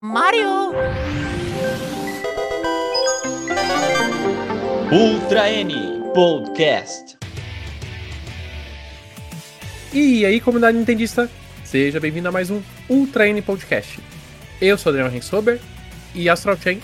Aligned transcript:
Mario! 0.00 0.70
Ultra 4.92 5.50
N 5.50 5.74
Podcast. 6.14 7.18
E 9.92 10.24
aí, 10.24 10.40
comunidade 10.40 10.78
nintendista, 10.78 11.28
seja 11.64 11.98
bem-vindo 11.98 12.28
a 12.28 12.30
mais 12.30 12.48
um 12.48 12.62
Ultra 12.88 13.26
N 13.26 13.42
Podcast. 13.42 13.98
Eu 14.60 14.78
sou 14.78 14.92
Daniel 14.92 15.10
Rensober 15.10 15.60
e 16.14 16.28
Astral 16.28 16.56
Chain 16.56 16.80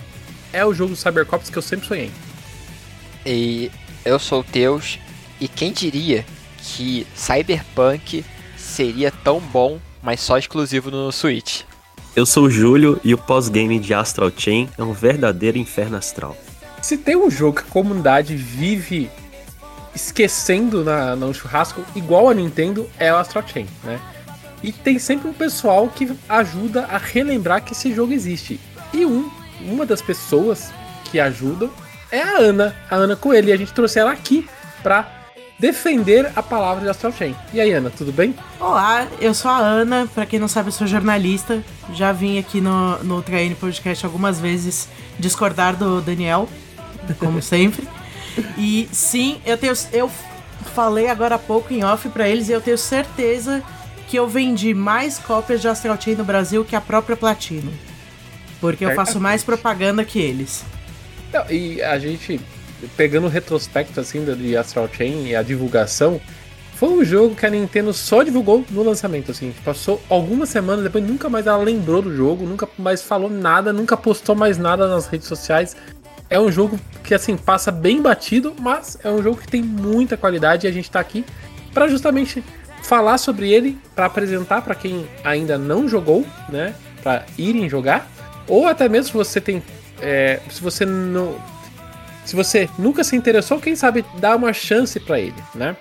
é 0.53 0.67
o 0.67 0.75
jogo 0.75 0.91
do 0.91 0.97
Cybercops 0.97 1.51
que 1.51 1.57
eu 1.57 1.63
sempre 1.63 1.87
sonhei. 1.87 2.11
E 3.25 3.71
eu 4.05 4.19
sou 4.19 4.41
o 4.41 4.45
Teus, 4.45 4.99
e 5.41 5.47
quem 5.47 5.71
diria 5.71 6.27
que 6.59 7.07
Cyberpunk 7.15 8.25
seria 8.57 9.13
tão 9.13 9.39
bom, 9.39 9.79
mas 10.03 10.19
só 10.19 10.37
exclusivo 10.37 10.91
no 10.91 11.13
Switch? 11.13 11.63
Eu 12.17 12.25
sou 12.25 12.45
o 12.45 12.51
Júlio 12.51 13.01
e 13.03 13.13
o 13.13 13.19
pós-game 13.19 13.77
de 13.81 13.93
Astral 13.93 14.31
Chain 14.37 14.69
é 14.79 14.85
um 14.85 14.93
verdadeiro 14.93 15.59
inferno 15.59 15.97
astral. 15.97 16.37
Se 16.81 16.97
tem 16.97 17.17
um 17.17 17.29
jogo 17.29 17.57
que 17.57 17.67
a 17.67 17.73
comunidade 17.73 18.37
vive 18.37 19.11
esquecendo 19.93 20.85
na, 20.85 21.17
no 21.17 21.35
churrasco, 21.35 21.85
igual 21.97 22.29
a 22.29 22.35
Nintendo, 22.35 22.89
é 23.01 23.13
o 23.13 23.17
Astral 23.17 23.45
Chain, 23.49 23.67
né? 23.83 24.01
E 24.63 24.71
tem 24.71 24.97
sempre 24.97 25.29
um 25.29 25.33
pessoal 25.33 25.89
que 25.89 26.09
ajuda 26.29 26.85
a 26.85 26.99
relembrar 26.99 27.65
que 27.65 27.73
esse 27.73 27.93
jogo 27.93 28.13
existe. 28.13 28.61
E 28.93 29.05
um, 29.05 29.29
uma 29.61 29.85
das 29.85 30.01
pessoas 30.01 30.73
que 31.11 31.19
ajudam 31.19 31.69
é 32.13 32.23
a 32.23 32.39
Ana, 32.39 32.77
a 32.89 32.95
Ana 32.95 33.17
Coelho. 33.17 33.49
E 33.49 33.53
a 33.53 33.57
gente 33.57 33.73
trouxe 33.73 33.99
ela 33.99 34.13
aqui 34.13 34.49
pra 34.85 35.24
defender 35.65 36.31
a 36.37 36.43
palavra 36.43 36.85
de 36.85 36.91
Astral 36.91 37.11
Chain. 37.11 37.35
E 37.55 37.59
aí, 37.59 37.73
Ana, 37.73 37.89
tudo 37.89 38.13
bem? 38.13 38.35
Olá, 38.61 39.09
eu 39.19 39.33
sou 39.33 39.51
a 39.51 39.57
Ana, 39.57 40.07
pra 40.13 40.27
quem 40.27 40.39
não 40.39 40.47
sabe, 40.47 40.69
eu 40.69 40.73
sou 40.73 40.87
jornalista. 40.87 41.65
Já 41.95 42.13
vim 42.13 42.39
aqui 42.39 42.61
no, 42.61 43.03
no 43.03 43.23
Traine 43.23 43.55
Podcast 43.55 44.05
algumas 44.05 44.39
vezes 44.39 44.87
discordar 45.19 45.75
do 45.75 46.03
Daniel, 46.03 46.51
como 47.19 47.41
sempre. 47.43 47.89
E 48.59 48.87
sim, 48.93 49.41
eu 49.47 49.57
tenho. 49.57 49.73
Eu 49.91 50.11
falei 50.75 51.09
agora 51.09 51.37
há 51.37 51.39
pouco 51.39 51.73
em 51.73 51.83
off 51.83 52.11
pra 52.11 52.29
eles 52.29 52.51
e 52.51 52.53
eu 52.53 52.61
tenho 52.61 52.77
certeza 52.77 53.63
que 54.07 54.19
eu 54.19 54.29
vendi 54.29 54.75
mais 54.75 55.19
cópias 55.19 55.63
de 55.63 55.69
Astral 55.69 55.99
Chain 55.99 56.17
no 56.17 56.25
Brasil 56.25 56.63
que 56.63 56.77
a 56.77 56.81
própria 56.81 57.17
Platino. 57.17 57.73
Porque 58.61 58.85
eu 58.85 58.95
faço 58.95 59.19
mais 59.19 59.43
propaganda 59.43 60.05
que 60.05 60.19
eles. 60.19 60.63
Não, 61.33 61.51
e 61.51 61.83
a 61.83 61.99
gente, 61.99 62.39
pegando 62.97 63.27
o 63.27 63.31
retrospecto 63.31 64.01
assim 64.01 64.25
de 64.25 64.57
Astral 64.57 64.89
Chain 64.93 65.27
e 65.27 65.37
a 65.37 65.43
divulgação, 65.43 66.21
foi 66.75 66.89
um 66.89 67.05
jogo 67.05 67.37
que 67.37 67.47
a 67.47 67.51
Nintendo 67.51 67.93
só 67.93 68.23
divulgou 68.23 68.65
no 68.71 68.83
lançamento, 68.83 69.31
assim. 69.31 69.55
Passou 69.65 70.03
algumas 70.11 70.49
semanas, 70.49 70.83
depois 70.83 71.05
nunca 71.05 71.29
mais 71.29 71.47
ela 71.47 71.63
lembrou 71.63 72.03
do 72.03 72.15
jogo, 72.15 72.45
nunca 72.45 72.69
mais 72.77 73.01
falou 73.01 73.31
nada, 73.31 73.73
nunca 73.73 73.97
postou 73.97 74.35
mais 74.35 74.59
nada 74.59 74.89
nas 74.89 75.07
redes 75.07 75.29
sociais. 75.29 75.77
É 76.29 76.39
um 76.41 76.51
jogo 76.51 76.79
que, 77.05 77.15
assim, 77.15 77.37
passa 77.37 77.71
bem 77.71 78.03
batido, 78.03 78.55
mas 78.59 78.99
é 79.05 79.11
um 79.11 79.23
jogo 79.23 79.37
que 79.39 79.47
tem 79.47 79.63
muita 79.63 80.17
qualidade 80.17 80.67
e 80.67 80.69
a 80.69 80.73
gente 80.73 80.91
tá 80.91 80.99
aqui 80.99 81.25
para 81.73 81.87
justamente 81.87 82.43
falar 82.83 83.19
sobre 83.19 83.53
ele, 83.53 83.79
para 83.95 84.07
apresentar 84.07 84.63
para 84.63 84.75
quem 84.75 85.07
ainda 85.23 85.57
não 85.57 85.89
jogou, 85.89 86.27
né? 86.49 86.75
Para 87.03 87.25
irem 87.39 87.69
jogar, 87.69 88.09
ou 88.49 88.67
até 88.67 88.89
mesmo 88.89 89.07
se 89.07 89.13
você 89.13 89.41
tem. 89.41 89.63
É, 90.01 90.41
se 90.51 90.61
você 90.61 90.85
não. 90.85 91.37
Se 92.25 92.35
você 92.35 92.69
nunca 92.79 93.05
se 93.05 93.15
interessou, 93.17 93.61
quem 93.61 93.77
sabe 93.77 94.05
dar 94.19 94.37
uma 94.37 94.53
chance 94.53 94.99
para 94.99 95.21
ele, 95.21 95.35
né? 95.55 95.77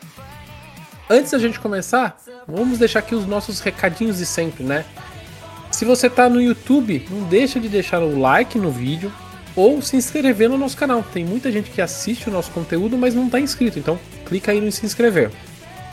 Antes 1.09 1.31
da 1.31 1.39
gente 1.39 1.59
começar, 1.59 2.17
vamos 2.47 2.79
deixar 2.79 2.99
aqui 2.99 3.15
os 3.15 3.25
nossos 3.25 3.59
recadinhos 3.59 4.17
de 4.17 4.25
sempre, 4.25 4.63
né? 4.63 4.85
Se 5.71 5.85
você 5.85 6.09
tá 6.09 6.29
no 6.29 6.41
YouTube, 6.41 7.05
não 7.09 7.23
deixa 7.23 7.59
de 7.59 7.67
deixar 7.67 8.01
o 8.01 8.19
like 8.19 8.57
no 8.57 8.71
vídeo 8.71 9.11
ou 9.55 9.81
se 9.81 9.95
inscrever 9.95 10.49
no 10.49 10.57
nosso 10.57 10.77
canal. 10.77 11.03
Tem 11.03 11.25
muita 11.25 11.51
gente 11.51 11.69
que 11.69 11.81
assiste 11.81 12.29
o 12.29 12.31
nosso 12.31 12.51
conteúdo, 12.51 12.97
mas 12.97 13.15
não 13.15 13.25
está 13.25 13.39
inscrito, 13.39 13.79
então 13.79 13.99
clica 14.25 14.51
aí 14.51 14.61
no 14.61 14.71
se 14.71 14.85
inscrever. 14.85 15.31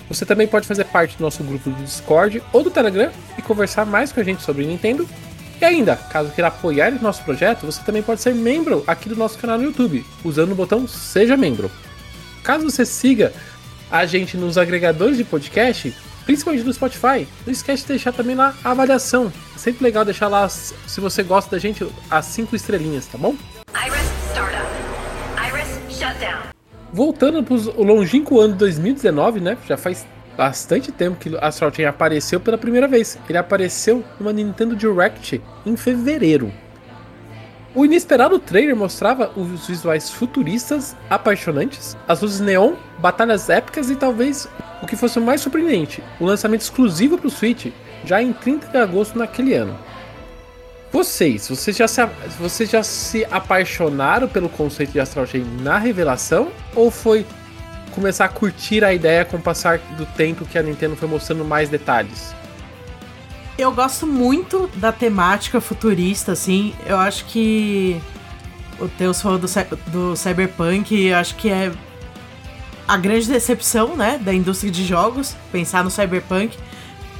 Você 0.08 0.26
também 0.26 0.46
pode 0.46 0.66
fazer 0.66 0.84
parte 0.86 1.16
do 1.16 1.22
nosso 1.22 1.42
grupo 1.44 1.70
do 1.70 1.84
Discord 1.84 2.42
ou 2.52 2.64
do 2.64 2.70
Telegram 2.70 3.10
e 3.38 3.42
conversar 3.42 3.86
mais 3.86 4.12
com 4.12 4.20
a 4.20 4.24
gente 4.24 4.42
sobre 4.42 4.66
Nintendo. 4.66 5.08
E 5.60 5.64
ainda, 5.64 5.94
caso 5.94 6.30
queira 6.30 6.48
apoiar 6.48 6.90
o 6.92 7.02
nosso 7.02 7.22
projeto, 7.22 7.66
você 7.66 7.82
também 7.82 8.02
pode 8.02 8.22
ser 8.22 8.34
membro 8.34 8.82
aqui 8.86 9.10
do 9.10 9.16
nosso 9.16 9.38
canal 9.38 9.58
no 9.58 9.64
YouTube, 9.64 10.06
usando 10.24 10.52
o 10.52 10.54
botão 10.54 10.88
Seja 10.88 11.36
Membro. 11.36 11.70
Caso 12.42 12.64
você 12.64 12.86
siga 12.86 13.30
a 13.90 14.06
gente 14.06 14.38
nos 14.38 14.56
agregadores 14.56 15.18
de 15.18 15.24
podcast, 15.24 15.94
principalmente 16.24 16.64
no 16.64 16.72
Spotify, 16.72 17.28
não 17.44 17.52
esquece 17.52 17.82
de 17.82 17.88
deixar 17.88 18.12
também 18.12 18.34
lá 18.34 18.54
a 18.64 18.70
avaliação. 18.70 19.30
É 19.54 19.58
sempre 19.58 19.84
legal 19.84 20.02
deixar 20.02 20.28
lá, 20.28 20.48
se 20.48 20.98
você 20.98 21.22
gosta 21.22 21.50
da 21.50 21.58
gente, 21.58 21.86
as 22.10 22.24
5 22.24 22.56
estrelinhas, 22.56 23.06
tá 23.06 23.18
bom? 23.18 23.36
Iris 23.74 24.00
startup. 24.30 24.66
Iris 25.46 25.98
shutdown. 25.98 26.40
Voltando 26.90 27.42
para 27.42 27.54
o 27.54 27.84
longínquo 27.84 28.40
ano 28.40 28.54
de 28.54 28.60
2019, 28.60 29.40
né? 29.40 29.58
Já 29.68 29.76
faz 29.76 30.06
bastante 30.36 30.90
tempo 30.90 31.18
que 31.18 31.36
Astral 31.40 31.72
Chain 31.72 31.86
apareceu 31.86 32.40
pela 32.40 32.58
primeira 32.58 32.88
vez. 32.88 33.18
Ele 33.28 33.38
apareceu 33.38 34.04
numa 34.18 34.32
Nintendo 34.32 34.76
Direct 34.76 35.40
em 35.66 35.76
fevereiro. 35.76 36.52
O 37.74 37.84
inesperado 37.84 38.38
trailer 38.38 38.74
mostrava 38.74 39.30
os 39.36 39.68
visuais 39.68 40.10
futuristas, 40.10 40.96
apaixonantes, 41.08 41.96
as 42.08 42.20
luzes 42.20 42.40
neon, 42.40 42.74
batalhas 42.98 43.48
épicas 43.48 43.90
e 43.90 43.96
talvez 43.96 44.48
o 44.82 44.86
que 44.86 44.96
fosse 44.96 45.20
o 45.20 45.22
mais 45.22 45.40
surpreendente, 45.40 46.02
o 46.18 46.24
lançamento 46.24 46.62
exclusivo 46.62 47.16
para 47.16 47.28
o 47.28 47.30
Switch 47.30 47.66
já 48.04 48.20
em 48.20 48.32
30 48.32 48.66
de 48.68 48.76
agosto 48.76 49.16
naquele 49.16 49.54
ano. 49.54 49.78
Vocês, 50.92 51.48
vocês 51.48 51.76
já, 51.76 51.86
se, 51.86 52.04
vocês 52.40 52.68
já 52.68 52.82
se 52.82 53.24
apaixonaram 53.30 54.26
pelo 54.26 54.48
conceito 54.48 54.90
de 54.90 54.98
Astral 54.98 55.24
Chain 55.24 55.44
na 55.62 55.78
revelação? 55.78 56.50
Ou 56.74 56.90
foi 56.90 57.24
começar 57.90 58.24
a 58.24 58.28
curtir 58.28 58.84
a 58.84 58.92
ideia 58.92 59.24
com 59.24 59.36
o 59.36 59.40
passar 59.40 59.78
do 59.96 60.06
tempo 60.06 60.44
que 60.44 60.58
a 60.58 60.62
Nintendo 60.62 60.96
foi 60.96 61.08
mostrando 61.08 61.44
mais 61.44 61.68
detalhes? 61.68 62.34
Eu 63.58 63.72
gosto 63.72 64.06
muito 64.06 64.70
da 64.76 64.90
temática 64.90 65.60
futurista, 65.60 66.32
assim. 66.32 66.74
Eu 66.86 66.96
acho 66.96 67.26
que 67.26 68.00
o 68.78 68.88
Teus 68.88 69.20
falou 69.20 69.38
do, 69.38 69.46
do 69.88 70.16
Cyberpunk, 70.16 70.94
eu 70.94 71.16
acho 71.16 71.34
que 71.36 71.50
é 71.50 71.70
a 72.88 72.96
grande 72.96 73.28
decepção, 73.28 73.94
né, 73.94 74.18
da 74.18 74.32
indústria 74.34 74.72
de 74.72 74.84
jogos, 74.84 75.36
pensar 75.52 75.84
no 75.84 75.90
Cyberpunk. 75.90 76.56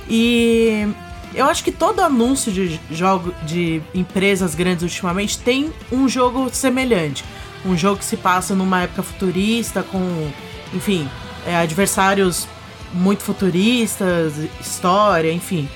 E 0.08 0.88
eu 1.34 1.47
acho 1.47 1.62
que 1.62 1.70
todo 1.70 2.00
anúncio 2.00 2.50
de 2.50 2.81
jogo 2.91 3.32
de 3.44 3.81
empresas 3.94 4.54
grandes 4.54 4.82
ultimamente 4.82 5.38
tem 5.38 5.72
um 5.92 6.08
jogo 6.08 6.48
semelhante. 6.50 7.25
Um 7.64 7.76
jogo 7.76 7.98
que 7.98 8.04
se 8.04 8.16
passa 8.16 8.54
numa 8.54 8.82
época 8.82 9.02
futurista, 9.02 9.82
com, 9.82 10.31
enfim, 10.75 11.08
é, 11.47 11.56
adversários 11.56 12.47
muito 12.92 13.22
futuristas, 13.22 14.34
história, 14.60 15.32
enfim. 15.32 15.69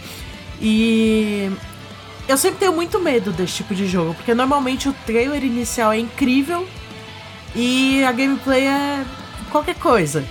E 0.61 1.51
eu 2.29 2.37
sempre 2.37 2.59
tenho 2.59 2.73
muito 2.73 3.01
medo 3.01 3.33
desse 3.33 3.55
tipo 3.55 3.75
de 3.75 3.87
jogo, 3.87 4.15
porque 4.15 4.35
normalmente 4.35 4.89
o 4.89 4.93
trailer 5.07 5.45
inicial 5.45 5.93
é 5.93 5.99
incrível 5.99 6.67
e 7.55 8.03
a 8.05 8.13
gameplay 8.13 8.67
é 8.67 9.05
qualquer 9.51 9.77
coisa. 9.77 10.25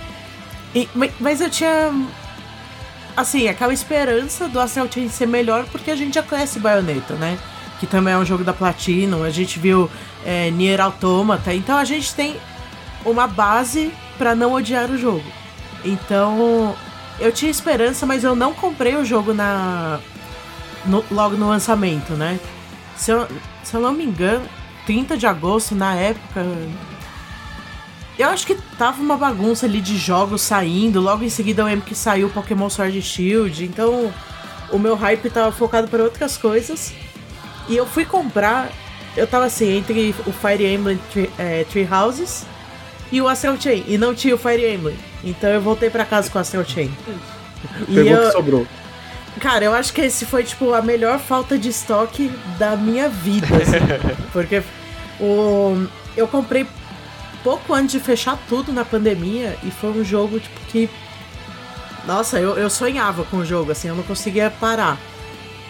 E, 0.74 0.88
mas 1.20 1.40
eu 1.40 1.48
tinha 1.48 1.92
assim, 3.16 3.48
aquela 3.48 3.72
esperança 3.72 4.48
do 4.48 4.58
Astral 4.58 4.90
Chain 4.90 5.08
ser 5.08 5.26
melhor 5.26 5.64
porque 5.70 5.90
a 5.90 5.96
gente 5.96 6.14
já 6.14 6.22
conhece 6.22 6.58
Bayonetta, 6.58 7.14
né? 7.14 7.38
Que 7.78 7.86
também 7.86 8.14
é 8.14 8.18
um 8.18 8.24
jogo 8.24 8.44
da 8.44 8.52
Platinum, 8.52 9.22
a 9.22 9.30
gente 9.30 9.58
viu 9.58 9.90
é, 10.24 10.50
Nier 10.50 10.80
Automata, 10.80 11.54
então 11.54 11.76
a 11.76 11.84
gente 11.84 12.14
tem 12.14 12.36
uma 13.04 13.26
base 13.26 13.92
para 14.16 14.34
não 14.34 14.52
odiar 14.52 14.90
o 14.90 14.98
jogo. 14.98 15.24
Então, 15.84 16.74
eu 17.18 17.30
tinha 17.30 17.50
esperança, 17.50 18.06
mas 18.06 18.24
eu 18.24 18.34
não 18.34 18.54
comprei 18.54 18.96
o 18.96 19.04
jogo 19.04 19.32
na 19.32 20.00
no, 20.84 21.04
logo 21.10 21.36
no 21.36 21.48
lançamento, 21.48 22.14
né? 22.14 22.38
Se 22.96 23.10
eu, 23.10 23.26
se 23.62 23.74
eu 23.74 23.80
não 23.80 23.92
me 23.92 24.04
engano, 24.04 24.46
30 24.86 25.16
de 25.16 25.26
agosto, 25.26 25.74
na 25.74 25.94
época, 25.94 26.44
eu 28.18 28.28
acho 28.28 28.46
que 28.46 28.54
tava 28.78 29.00
uma 29.00 29.16
bagunça 29.16 29.66
ali 29.66 29.80
de 29.80 29.96
jogos 29.96 30.42
saindo. 30.42 31.00
Logo 31.00 31.24
em 31.24 31.28
seguida 31.28 31.62
eu 31.62 31.66
lembro 31.66 31.84
que 31.84 31.94
saiu 31.94 32.30
Pokémon 32.30 32.70
Sword 32.70 33.00
Shield. 33.02 33.64
Então 33.64 34.12
o 34.70 34.78
meu 34.78 34.94
hype 34.94 35.28
tava 35.30 35.50
focado 35.50 35.88
para 35.88 36.02
outras 36.02 36.36
coisas. 36.36 36.92
E 37.68 37.76
eu 37.76 37.86
fui 37.86 38.04
comprar. 38.04 38.70
Eu 39.16 39.26
tava 39.26 39.46
assim, 39.46 39.78
entre 39.78 40.14
o 40.26 40.32
Fire 40.32 40.66
Emblem 40.66 40.98
é, 41.38 41.64
Tree 41.64 41.88
Houses 41.90 42.44
e 43.10 43.20
o 43.20 43.28
Astral 43.28 43.60
Chain. 43.60 43.84
E 43.86 43.98
não 43.98 44.14
tinha 44.14 44.34
o 44.34 44.38
Fire 44.38 44.66
Emblem. 44.66 44.96
Então 45.22 45.50
eu 45.50 45.60
voltei 45.60 45.90
para 45.90 46.04
casa 46.04 46.30
com 46.30 46.38
o 46.38 46.40
Astral 46.40 46.64
Chain. 46.64 46.92
Pegou 47.86 48.14
o 48.14 48.26
que 48.26 48.32
sobrou. 48.32 48.66
Cara, 49.40 49.64
eu 49.64 49.74
acho 49.74 49.92
que 49.92 50.00
esse 50.00 50.24
foi, 50.24 50.44
tipo, 50.44 50.72
a 50.72 50.80
melhor 50.80 51.18
falta 51.18 51.58
de 51.58 51.68
estoque 51.68 52.30
da 52.58 52.76
minha 52.76 53.08
vida, 53.08 53.48
assim. 53.56 54.22
porque 54.32 54.62
o... 55.20 55.86
eu 56.16 56.28
comprei 56.28 56.66
pouco 57.42 57.74
antes 57.74 57.92
de 57.92 58.00
fechar 58.00 58.38
tudo 58.48 58.72
na 58.72 58.84
pandemia 58.84 59.56
e 59.62 59.70
foi 59.70 59.90
um 59.90 60.04
jogo, 60.04 60.38
tipo, 60.38 60.60
que. 60.68 60.88
Nossa, 62.06 62.38
eu, 62.38 62.56
eu 62.56 62.70
sonhava 62.70 63.24
com 63.24 63.38
o 63.38 63.44
jogo, 63.44 63.72
assim, 63.72 63.88
eu 63.88 63.94
não 63.94 64.02
conseguia 64.02 64.50
parar. 64.50 64.98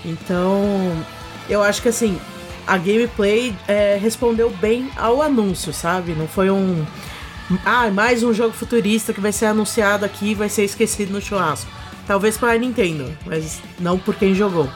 Então, 0.04 1.04
eu 1.48 1.62
acho 1.62 1.80
que 1.80 1.88
assim, 1.88 2.18
a 2.66 2.76
gameplay 2.76 3.54
é, 3.66 3.98
respondeu 4.00 4.50
bem 4.50 4.90
ao 4.96 5.22
anúncio, 5.22 5.72
sabe? 5.72 6.12
Não 6.12 6.26
foi 6.26 6.50
um. 6.50 6.84
Ah, 7.64 7.90
mais 7.90 8.22
um 8.22 8.32
jogo 8.32 8.54
futurista 8.54 9.12
que 9.12 9.20
vai 9.20 9.32
ser 9.32 9.46
anunciado 9.46 10.04
aqui 10.04 10.30
e 10.30 10.34
vai 10.34 10.48
ser 10.48 10.64
esquecido 10.64 11.12
no 11.12 11.20
churrasco. 11.20 11.70
Talvez 12.06 12.38
para 12.38 12.52
a 12.52 12.58
Nintendo, 12.58 13.10
mas 13.26 13.60
não 13.78 13.98
por 13.98 14.14
quem 14.14 14.34
jogou. 14.34 14.68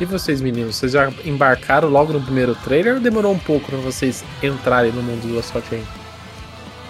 E 0.00 0.04
vocês, 0.04 0.40
meninos, 0.40 0.76
vocês 0.76 0.92
já 0.92 1.10
embarcaram 1.24 1.88
logo 1.88 2.12
no 2.12 2.20
primeiro 2.20 2.54
trailer 2.56 2.94
ou 2.94 3.00
demorou 3.00 3.32
um 3.32 3.38
pouco 3.38 3.70
pra 3.70 3.78
vocês 3.78 4.24
entrarem 4.42 4.92
no 4.92 5.02
mundo 5.02 5.26
do 5.26 5.38
Assault 5.38 5.66
Chain? 5.68 5.82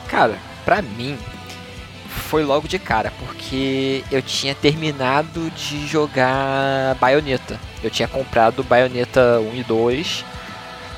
Cara, 0.09 0.37
pra 0.65 0.83
mim 0.83 1.17
foi 2.09 2.45
logo 2.45 2.67
de 2.67 2.79
cara, 2.79 3.13
porque 3.21 4.03
eu 4.11 4.21
tinha 4.21 4.55
terminado 4.55 5.51
de 5.51 5.87
jogar 5.87 6.97
Bayonetta. 7.01 7.61
Eu 7.83 7.91
tinha 7.91 8.09
comprado 8.09 8.65
Bayonetta 8.65 9.39
1 9.41 9.55
e 9.55 9.63
2 9.63 10.25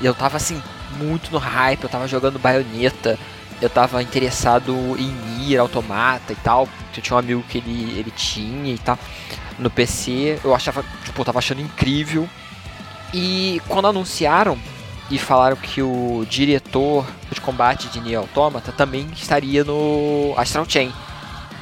e 0.01 0.05
eu 0.05 0.13
tava 0.13 0.37
assim 0.37 0.61
muito 0.97 1.31
no 1.31 1.37
hype, 1.37 1.83
eu 1.83 1.89
tava 1.89 2.07
jogando 2.07 2.39
Bayonetta, 2.39 3.19
eu 3.61 3.69
tava 3.69 4.01
interessado 4.01 4.73
em 4.97 5.11
Nier 5.37 5.61
Automata 5.61 6.33
e 6.33 6.35
tal. 6.37 6.67
Eu 6.95 7.01
tinha 7.01 7.15
um 7.15 7.19
amigo 7.19 7.43
que 7.47 7.57
ele, 7.59 7.97
ele 7.97 8.11
tinha 8.11 8.73
e 8.73 8.77
tal 8.77 8.97
no 9.57 9.69
PC. 9.69 10.39
Eu 10.43 10.55
achava, 10.55 10.83
tipo, 11.03 11.21
eu 11.21 11.25
tava 11.25 11.39
achando 11.39 11.61
incrível. 11.61 12.27
E 13.13 13.61
quando 13.67 13.87
anunciaram 13.87 14.57
e 15.09 15.17
falaram 15.17 15.55
que 15.55 15.81
o 15.81 16.25
diretor 16.29 17.05
de 17.31 17.41
combate 17.41 17.87
de 17.89 17.99
Nier 17.99 18.19
Automata 18.19 18.71
também 18.71 19.07
estaria 19.13 19.63
no 19.63 20.33
Astral 20.37 20.65
Chain. 20.67 20.93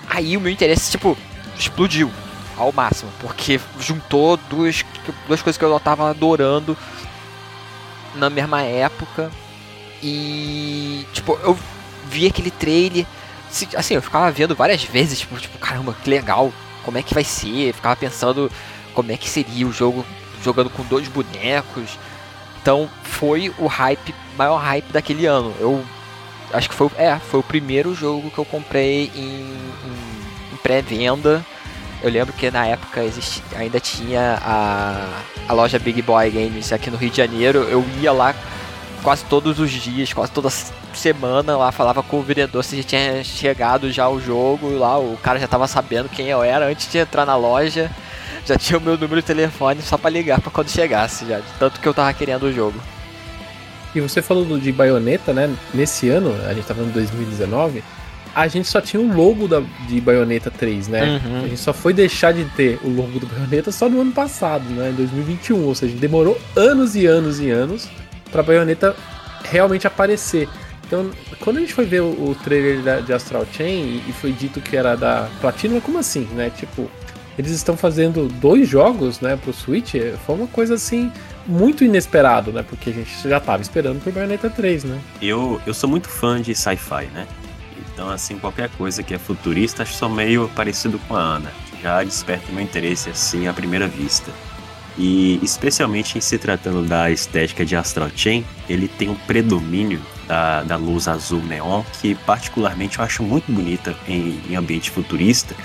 Aí 0.09 0.37
o 0.37 0.41
meu 0.41 0.51
interesse, 0.51 0.91
tipo, 0.91 1.17
explodiu 1.57 2.11
ao 2.57 2.71
máximo, 2.71 3.11
porque 3.19 3.59
juntou 3.79 4.37
duas, 4.49 4.83
duas 5.27 5.41
coisas 5.41 5.57
que 5.57 5.63
eu 5.63 5.79
tava 5.79 6.09
adorando 6.09 6.77
na 8.15 8.29
mesma 8.29 8.61
época. 8.61 9.31
E, 10.03 11.05
tipo, 11.13 11.39
eu 11.43 11.57
vi 12.09 12.27
aquele 12.27 12.51
trailer, 12.51 13.05
assim, 13.75 13.95
eu 13.95 14.01
ficava 14.01 14.31
vendo 14.31 14.55
várias 14.55 14.83
vezes, 14.83 15.19
tipo, 15.19 15.37
tipo, 15.39 15.57
caramba, 15.57 15.95
que 16.03 16.09
legal, 16.09 16.51
como 16.83 16.97
é 16.97 17.03
que 17.03 17.13
vai 17.13 17.23
ser? 17.23 17.69
Eu 17.69 17.73
ficava 17.73 17.95
pensando 17.95 18.51
como 18.93 19.11
é 19.11 19.17
que 19.17 19.29
seria 19.29 19.67
o 19.67 19.71
jogo 19.71 20.05
jogando 20.43 20.69
com 20.69 20.83
dois 20.83 21.07
bonecos. 21.07 21.97
Então, 22.61 22.89
foi 23.03 23.53
o 23.57 23.67
hype, 23.67 24.13
maior 24.37 24.57
hype 24.57 24.91
daquele 24.91 25.25
ano. 25.25 25.53
Eu 25.59 25.83
acho 26.53 26.69
que 26.69 26.75
foi, 26.75 26.89
é, 26.97 27.17
foi 27.17 27.39
o 27.39 27.43
primeiro 27.43 27.93
jogo 27.95 28.29
que 28.31 28.37
eu 28.37 28.45
comprei 28.45 29.11
em, 29.15 29.19
em- 29.19 30.53
em 30.53 30.57
pré-venda. 30.61 31.45
Eu 32.01 32.11
lembro 32.11 32.33
que 32.33 32.51
na 32.51 32.65
época 32.67 33.03
existi, 33.03 33.41
ainda 33.55 33.79
tinha 33.79 34.37
a, 34.43 35.21
a 35.47 35.53
loja 35.53 35.79
Big 35.79 36.01
Boy 36.01 36.29
Games 36.29 36.71
aqui 36.71 36.91
no 36.91 36.97
Rio 36.97 37.09
de 37.09 37.17
Janeiro. 37.17 37.59
Eu 37.63 37.83
ia 38.01 38.11
lá 38.11 38.35
quase 39.07 39.23
todos 39.23 39.57
os 39.57 39.71
dias, 39.71 40.11
quase 40.11 40.33
toda 40.33 40.49
semana 40.93 41.55
lá, 41.55 41.71
falava 41.71 42.03
com 42.03 42.19
o 42.19 42.21
vendedor 42.21 42.61
se 42.61 42.75
já 42.75 42.83
tinha 42.83 43.23
chegado 43.23 43.89
já 43.89 44.09
o 44.09 44.19
jogo. 44.19 44.77
Lá 44.77 44.99
o 44.99 45.15
cara 45.23 45.39
já 45.39 45.47
tava 45.47 45.65
sabendo 45.65 46.09
quem 46.09 46.27
eu 46.27 46.43
era 46.43 46.67
antes 46.67 46.91
de 46.91 46.97
entrar 46.97 47.25
na 47.25 47.37
loja. 47.37 47.89
Já 48.45 48.57
tinha 48.57 48.77
o 48.77 48.81
meu 48.81 48.97
número 48.97 49.21
de 49.21 49.27
telefone 49.27 49.81
só 49.81 49.97
pra 49.97 50.09
ligar 50.09 50.41
pra 50.41 50.51
quando 50.51 50.69
chegasse 50.69 51.25
já. 51.25 51.39
Tanto 51.57 51.79
que 51.79 51.87
eu 51.87 51.93
tava 51.93 52.11
querendo 52.11 52.47
o 52.47 52.51
jogo. 52.51 52.77
E 53.95 54.01
você 54.01 54.21
falou 54.21 54.59
de 54.59 54.73
Bayonetta, 54.73 55.31
né? 55.31 55.55
Nesse 55.73 56.09
ano, 56.09 56.35
a 56.45 56.53
gente 56.53 56.65
tá 56.65 56.75
falando 56.75 56.89
de 56.89 56.99
2019, 56.99 57.81
a 58.35 58.45
gente 58.49 58.67
só 58.67 58.81
tinha 58.81 59.01
o 59.01 59.15
logo 59.15 59.47
da, 59.47 59.63
de 59.87 60.01
Bayonetta 60.01 60.51
3, 60.51 60.89
né? 60.89 61.21
Uhum. 61.25 61.45
A 61.45 61.47
gente 61.47 61.61
só 61.61 61.71
foi 61.71 61.93
deixar 61.93 62.33
de 62.33 62.43
ter 62.43 62.77
o 62.83 62.89
logo 62.89 63.21
do 63.21 63.25
Bayonetta 63.25 63.71
só 63.71 63.87
no 63.87 64.01
ano 64.01 64.11
passado, 64.11 64.65
né? 64.65 64.89
Em 64.89 64.95
2021. 64.95 65.63
Ou 65.63 65.73
seja, 65.73 65.95
demorou 65.95 66.37
anos 66.57 66.93
e 66.93 67.05
anos 67.05 67.39
e 67.39 67.49
anos 67.49 67.87
pra 68.31 68.43
Bayonetta 68.43 68.95
realmente 69.43 69.87
aparecer. 69.87 70.47
Então, 70.85 71.11
quando 71.41 71.57
a 71.57 71.59
gente 71.59 71.73
foi 71.73 71.85
ver 71.85 72.01
o, 72.01 72.29
o 72.29 72.35
trailer 72.43 72.81
da, 72.81 72.99
de 73.01 73.11
Astral 73.13 73.45
Chain 73.51 73.83
e, 73.83 74.09
e 74.09 74.13
foi 74.13 74.31
dito 74.31 74.61
que 74.61 74.75
era 74.75 74.95
da 74.95 75.29
Platinum, 75.41 75.81
como 75.81 75.97
assim, 75.97 76.27
né? 76.33 76.49
Tipo, 76.49 76.89
eles 77.37 77.51
estão 77.51 77.77
fazendo 77.77 78.27
dois 78.27 78.67
jogos, 78.67 79.19
né, 79.19 79.37
pro 79.37 79.53
Switch, 79.53 79.93
foi 80.25 80.35
uma 80.35 80.47
coisa 80.47 80.73
assim 80.73 81.11
muito 81.45 81.83
inesperado, 81.83 82.51
né? 82.51 82.63
Porque 82.67 82.89
a 82.89 82.93
gente 82.93 83.29
já 83.29 83.39
tava 83.39 83.61
esperando 83.61 84.01
por 84.01 84.11
Bayonetta 84.11 84.49
3, 84.49 84.85
né? 84.85 84.99
Eu, 85.21 85.61
eu 85.65 85.73
sou 85.73 85.89
muito 85.89 86.09
fã 86.09 86.41
de 86.41 86.55
sci-fi, 86.55 87.05
né? 87.13 87.27
Então, 87.93 88.09
assim, 88.09 88.37
qualquer 88.37 88.69
coisa 88.69 89.01
que 89.01 89.13
é 89.13 89.17
futurista, 89.17 89.83
acho 89.83 89.93
só 89.93 90.09
meio 90.09 90.49
parecido 90.49 90.99
com 91.07 91.15
a 91.15 91.21
Ana. 91.21 91.51
Já 91.81 92.03
desperta 92.03 92.51
meu 92.51 92.61
interesse, 92.61 93.09
assim, 93.09 93.47
à 93.47 93.53
primeira 93.53 93.87
vista. 93.87 94.31
E, 94.97 95.39
especialmente 95.43 96.17
em 96.17 96.21
se 96.21 96.37
tratando 96.37 96.81
da 96.81 97.11
estética 97.11 97.63
de 97.63 97.75
Astral 97.75 98.09
Chain, 98.15 98.43
ele 98.67 98.87
tem 98.87 99.09
um 99.09 99.15
predomínio 99.15 100.01
da, 100.27 100.63
da 100.63 100.75
luz 100.75 101.07
azul 101.07 101.41
neon, 101.43 101.83
que 102.01 102.15
particularmente 102.15 102.97
eu 102.97 103.05
acho 103.05 103.21
muito 103.21 103.51
bonita 103.51 103.95
em, 104.07 104.39
em 104.49 104.55
ambiente 104.55 104.89
futurista. 104.89 105.55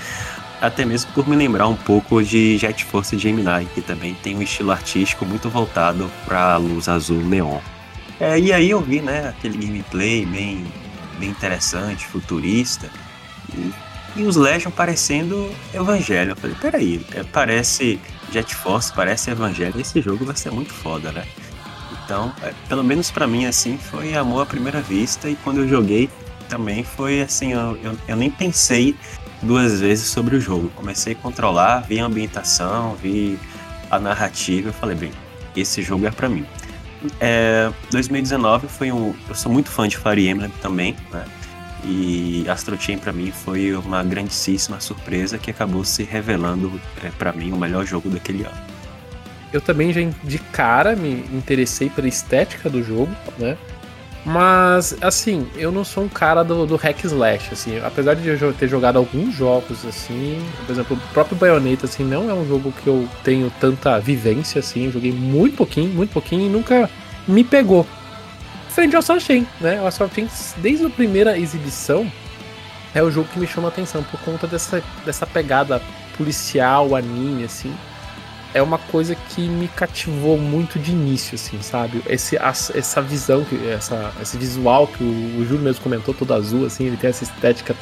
Até 0.61 0.85
mesmo 0.85 1.11
por 1.13 1.27
me 1.27 1.35
lembrar 1.35 1.67
um 1.67 1.75
pouco 1.75 2.23
de 2.23 2.57
Jet 2.57 2.85
Force 2.85 3.17
Gemini, 3.17 3.65
que 3.73 3.81
também 3.81 4.13
tem 4.13 4.35
um 4.35 4.41
estilo 4.41 4.71
artístico 4.71 5.25
muito 5.25 5.49
voltado 5.49 6.09
para 6.25 6.53
a 6.53 6.57
luz 6.57 6.87
azul 6.87 7.21
neon. 7.21 7.59
É, 8.19 8.39
e 8.39 8.53
aí 8.53 8.69
eu 8.69 8.79
vi, 8.79 9.01
né, 9.01 9.29
aquele 9.29 9.57
gameplay 9.57 10.25
bem, 10.25 10.65
bem 11.19 11.29
interessante, 11.29 12.07
futurista, 12.07 12.89
e, 13.53 13.73
e 14.15 14.23
os 14.23 14.35
Legion 14.35 14.71
parecendo 14.71 15.49
Evangelho. 15.73 16.31
Eu 16.31 16.35
falei, 16.35 16.55
peraí, 16.59 17.05
é, 17.13 17.23
parece 17.23 17.99
Jet 18.31 18.53
Force, 18.55 18.91
parece 18.93 19.31
Evangelho, 19.31 19.79
esse 19.79 20.01
jogo 20.01 20.25
vai 20.25 20.35
ser 20.35 20.51
muito 20.51 20.73
foda, 20.73 21.11
né? 21.11 21.25
Então, 22.03 22.33
é, 22.41 22.53
pelo 22.67 22.83
menos 22.83 23.11
pra 23.11 23.25
mim, 23.25 23.45
assim, 23.45 23.77
foi 23.77 24.15
amor 24.15 24.41
à 24.41 24.45
primeira 24.45 24.81
vista, 24.81 25.29
e 25.29 25.35
quando 25.35 25.59
eu 25.59 25.67
joguei 25.67 26.09
também 26.49 26.83
foi 26.83 27.21
assim, 27.21 27.53
eu, 27.53 27.77
eu, 27.83 27.97
eu 28.07 28.15
nem 28.15 28.29
pensei 28.29 28.95
duas 29.41 29.79
vezes 29.79 30.07
sobre 30.07 30.35
o 30.35 30.41
jogo. 30.41 30.69
Comecei 30.75 31.13
a 31.13 31.15
controlar, 31.15 31.79
vi 31.79 31.99
a 31.99 32.05
ambientação, 32.05 32.95
vi 32.95 33.39
a 33.89 33.99
narrativa, 33.99 34.69
eu 34.69 34.73
falei, 34.73 34.95
bem, 34.95 35.11
esse 35.55 35.81
jogo 35.81 36.05
é 36.05 36.11
pra 36.11 36.29
mim. 36.29 36.45
É, 37.19 37.71
2019 37.91 38.67
foi 38.67 38.91
um. 38.91 39.13
Eu 39.27 39.35
sou 39.35 39.51
muito 39.51 39.69
fã 39.69 39.87
de 39.87 39.97
Fire 39.97 40.27
Emblem 40.27 40.51
também, 40.61 40.95
né? 41.11 41.25
E 41.85 42.45
Astro 42.47 42.79
Chain 42.79 42.97
pra 42.97 43.11
mim 43.11 43.31
foi 43.31 43.75
uma 43.75 44.03
grandíssima 44.03 44.79
surpresa 44.79 45.37
que 45.37 45.51
acabou 45.51 45.83
se 45.83 46.03
revelando 46.03 46.79
é, 47.03 47.09
para 47.09 47.33
mim 47.33 47.51
o 47.51 47.57
melhor 47.57 47.85
jogo 47.85 48.09
daquele 48.09 48.43
ano. 48.43 48.57
Eu 49.51 49.61
também 49.61 49.93
já 49.93 50.01
de 50.23 50.39
cara 50.39 50.95
me 50.95 51.25
interessei 51.31 51.89
pela 51.89 52.07
estética 52.07 52.69
do 52.69 52.81
jogo, 52.81 53.11
né? 53.37 53.57
Mas, 54.25 54.95
assim, 55.01 55.45
eu 55.55 55.69
não 55.69 55.83
sou 55.83 56.05
um 56.05 56.09
cara 56.09 56.43
do, 56.43 56.65
do 56.65 56.77
hack 56.77 57.03
slash, 57.03 57.49
assim. 57.51 57.79
Apesar 57.79 58.15
de 58.15 58.29
eu 58.29 58.53
ter 58.53 58.69
jogado 58.69 58.97
alguns 58.97 59.35
jogos, 59.35 59.85
assim, 59.85 60.41
por 60.65 60.71
exemplo, 60.71 60.97
o 60.97 61.13
próprio 61.13 61.35
Bayonetta, 61.35 61.85
assim, 61.85 62.05
não 62.05 62.29
é 62.29 62.33
um 62.33 62.47
jogo 62.47 62.71
que 62.71 62.87
eu 62.87 63.07
tenho 63.21 63.51
tanta 63.59 63.99
vivência, 63.99 64.59
assim. 64.59 64.89
Joguei 64.89 65.11
muito 65.11 65.57
pouquinho, 65.57 65.89
muito 65.89 66.11
pouquinho 66.11 66.45
e 66.45 66.49
nunca 66.49 66.89
me 67.27 67.43
pegou. 67.43 67.85
Frente 68.73 68.95
ao 68.95 69.19
Chain, 69.19 69.47
né? 69.61 69.81
O 69.81 69.87
Astral 69.87 70.09
Chain, 70.13 70.27
desde 70.57 70.85
a 70.85 70.89
primeira 70.89 71.37
exibição, 71.37 72.11
é 72.93 73.03
o 73.03 73.11
jogo 73.11 73.27
que 73.31 73.39
me 73.39 73.47
chama 73.47 73.67
a 73.67 73.71
atenção 73.71 74.03
por 74.03 74.19
conta 74.21 74.47
dessa, 74.47 74.83
dessa 75.05 75.25
pegada 75.27 75.81
policial, 76.17 76.95
anime, 76.95 77.43
assim 77.43 77.73
é 78.53 78.61
uma 78.61 78.77
coisa 78.77 79.15
que 79.15 79.41
me 79.41 79.67
cativou 79.67 80.37
muito 80.37 80.77
de 80.77 80.91
início, 80.91 81.35
assim, 81.35 81.59
sabe? 81.61 82.03
Esse, 82.07 82.37
essa 82.37 83.01
visão, 83.01 83.43
que- 83.43 83.67
essa, 83.67 84.13
esse 84.21 84.37
visual 84.37 84.85
que 84.87 85.03
o, 85.03 85.07
o 85.41 85.45
Júlio 85.45 85.63
mesmo 85.63 85.81
comentou, 85.81 86.13
todo 86.13 86.33
azul, 86.33 86.65
assim, 86.65 86.85
ele 86.85 86.97
tem 86.97 87.09
essa 87.09 87.23
estética. 87.23 87.75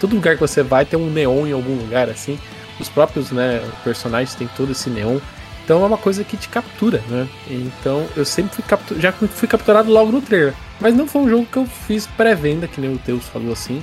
Todo 0.00 0.14
lugar 0.14 0.34
que 0.34 0.40
você 0.40 0.62
vai 0.62 0.84
tem 0.84 0.98
um 0.98 1.10
neon 1.10 1.46
em 1.46 1.52
algum 1.52 1.74
lugar, 1.76 2.08
assim. 2.08 2.38
Os 2.80 2.88
próprios, 2.88 3.30
né, 3.30 3.62
personagens 3.84 4.34
têm 4.34 4.48
todo 4.56 4.72
esse 4.72 4.88
neon. 4.88 5.18
Então 5.64 5.82
é 5.82 5.86
uma 5.86 5.96
coisa 5.96 6.22
que 6.22 6.36
te 6.36 6.48
captura, 6.48 7.02
né? 7.08 7.26
Então 7.48 8.06
eu 8.16 8.24
sempre 8.24 8.54
fui 8.54 8.64
capturado, 8.64 9.00
já 9.00 9.12
fui 9.12 9.48
capturado 9.48 9.90
logo 9.90 10.12
no 10.12 10.20
trailer. 10.20 10.54
Mas 10.80 10.94
não 10.94 11.06
foi 11.06 11.22
um 11.22 11.28
jogo 11.28 11.46
que 11.46 11.56
eu 11.56 11.66
fiz 11.66 12.06
pré-venda, 12.06 12.68
que 12.68 12.80
nem 12.80 12.92
o 12.92 12.98
Teus 12.98 13.26
falou 13.28 13.52
assim. 13.52 13.82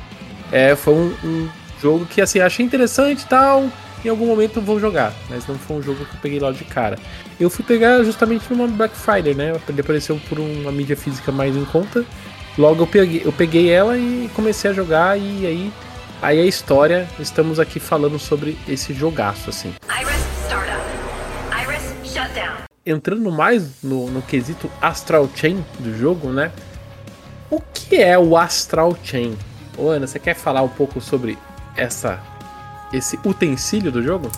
É, 0.52 0.76
foi 0.76 0.94
um, 0.94 1.16
um 1.24 1.50
jogo 1.82 2.06
que 2.06 2.22
assim, 2.22 2.40
achei 2.40 2.66
interessante 2.66 3.22
e 3.22 3.28
tal 3.28 3.70
em 4.04 4.10
algum 4.10 4.26
momento 4.26 4.58
eu 4.58 4.64
vou 4.64 4.80
jogar, 4.80 5.14
mas 5.30 5.46
não 5.48 5.56
foi 5.56 5.78
um 5.78 5.82
jogo 5.82 6.06
que 6.06 6.16
eu 6.16 6.20
peguei 6.22 6.40
logo 6.40 6.58
de 6.58 6.66
cara. 6.66 6.98
Eu 7.40 7.50
fui 7.50 7.64
pegar 7.64 8.04
justamente 8.04 8.46
numa 8.50 8.68
Black 8.68 8.96
Friday, 8.96 9.34
né? 9.34 9.54
Ele 9.70 9.82
apareceu 9.82 10.20
por 10.28 10.40
uma 10.40 10.72
mídia 10.72 10.98
física 10.98 11.32
mais 11.32 11.56
em 11.56 11.66
conta. 11.66 12.04
Logo 12.58 12.84
eu 12.84 12.88
peguei, 12.88 13.22
eu 13.24 13.32
peguei 13.32 13.70
ela 13.70 13.98
e 13.98 14.30
comecei 14.34 14.72
a 14.72 14.74
jogar 14.74 15.18
e 15.18 15.46
aí 15.46 15.72
aí 16.22 16.40
a 16.40 16.46
história, 16.46 17.08
estamos 17.20 17.60
aqui 17.60 17.80
falando 17.80 18.20
sobre 18.20 18.56
esse 18.68 18.94
jogaço 18.94 19.50
assim. 19.50 19.74
Entrando 22.86 23.32
mais 23.32 23.84
no, 23.84 24.10
no 24.10 24.22
quesito 24.24 24.70
Astral 24.82 25.30
Chain 25.36 25.64
do 25.80 25.96
jogo, 25.96 26.30
né? 26.30 26.52
O 27.50 27.62
que 27.62 27.98
é 27.98 28.18
o 28.18 28.36
Astral 28.36 28.98
Chain? 29.04 29.38
Ô 29.78 29.90
Ana, 29.90 30.08
você 30.08 30.18
quer 30.18 30.34
falar 30.36 30.64
um 30.64 30.68
pouco 30.70 31.00
sobre 31.00 31.38
essa 31.76 32.20
esse 32.92 33.20
utensílio 33.24 33.92
do 33.92 34.02
jogo? 34.02 34.30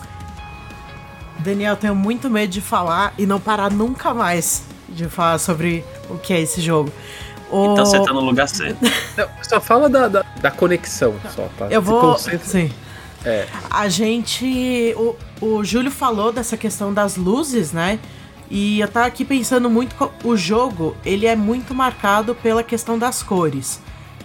Daniel, 1.38 1.74
tenho 1.76 1.94
muito 1.94 2.28
medo 2.30 2.50
de 2.50 2.60
falar 2.60 3.14
e 3.18 3.24
não 3.26 3.40
parar 3.40 3.70
nunca 3.70 4.12
mais 4.12 4.62
de 4.88 5.08
falar 5.08 5.38
sobre 5.38 5.82
o 6.10 6.18
que 6.18 6.32
é 6.32 6.40
esse 6.40 6.60
jogo. 6.60 6.92
O- 7.50 7.72
Então 7.72 7.86
você 7.86 8.02
tá 8.04 8.12
no 8.12 8.20
lugar 8.20 8.48
certo. 8.48 8.78
Não, 9.16 9.28
só 9.42 9.60
fala 9.60 9.88
da, 9.88 10.06
da, 10.08 10.22
da 10.40 10.50
conexão, 10.50 11.14
só, 11.34 11.48
tá? 11.58 11.66
Eu 11.70 11.80
Se 11.82 11.88
vou. 11.88 12.00
concentra- 12.00 12.46
Sim. 12.46 12.70
É. 13.24 13.46
A 13.70 13.88
gente. 13.88 14.94
O, 14.96 15.16
o 15.40 15.64
Júlio 15.64 15.90
falou 15.90 16.30
dessa 16.30 16.56
questão 16.58 16.92
das 16.92 17.16
luzes, 17.16 17.72
né? 17.72 17.98
E 18.54 18.78
eu 18.78 18.86
tava 18.86 19.06
aqui 19.06 19.24
pensando 19.24 19.68
muito. 19.68 19.96
O 20.22 20.36
jogo, 20.36 20.96
ele 21.04 21.26
é 21.26 21.34
muito 21.34 21.74
marcado 21.74 22.36
pela 22.36 22.62
questão 22.62 22.96
das 22.96 23.20
cores. 23.20 23.80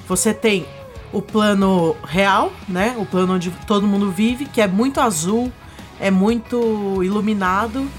Você 0.07 0.35
tem 0.35 0.67
o 1.11 1.19
plano 1.19 1.97
real, 2.05 2.53
né? 2.67 2.93
O 2.99 3.07
plano 3.07 3.33
onde 3.33 3.49
todo 3.65 3.87
mundo 3.87 4.11
vive, 4.11 4.45
que 4.45 4.61
é 4.61 4.67
muito 4.67 5.01
azul, 5.01 5.51
é 5.99 6.11
muito 6.11 7.03
iluminado. 7.03 7.89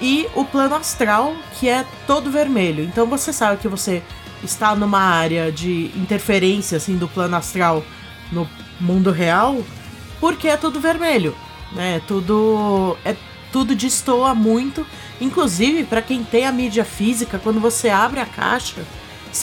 E 0.00 0.26
o 0.34 0.46
plano 0.46 0.76
astral, 0.76 1.34
que 1.58 1.68
é 1.68 1.84
todo 2.06 2.30
vermelho. 2.30 2.82
Então 2.82 3.06
você 3.06 3.30
sabe 3.30 3.60
que 3.60 3.68
você 3.68 4.02
está 4.42 4.74
numa 4.74 5.00
área 5.00 5.52
de 5.52 5.90
interferência, 5.94 6.78
assim, 6.78 6.96
do 6.96 7.06
plano 7.06 7.36
astral 7.36 7.84
no 8.32 8.48
mundo 8.80 9.10
real, 9.10 9.58
porque 10.18 10.48
é 10.48 10.56
tudo 10.56 10.80
vermelho, 10.80 11.36
né? 11.72 12.00
Tudo 12.08 12.96
é 13.04 13.14
tudo 13.52 13.74
destoa 13.74 14.34
muito, 14.34 14.86
inclusive 15.20 15.84
para 15.84 16.02
quem 16.02 16.24
tem 16.24 16.46
a 16.46 16.52
mídia 16.52 16.84
física, 16.84 17.38
quando 17.38 17.60
você 17.60 17.88
abre 17.88 18.20
a 18.20 18.26
caixa, 18.26 18.82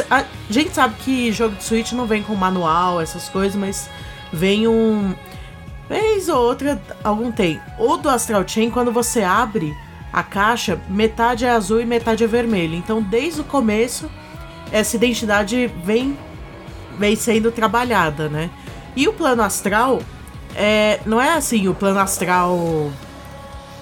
a 0.10 0.26
gente 0.50 0.74
sabe 0.74 0.96
que 1.04 1.32
jogo 1.32 1.56
de 1.56 1.64
Switch 1.64 1.94
não 1.94 2.06
vem 2.06 2.22
com 2.22 2.36
manual, 2.36 3.00
essas 3.00 3.30
coisas, 3.30 3.56
mas 3.56 3.90
vem 4.32 4.68
um 4.68 5.16
vez 5.88 6.28
ou 6.28 6.38
outra 6.38 6.82
algum 7.04 7.32
tem. 7.32 7.62
O 7.80 7.96
do 7.98 8.10
Astral 8.10 8.46
Chain 8.46 8.70
quando 8.70 8.92
você 8.92 9.24
abre 9.24 9.74
a 10.12 10.24
caixa, 10.24 10.80
metade 10.90 11.46
é 11.46 11.50
azul 11.50 11.80
e 11.80 11.86
metade 11.86 12.24
é 12.24 12.28
vermelho. 12.28 12.76
Então, 12.76 13.02
desde 13.02 13.42
o 13.42 13.44
começo, 13.44 14.10
essa 14.72 14.96
identidade 14.96 15.72
vem 15.84 16.18
vem 16.98 17.16
sendo 17.16 17.52
trabalhada, 17.52 18.28
né? 18.28 18.50
E 18.96 19.08
o 19.08 19.14
plano 19.14 19.44
astral 19.44 20.02
é, 20.56 21.00
não 21.06 21.22
é 21.22 21.34
assim 21.34 21.68
o 21.68 21.76
plano 21.76 22.00
astral 22.00 22.92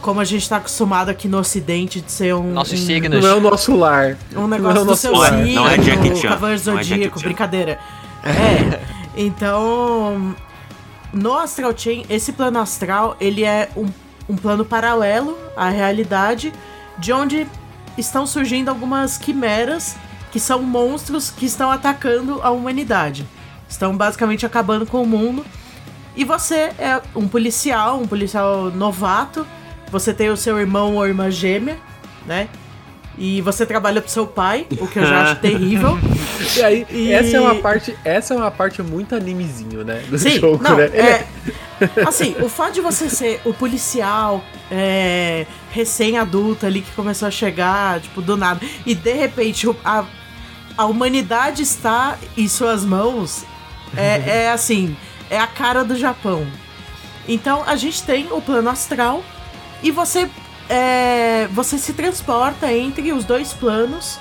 como 0.06 0.22
a 0.22 0.24
gente 0.24 0.48
tá 0.48 0.58
acostumado 0.58 1.10
aqui 1.10 1.28
no 1.28 1.40
ocidente 1.40 2.00
de 2.00 2.12
ser 2.12 2.36
um 2.36 2.54
Nossos 2.54 2.80
um, 2.80 2.86
signos. 2.86 3.24
Não 3.24 3.28
é 3.32 3.34
o 3.34 3.42
nosso 3.42 3.76
lar. 3.76 4.16
um 4.36 4.42
Não 4.42 4.48
negócio 4.48 4.78
é 4.78 4.82
o 4.82 4.86
do 4.86 4.96
seu 4.96 5.16
lar. 5.16 5.32
signo, 5.34 5.56
Não 5.56 5.68
é 5.68 5.80
Jackie 5.80 6.16
Chan. 6.16 6.30
Cavaleiro 6.30 6.62
Não 6.68 6.80
é 6.80 6.84
Zodíaco, 6.84 7.20
Chan. 7.20 7.26
brincadeira. 7.26 7.80
É, 8.28 8.82
então 9.16 10.36
no 11.14 11.38
Astral 11.38 11.78
Chain, 11.78 12.06
esse 12.10 12.34
plano 12.34 12.58
astral, 12.60 13.16
ele 13.20 13.44
é 13.44 13.70
um, 13.78 13.86
um 14.28 14.36
plano 14.36 14.66
paralelo 14.66 15.38
à 15.56 15.70
realidade, 15.70 16.52
de 16.98 17.14
onde 17.14 17.48
estão 17.96 18.26
surgindo 18.26 18.70
algumas 18.70 19.16
quimeras, 19.16 19.96
que 20.32 20.40
são 20.40 20.64
monstros 20.64 21.30
que 21.30 21.46
estão 21.46 21.70
atacando 21.70 22.42
a 22.42 22.50
humanidade. 22.50 23.28
Estão 23.70 23.96
basicamente 23.96 24.44
acabando 24.44 24.88
com 24.88 25.04
o 25.04 25.06
mundo. 25.06 25.46
E 26.16 26.24
você 26.26 26.72
é 26.80 27.00
um 27.16 27.28
policial, 27.28 28.00
um 28.00 28.08
policial 28.08 28.72
novato. 28.72 29.46
Você 29.92 30.14
tem 30.14 30.30
o 30.30 30.38
seu 30.38 30.60
irmão 30.60 30.96
ou 30.96 31.06
irmã 31.08 31.30
gêmea, 31.32 31.78
né? 32.26 32.48
E 33.18 33.40
você 33.42 33.66
trabalha 33.66 34.02
pro 34.02 34.12
seu 34.12 34.28
pai, 34.28 34.68
o 34.80 34.88
que 34.88 35.00
eu 35.00 35.06
já 35.06 35.22
acho 35.22 35.36
terrível. 35.40 35.98
E 36.58 36.62
aí, 36.64 36.86
E- 36.90 37.14
essa 37.14 37.38
é 37.38 37.40
uma 37.40 37.56
parte, 37.56 37.98
essa 38.04 38.34
é 38.34 38.38
uma 38.38 38.52
parte 38.52 38.82
muito 38.84 39.16
animezinho, 39.16 39.86
né? 39.86 40.04
Do 40.10 40.18
Sim, 40.20 40.38
jogo, 40.40 40.62
não, 40.62 40.76
né? 40.76 40.86
É, 40.88 41.26
assim, 42.06 42.36
o 42.42 42.50
fato 42.50 42.74
de 42.74 42.82
você 42.82 43.10
ser 43.10 43.40
o 43.46 43.54
policial 43.54 44.44
é, 44.70 45.46
recém-adulto 45.72 46.66
ali 46.66 46.82
que 46.82 46.92
começou 46.92 47.28
a 47.28 47.32
chegar, 47.32 48.02
tipo, 48.02 48.22
do 48.22 48.36
nada, 48.36 48.60
e 48.86 48.94
de 48.94 49.14
repente 49.14 49.66
a, 49.86 50.04
a 50.78 50.86
humanidade 50.86 51.62
está 51.62 52.18
em 52.36 52.50
suas 52.50 52.84
mãos, 52.84 53.46
é, 53.96 54.44
é 54.44 54.52
assim, 54.52 54.94
é 55.30 55.40
a 55.40 55.48
cara 55.48 55.86
do 55.86 55.96
Japão. 55.96 56.46
Então 57.30 57.64
a 57.66 57.78
gente 57.78 58.04
tem 58.04 58.28
o 58.30 58.42
plano 58.42 58.70
astral 58.70 59.24
e 59.86 59.92
você 59.92 60.28
é, 60.68 61.48
você 61.52 61.78
se 61.78 61.94
transporta 61.94 62.72
entre 62.74 63.14
os 63.14 63.24
dois 63.24 63.54
planos. 63.54 64.20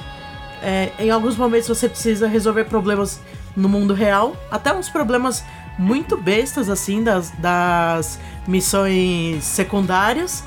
É, 0.62 0.90
em 0.98 1.10
alguns 1.10 1.36
momentos 1.36 1.68
você 1.68 1.88
precisa 1.88 2.26
resolver 2.28 2.64
problemas 2.64 3.20
no 3.56 3.68
mundo 3.68 3.94
real, 3.94 4.36
até 4.50 4.72
uns 4.74 4.88
problemas 4.88 5.42
muito 5.78 6.16
bestas 6.16 6.68
assim 6.68 7.02
das, 7.02 7.30
das 7.38 8.18
missões 8.46 9.42
secundárias. 9.44 10.44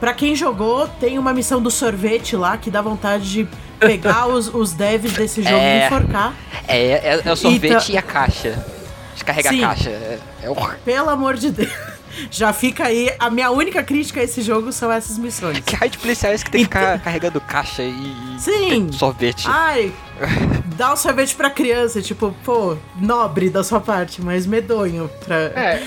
Pra 0.00 0.14
quem 0.14 0.34
jogou, 0.34 0.88
tem 0.88 1.18
uma 1.18 1.32
missão 1.32 1.62
do 1.62 1.70
sorvete 1.70 2.34
lá 2.34 2.56
que 2.56 2.70
dá 2.70 2.80
vontade 2.82 3.30
de 3.30 3.48
pegar 3.78 4.26
os, 4.26 4.52
os 4.52 4.72
devs 4.72 5.12
desse 5.12 5.42
jogo 5.42 5.56
É. 5.56 5.82
e 5.82 5.86
enforcar. 5.86 6.34
É, 6.66 6.78
é, 6.78 7.22
é 7.24 7.32
o 7.32 7.36
sorvete 7.36 7.70
Então- 7.70 7.94
e 7.94 7.98
a 7.98 8.02
caixa. 8.02 8.64
Descarregar 9.14 9.52
Sim. 9.52 9.62
a 9.64 9.68
caixa. 9.68 9.90
É, 9.90 10.18
é 10.42 10.50
horror. 10.50 10.76
Pelo 10.84 11.10
amor 11.10 11.34
de 11.36 11.50
Deus. 11.50 11.70
Já 12.30 12.52
fica 12.52 12.84
aí. 12.84 13.10
A 13.18 13.30
minha 13.30 13.50
única 13.50 13.82
crítica 13.82 14.20
a 14.20 14.24
esse 14.24 14.42
jogo 14.42 14.72
são 14.72 14.90
essas 14.90 15.16
missões. 15.18 15.60
Que 15.60 15.74
raio 15.76 15.90
de 15.90 15.98
policial 15.98 16.32
esse 16.32 16.44
que 16.44 16.50
tem 16.50 16.60
que 16.60 16.64
ficar 16.66 16.98
carregando 17.00 17.40
caixa 17.40 17.82
e, 17.82 17.90
Então- 17.90 18.38
Sim. 18.38 18.90
Sorvete? 18.92 19.44
Ai, 19.46 19.92
dá 20.76 20.92
um 20.92 20.96
sorvete 20.96 21.34
pra 21.34 21.50
criança, 21.50 22.00
tipo, 22.00 22.34
pô, 22.44 22.76
nobre 23.00 23.50
da 23.50 23.62
sua 23.62 23.80
parte, 23.80 24.22
mas 24.22 24.46
medonho 24.46 25.10
pra. 25.24 25.36
É, 25.36 25.82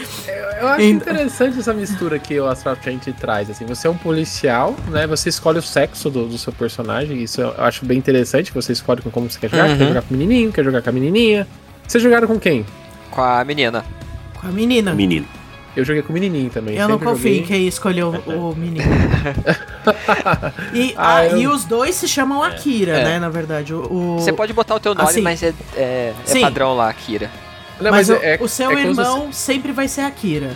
eu- 0.62 0.68
acho 0.70 0.82
Então- 0.82 1.14
interessante 1.14 1.60
essa 1.60 1.74
mistura 1.74 2.20
que 2.20 2.40
o 2.40 2.48
Astral 2.48 2.78
Chain 2.84 3.00
traz. 3.20 3.50
Assim, 3.50 3.66
você 3.66 3.88
é 3.88 3.90
um 3.90 3.98
policial, 3.98 4.76
né? 4.90 5.06
Você 5.08 5.30
escolhe 5.30 5.60
o 5.60 5.62
sexo 5.64 6.10
do, 6.10 6.28
do 6.28 6.38
seu 6.38 6.54
personagem. 6.54 7.22
Isso 7.24 7.42
eu 7.42 7.54
acho 7.58 7.86
bem 7.86 7.98
interessante. 7.98 8.52
Você 8.54 8.72
escolhe 8.74 9.02
com 9.02 9.10
como 9.12 9.30
você 9.30 9.40
quer 9.40 9.50
jogar. 9.50 9.70
Uhum. 9.70 9.78
Quer 9.78 9.88
jogar 9.88 10.02
com 10.04 10.14
o 10.14 10.18
menininho, 10.18 10.52
quer 10.52 10.64
jogar 10.64 10.82
com 10.82 10.90
a 10.90 10.94
menininha. 10.94 11.48
Vocês 11.88 12.04
jogaram 12.04 12.28
com 12.28 12.40
quem? 12.40 12.66
Com 13.12 13.22
a 13.22 13.44
menina. 13.44 13.84
Com 14.40 14.48
a 14.48 14.52
menina. 14.52 14.94
Menino. 14.94 15.26
Eu 15.76 15.84
joguei 15.84 16.02
com 16.04 16.10
o 16.10 16.14
menininho 16.14 16.50
também. 16.52 16.76
Eu 16.76 16.88
não 16.88 17.00
confio 17.00 17.32
em 17.32 17.36
joguei. 17.42 17.48
quem 17.48 17.68
escolheu 17.68 18.10
o 18.28 18.56
menino. 18.56 18.86
E, 20.74 20.94
Ah, 20.98 21.16
ah, 21.18 21.26
eu- 21.26 21.38
e 21.42 21.48
os 21.48 21.66
dois 21.66 21.96
se 21.96 22.08
chamam 22.08 22.42
Akira, 22.44 22.98
É. 23.00 23.04
né? 23.04 23.20
Na 23.20 23.30
verdade. 23.30 23.74
O, 23.74 23.82
o- 24.16 24.20
Você 24.20 24.32
pode 24.32 24.54
botar 24.54 24.76
o 24.76 24.80
teu 24.80 24.94
nome, 24.96 25.10
assim, 25.10 25.22
mas 25.22 25.42
é, 25.44 25.54
é, 25.76 26.14
é 26.28 26.40
padrão 26.40 26.74
lá, 26.76 26.90
Akira. 26.90 27.30
Não, 27.82 27.92
mas 27.92 28.10
o, 28.10 28.14
é- 28.14 28.38
o 28.40 28.48
seu 28.48 28.72
é 28.72 28.82
irmão 28.82 29.32
sempre 29.34 29.72
vai 29.72 29.88
ser 29.88 30.02
Akira. 30.02 30.52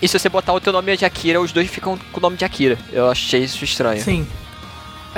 E 0.00 0.08
se 0.08 0.18
você 0.18 0.28
botar 0.28 0.52
o 0.54 0.60
teu 0.60 0.72
nome 0.72 0.96
de 0.96 1.04
Akira, 1.04 1.40
os 1.40 1.52
dois 1.52 1.68
ficam 1.70 1.98
com 2.10 2.18
o 2.18 2.20
nome 2.22 2.36
de 2.36 2.44
Akira. 2.44 2.78
Eu 2.92 3.08
achei 3.10 3.42
isso 3.44 3.62
estranho. 3.64 4.02
Sim. 4.02 4.26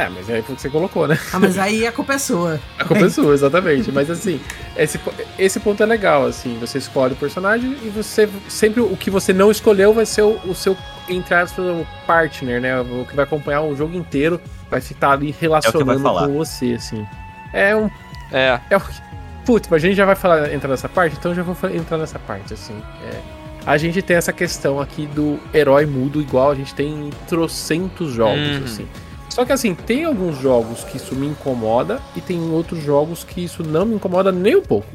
É, 0.05 0.09
mas 0.09 0.31
aí 0.31 0.43
foi 0.43 0.53
o 0.53 0.57
que 0.57 0.63
você 0.63 0.71
colocou, 0.71 1.07
né? 1.09 1.19
Ah, 1.33 1.39
mas 1.39 1.59
aí 1.59 1.87
a 1.87 1.93
culpa 1.93 2.15
é 2.15 2.19
sua. 2.19 2.61
A 2.79 2.85
culpa 2.85 3.05
é 3.05 3.09
sua, 3.11 3.35
exatamente. 3.35 3.91
Mas 3.93 4.11
assim, 4.11 4.41
esse, 4.77 4.99
esse 5.39 5.61
ponto 5.61 5.83
é 5.83 5.87
legal, 5.87 6.27
assim. 6.27 6.57
Você 6.61 6.79
escolhe 6.79 7.13
o 7.13 7.17
personagem 7.17 7.77
e 7.83 7.89
você 7.89 8.29
sempre 8.49 8.81
o 8.81 8.97
que 8.97 9.11
você 9.11 9.33
não 9.33 9.51
escolheu 9.51 9.93
vai 9.93 10.07
ser 10.07 10.23
o, 10.23 10.39
o 10.47 10.55
seu, 10.55 10.77
entre 11.09 11.35
aspas, 11.35 11.65
o 11.65 11.87
partner, 12.07 12.61
né? 12.61 12.81
O 12.81 13.05
que 13.09 13.15
vai 13.15 13.25
acompanhar 13.25 13.63
o 13.63 13.77
jogo 13.77 13.97
inteiro, 13.97 14.41
vai 14.71 14.81
ficar 14.81 15.13
ali 15.13 15.35
relacionando 15.39 16.01
falar. 16.01 16.27
com 16.27 16.35
você, 16.35 16.75
assim. 16.75 17.07
É 17.53 17.75
um. 17.77 17.91
É. 18.33 18.59
É 18.71 18.77
o 18.77 18.81
que- 18.81 19.11
Putz, 19.45 19.69
mas 19.71 19.83
a 19.83 19.87
gente 19.87 19.97
já 19.97 20.05
vai 20.05 20.15
falar, 20.15 20.53
entrar 20.53 20.69
nessa 20.69 20.89
parte, 20.89 21.17
então 21.19 21.33
eu 21.33 21.35
já 21.35 21.43
vou 21.43 21.57
entrar 21.71 21.97
nessa 21.99 22.19
parte, 22.19 22.53
assim. 22.55 22.81
É, 23.11 23.19
a 23.67 23.77
gente 23.77 24.01
tem 24.03 24.17
essa 24.17 24.33
questão 24.33 24.79
aqui 24.79 25.07
do 25.07 25.41
herói 25.53 25.87
mudo, 25.87 26.21
igual 26.21 26.51
a 26.51 26.55
gente 26.55 26.75
tem 26.75 27.09
em 27.09 27.11
trocentos 27.27 28.13
jogos, 28.13 28.39
Uhum. 28.59 28.65
assim. 28.65 28.87
Só 29.31 29.45
que 29.45 29.53
assim, 29.53 29.75
tem 29.75 30.05
alguns 30.05 30.37
jogos 30.39 30.85
que 30.85 30.97
isso 30.97 31.15
me 31.15 31.27
incomoda 31.27 32.01
e 32.17 32.21
tem 32.21 32.39
outros 32.51 32.83
jogos 32.83 33.23
que 33.25 33.43
isso 33.45 33.63
não 33.63 33.87
me 33.87 33.95
incomoda 33.95 34.31
nem 34.33 34.57
um 34.57 34.63
pouco. 34.63 34.87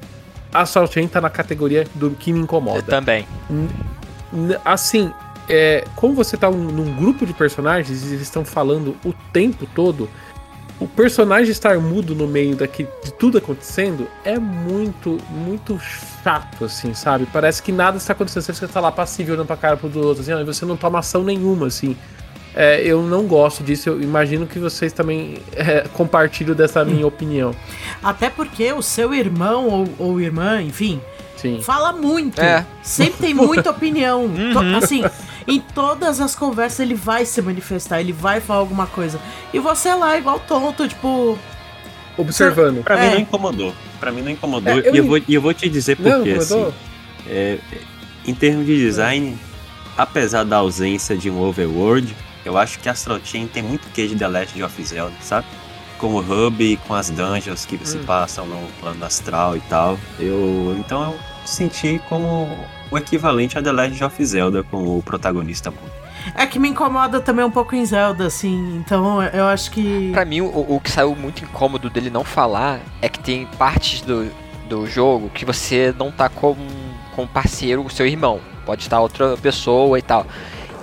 Assault 0.53 0.93
Chain 0.93 1.07
tá 1.07 1.19
na 1.19 1.29
categoria 1.29 1.87
do 1.95 2.11
que 2.11 2.31
me 2.31 2.39
Eu 2.39 2.43
incomoda. 2.43 2.81
também. 2.83 3.25
N- 3.49 4.57
Assim, 4.65 5.11
é, 5.47 5.85
como 5.95 6.13
você 6.13 6.35
tá 6.37 6.49
um- 6.49 6.53
num 6.71 6.95
grupo 6.95 7.25
de 7.25 7.33
personagens 7.33 8.03
e 8.03 8.07
eles 8.07 8.21
estão 8.21 8.43
falando 8.43 8.95
o 9.05 9.13
tempo 9.31 9.65
todo, 9.73 10.09
o 10.79 10.87
personagem 10.87 11.51
estar 11.51 11.77
mudo 11.79 12.13
no 12.13 12.27
meio 12.27 12.55
daqui, 12.55 12.85
de 13.03 13.13
tudo 13.13 13.37
acontecendo 13.37 14.07
é 14.25 14.37
muito, 14.37 15.17
muito 15.29 15.79
chato, 16.23 16.65
assim, 16.65 16.93
sabe? 16.93 17.25
Parece 17.31 17.61
que 17.63 17.71
nada 17.71 17.97
está 17.97 18.11
acontecendo. 18.11 18.43
Você 18.43 18.67
tá 18.67 18.81
lá 18.81 18.91
passivo 18.91 19.31
olhando 19.31 19.47
pra 19.47 19.55
cara 19.55 19.77
pro 19.77 19.87
do 19.87 20.01
outro, 20.05 20.21
assim, 20.21 20.33
ó, 20.33 20.39
e 20.41 20.43
você 20.43 20.65
não 20.65 20.75
toma 20.75 20.99
ação 20.99 21.23
nenhuma, 21.23 21.67
assim. 21.67 21.95
É, 22.57 22.81
eu 22.81 23.01
não 23.03 23.23
gosto 23.27 23.61
disso, 23.63 23.89
eu 23.89 24.01
imagino 24.01 24.47
que 24.47 24.57
vocês 24.57 24.93
também 24.93 25.39
é, 25.53 25.81
compartilham 25.93 26.55
dessa 26.55 26.85
minha 26.85 27.05
opinião. 27.05 27.53
Até 28.01 28.29
porque 28.29 28.71
o 28.71 28.81
seu 28.81 29.13
irmão 29.13 29.67
ou, 29.67 29.89
ou 29.99 30.21
irmã, 30.21 30.61
enfim, 30.61 31.01
Sim. 31.35 31.59
fala 31.61 31.91
muito. 31.91 32.39
É. 32.39 32.65
Sempre 32.81 33.19
tem 33.27 33.33
muita 33.33 33.69
opinião. 33.71 34.29
To- 34.53 34.77
assim, 34.83 35.03
em 35.45 35.59
todas 35.59 36.21
as 36.21 36.33
conversas 36.33 36.79
ele 36.79 36.95
vai 36.95 37.25
se 37.25 37.41
manifestar, 37.41 37.99
ele 37.99 38.13
vai 38.13 38.39
falar 38.39 38.59
alguma 38.61 38.87
coisa. 38.87 39.19
E 39.53 39.59
você 39.59 39.93
lá, 39.93 40.17
igual 40.17 40.39
tonto, 40.39 40.87
tipo. 40.87 41.37
Observando. 42.17 42.83
Pra 42.85 42.97
É. 42.97 43.07
mim 43.09 43.13
não 43.15 43.19
incomodou. 43.21 43.73
Pra 43.99 44.11
mim 44.13 44.21
não 44.21 44.31
incomodou. 44.31 44.73
É, 44.79 44.87
eu 44.87 44.95
e, 44.95 44.97
eu 44.99 45.05
vou, 45.05 45.17
e 45.17 45.33
eu 45.33 45.41
vou 45.41 45.53
te 45.53 45.67
dizer 45.67 45.97
por 45.97 46.05
quê, 46.23 46.31
incomodou? 46.35 46.67
assim. 46.69 46.73
É, 47.27 47.57
em 48.25 48.33
termos 48.33 48.65
de 48.65 48.77
design, 48.77 49.37
apesar 49.97 50.45
da 50.45 50.55
ausência 50.57 51.17
de 51.17 51.29
um 51.29 51.41
overworld, 51.41 52.15
eu 52.45 52.57
acho 52.57 52.79
que 52.79 52.87
Astral 52.87 53.19
Chain 53.23 53.47
tem 53.47 53.63
muito 53.63 53.87
que 53.93 54.07
de 54.07 54.15
The 54.15 54.27
Legend 54.27 54.63
of 54.63 54.83
Zelda, 54.83 55.15
sabe? 55.21 55.47
Com 55.97 56.07
o 56.13 56.19
hub, 56.19 56.77
com 56.87 56.93
as 56.93 57.09
dungeons 57.09 57.65
que 57.65 57.79
se 57.83 57.97
Hum. 57.97 58.03
passam 58.05 58.45
no 58.45 58.67
plano 58.79 59.03
astral 59.05 59.55
e 59.57 59.61
tal. 59.61 59.97
Eu, 60.19 60.75
então 60.79 61.03
eu 61.11 61.15
senti 61.45 62.01
como 62.09 62.49
o 62.91 62.97
equivalente 62.97 63.57
a 63.57 63.61
The 63.63 63.71
Legend 63.71 64.03
of 64.03 64.25
Zelda 64.25 64.63
com 64.63 64.97
o 64.97 65.01
protagonista. 65.01 65.73
É 66.33 66.45
que 66.45 66.57
me 66.57 66.69
incomoda 66.69 67.19
também 67.21 67.45
um 67.45 67.51
pouco 67.51 67.75
em 67.75 67.85
Zelda, 67.85 68.25
assim. 68.25 68.77
Então 68.77 69.21
eu 69.23 69.45
acho 69.45 69.69
que. 69.71 70.11
Pra 70.11 70.25
mim, 70.25 70.41
o, 70.41 70.47
o 70.75 70.79
que 70.81 70.91
saiu 70.91 71.15
muito 71.15 71.43
incômodo 71.43 71.89
dele 71.89 72.09
não 72.09 72.23
falar 72.23 72.79
é 73.01 73.07
que 73.07 73.19
tem 73.19 73.45
partes 73.57 74.01
do, 74.01 74.29
do 74.67 74.87
jogo 74.87 75.29
que 75.29 75.45
você 75.45 75.93
não 75.97 76.11
tá 76.11 76.27
com, 76.27 76.55
com 77.15 77.27
parceiro, 77.27 77.85
o 77.85 77.89
seu 77.89 78.07
irmão. 78.07 78.39
Pode 78.65 78.81
estar 78.81 78.99
outra 78.99 79.37
pessoa 79.37 79.99
e 79.99 80.01
tal. 80.01 80.25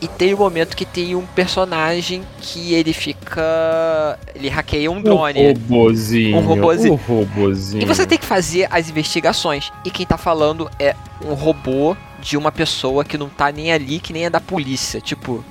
E 0.03 0.09
tem 0.09 0.35
um 0.35 0.39
momento 0.39 0.77
que 0.77 0.85
tem 0.85 1.15
um 1.15 1.25
personagem 1.25 2.25
que 2.41 2.75
ele 2.75 2.93
fica. 2.93 4.19
Ele 4.35 4.49
hackeia 4.49 4.91
um 4.91 5.01
drone. 5.01 5.39
O 5.41 5.47
robozinho. 5.53 6.37
Um 6.37 6.41
robozinho. 6.41 6.93
O 6.95 6.97
robozinho. 6.97 7.83
E 7.83 7.87
você 7.87 8.05
tem 8.05 8.19
que 8.19 8.27
fazer 8.27 8.67
as 8.69 8.91
investigações. 8.91 9.71
E 9.85 9.91
quem 9.93 10.05
tá 10.05 10.19
falando 10.19 10.69
é 10.77 10.97
um 11.25 11.35
robô 11.35 11.97
de 12.21 12.37
uma 12.37 12.51
pessoa 12.51 13.05
que 13.05 13.17
não 13.17 13.29
tá 13.29 13.53
nem 13.53 13.73
ali, 13.73 14.01
que 14.01 14.13
nem 14.13 14.25
é 14.25 14.31
da 14.31 14.41
polícia. 14.41 15.01
Tipo, 15.01 15.45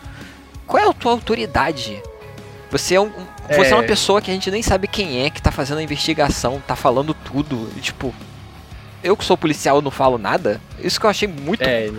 qual 0.67 0.83
é 0.83 0.89
a 0.89 0.93
tua 0.93 1.13
autoridade? 1.13 2.01
Você 2.69 2.95
é, 2.95 2.99
um, 3.01 3.05
um- 3.05 3.55
você 3.55 3.71
é 3.71 3.75
uma 3.75 3.83
É. 3.83 3.87
pessoa 3.87 4.21
que 4.21 4.31
a 4.31 4.33
gente 4.33 4.51
nem 4.51 4.61
sabe 4.61 4.85
quem 4.87 5.23
é, 5.25 5.29
que 5.29 5.41
tá 5.41 5.51
fazendo 5.51 5.77
a 5.77 5.83
investigação, 5.83 6.61
tá 6.67 6.75
falando 6.75 7.13
tudo. 7.13 7.69
Tipo, 7.81 8.13
eu 9.03 9.15
que 9.17 9.23
sou 9.25 9.37
policial 9.37 9.81
não 9.81 9.91
falo 9.91 10.17
nada? 10.17 10.59
Isso 10.79 10.99
que 10.99 11.05
eu 11.05 11.09
achei 11.09 11.27
muito, 11.27 11.61
É, 11.63 11.89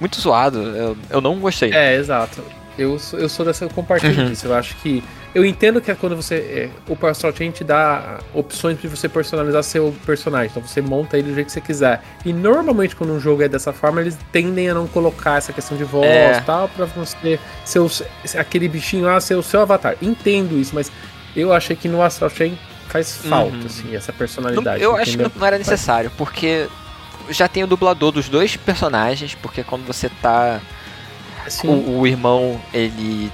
muito 0.00 0.20
zoado. 0.20 0.58
Eu, 0.58 0.96
eu 1.08 1.20
não 1.20 1.38
gostei. 1.38 1.72
É, 1.72 1.94
exato. 1.96 2.42
Eu 2.78 2.98
sou, 2.98 3.18
eu 3.18 3.28
sou 3.28 3.44
dessa, 3.44 3.64
eu 3.64 3.70
compartilho 3.70 4.22
Uhum. 4.22 4.28
disso. 4.30 4.46
Eu 4.46 4.54
acho 4.54 4.74
que. 4.76 5.02
Eu 5.34 5.44
entendo 5.44 5.80
que 5.80 5.90
é 5.90 5.94
quando 5.94 6.16
você. 6.16 6.34
É, 6.36 6.70
o 6.92 7.06
Astral 7.06 7.32
Chain 7.36 7.50
te 7.50 7.62
dá 7.62 8.18
opções 8.34 8.80
de 8.80 8.88
você 8.88 9.08
personalizar 9.08 9.62
seu 9.62 9.94
personagem. 10.06 10.48
Então 10.50 10.62
você 10.66 10.80
monta 10.80 11.16
ele 11.18 11.28
do 11.28 11.34
jeito 11.34 11.46
que 11.48 11.52
você 11.52 11.60
quiser. 11.60 12.02
E 12.24 12.32
normalmente 12.32 12.96
quando 12.96 13.12
um 13.12 13.20
jogo 13.20 13.42
é 13.42 13.48
dessa 13.48 13.72
forma, 13.72 14.00
eles 14.00 14.16
tendem 14.32 14.68
a 14.70 14.74
não 14.74 14.86
colocar 14.88 15.36
essa 15.38 15.52
questão 15.52 15.76
de 15.76 15.84
voz 15.84 16.06
É. 16.06 16.38
e 16.38 16.40
tal, 16.42 16.68
pra 16.68 16.84
você 16.86 17.38
ser 17.64 17.78
o- 17.80 17.90
aquele 18.38 18.66
bichinho 18.68 19.04
lá 19.04 19.20
ser 19.20 19.34
o 19.34 19.42
seu 19.42 19.60
avatar. 19.60 19.94
Entendo 20.02 20.58
isso, 20.58 20.74
mas 20.74 20.90
eu 21.36 21.52
achei 21.52 21.76
que 21.76 21.86
no 21.86 22.02
Astral 22.02 22.30
Chain 22.30 22.58
faz 22.90 23.16
falta, 23.16 23.56
Uhum. 23.56 23.66
assim, 23.66 23.94
essa 23.96 24.12
Não- 24.12 24.18
personalidade. 24.18 24.82
eu 24.82 24.96
acho 24.96 25.16
que 25.16 25.38
não, 25.38 25.46
era 25.46 25.56
necessário, 25.58 26.10
porque 26.18 26.68
já 27.30 27.46
tem 27.48 27.62
o 27.62 27.66
dublador 27.66 28.10
dos 28.12 28.28
dois 28.28 28.56
personagens, 28.56 29.34
porque 29.34 29.62
quando 29.62 29.86
você 29.86 30.08
tá 30.22 30.60
Assim, 31.46 31.66
O, 31.68 32.00
o 32.00 32.06
irmão, 32.06 32.60
ele. 32.72 33.32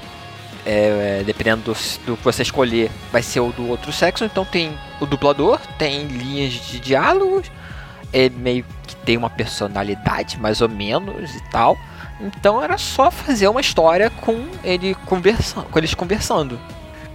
É, 0.65 1.19
é, 1.21 1.25
dependendo 1.25 1.63
do, 1.63 1.73
do 2.07 2.17
que 2.17 2.25
você 2.25 2.43
escolher, 2.43 2.91
vai 3.13 3.21
ser 3.23 3.41
o 3.41 3.51
do 3.53 3.69
outro 3.69 3.93
sexo. 3.93 4.25
Então 4.25 4.45
tem 4.45 4.73
o 5.01 5.07
dublador, 5.07 5.59
tem 5.77 6.07
linhas 6.07 6.53
de 6.53 6.79
diálogos, 6.81 7.51
é 8.13 8.29
meio 8.31 8.65
que 8.87 8.95
tem 8.97 9.17
uma 9.17 9.29
personalidade, 9.29 10.39
mais 10.41 10.61
ou 10.61 10.69
menos 10.69 11.35
e 11.35 11.41
tal. 11.51 11.77
Então 12.21 12.63
era 12.63 12.79
só 12.79 13.11
fazer 13.11 13.49
uma 13.49 13.61
história 13.61 14.09
com 14.09 14.47
ele 14.65 14.95
conversando, 15.07 15.67
com 15.67 15.79
eles 15.79 15.93
conversando. 15.95 16.59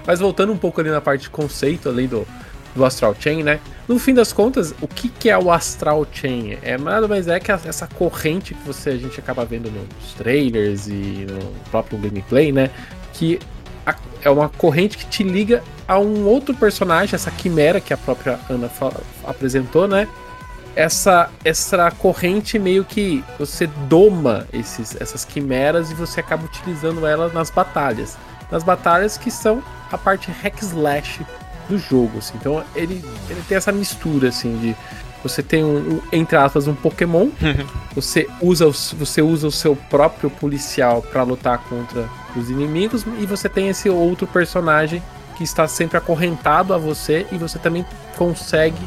Mas 0.05 0.19
voltando 0.19 0.51
um 0.51 0.57
pouco 0.57 0.81
ali 0.81 0.89
na 0.89 1.01
parte 1.01 1.23
de 1.23 1.29
conceito 1.29 1.89
ali 1.89 2.07
do, 2.07 2.27
do 2.75 2.85
Astral 2.85 3.15
Chain, 3.19 3.43
né? 3.43 3.59
No 3.87 3.99
fim 3.99 4.13
das 4.13 4.31
contas, 4.31 4.73
o 4.81 4.87
que, 4.87 5.09
que 5.09 5.29
é 5.29 5.37
o 5.37 5.51
Astral 5.51 6.05
Chain? 6.11 6.57
É 6.61 6.77
nada 6.77 7.07
mais 7.07 7.27
é 7.27 7.39
que 7.39 7.51
essa 7.51 7.87
corrente 7.87 8.53
que 8.53 8.63
você, 8.65 8.91
a 8.91 8.97
gente 8.97 9.19
acaba 9.19 9.43
vendo 9.45 9.69
nos 9.69 10.13
trailers 10.13 10.87
e 10.87 11.27
no 11.29 11.51
próprio 11.69 11.97
gameplay, 11.97 12.51
né? 12.51 12.69
Que 13.13 13.39
é 14.23 14.29
uma 14.29 14.49
corrente 14.49 14.97
que 14.97 15.05
te 15.05 15.23
liga 15.23 15.63
a 15.87 15.97
um 15.99 16.25
outro 16.25 16.53
personagem, 16.55 17.15
essa 17.15 17.31
quimera 17.31 17.81
que 17.81 17.93
a 17.93 17.97
própria 17.97 18.39
Ana 18.49 18.69
apresentou, 19.25 19.87
né? 19.87 20.07
Essa, 20.73 21.29
essa 21.43 21.91
corrente 21.91 22.57
meio 22.57 22.85
que 22.85 23.23
você 23.37 23.67
doma 23.67 24.47
esses, 24.53 24.95
essas 25.01 25.25
quimeras 25.25 25.91
e 25.91 25.93
você 25.93 26.21
acaba 26.21 26.45
utilizando 26.45 27.05
elas 27.05 27.33
nas 27.33 27.49
batalhas. 27.49 28.17
Nas 28.51 28.63
batalhas 28.63 29.17
que 29.17 29.31
são 29.31 29.63
a 29.91 29.97
parte 29.97 30.29
hack 30.29 30.61
slash 30.61 31.25
do 31.69 31.77
jogo, 31.77 32.19
assim. 32.19 32.33
Então 32.35 32.63
ele, 32.75 33.03
ele 33.29 33.41
tem 33.47 33.57
essa 33.57 33.71
mistura, 33.71 34.29
assim, 34.29 34.57
de 34.57 34.75
você 35.23 35.43
tem 35.43 35.63
um, 35.63 35.77
um, 35.77 36.01
entre 36.11 36.35
aspas, 36.35 36.67
um 36.67 36.73
Pokémon, 36.73 37.29
você 37.93 38.27
usa, 38.41 38.67
os, 38.67 38.93
você 38.97 39.21
usa 39.21 39.47
o 39.47 39.51
seu 39.51 39.75
próprio 39.75 40.29
policial 40.29 41.01
para 41.01 41.23
lutar 41.23 41.59
contra 41.59 42.09
os 42.35 42.49
inimigos, 42.49 43.05
e 43.19 43.25
você 43.25 43.47
tem 43.47 43.69
esse 43.69 43.89
outro 43.89 44.25
personagem 44.25 45.01
que 45.37 45.43
está 45.43 45.67
sempre 45.67 45.97
acorrentado 45.97 46.73
a 46.73 46.77
você, 46.77 47.25
e 47.31 47.37
você 47.37 47.59
também 47.59 47.85
consegue 48.17 48.81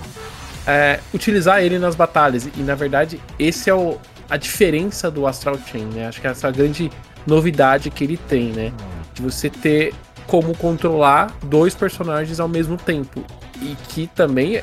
é, 0.67 1.01
utilizar 1.13 1.63
ele 1.63 1.79
nas 1.79 1.95
batalhas. 1.95 2.49
E 2.57 2.61
na 2.61 2.75
verdade, 2.75 3.21
esse 3.39 3.71
é 3.71 3.75
o, 3.75 3.99
a 4.29 4.37
diferença 4.37 5.11
do 5.11 5.27
Astral 5.27 5.59
Chain, 5.67 5.87
né? 5.87 6.09
Acho 6.09 6.21
que 6.21 6.27
é 6.27 6.31
essa 6.31 6.51
grande 6.51 6.91
novidade 7.27 7.91
que 7.91 8.05
ele 8.05 8.17
tem, 8.17 8.51
né? 8.51 8.73
De 9.15 9.23
você 9.23 9.49
ter 9.49 9.95
como 10.27 10.57
controlar 10.57 11.33
dois 11.45 11.75
personagens 11.75 12.41
ao 12.41 12.49
mesmo 12.49 12.77
tempo. 12.77 13.25
E 13.63 13.77
que 13.89 14.07
também, 14.09 14.61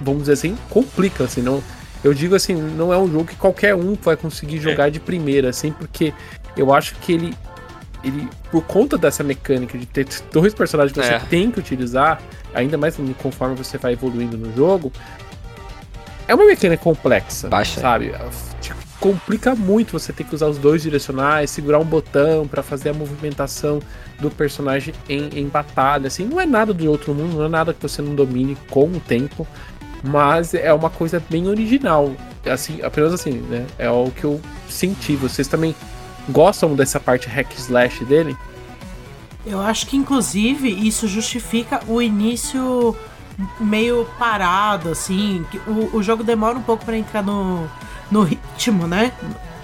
vamos 0.00 0.22
dizer 0.22 0.32
assim, 0.32 0.56
complica, 0.70 1.24
assim, 1.24 1.42
não. 1.42 1.62
Eu 2.02 2.12
digo 2.12 2.34
assim, 2.34 2.54
não 2.54 2.92
é 2.92 2.98
um 2.98 3.10
jogo 3.10 3.26
que 3.26 3.36
qualquer 3.36 3.74
um 3.76 3.94
vai 3.94 4.16
conseguir 4.16 4.58
jogar 4.58 4.90
de 4.90 4.98
primeira, 4.98 5.50
assim, 5.50 5.70
porque 5.72 6.12
eu 6.56 6.72
acho 6.74 6.94
que 6.96 7.12
ele. 7.12 7.34
Ele, 8.02 8.28
por 8.50 8.64
conta 8.64 8.98
dessa 8.98 9.22
mecânica 9.22 9.78
de 9.78 9.86
ter 9.86 10.08
dois 10.32 10.52
personagens 10.52 10.92
que 10.92 11.00
você 11.00 11.12
É. 11.14 11.18
tem 11.20 11.48
que 11.52 11.60
utilizar, 11.60 12.20
ainda 12.52 12.76
mais 12.76 12.96
conforme 13.22 13.54
você 13.54 13.78
vai 13.78 13.92
evoluindo 13.92 14.36
no 14.36 14.52
jogo, 14.56 14.92
é 16.26 16.34
uma 16.34 16.44
mecânica 16.44 16.82
complexa, 16.82 17.48
Bastante. 17.48 17.80
sabe? 17.80 18.14
Te 18.60 18.72
complica 19.02 19.56
muito 19.56 19.98
você 19.98 20.12
ter 20.12 20.22
que 20.22 20.32
usar 20.32 20.46
os 20.46 20.58
dois 20.58 20.80
direcionais, 20.80 21.50
segurar 21.50 21.80
um 21.80 21.84
botão 21.84 22.46
pra 22.46 22.62
fazer 22.62 22.90
a 22.90 22.94
movimentação 22.94 23.80
do 24.20 24.30
personagem 24.30 24.94
em, 25.08 25.40
em 25.40 25.48
batalha. 25.48 26.06
Assim, 26.06 26.24
não 26.24 26.40
é 26.40 26.46
nada 26.46 26.72
do 26.72 26.88
outro 26.88 27.12
mundo, 27.12 27.36
não 27.36 27.46
é 27.46 27.48
nada 27.48 27.74
que 27.74 27.82
você 27.82 28.00
não 28.00 28.14
domine 28.14 28.56
com 28.70 28.84
o 28.84 29.00
tempo, 29.00 29.44
mas 30.04 30.54
é 30.54 30.72
uma 30.72 30.88
coisa 30.88 31.20
bem 31.28 31.48
original. 31.48 32.12
Assim, 32.48 32.80
apenas 32.80 33.12
assim, 33.12 33.32
né? 33.32 33.66
É 33.76 33.90
o 33.90 34.08
que 34.12 34.22
eu 34.22 34.40
senti. 34.68 35.16
Vocês 35.16 35.48
também 35.48 35.74
gostam 36.28 36.76
dessa 36.76 37.00
parte 37.00 37.28
hack 37.28 37.52
slash 37.58 38.04
dele? 38.04 38.36
Eu 39.44 39.60
acho 39.60 39.88
que, 39.88 39.96
inclusive, 39.96 40.68
isso 40.68 41.08
justifica 41.08 41.80
o 41.88 42.00
início 42.00 42.96
meio 43.58 44.06
parado, 44.16 44.90
assim. 44.90 45.44
O, 45.66 45.96
o 45.96 46.02
jogo 46.04 46.22
demora 46.22 46.56
um 46.56 46.62
pouco 46.62 46.84
pra 46.84 46.96
entrar 46.96 47.24
no, 47.24 47.68
no 48.12 48.22
ritmo, 48.22 48.86
né? 48.86 49.10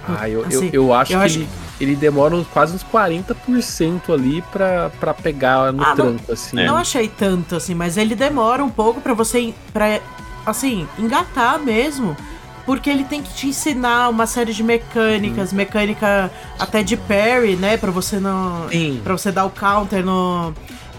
Ah, 0.07 0.27
eu, 0.27 0.43
Assim, 0.43 0.69
eu, 0.73 0.85
eu 0.85 0.93
acho 0.93 1.13
eu 1.13 1.19
que 1.19 1.25
acho 1.25 1.37
ele, 1.37 1.49
ele 1.79 1.95
demora 1.95 2.35
uns- 2.35 2.47
quase 2.47 2.75
uns 2.75 2.83
40% 2.83 4.11
ali 4.11 4.41
pra, 4.51 4.89
pra 4.99 5.13
pegar 5.13 5.71
no 5.71 5.83
Ah, 5.83 5.89
não- 5.89 5.95
tranco, 5.95 6.31
assim. 6.31 6.55
Não 6.55 6.75
achei 6.75 7.07
tanto, 7.07 7.55
assim, 7.55 7.75
mas 7.75 7.95
ele 7.95 8.15
demora 8.15 8.63
um 8.63 8.69
pouco 8.71 8.99
pra 9.01 9.13
você, 9.13 9.53
pra, 9.71 9.99
assim, 10.45 10.87
engatar 10.97 11.59
mesmo. 11.59 12.17
Porque 12.65 12.89
ele 12.89 13.03
tem 13.03 13.21
que 13.23 13.33
te 13.33 13.47
ensinar 13.47 14.09
uma 14.09 14.27
série 14.27 14.53
de 14.53 14.63
mecânicas, 14.63 15.51
mecânica 15.51 16.29
até 16.59 16.83
de 16.83 16.95
parry, 16.97 17.55
né? 17.55 17.77
Pra 17.77 17.89
você 17.89 18.19
não. 18.19 18.67
Sim. 18.69 19.01
Pra 19.03 19.13
você 19.17 19.31
dar 19.31 19.45
o 19.45 19.49
counter 19.49 20.03
no, 20.05 20.53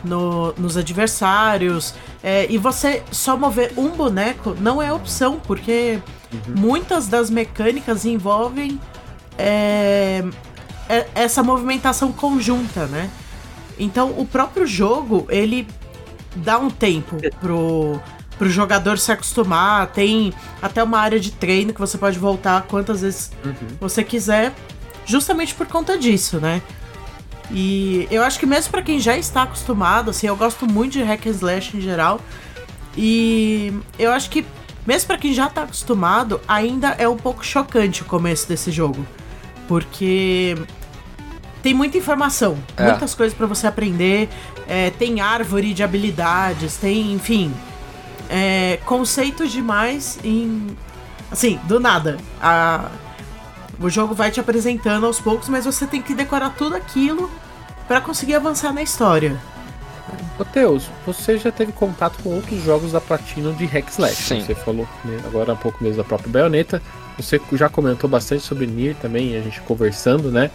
no- 0.05 0.53
nos 0.59 0.77
adversários. 0.77 1.95
É, 2.23 2.47
e 2.51 2.59
você 2.59 3.03
só 3.13 3.37
mover 3.37 3.73
um 3.77 3.89
boneco 3.91 4.57
não 4.61 4.83
é 4.83 4.93
opção, 4.93 5.41
porque 5.47 6.01
muitas 6.57 7.07
das 7.09 7.29
mecânicas 7.31 8.05
envolvem 8.05 8.81
é, 9.39 10.25
é- 10.89 11.07
essa 11.15 11.43
movimentação 11.43 12.13
conjunta, 12.13 12.87
né? 12.87 13.11
Então 13.79 14.11
o 14.19 14.27
próprio 14.27 14.67
jogo, 14.67 15.27
ele 15.31 15.67
dá 16.37 16.59
um 16.59 16.69
tempo 16.71 17.17
pro, 17.41 18.01
pro 18.39 18.49
jogador 18.51 18.99
se 18.99 19.11
acostumar. 19.11 19.87
Tem 19.89 20.33
até 20.61 20.83
uma 20.83 20.99
área 20.99 21.19
de 21.19 21.31
treino 21.33 21.73
que 21.73 21.81
você 21.81 21.97
pode 21.97 22.19
voltar 22.19 22.63
quantas 22.63 23.01
vezes 23.01 23.33
Uhum. 23.45 23.55
você 23.81 24.05
quiser, 24.05 24.53
justamente 25.07 25.55
por 25.55 25.67
conta 25.67 25.97
disso, 25.99 26.39
né? 26.39 26.61
E 27.51 28.07
eu 28.11 28.23
acho 28.23 28.39
que 28.39 28.47
mesmo 28.47 28.71
pra 28.71 28.81
quem 28.83 29.01
já 29.01 29.17
está 29.17 29.43
acostumado, 29.43 30.11
assim, 30.11 30.27
eu 30.29 30.37
gosto 30.37 30.67
muito 30.71 30.93
de 30.93 31.03
hack 31.03 31.27
and 31.27 31.31
slash 31.31 31.77
em 31.77 31.81
geral. 31.81 32.21
E 32.97 33.73
eu 33.99 34.13
acho 34.13 34.31
que 34.31 34.45
mesmo 34.87 35.07
pra 35.09 35.19
quem 35.19 35.33
já 35.33 35.49
tá 35.49 35.63
acostumado, 35.63 36.41
ainda 36.49 36.89
é 36.99 37.09
um 37.09 37.17
pouco 37.17 37.45
chocante 37.45 38.03
o 38.03 38.05
começo 38.05 38.49
desse 38.49 38.71
jogo, 38.71 39.07
porque 39.69 40.57
tem 41.63 41.75
muita 41.75 41.99
informação, 41.99 42.57
É. 42.77 42.89
muitas 42.89 43.15
coisas 43.15 43.37
pra 43.37 43.47
você 43.47 43.67
aprender, 43.67 44.29
é, 44.69 44.91
tem 44.91 45.21
árvore 45.21 45.75
de 45.75 45.83
habilidades, 45.83 46.77
tem, 46.77 47.13
enfim, 47.13 47.53
é, 48.29 48.79
conceitos 48.87 49.51
demais 49.53 50.19
em, 50.25 50.77
assim, 51.31 51.59
do 51.65 51.79
nada. 51.81 52.17
A, 52.41 52.89
o 53.81 53.89
jogo 53.91 54.15
vai 54.15 54.31
te 54.31 54.41
apresentando 54.41 55.07
aos 55.07 55.21
poucos, 55.21 55.49
mas 55.49 55.65
você 55.65 55.87
tem 55.87 56.01
que 56.01 56.15
decorar 56.15 56.51
tudo 56.51 56.77
aquilo 56.77 57.31
pra 57.89 58.01
conseguir 58.01 58.35
avançar 58.35 58.73
na 58.73 58.83
história. 58.83 59.41
Ô 60.39 60.45
Teus, 60.45 60.89
você 61.07 61.39
já 61.39 61.53
teve 61.53 61.73
contato 61.73 62.23
com 62.23 62.31
outros 62.31 62.63
jogos 62.63 62.93
da 62.93 63.01
Platinum 63.01 63.55
de 63.55 63.67
Hack 63.67 63.89
Slash. 63.89 64.15
Sim. 64.15 64.41
Você 64.41 64.55
falou 64.55 64.89
né, 65.05 65.21
agora 65.25 65.53
há 65.53 65.57
pouco 65.57 65.83
mesmo 65.83 65.99
da 65.99 66.05
própria 66.05 66.31
Bayonetta. 66.31 66.81
Você 67.17 67.41
já 67.53 67.69
comentou 67.69 68.09
bastante 68.09 68.43
sobre 68.43 68.67
Nier 68.67 68.95
também, 68.97 69.37
a 69.37 69.43
gente 69.43 69.61
conversando, 69.63 70.31
né? 70.31 70.51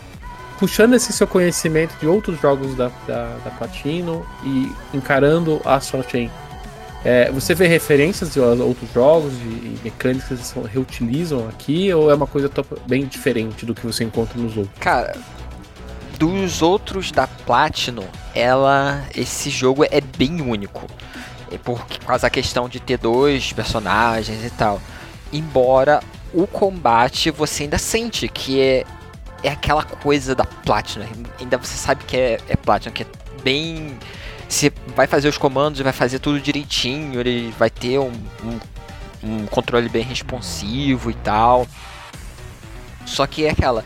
Puxando 0.57 0.95
esse 0.95 1.11
seu 1.11 1.27
conhecimento 1.27 1.95
de 1.99 2.07
outros 2.07 2.39
jogos 2.39 2.75
da, 2.75 2.89
da, 3.05 3.37
da 3.43 3.51
Platinum 3.51 4.23
e 4.43 4.71
encarando 4.93 5.61
a 5.65 5.75
Astral 5.75 6.03
Chain, 6.09 6.31
é, 7.05 7.29
você 7.31 7.53
vê 7.53 7.67
referências 7.67 8.33
de 8.33 8.39
outros 8.39 8.91
jogos 8.91 9.31
e, 9.33 9.77
mecânicas 9.83 10.27
que 10.27 10.33
eles 10.33 10.73
reutilizam 10.73 11.47
aqui 11.47 11.93
ou 11.93 12.09
é 12.09 12.15
uma 12.15 12.25
coisa 12.25 12.49
bem 12.87 13.05
diferente 13.05 13.63
do 13.63 13.75
que 13.75 13.85
você 13.85 14.03
encontra 14.03 14.41
nos 14.41 14.57
outros? 14.57 14.75
Cara, 14.79 15.15
dos 16.15 16.61
outros 16.61 17.11
da 17.11 17.27
Platinum, 17.27 18.07
ela. 18.33 19.05
Esse 19.15 19.49
jogo 19.49 19.83
é 19.83 20.01
bem 20.01 20.41
único. 20.41 20.85
É 21.51 21.57
por 21.57 21.85
causa 22.05 22.23
da 22.23 22.29
questão 22.29 22.67
de 22.67 22.79
ter 22.79 22.97
dois 22.97 23.53
personagens 23.53 24.43
e 24.43 24.49
tal. 24.49 24.81
Embora 25.31 26.01
o 26.33 26.45
combate 26.45 27.31
você 27.31 27.63
ainda 27.63 27.77
sente 27.77 28.27
que 28.27 28.59
é, 28.59 28.83
é 29.43 29.49
aquela 29.49 29.83
coisa 29.83 30.35
da 30.35 30.45
Platinum. 30.45 31.05
Ainda 31.39 31.57
você 31.57 31.77
sabe 31.77 32.03
que 32.03 32.17
é, 32.17 32.39
é 32.47 32.55
Platinum, 32.55 32.93
que 32.93 33.03
é 33.03 33.07
bem. 33.43 33.97
Você 34.47 34.71
vai 34.95 35.07
fazer 35.07 35.27
os 35.27 35.37
comandos 35.37 35.79
vai 35.81 35.93
fazer 35.93 36.19
tudo 36.19 36.39
direitinho, 36.39 37.19
ele 37.19 37.53
vai 37.57 37.69
ter 37.69 37.99
um, 37.99 38.11
um, 38.43 38.59
um 39.23 39.45
controle 39.47 39.89
bem 39.89 40.03
responsivo 40.03 41.09
e 41.09 41.13
tal. 41.15 41.67
Só 43.05 43.25
que 43.27 43.45
é 43.45 43.51
aquela. 43.51 43.83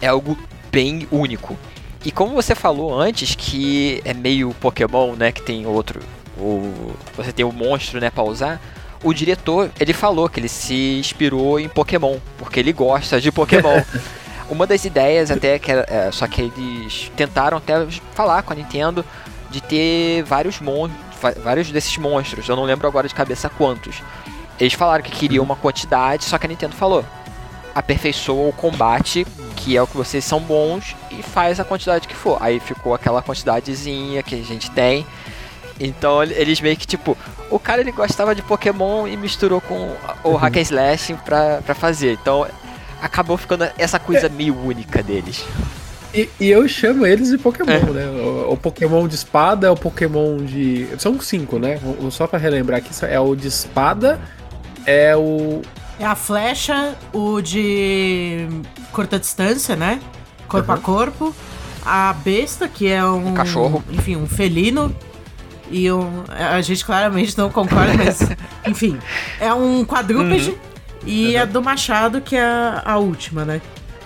É 0.00 0.08
algo 0.08 0.38
bem 0.70 1.06
único. 1.10 1.56
E 2.04 2.12
como 2.12 2.34
você 2.34 2.54
falou 2.54 2.98
antes, 2.98 3.34
que 3.34 4.00
é 4.04 4.14
meio 4.14 4.54
Pokémon, 4.54 5.14
né? 5.14 5.32
Que 5.32 5.42
tem 5.42 5.66
outro. 5.66 6.00
O, 6.38 6.94
você 7.16 7.32
tem 7.32 7.44
o 7.44 7.52
monstro, 7.52 8.00
né, 8.00 8.10
pra 8.10 8.22
usar. 8.22 8.60
O 9.02 9.12
diretor, 9.12 9.70
ele 9.78 9.92
falou 9.92 10.28
que 10.28 10.40
ele 10.40 10.48
se 10.48 10.98
inspirou 10.98 11.58
em 11.58 11.68
Pokémon, 11.68 12.18
porque 12.36 12.60
ele 12.60 12.72
gosta 12.72 13.20
de 13.20 13.30
Pokémon. 13.30 13.82
Uma 14.50 14.66
das 14.66 14.84
ideias 14.84 15.30
até 15.30 15.58
que 15.58 15.70
era, 15.70 15.84
é, 15.88 16.10
só 16.10 16.26
que 16.26 16.40
eles 16.40 17.12
tentaram 17.14 17.58
até 17.58 17.86
falar 18.14 18.42
com 18.42 18.52
a 18.52 18.56
Nintendo 18.56 19.04
de 19.50 19.60
ter 19.60 20.22
vários 20.22 20.58
mon 20.60 20.88
vários 21.42 21.70
desses 21.70 21.96
monstros. 21.98 22.48
Eu 22.48 22.56
não 22.56 22.64
lembro 22.64 22.86
agora 22.86 23.06
de 23.06 23.14
cabeça 23.14 23.48
quantos. 23.48 24.02
Eles 24.58 24.72
falaram 24.72 25.04
que 25.04 25.10
queriam 25.10 25.44
uma 25.44 25.56
quantidade, 25.56 26.24
só 26.24 26.38
que 26.38 26.46
a 26.46 26.48
Nintendo 26.48 26.74
falou: 26.74 27.04
aperfeiçoa 27.78 28.48
o 28.48 28.52
combate, 28.52 29.26
que 29.56 29.76
é 29.76 29.82
o 29.82 29.86
que 29.86 29.96
vocês 29.96 30.24
são 30.24 30.40
bons, 30.40 30.96
e 31.10 31.22
faz 31.22 31.58
a 31.60 31.64
quantidade 31.64 32.08
que 32.08 32.14
for. 32.14 32.38
Aí 32.40 32.58
ficou 32.60 32.94
aquela 32.94 33.22
quantidadezinha 33.22 34.22
que 34.22 34.34
a 34.34 34.42
gente 34.44 34.70
tem. 34.70 35.06
Então 35.80 36.22
ele- 36.22 36.34
eles 36.34 36.60
meio 36.60 36.76
que 36.76 36.86
tipo, 36.86 37.16
o 37.50 37.58
cara 37.58 37.80
ele 37.80 37.92
gostava 37.92 38.34
de 38.34 38.42
Pokémon 38.42 39.06
e 39.06 39.16
misturou 39.16 39.60
com 39.60 39.94
o 40.24 40.34
Hack 40.34 40.56
and 40.56 40.62
Slash 40.62 41.14
pra, 41.24 41.60
pra 41.64 41.74
fazer. 41.74 42.14
Então 42.20 42.46
acabou 43.00 43.36
ficando 43.36 43.68
essa 43.78 43.98
coisa 43.98 44.28
meio 44.28 44.56
única 44.58 45.02
deles. 45.02 45.44
E, 46.12 46.28
e 46.40 46.48
eu 46.48 46.66
chamo 46.66 47.06
eles 47.06 47.28
de 47.28 47.38
Pokémon, 47.38 47.92
né? 47.92 48.06
O, 48.06 48.54
o 48.54 48.56
Pokémon 48.56 49.06
de 49.06 49.14
espada 49.14 49.66
é 49.68 49.70
o 49.70 49.76
Pokémon 49.76 50.38
de. 50.38 50.88
São 50.98 51.20
cinco, 51.20 51.58
né? 51.58 51.78
Só 52.10 52.26
pra 52.26 52.38
relembrar 52.38 52.78
aqui, 52.78 52.88
é 53.04 53.20
o 53.20 53.36
de 53.36 53.46
espada, 53.46 54.18
é 54.86 55.14
o. 55.16 55.60
É 55.98 56.04
a 56.04 56.14
flecha, 56.14 56.96
o 57.12 57.40
de 57.40 58.46
curta 58.92 59.18
distância, 59.18 59.74
né? 59.74 60.00
Corpo 60.46 60.70
a 60.70 60.76
Uhum. 60.76 60.80
corpo. 60.80 61.34
A 61.84 62.12
besta, 62.12 62.68
que 62.68 62.88
é 62.88 63.04
um. 63.04 63.28
Um 63.28 63.34
cachorro. 63.34 63.82
Enfim, 63.90 64.16
um 64.16 64.26
felino. 64.26 64.94
E 65.70 65.90
um. 65.90 66.24
A 66.28 66.60
gente 66.60 66.84
claramente 66.84 67.36
não 67.36 67.50
concorda, 67.50 67.94
mas. 67.94 68.20
enfim. 68.66 68.98
É 69.40 69.52
um 69.52 69.84
quadrúpede. 69.84 70.56
E 71.06 71.36
a 71.36 71.44
do 71.44 71.62
machado, 71.62 72.20
que 72.20 72.36
é 72.36 72.42
a, 72.42 72.82
a 72.84 72.98
última, 72.98 73.44
né? 73.44 73.60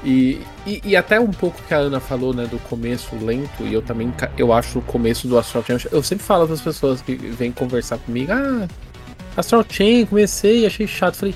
E, 0.04 0.40
e, 0.66 0.80
e 0.84 0.96
até 0.96 1.18
um 1.20 1.30
pouco 1.30 1.60
que 1.66 1.72
a 1.72 1.78
Ana 1.78 2.00
falou, 2.00 2.34
né, 2.34 2.44
do 2.46 2.58
começo 2.58 3.14
lento, 3.16 3.62
e 3.62 3.72
eu 3.72 3.80
também 3.80 4.12
eu 4.36 4.52
acho 4.52 4.80
o 4.80 4.82
começo 4.82 5.28
do 5.28 5.38
Astral 5.38 5.64
Chain. 5.64 5.78
Eu 5.92 6.02
sempre 6.02 6.24
falo 6.24 6.44
para 6.44 6.54
as 6.54 6.60
pessoas 6.60 7.00
que 7.00 7.14
vêm 7.14 7.52
conversar 7.52 7.98
comigo, 7.98 8.32
ah, 8.32 8.66
Astral 9.36 9.64
Chain, 9.68 10.04
comecei, 10.06 10.66
achei 10.66 10.86
chato. 10.88 11.16
Falei, 11.16 11.34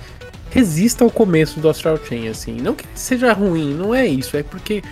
resista 0.56 1.04
ao 1.04 1.10
começo 1.10 1.60
do 1.60 1.68
Astral 1.68 1.98
Chain, 2.08 2.28
assim. 2.28 2.56
Não 2.60 2.74
que 2.74 2.84
seja 2.94 3.32
ruim, 3.34 3.74
não 3.74 3.94
é 3.94 4.06
isso, 4.06 4.36
é 4.36 4.42
porque 4.42 4.82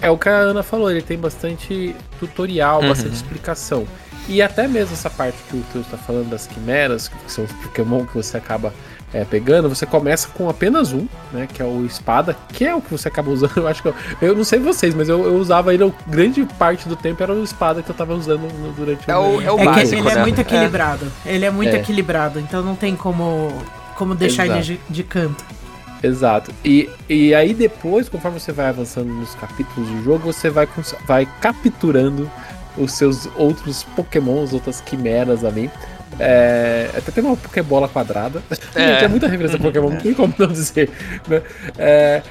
é 0.00 0.10
o 0.10 0.18
que 0.18 0.28
a 0.28 0.32
Ana 0.36 0.64
falou, 0.64 0.90
ele 0.90 1.00
tem 1.02 1.16
bastante 1.16 1.94
tutorial, 2.18 2.80
Uhum. 2.82 2.88
bastante 2.88 3.14
explicação. 3.14 3.86
E 4.28 4.42
até 4.42 4.66
mesmo 4.66 4.94
essa 4.94 5.08
parte 5.10 5.36
que 5.48 5.56
o 5.56 5.64
Teus 5.72 5.86
tá 5.86 5.96
falando 5.96 6.28
das 6.30 6.46
quimeras, 6.48 7.06
que 7.08 7.14
são 7.30 7.44
os 7.44 7.52
Pokémon 7.52 8.04
que 8.04 8.14
você 8.14 8.36
acaba 8.36 8.72
é, 9.14 9.24
pegando, 9.26 9.68
você 9.68 9.84
começa 9.84 10.26
com 10.28 10.48
apenas 10.48 10.92
um, 10.92 11.06
né? 11.32 11.46
Que 11.52 11.60
é 11.60 11.64
o 11.66 11.84
espada, 11.84 12.34
que 12.48 12.64
é 12.64 12.74
o 12.74 12.80
que 12.80 12.90
você 12.90 13.08
acaba 13.08 13.30
usando. 13.30 13.52
Eu 13.58 13.68
acho 13.68 13.82
que 13.82 13.88
eu, 13.88 13.94
eu 14.22 14.34
não 14.34 14.42
sei 14.42 14.58
vocês, 14.58 14.94
mas 14.94 15.06
eu, 15.08 15.22
eu 15.24 15.34
usava 15.36 15.74
ele, 15.74 15.92
grande 16.06 16.42
parte 16.58 16.88
do 16.88 16.96
tempo 16.96 17.22
era 17.22 17.30
o 17.32 17.44
espada 17.44 17.82
que 17.82 17.90
eu 17.90 17.94
tava 17.94 18.14
usando 18.14 18.40
no- 18.58 18.72
durante 18.72 19.08
É 19.10 19.14
o- 19.16 19.40
é 19.42 19.52
o 19.52 19.56
É 19.56 19.58
que 19.58 19.64
básico, 19.66 19.94
ele 20.00 20.08
é 20.08 20.14
né? 20.14 20.20
muito 20.22 20.38
É. 20.38 20.40
equilibrado. 20.40 21.06
Ele 21.26 21.44
é 21.44 21.50
muito 21.50 21.74
É. 21.76 21.78
equilibrado, 21.80 22.40
então 22.40 22.62
não 22.62 22.74
tem 22.74 22.96
como, 22.96 23.52
como 23.96 24.14
deixar 24.14 24.46
ele 24.46 24.58
Exato. 24.58 24.80
de, 24.88 24.94
de 24.94 25.04
canto. 25.04 25.44
Exato. 26.02 26.52
E, 26.64 26.90
e 27.08 27.34
aí 27.34 27.54
depois, 27.54 28.08
conforme 28.08 28.40
você 28.40 28.50
vai 28.50 28.66
avançando 28.66 29.08
nos 29.08 29.34
capítulos 29.36 29.88
do 29.88 30.02
jogo, 30.02 30.32
você 30.32 30.50
vai, 30.50 30.68
vai 31.06 31.28
capturando 31.40 32.28
os 32.76 32.92
seus 32.92 33.28
outros 33.36 33.84
pokémons, 33.84 34.52
outras 34.52 34.80
quimeras 34.80 35.44
ali. 35.44 35.70
É, 36.18 36.90
até 36.96 37.10
tem 37.12 37.24
uma 37.24 37.36
Pokébola 37.36 37.88
quadrada. 37.88 38.42
É. 38.74 39.00
tem 39.00 39.08
muita 39.08 39.28
referência 39.28 39.58
a 39.58 39.60
Pokémon, 39.60 39.90
não 39.90 39.98
tem 39.98 40.14
como 40.14 40.34
não 40.38 40.48
dizer. 40.48 40.90
Né? 41.28 41.42
É, 41.78 42.22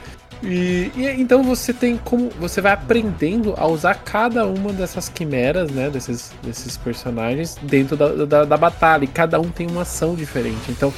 e, 0.43 0.91
e 0.95 1.06
então 1.19 1.43
você 1.43 1.71
tem 1.71 1.97
como. 1.97 2.30
Você 2.39 2.62
vai 2.62 2.71
aprendendo 2.71 3.54
a 3.58 3.67
usar 3.67 3.93
cada 3.95 4.45
uma 4.45 4.74
dessas 4.74 5.08
quimeras, 5.08 5.69
né? 5.69 5.89
Desses, 5.89 6.32
desses 6.41 6.78
personagens 6.78 7.58
dentro 7.62 7.95
da, 7.95 8.26
da, 8.26 8.45
da 8.45 8.58
batalha. 8.58 9.04
E 9.04 9.08
cada 9.08 9.39
um 9.39 9.50
tem 9.50 9.67
uma 9.67 9.84
ação 9.84 10.15
diferente. 10.15 10.71
Então, 10.71 10.91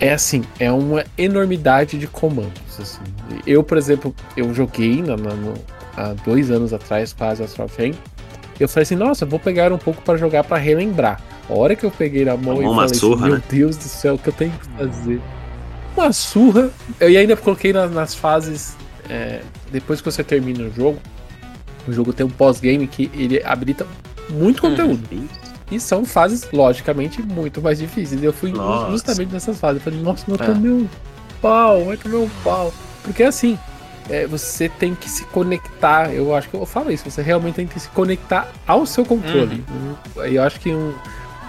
é 0.00 0.12
assim, 0.12 0.44
é 0.58 0.70
uma 0.70 1.04
enormidade 1.16 1.98
de 1.98 2.06
comandos. 2.06 2.52
assim. 2.78 3.00
Eu, 3.46 3.62
por 3.64 3.76
exemplo, 3.76 4.14
eu 4.36 4.52
joguei 4.54 5.02
na- 5.02 5.16
na- 5.16 5.34
no- 5.34 5.54
há 5.96 6.14
dois 6.24 6.50
anos 6.50 6.72
atrás, 6.72 7.12
quase 7.12 7.42
Astral 7.42 7.68
Chain. 7.68 7.92
Eu 8.60 8.68
falei 8.68 8.82
assim, 8.84 8.94
nossa, 8.96 9.26
vou 9.26 9.38
pegar 9.40 9.72
um 9.72 9.78
pouco 9.78 10.00
pra 10.02 10.16
jogar 10.16 10.44
pra 10.44 10.56
relembrar. 10.58 11.20
A 11.48 11.52
hora 11.54 11.74
que 11.74 11.84
eu 11.84 11.90
peguei 11.90 12.24
na 12.24 12.36
mão 12.36 12.56
Tomou 12.56 12.72
e 12.72 12.76
falei, 12.76 12.94
surra, 12.94 13.26
meu 13.26 13.36
né? 13.36 13.42
Deus 13.50 13.76
do 13.76 13.82
céu, 13.84 14.14
o 14.14 14.18
que 14.18 14.28
eu 14.28 14.32
tenho 14.32 14.52
que 14.52 14.66
fazer? 14.76 15.20
Uma 15.96 16.12
surra. 16.12 16.70
Eu 17.00 17.10
e 17.10 17.16
ainda 17.16 17.36
coloquei 17.36 17.72
na- 17.72 17.86
nas 17.88 18.14
fases. 18.14 18.76
é, 19.10 19.40
depois 19.72 20.00
que 20.02 20.04
você 20.10 20.22
termina 20.22 20.64
o 20.64 20.70
jogo, 20.74 20.98
o 21.88 21.92
jogo 21.92 22.12
tem 22.12 22.26
um 22.26 22.28
pós-game 22.30 22.86
que 22.86 23.10
ele 23.14 23.42
habilita 23.42 23.86
muito 24.28 24.62
Uhum. 24.62 24.70
conteúdo. 24.70 25.08
E 25.70 25.78
são 25.78 26.04
fases, 26.04 26.48
logicamente, 26.52 27.20
muito 27.22 27.60
mais 27.60 27.78
difíceis. 27.78 28.22
Eu 28.22 28.32
fui 28.32 28.52
Nossa. 28.52 28.90
justamente 28.90 29.32
nessas 29.32 29.58
fases. 29.58 29.76
Eu 29.78 29.84
falei, 29.84 30.00
nossa, 30.00 30.24
eu 30.28 30.34
É. 30.34 30.38
tomei 30.38 30.70
um 30.70 30.88
pau, 31.42 31.84
vai 31.84 31.96
tomar 31.96 32.18
um 32.18 32.28
pau. 32.42 32.72
Porque 33.02 33.22
assim, 33.22 33.58
é, 34.08 34.26
você 34.26 34.68
tem 34.68 34.94
que 34.94 35.10
se 35.10 35.24
conectar. 35.24 36.12
Eu 36.12 36.34
acho 36.34 36.48
que 36.48 36.54
eu 36.56 36.64
falo 36.64 36.90
isso, 36.90 37.08
você 37.10 37.20
realmente 37.22 37.56
tem 37.56 37.66
que 37.66 37.78
se 37.78 37.88
conectar 37.90 38.48
ao 38.66 38.86
seu 38.86 39.04
controle. 39.04 39.62
Um- 40.16 40.22
Eu 40.22 40.42
acho 40.42 40.58
que 40.58 40.72
um, 40.74 40.94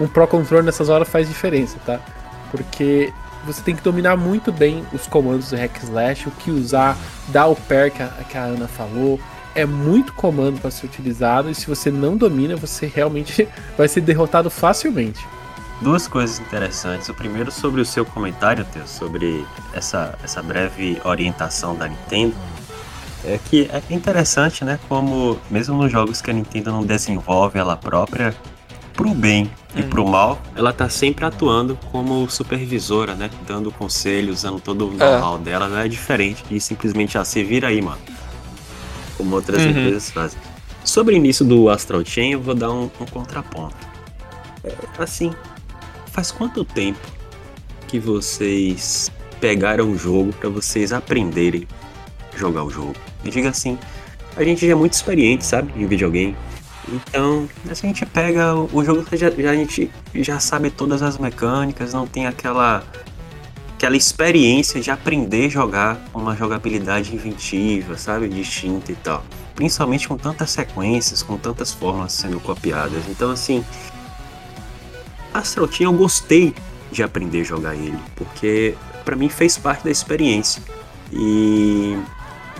um 0.00 0.06
Pro 0.06 0.26
Controle 0.26 0.64
nessas 0.66 0.88
horas 0.90 1.08
faz 1.08 1.26
diferença, 1.26 1.78
tá? 1.86 1.98
Porque 2.50 3.12
você 3.46 3.62
tem 3.62 3.74
que 3.74 3.82
dominar 3.82 4.16
muito 4.18 4.52
bem 4.52 4.84
os 4.92 5.06
comandos 5.06 5.48
do 5.50 5.56
Hack 5.56 5.78
Slash, 5.82 6.28
o 6.28 6.30
que 6.32 6.50
usar, 6.50 6.96
dar 7.28 7.46
o 7.46 7.56
pair 7.56 7.90
que 7.90 8.02
a, 8.02 8.08
que 8.28 8.36
a 8.36 8.42
Ana 8.42 8.68
falou. 8.68 9.18
É 9.54 9.66
muito 9.66 10.12
comando 10.12 10.60
para 10.60 10.70
ser 10.70 10.86
utilizado 10.86 11.50
e 11.50 11.54
se 11.54 11.66
você 11.66 11.90
não 11.90 12.16
domina, 12.16 12.56
você 12.56 12.86
realmente 12.86 13.48
vai 13.76 13.88
ser 13.88 14.00
derrotado 14.00 14.50
facilmente. 14.50 15.26
Duas 15.80 16.06
coisas 16.06 16.38
interessantes. 16.38 17.08
O 17.08 17.14
primeiro 17.14 17.50
sobre 17.50 17.80
o 17.80 17.84
seu 17.84 18.04
comentário, 18.04 18.64
Theo, 18.66 18.86
sobre 18.86 19.44
essa, 19.72 20.18
essa 20.22 20.42
breve 20.42 21.00
orientação 21.04 21.74
da 21.74 21.88
Nintendo. 21.88 22.34
É 23.24 23.38
que 23.38 23.68
é 23.72 23.82
interessante, 23.92 24.64
né? 24.64 24.78
Como, 24.88 25.38
mesmo 25.50 25.76
nos 25.76 25.90
jogos 25.90 26.20
que 26.20 26.30
a 26.30 26.34
Nintendo 26.34 26.70
não 26.70 26.84
desenvolve 26.84 27.58
ela 27.58 27.76
própria, 27.76 28.34
pro 28.92 29.14
bem 29.14 29.50
e 29.74 29.82
pro 29.82 30.06
mal, 30.06 30.38
ela 30.54 30.72
tá 30.72 30.88
sempre 30.88 31.24
atuando 31.24 31.78
como 31.90 32.28
supervisora, 32.28 33.14
né? 33.14 33.30
Dando 33.46 33.70
conselhos, 33.72 34.38
usando 34.38 34.60
todo 34.60 34.88
o 34.88 34.92
know-how 34.92 35.38
dela. 35.38 35.68
Não 35.68 35.78
é 35.78 35.88
diferente 35.88 36.44
de 36.44 36.60
simplesmente, 36.60 37.16
ah, 37.16 37.24
se 37.24 37.42
vira 37.42 37.68
aí, 37.68 37.80
mano. 37.80 38.00
Como 39.20 39.36
outras 39.36 39.62
Uhum. 39.62 39.68
empresas 39.70 40.10
fazem. 40.10 40.38
Sobre 40.82 41.14
o 41.14 41.16
início 41.16 41.44
do 41.44 41.68
Astral 41.68 42.02
Chain, 42.04 42.32
eu 42.32 42.40
vou 42.40 42.54
dar 42.54 42.70
um, 42.70 42.84
um 42.84 43.04
contraponto. 43.10 43.76
É, 44.64 44.72
assim, 44.98 45.30
faz 46.10 46.30
quanto 46.30 46.64
tempo 46.64 46.98
que 47.86 47.98
vocês 47.98 49.10
pegaram 49.40 49.90
o 49.90 49.98
jogo 49.98 50.32
pra 50.32 50.48
vocês 50.48 50.90
aprenderem 50.92 51.68
a 52.32 52.36
jogar 52.38 52.64
o 52.64 52.70
jogo? 52.70 52.94
Diga 53.22 53.50
assim, 53.50 53.78
a 54.36 54.42
gente 54.42 54.66
já 54.66 54.72
é 54.72 54.74
muito 54.74 54.94
experiente, 54.94 55.44
sabe, 55.44 55.70
em 55.76 55.86
videogame. 55.86 56.34
Então, 56.88 57.46
a 57.68 57.74
gente 57.74 58.06
pega 58.06 58.54
o 58.56 58.82
jogo 58.82 59.04
já, 59.12 59.30
já- 59.30 59.50
a 59.50 59.54
gente 59.54 59.90
já 60.14 60.40
sabe 60.40 60.70
todas 60.70 61.02
as 61.02 61.18
mecânicas, 61.18 61.92
não 61.92 62.06
tem 62.06 62.26
aquela 62.26 62.82
aquela 63.80 63.96
experiência 63.96 64.78
de 64.78 64.90
aprender 64.90 65.46
a 65.46 65.48
jogar 65.48 66.04
uma 66.12 66.36
jogabilidade 66.36 67.14
inventiva, 67.14 67.96
sabe, 67.96 68.28
distinta 68.28 68.92
e 68.92 68.94
tal. 68.94 69.24
Principalmente 69.54 70.06
com 70.06 70.18
tantas 70.18 70.50
sequências, 70.50 71.22
com 71.22 71.38
tantas 71.38 71.72
formas 71.72 72.12
sendo 72.12 72.38
copiadas. 72.40 73.02
Então, 73.08 73.30
assim, 73.30 73.64
Chain 75.72 75.86
eu 75.86 75.94
gostei 75.94 76.54
de 76.92 77.02
aprender 77.02 77.40
a 77.40 77.44
jogar 77.44 77.74
ele, 77.74 77.98
porque 78.16 78.74
pra 79.02 79.16
mim 79.16 79.30
fez 79.30 79.56
parte 79.56 79.82
da 79.82 79.90
experiência. 79.90 80.62
E 81.10 81.98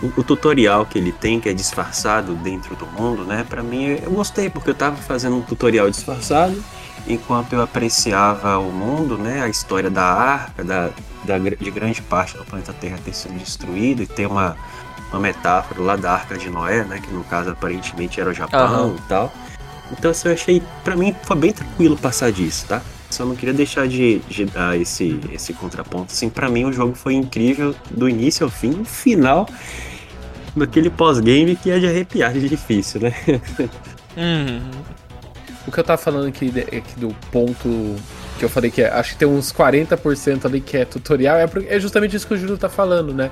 o, 0.01 0.23
tutorial 0.23 0.87
que 0.87 0.97
ele 0.97 1.11
tem, 1.11 1.39
que 1.39 1.47
é 1.47 1.53
disfarçado 1.53 2.33
dentro 2.33 2.75
do 2.75 2.87
mundo, 2.87 3.23
né? 3.25 3.45
Pra 3.47 3.61
mim 3.61 3.89
eu 4.03 4.09
gostei, 4.09 4.49
porque 4.49 4.71
eu 4.71 4.75
tava 4.75 4.95
fazendo 4.97 5.35
um 5.35 5.41
tutorial 5.41 5.87
disfarçado 5.87 6.63
enquanto 7.07 7.53
eu 7.53 7.61
apreciava 7.61 8.57
o 8.57 8.71
mundo, 8.71 9.17
né? 9.17 9.41
A 9.41 9.47
história 9.47 9.89
da 9.89 10.03
arca, 10.03 10.63
da, 10.63 10.89
da, 11.23 11.37
de 11.37 11.71
grande 11.71 12.01
parte 12.01 12.37
do 12.37 12.45
planeta 12.45 12.73
Terra 12.73 12.97
ter 13.03 13.13
sido 13.13 13.37
destruído 13.37 14.03
e 14.03 14.07
ter 14.07 14.27
uma, 14.27 14.55
uma 15.11 15.19
metáfora 15.19 15.81
lá 15.81 15.95
da 15.95 16.11
arca 16.11 16.37
de 16.37 16.49
Noé, 16.49 16.83
né? 16.83 16.99
Que 16.99 17.11
no 17.11 17.23
caso 17.23 17.49
aparentemente 17.49 18.19
era 18.19 18.29
o 18.29 18.33
Japão 18.33 18.59
Aham. 18.59 18.95
e 18.97 19.01
tal. 19.07 19.33
Então 19.91 20.11
assim, 20.11 20.27
eu 20.27 20.33
achei, 20.33 20.63
pra 20.83 20.95
mim 20.95 21.15
foi 21.23 21.35
bem 21.37 21.51
tranquilo 21.51 21.97
passar 21.97 22.31
disso, 22.31 22.65
tá? 22.67 22.81
Só 23.09 23.25
não 23.25 23.35
queria 23.35 23.53
deixar 23.53 23.87
de, 23.87 24.19
de 24.19 24.45
dar 24.45 24.79
esse, 24.79 25.19
esse 25.33 25.53
contraponto. 25.53 26.13
Assim, 26.13 26.29
pra 26.29 26.47
mim 26.47 26.63
o 26.63 26.71
jogo 26.71 26.95
foi 26.95 27.13
incrível 27.13 27.75
do 27.89 28.07
início 28.07 28.45
ao 28.45 28.49
fim, 28.49 28.85
final 28.85 29.47
daquele 30.55 30.89
pós-game 30.89 31.55
que 31.55 31.71
é 31.71 31.79
de 31.79 31.87
arrepiar 31.87 32.33
de 32.33 32.47
difícil, 32.47 33.01
né? 33.01 33.13
Uhum. 34.17 34.59
O 35.67 35.71
que 35.71 35.79
eu 35.79 35.83
tava 35.83 36.01
falando 36.01 36.27
aqui, 36.27 36.47
aqui 36.59 36.99
do 36.99 37.09
ponto 37.31 37.95
que 38.39 38.45
eu 38.45 38.49
falei 38.49 38.71
que 38.71 38.81
é, 38.81 38.89
acho 38.91 39.11
que 39.13 39.17
tem 39.19 39.27
uns 39.27 39.51
40% 39.53 40.45
ali 40.45 40.59
que 40.59 40.77
é 40.77 40.85
tutorial, 40.85 41.37
é, 41.37 41.47
é 41.67 41.79
justamente 41.79 42.15
isso 42.15 42.25
que 42.27 42.33
o 42.33 42.37
Júlio 42.37 42.57
tá 42.57 42.67
falando, 42.69 43.13
né? 43.13 43.29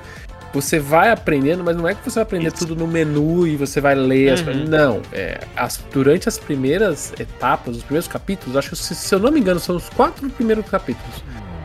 Você 0.52 0.80
vai 0.80 1.10
aprendendo, 1.10 1.62
mas 1.62 1.76
não 1.76 1.86
é 1.88 1.94
que 1.94 2.02
você 2.04 2.16
vai 2.16 2.22
aprender 2.24 2.48
Isso. 2.48 2.58
tudo 2.66 2.74
no 2.74 2.86
menu 2.86 3.46
e 3.46 3.56
você 3.56 3.80
vai 3.80 3.94
ler 3.94 4.30
as 4.32 4.40
Uhum. 4.40 4.64
Não. 4.68 5.02
É, 5.12 5.40
as- 5.56 5.80
durante 5.92 6.28
as 6.28 6.38
primeiras 6.38 7.12
etapas, 7.20 7.76
os 7.76 7.82
primeiros 7.84 8.08
capítulos, 8.08 8.56
acho 8.56 8.70
que 8.70 8.76
se, 8.76 8.94
se 8.96 9.14
eu 9.14 9.20
não 9.20 9.30
me 9.30 9.38
engano, 9.38 9.60
são 9.60 9.76
os 9.76 9.88
quatro 9.90 10.28
primeiros 10.30 10.66
capítulos. 10.68 11.22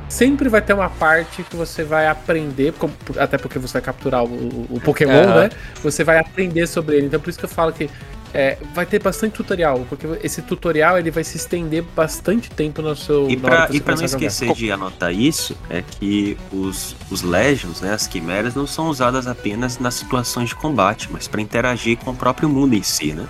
Sempre 0.08 0.50
vai 0.50 0.62
ter 0.62 0.74
uma 0.74 0.88
parte 0.88 1.42
que 1.42 1.56
você 1.56 1.84
vai 1.84 2.06
aprender, 2.08 2.74
como- 2.74 2.94
até 3.18 3.40
porque 3.40 3.58
você 3.58 3.74
vai 3.74 3.82
capturar 3.82 4.24
o, 4.24 4.28
o- 4.70 4.80
Pokémon, 4.84 5.14
Aham. 5.14 5.42
né? 5.46 5.50
Você 5.82 6.04
vai 6.04 6.20
aprender 6.20 6.68
sobre 6.68 6.98
ele. 6.98 7.08
Então 7.08 7.20
por 7.20 7.30
isso 7.32 7.40
que 7.40 7.46
eu 7.46 7.50
falo 7.50 7.74
que 7.74 7.90
é, 8.36 8.58
vai 8.74 8.86
ter 8.86 9.02
bastante 9.02 9.32
tutorial, 9.32 9.86
porque 9.88 10.06
esse 10.22 10.42
tutorial 10.42 11.00
ele 11.00 11.10
vai 11.10 11.24
se 11.24 11.38
estender 11.38 11.82
bastante 11.96 12.50
tempo 12.50 12.82
no 12.82 12.94
seu. 12.94 13.30
E 13.30 13.38
pra, 13.38 13.70
e 13.72 13.80
pra 13.80 13.96
não 13.96 14.04
esquecer 14.04 14.54
de 14.54 14.70
anotar 14.70 15.14
isso, 15.14 15.58
é 15.70 15.82
que 15.82 16.38
os, 16.52 16.98
os 17.10 17.22
Legions, 17.22 17.80
né, 17.80 17.94
as 17.94 18.08
quimeras, 18.08 18.54
não 18.54 18.68
são 18.68 18.90
usadas 18.90 19.26
apenas 19.26 19.80
nas 19.80 19.94
situações 19.94 20.50
de 20.50 20.56
combate, 20.56 21.08
mas 21.10 21.30
pra 21.30 21.40
interagir 21.40 21.98
com 21.98 22.12
o 22.12 22.16
próprio 22.16 22.50
mundo 22.50 22.76
em 22.76 22.84
si, 22.84 23.14
né? 23.14 23.26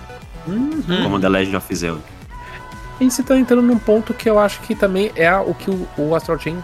Uhum. 0.48 1.02
Como 1.04 1.20
The 1.20 1.28
Legend 1.28 1.56
of 1.56 1.74
Zelda. 1.74 2.02
E 3.00 3.08
você 3.08 3.22
tá 3.22 3.38
entrando 3.38 3.62
num 3.62 3.78
ponto 3.78 4.12
que 4.12 4.28
eu 4.28 4.40
acho 4.40 4.60
que 4.62 4.74
também 4.74 5.12
é 5.14 5.32
o 5.36 5.54
que 5.54 5.70
o, 5.70 5.86
o 5.96 6.14
Astral 6.16 6.40
Chain 6.40 6.58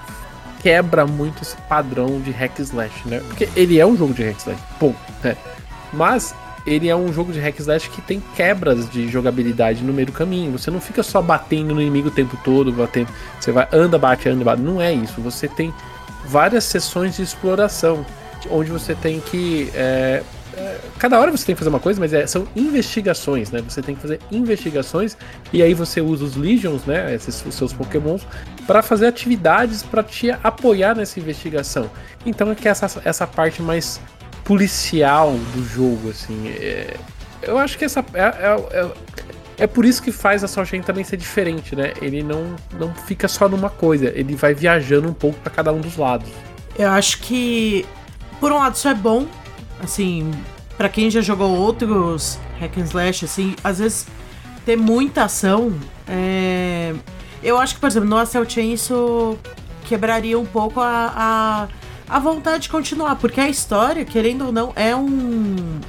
quebra 0.61 1.07
muito 1.07 1.43
esse 1.43 1.57
padrão 1.69 2.21
de 2.21 2.33
hack 2.33 2.59
slash, 2.59 3.07
né? 3.07 3.21
Porque 3.29 3.49
ele 3.55 3.79
é 3.79 3.87
um 3.87 3.97
jogo 3.97 4.13
de 4.13 4.25
hack 4.25 4.39
slash, 4.39 4.63
ponto, 4.81 4.99
né? 5.23 5.37
Mas 5.93 6.35
ele 6.67 6.89
é 6.89 6.97
um 6.97 7.13
jogo 7.13 7.33
de 7.33 7.41
hack 7.41 7.59
slash 7.59 7.89
que 7.91 8.01
tem 8.01 8.23
quebras 8.37 8.89
de 8.89 9.09
jogabilidade 9.09 9.83
no 9.83 9.93
meio 9.93 10.07
do 10.07 10.13
caminho. 10.13 10.53
Você 10.53 10.71
não 10.71 10.81
fica 10.81 11.03
só 11.03 11.21
batendo 11.21 11.75
no 11.75 11.81
inimigo 11.81 12.09
o 12.09 12.13
tempo 12.13 12.39
todo, 12.45 12.73
batendo. 12.73 13.09
Você 13.41 13.53
vai 13.53 13.67
anda, 13.73 13.99
bate, 13.99 14.29
anda, 14.29 14.45
bate. 14.45 14.63
Não 14.63 14.81
é 14.81 14.93
isso. 14.93 15.21
Você 15.21 15.49
tem 15.49 15.73
várias 16.27 16.65
sessões 16.65 17.17
de 17.17 17.23
exploração, 17.23 18.07
onde 18.51 18.71
você 18.71 18.95
tem 18.95 19.21
que 19.21 19.71
é, 19.75 20.23
é, 20.55 20.79
cada 20.99 21.19
hora 21.19 21.31
você 21.31 21.47
tem 21.47 21.55
que 21.55 21.59
fazer 21.59 21.71
uma 21.71 21.81
coisa, 21.81 21.99
mas 21.99 22.13
é- 22.13 22.27
são 22.27 22.47
investigações, 22.55 23.51
né? 23.51 23.63
Você 23.67 23.81
tem 23.81 23.95
que 23.95 24.03
fazer 24.03 24.21
investigações 24.31 25.17
e 25.53 25.63
aí 25.63 25.73
você 25.73 26.01
usa 26.01 26.25
os 26.25 26.37
Legions, 26.37 26.85
né? 26.85 27.15
Esses 27.15 27.45
os 27.45 27.55
seus 27.55 27.73
Pokémons, 27.73 28.27
para 28.67 28.83
fazer 28.83 29.07
atividades 29.07 29.83
para 29.83 30.03
te 30.03 30.31
apoiar 30.43 30.95
nessa 30.95 31.19
investigação. 31.19 31.91
Então 32.27 32.51
é 32.51 32.55
que 32.55 32.69
essa, 32.69 33.01
essa 33.05 33.27
parte 33.27 33.63
mais 33.63 34.01
policial 34.45 35.33
do 35.55 35.65
jogo, 35.65 36.11
assim. 36.11 36.49
é- 36.49 36.97
eu 37.43 37.59
acho 37.59 37.77
que 37.77 37.85
essa. 37.85 38.05
É, 38.15 38.21
é, 38.23 38.81
é- 38.81 38.93
é 39.59 39.67
por 39.67 39.85
isso 39.85 40.03
que 40.03 40.11
faz 40.11 40.43
a 40.43 40.49
Soul 40.49 40.65
Chain 40.67 40.81
também 40.83 41.05
ser 41.05 41.17
diferente, 41.17 41.77
né? 41.77 41.93
Ele 42.01 42.23
não, 42.23 42.57
não 42.79 42.93
fica 42.95 43.29
só 43.29 43.49
numa 43.49 43.69
coisa, 43.71 44.07
ele 44.15 44.35
vai 44.35 44.55
viajando 44.55 45.09
um 45.09 45.13
pouco 45.13 45.39
para 45.41 45.51
cada 45.53 45.73
um 45.73 45.81
dos 45.81 45.97
lados. 45.97 46.29
Eu 46.79 46.89
acho 46.91 47.19
que, 47.19 47.85
por 48.41 48.51
um 48.51 48.59
lado, 48.59 48.75
isso 48.75 48.89
é 48.89 48.95
bom. 48.95 49.27
Assim, 49.83 50.31
pra 50.77 50.89
quem 50.89 51.11
já 51.11 51.21
jogou 51.21 51.51
outros 51.57 52.39
hack 52.61 52.79
and 52.79 52.85
slash, 52.85 53.25
assim, 53.25 53.55
às 53.63 53.79
vezes 53.79 54.07
ter 54.65 54.77
muita 54.77 55.25
ação. 55.25 55.73
é, 56.09 56.95
Eu 57.43 57.59
acho 57.59 57.75
que, 57.75 57.81
por 57.81 57.89
exemplo, 57.89 58.09
no 58.09 58.17
Astral 58.17 58.49
Chain 58.49 58.73
isso 58.73 59.37
quebraria 59.85 60.39
um 60.39 60.47
pouco 60.47 60.81
a, 60.81 61.13
a, 61.15 61.69
a 62.09 62.19
vontade 62.19 62.65
de 62.65 62.69
continuar. 62.69 63.17
Porque 63.17 63.41
a 63.41 63.49
história, 63.49 64.05
querendo 64.05 64.47
ou 64.47 64.53
não, 64.53 64.73
é 64.77 64.95
um. 64.95 65.81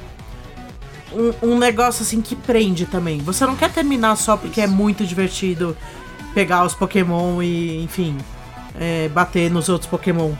Um, 1.12 1.50
um 1.50 1.58
negócio 1.58 2.02
assim 2.02 2.20
que 2.20 2.34
prende 2.34 2.86
também. 2.86 3.18
Você 3.20 3.46
não 3.46 3.54
quer 3.54 3.70
terminar 3.72 4.16
só 4.16 4.36
porque 4.36 4.60
é 4.60 4.66
muito 4.66 5.06
divertido 5.06 5.76
pegar 6.34 6.64
os 6.64 6.74
Pokémon 6.74 7.40
e, 7.40 7.84
enfim, 7.84 8.18
é, 8.78 9.08
bater 9.08 9.48
nos 9.48 9.68
outros 9.68 9.88
Pokémon 9.88 10.32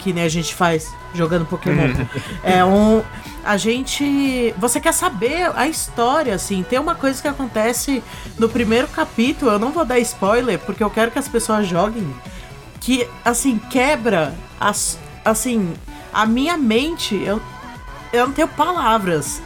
que 0.00 0.12
nem 0.12 0.24
a 0.24 0.28
gente 0.28 0.54
faz 0.54 0.92
jogando 1.14 1.46
Pokémon. 1.46 1.92
é 2.42 2.64
um. 2.64 3.02
A 3.44 3.56
gente. 3.56 4.54
Você 4.58 4.80
quer 4.80 4.92
saber 4.92 5.50
a 5.54 5.68
história, 5.68 6.34
assim. 6.34 6.62
Tem 6.62 6.78
uma 6.78 6.94
coisa 6.94 7.20
que 7.20 7.28
acontece 7.28 8.02
no 8.38 8.48
primeiro 8.48 8.88
capítulo, 8.88 9.52
eu 9.52 9.58
não 9.58 9.70
vou 9.70 9.84
dar 9.84 9.98
spoiler, 10.00 10.58
porque 10.58 10.82
eu 10.82 10.90
quero 10.90 11.10
que 11.10 11.18
as 11.18 11.28
pessoas 11.28 11.66
joguem. 11.66 12.14
Que, 12.80 13.06
assim, 13.24 13.58
quebra 13.70 14.34
as. 14.58 14.98
Assim, 15.24 15.74
a 16.12 16.26
minha 16.26 16.56
mente. 16.56 17.14
Eu, 17.14 17.40
eu 18.12 18.26
não 18.26 18.32
tenho 18.32 18.48
palavras. 18.48 19.42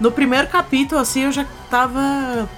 No 0.00 0.12
primeiro 0.12 0.48
capítulo, 0.48 1.00
assim, 1.00 1.22
eu 1.22 1.32
já 1.32 1.44
tava 1.70 2.48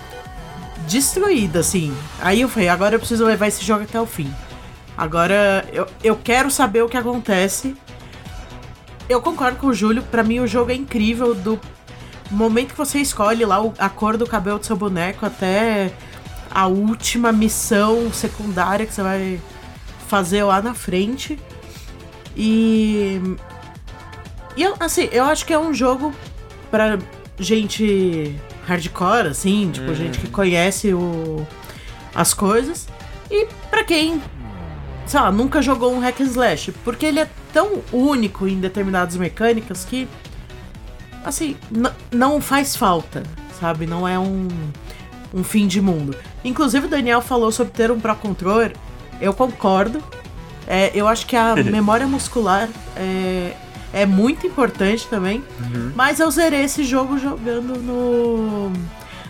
destruída, 0.86 1.60
assim. 1.60 1.96
Aí 2.20 2.40
eu 2.40 2.48
falei, 2.48 2.68
agora 2.68 2.94
eu 2.94 2.98
preciso 2.98 3.24
levar 3.24 3.48
esse 3.48 3.64
jogo 3.64 3.84
até 3.84 4.00
o 4.00 4.06
fim. 4.06 4.32
Agora 4.96 5.66
eu, 5.72 5.86
eu 6.02 6.16
quero 6.16 6.50
saber 6.50 6.82
o 6.82 6.88
que 6.88 6.96
acontece. 6.96 7.74
Eu 9.08 9.20
concordo 9.20 9.58
com 9.58 9.68
o 9.68 9.74
Júlio, 9.74 10.02
pra 10.02 10.22
mim 10.22 10.40
o 10.40 10.46
jogo 10.46 10.70
é 10.70 10.74
incrível 10.74 11.34
do 11.34 11.58
momento 12.30 12.72
que 12.72 12.78
você 12.78 12.98
escolhe 12.98 13.44
lá 13.44 13.56
a 13.78 13.88
cor 13.88 14.16
do 14.16 14.26
cabelo 14.26 14.58
do 14.58 14.66
seu 14.66 14.76
boneco 14.76 15.26
até 15.26 15.92
a 16.50 16.66
última 16.66 17.32
missão 17.32 18.12
secundária 18.12 18.86
que 18.86 18.92
você 18.92 19.02
vai 19.02 19.40
fazer 20.06 20.44
lá 20.44 20.60
na 20.60 20.74
frente. 20.74 21.38
E 22.42 23.20
e 24.56 24.62
eu, 24.62 24.74
assim, 24.80 25.08
eu 25.12 25.24
acho 25.24 25.46
que 25.46 25.52
é 25.52 25.58
um 25.58 25.72
jogo 25.72 26.12
pra 26.70 26.98
gente 27.38 28.36
hardcore, 28.66 29.28
assim, 29.28 29.70
tipo, 29.72 29.94
gente 29.94 30.18
que 30.18 30.28
conhece 30.28 30.92
o, 30.92 31.46
as 32.14 32.34
coisas. 32.34 32.88
E 33.30 33.46
pra 33.70 33.84
quem, 33.84 34.20
sei 35.06 35.20
lá, 35.20 35.30
nunca 35.30 35.62
jogou 35.62 35.92
um 35.92 36.00
hack 36.00 36.20
and 36.20 36.24
slash, 36.24 36.72
porque 36.84 37.06
ele 37.06 37.20
é 37.20 37.28
tão 37.52 37.82
único 37.92 38.46
em 38.46 38.60
determinadas 38.60 39.16
mecânicas 39.16 39.84
que, 39.84 40.08
assim, 41.24 41.56
não 42.10 42.40
faz 42.40 42.76
falta, 42.76 43.22
sabe? 43.58 43.86
Não 43.86 44.06
é 44.06 44.18
um, 44.18 44.48
um 45.32 45.44
fim 45.44 45.66
de 45.66 45.80
mundo. 45.80 46.16
Inclusive, 46.44 46.86
o 46.86 46.90
Daniel 46.90 47.22
falou 47.22 47.52
sobre 47.52 47.72
ter 47.72 47.90
um 47.90 48.00
Pro 48.00 48.16
Controller, 48.16 48.74
eu 49.20 49.32
concordo. 49.32 50.02
É, 50.66 50.90
eu 50.94 51.06
acho 51.08 51.26
que 51.26 51.36
a 51.36 51.54
memória 51.64 52.06
muscular 52.06 52.68
é, 52.96 53.52
é 53.92 54.06
muito 54.06 54.46
importante 54.46 55.06
também. 55.08 55.42
Mas 55.94 56.20
eu 56.20 56.30
zerei 56.30 56.62
esse 56.64 56.84
jogo 56.84 57.18
jogando 57.18 57.76
no, 57.78 58.72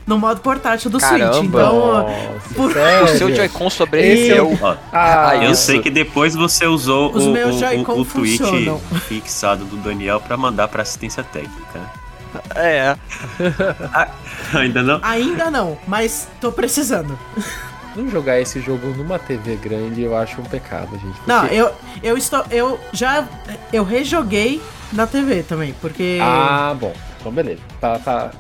no 0.07 0.19
modo 0.19 0.40
portátil 0.40 0.90
do 0.90 0.99
Caramba! 0.99 1.33
Switch. 1.35 1.45
Então, 1.47 2.07
por- 2.55 2.73
O 3.05 3.09
seu 3.16 3.35
Joy-Con 3.35 3.71
sobreviveu. 3.71 4.59
Ó, 4.61 4.77
Ah, 4.93 5.31
Ah, 5.31 5.37
eu 5.45 5.53
isso. 5.53 5.62
sei 5.62 5.81
que 5.81 5.88
depois 5.90 6.35
você 6.35 6.66
usou 6.66 7.11
Os 7.14 7.25
o, 7.25 7.33
meus 7.33 7.57
o, 7.61 7.93
o, 7.93 8.01
o 8.01 8.05
tweet 8.05 8.43
fixado 9.09 9.64
do 9.64 9.77
Daniel 9.77 10.21
pra 10.21 10.37
mandar 10.37 10.69
pra 10.69 10.83
assistência 10.83 11.23
técnica. 11.25 11.81
É. 12.55 12.97
Ainda 14.55 14.83
não? 14.83 15.01
ainda 15.03 15.51
não, 15.51 15.77
mas 15.87 16.29
tô 16.40 16.53
precisando. 16.53 17.19
Não 17.96 18.09
jogar 18.09 18.40
esse 18.40 18.61
jogo 18.61 18.88
numa 18.96 19.18
TV 19.18 19.57
grande 19.57 20.03
eu 20.03 20.16
acho 20.16 20.40
um 20.40 20.44
pecado, 20.44 20.92
gente. 20.92 21.03
porque- 21.16 21.26
Não, 21.26 21.46
eu, 21.46 21.72
eu 22.03 22.16
estou. 22.16 22.44
Eu 22.50 22.79
já. 22.92 23.26
Eu 23.72 23.83
rejoguei 23.85 24.62
na 24.92 25.07
TV 25.07 25.42
também, 25.42 25.74
porque. 25.81 26.18
Ah, 26.22 26.74
bom. 26.79 26.92
Então, 27.20 27.33
beleza. 27.33 27.61
Tá, 27.81 27.98
tá. 27.98 28.31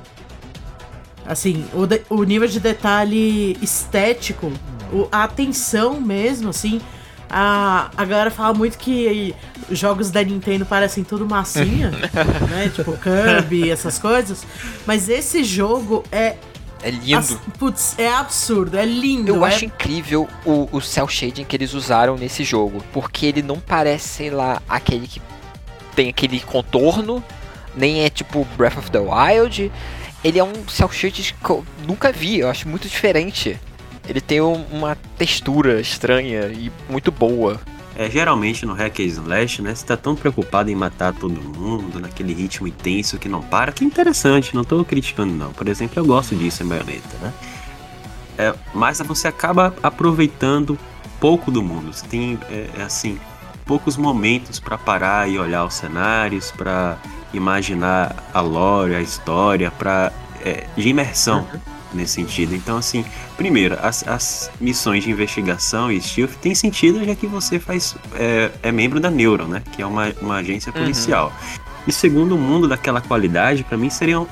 Assim, 1.26 1.64
o, 1.74 1.86
de- 1.86 2.02
o 2.08 2.22
nível 2.24 2.48
de 2.48 2.58
detalhe 2.60 3.56
estético, 3.60 4.52
o- 4.92 5.06
a 5.12 5.24
atenção 5.24 6.00
mesmo, 6.00 6.48
assim. 6.50 6.80
A, 7.32 7.90
a 7.96 8.04
galera 8.04 8.30
fala 8.30 8.52
muito 8.52 8.76
que 8.76 9.32
os 9.70 9.78
jogos 9.78 10.10
da 10.10 10.20
Nintendo 10.22 10.66
parecem 10.66 11.04
tudo 11.04 11.24
massinha, 11.24 11.90
né? 12.50 12.70
Tipo 12.74 12.96
Kirby, 12.96 13.70
essas 13.70 13.98
coisas. 14.00 14.44
Mas 14.86 15.08
esse 15.08 15.44
jogo 15.44 16.02
é. 16.10 16.36
É 16.82 16.90
lindo. 16.90 17.18
ass- 17.18 17.38
Putz, 17.58 17.98
é 17.98 18.08
absurdo, 18.12 18.78
é 18.78 18.84
lindo. 18.84 19.34
Eu 19.34 19.44
é 19.44 19.48
acho 19.48 19.64
incrível 19.66 20.28
o, 20.46 20.68
o 20.72 20.80
cel 20.80 21.06
shading 21.08 21.44
que 21.44 21.54
eles 21.56 21.74
usaram 21.74 22.16
nesse 22.16 22.42
jogo, 22.44 22.82
porque 22.92 23.26
ele 23.26 23.42
não 23.42 23.58
parece, 23.60 24.08
sei 24.08 24.30
lá, 24.30 24.62
aquele 24.68 25.06
que 25.06 25.20
tem 25.94 26.08
aquele 26.08 26.40
contorno, 26.40 27.22
nem 27.76 28.02
é 28.04 28.08
tipo 28.10 28.46
Breath 28.56 28.78
of 28.78 28.90
the 28.90 28.98
Wild. 28.98 29.70
Ele 30.24 30.38
é 30.38 30.44
um 30.44 30.68
cel 30.68 30.90
shading 30.90 31.22
que 31.42 31.50
eu 31.50 31.64
nunca 31.86 32.10
vi, 32.12 32.38
eu 32.40 32.48
acho 32.50 32.68
muito 32.68 32.88
diferente. 32.88 33.58
Ele 34.08 34.20
tem 34.20 34.40
um- 34.40 34.64
uma 34.72 34.96
textura 35.18 35.80
estranha 35.80 36.46
e 36.46 36.70
muito 36.88 37.12
boa. 37.12 37.60
É, 38.00 38.08
geralmente 38.08 38.64
no 38.64 38.72
hack 38.72 38.98
and 39.00 39.02
slash, 39.02 39.60
né, 39.60 39.74
você 39.74 39.84
tá 39.84 39.94
tão 39.94 40.16
preocupado 40.16 40.70
em 40.70 40.74
matar 40.74 41.12
todo 41.12 41.38
mundo, 41.38 42.00
naquele 42.00 42.32
ritmo 42.32 42.66
intenso 42.66 43.18
que 43.18 43.28
não 43.28 43.42
para, 43.42 43.72
que 43.72 43.84
é 43.84 43.86
interessante, 43.86 44.54
não 44.54 44.64
tô 44.64 44.82
criticando 44.82 45.34
não. 45.34 45.52
Por 45.52 45.68
exemplo, 45.68 46.00
eu 46.00 46.06
gosto 46.06 46.34
disso 46.34 46.62
em 46.62 46.66
Bayonetta, 46.66 47.18
né? 47.20 47.34
É, 48.38 48.54
mas 48.72 49.00
você 49.00 49.28
acaba 49.28 49.74
aproveitando 49.82 50.78
pouco 51.20 51.50
do 51.50 51.62
mundo. 51.62 51.92
Você 51.92 52.06
tem, 52.06 52.38
é, 52.48 52.70
é 52.78 52.82
assim, 52.84 53.20
poucos 53.66 53.98
momentos 53.98 54.58
pra 54.58 54.78
parar 54.78 55.28
e 55.28 55.38
olhar 55.38 55.66
os 55.66 55.74
cenários, 55.74 56.50
pra 56.50 56.96
imaginar 57.34 58.16
a 58.32 58.40
lore, 58.40 58.94
a 58.94 59.02
história, 59.02 59.70
pra, 59.70 60.10
é, 60.42 60.66
de 60.74 60.88
imersão 60.88 61.46
nesse 61.92 62.14
sentido. 62.14 62.54
Então, 62.54 62.76
assim, 62.76 63.04
primeiro, 63.36 63.76
as, 63.80 64.06
as 64.06 64.50
missões 64.60 65.04
de 65.04 65.10
investigação 65.10 65.90
e 65.90 66.00
stealth 66.00 66.34
tem 66.40 66.54
sentido 66.54 67.04
já 67.04 67.14
que 67.14 67.26
você 67.26 67.58
faz 67.58 67.96
é, 68.14 68.50
é 68.62 68.72
membro 68.72 69.00
da 69.00 69.10
Neuron, 69.10 69.46
né? 69.46 69.62
Que 69.72 69.82
é 69.82 69.86
uma, 69.86 70.12
uma 70.20 70.36
agência 70.36 70.72
policial. 70.72 71.32
E 71.86 71.92
segundo, 71.92 72.34
o 72.34 72.38
mundo 72.38 72.68
daquela 72.68 73.00
qualidade, 73.00 73.64
pra 73.64 73.76
mim, 73.76 73.90
seria 73.90 74.20
um, 74.20 74.26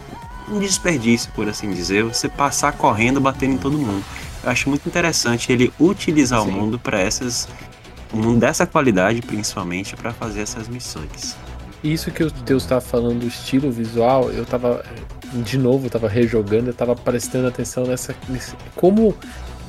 um 0.50 0.58
desperdício, 0.58 1.30
por 1.32 1.48
assim 1.48 1.70
dizer, 1.70 2.04
você 2.04 2.28
passar 2.28 2.72
correndo, 2.72 3.20
batendo 3.20 3.54
em 3.54 3.58
todo 3.58 3.78
mundo. 3.78 4.04
Eu 4.42 4.50
acho 4.50 4.68
muito 4.68 4.86
interessante 4.86 5.52
ele 5.52 5.72
utilizar 5.78 6.42
Sim. 6.42 6.48
o 6.48 6.52
mundo 6.52 6.78
para 6.78 7.00
essas. 7.00 7.48
Um 8.12 8.22
mundo 8.22 8.40
dessa 8.40 8.66
qualidade, 8.66 9.20
principalmente, 9.20 9.94
para 9.94 10.12
fazer 10.14 10.40
essas 10.40 10.66
missões. 10.66 11.36
Isso 11.82 12.10
que 12.10 12.24
o 12.24 12.30
Deus 12.30 12.66
tava 12.66 12.80
falando, 12.80 13.20
do 13.20 13.26
estilo 13.28 13.70
visual, 13.70 14.30
eu 14.30 14.44
tava. 14.44 14.84
De 15.32 15.58
novo, 15.58 15.86
eu 15.86 15.90
tava 15.90 16.08
rejogando, 16.08 16.70
eu 16.70 16.74
tava 16.74 16.96
prestando 16.96 17.46
atenção 17.48 17.84
nessa. 17.84 18.14
nesse- 18.28 18.54
como 18.74 19.14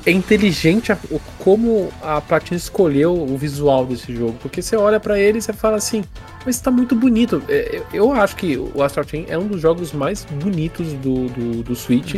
é 0.06 0.12
inteligente 0.12 0.92
a- 0.94 0.98
como 1.38 1.90
a 2.02 2.22
Platinum 2.22 2.58
escolheu 2.58 3.14
o 3.14 3.38
visual 3.38 3.86
desse 3.86 4.16
jogo. 4.16 4.36
Porque 4.42 4.62
você 4.62 4.76
olha 4.78 5.00
pra 5.00 5.20
ele 5.20 5.38
e 5.40 5.42
você 5.42 5.52
fala 5.54 5.76
assim, 5.76 6.04
mas 6.46 6.60
tá 6.62 6.72
muito 6.72 6.96
bonito. 6.96 7.44
É, 7.50 7.82
Eu, 7.94 8.06
eu 8.06 8.14
acho 8.14 8.36
que 8.38 8.58
o 8.58 8.82
Astral 8.82 9.06
Chain 9.08 9.26
é 9.28 9.38
um 9.38 9.46
dos 9.48 9.62
jogos 9.62 9.92
mais 9.92 10.26
bonitos 10.26 10.94
do, 10.94 11.28
do, 11.28 11.64
do 11.64 11.76
Switch. 11.76 12.16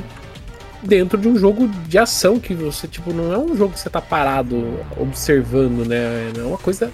Dentro 0.84 1.18
de 1.18 1.28
um 1.28 1.36
jogo 1.38 1.68
de 1.88 1.98
ação 1.98 2.40
que 2.40 2.54
você, 2.56 2.88
tipo, 2.88 3.12
não 3.14 3.32
é 3.34 3.38
um 3.38 3.56
jogo 3.56 3.74
que 3.74 3.80
você 3.80 3.90
tá 3.90 4.02
parado 4.02 4.80
observando, 5.00 5.86
né? 5.88 6.32
É 6.38 6.42
uma 6.44 6.58
coisa 6.58 6.92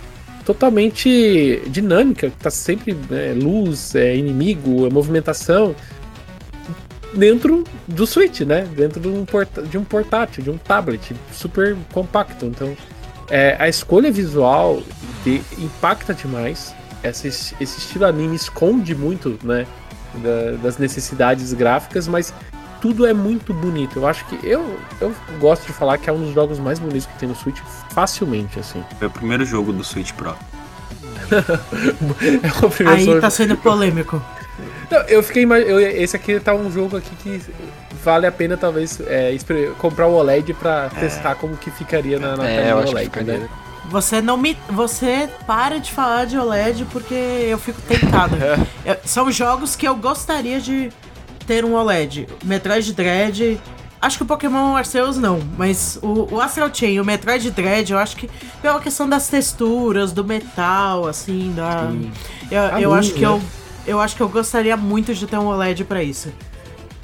totalmente 0.48 1.62
dinâmica, 1.68 2.32
tá 2.40 2.50
sempre 2.50 2.94
né, 3.10 3.34
luz, 3.36 3.94
é, 3.96 4.16
inimigo, 4.16 4.88
é 4.88 4.90
movimentação 4.90 5.76
dentro 7.14 7.66
do 7.86 8.08
Switch, 8.08 8.42
né? 8.42 8.66
Dentro 8.74 9.02
de 9.02 9.10
um, 9.10 9.26
de 9.70 9.78
um 9.78 9.84
portátil, 9.84 10.42
de 10.42 10.50
um 10.50 10.58
tablet 10.58 11.14
super 11.34 11.76
compacto. 11.92 12.46
Então, 12.46 12.78
é, 13.30 13.58
a 13.60 13.68
escolha 13.68 14.10
visual 14.10 14.82
de- 15.26 15.42
impacta 15.58 16.14
demais. 16.14 16.74
Essa, 17.04 17.28
es- 17.28 17.54
esse 17.60 17.80
estilo 17.80 18.06
anime 18.06 18.38
esconde 18.38 18.96
muito, 18.96 19.38
né? 19.44 19.68
da- 20.24 20.52
das 20.64 20.78
necessidades 20.78 21.52
gráficas, 21.54 22.08
mas 22.08 22.34
tudo 22.82 23.06
é 23.06 23.14
muito 23.14 23.54
bonito. 23.54 24.00
Eu 24.00 24.08
acho 24.08 24.26
que 24.26 24.40
eu, 24.46 24.78
eu 25.02 25.14
gosto 25.40 25.66
de 25.66 25.74
falar 25.74 25.98
que 25.98 26.10
é 26.10 26.14
um 26.14 26.22
dos 26.24 26.34
jogos 26.34 26.60
mais 26.60 26.80
bonitos 26.80 27.06
que 27.06 27.18
tem 27.20 27.28
no 27.30 27.36
Switch, 27.36 27.60
facilmente, 27.90 28.60
assim. 28.60 28.84
Foi 29.00 29.08
o 29.08 29.12
primeiro 29.12 29.46
jogo 29.46 29.72
do 29.74 29.84
Switch 29.84 30.12
Pro. 30.14 30.36
É 31.32 32.66
o 32.66 32.70
primeiro 32.70 33.00
Aí 33.00 33.06
jogo- 33.06 33.22
tá 33.22 33.30
sendo 33.30 33.58
polêmico. 33.58 34.22
Não, 34.90 35.00
eu 35.02 35.22
fiquei 35.22 35.44
eu 35.46 35.80
Esse 35.80 36.16
aqui 36.16 36.40
tá 36.40 36.54
um 36.54 36.72
jogo 36.72 36.98
aqui 36.98 37.14
que 37.18 37.42
vale 38.04 38.26
a 38.26 38.32
pena, 38.32 38.56
talvez, 38.56 39.00
é, 39.06 39.36
comprar 39.78 40.08
o 40.08 40.14
OLED 40.14 40.54
pra 40.54 40.90
testar 40.90 41.36
como 41.36 41.58
que 41.58 41.70
ficaria 41.70 42.18
na, 42.20 42.38
na 42.38 42.48
É, 42.50 42.72
acho 42.72 42.84
que 42.86 42.90
OLED, 42.92 43.24
né? 43.24 43.50
Você 43.90 44.22
não 44.22 44.36
me. 44.38 44.58
Você 44.70 45.30
para 45.46 45.80
de 45.80 45.92
falar 45.92 46.26
de 46.26 46.38
OLED 46.38 46.86
porque 46.92 47.14
eu 47.14 47.58
fico 47.58 47.82
tentada. 47.82 48.36
Eu- 48.86 48.98
são 49.06 49.32
jogos 49.32 49.76
que 49.76 49.88
eu 49.88 49.96
gostaria 49.96 50.60
de 50.60 50.90
ter 51.48 51.66
um 51.66 51.74
OLED. 51.74 52.28
Metroid 52.44 52.94
Dread. 52.94 53.60
Acho 54.00 54.18
que 54.18 54.24
o 54.24 54.28
Pokémon 54.28 54.76
Arceus 54.76 55.18
não, 55.18 55.40
mas 55.58 55.98
o, 56.04 56.36
o 56.36 56.40
Astral 56.40 56.70
Chain 56.72 56.94
e 56.94 57.02
o 57.02 57.06
Metroid 57.06 57.50
Dread, 57.50 57.92
eu 57.92 57.98
acho 57.98 58.16
que 58.16 58.30
pela 58.62 58.80
questão 58.80 59.10
das 59.10 59.28
texturas, 59.28 60.12
do 60.12 60.24
metal, 60.24 61.08
assim, 61.08 61.52
da. 61.56 61.90
Sim. 61.90 62.12
Eu, 62.52 62.62
eu 62.80 62.90
luz, 62.92 63.00
acho 63.00 63.14
que 63.14 63.22
né? 63.22 63.28
eu. 63.28 63.42
Eu 63.88 64.02
acho 64.02 64.18
que 64.18 64.22
eu 64.22 64.28
gostaria 64.28 64.76
muito 64.76 65.16
de 65.16 65.26
ter 65.26 65.38
um 65.38 65.48
OLED 65.48 65.86
pra 65.86 66.04
isso. 66.04 66.32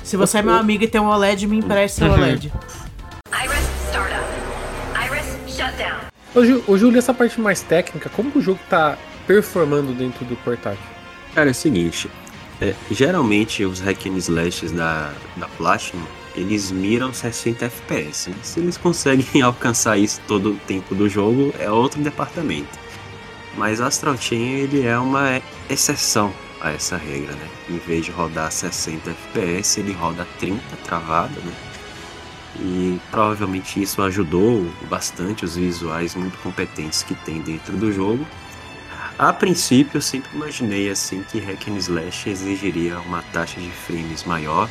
Se 0.03 0.17
você 0.17 0.39
é 0.39 0.41
meu 0.41 0.53
amigo 0.53 0.83
e 0.83 0.87
tem 0.87 0.99
um 0.99 1.07
OLED, 1.07 1.47
me 1.47 1.57
empreste 1.57 1.99
seu 1.99 2.11
OLED. 2.11 2.51
Iris 3.31 3.57
startup. 3.89 4.25
Iris 4.93 5.55
shutdown. 5.55 5.99
Ô, 6.35 6.43
Ju, 6.43 6.61
ô, 6.67 6.77
Júlio, 6.77 6.99
essa 6.99 7.13
parte 7.13 7.39
mais 7.39 7.61
técnica, 7.61 8.09
como 8.09 8.29
o 8.35 8.41
jogo 8.41 8.59
tá 8.69 8.97
performando 9.25 9.93
dentro 9.93 10.25
do 10.25 10.35
portátil? 10.35 10.83
Cara, 11.33 11.49
é 11.49 11.51
o 11.51 11.55
seguinte, 11.55 12.11
é, 12.61 12.73
geralmente 12.91 13.63
os 13.65 13.79
hack 13.79 14.05
and 14.07 14.17
slashes 14.17 14.71
da, 14.71 15.13
da 15.37 15.47
Platinum, 15.49 16.03
eles 16.35 16.71
miram 16.71 17.13
60 17.13 17.65
FPS, 17.65 18.29
né? 18.29 18.35
Se 18.41 18.59
eles 18.59 18.77
conseguem 18.77 19.41
alcançar 19.43 19.97
isso 19.97 20.21
todo 20.27 20.51
o 20.51 20.55
tempo 20.55 20.95
do 20.95 21.07
jogo, 21.07 21.53
é 21.59 21.69
outro 21.69 22.01
departamento. 22.01 22.79
Mas 23.55 23.79
Astral 23.79 24.17
Chain, 24.17 24.53
ele 24.53 24.85
é 24.85 24.97
uma 24.97 25.41
exceção 25.69 26.33
a 26.59 26.71
essa 26.71 26.97
regra, 26.97 27.33
né? 27.33 27.47
Em 27.69 27.77
vez 27.77 28.05
de 28.05 28.11
rodar 28.11 28.51
60 28.51 29.11
FPS, 29.11 29.79
ele 29.79 29.91
roda 29.91 30.27
30 30.39 30.61
travado, 30.83 31.39
né? 31.41 31.53
E 32.59 32.99
provavelmente 33.11 33.81
isso 33.81 34.01
ajudou 34.01 34.67
bastante 34.89 35.43
os 35.43 35.55
visuais 35.55 36.15
muito 36.15 36.37
competentes 36.39 37.03
que 37.03 37.15
tem 37.15 37.41
dentro 37.41 37.75
do 37.75 37.91
jogo. 37.91 38.25
A 39.17 39.31
princípio, 39.31 39.97
eu 39.97 40.01
sempre 40.01 40.31
imaginei 40.35 40.89
assim 40.89 41.23
que 41.23 41.39
Hack 41.39 41.67
and 41.69 41.77
Slash 41.77 42.29
exigiria 42.29 42.99
uma 42.99 43.21
taxa 43.21 43.59
de 43.61 43.69
frames 43.69 44.23
maior, 44.23 44.69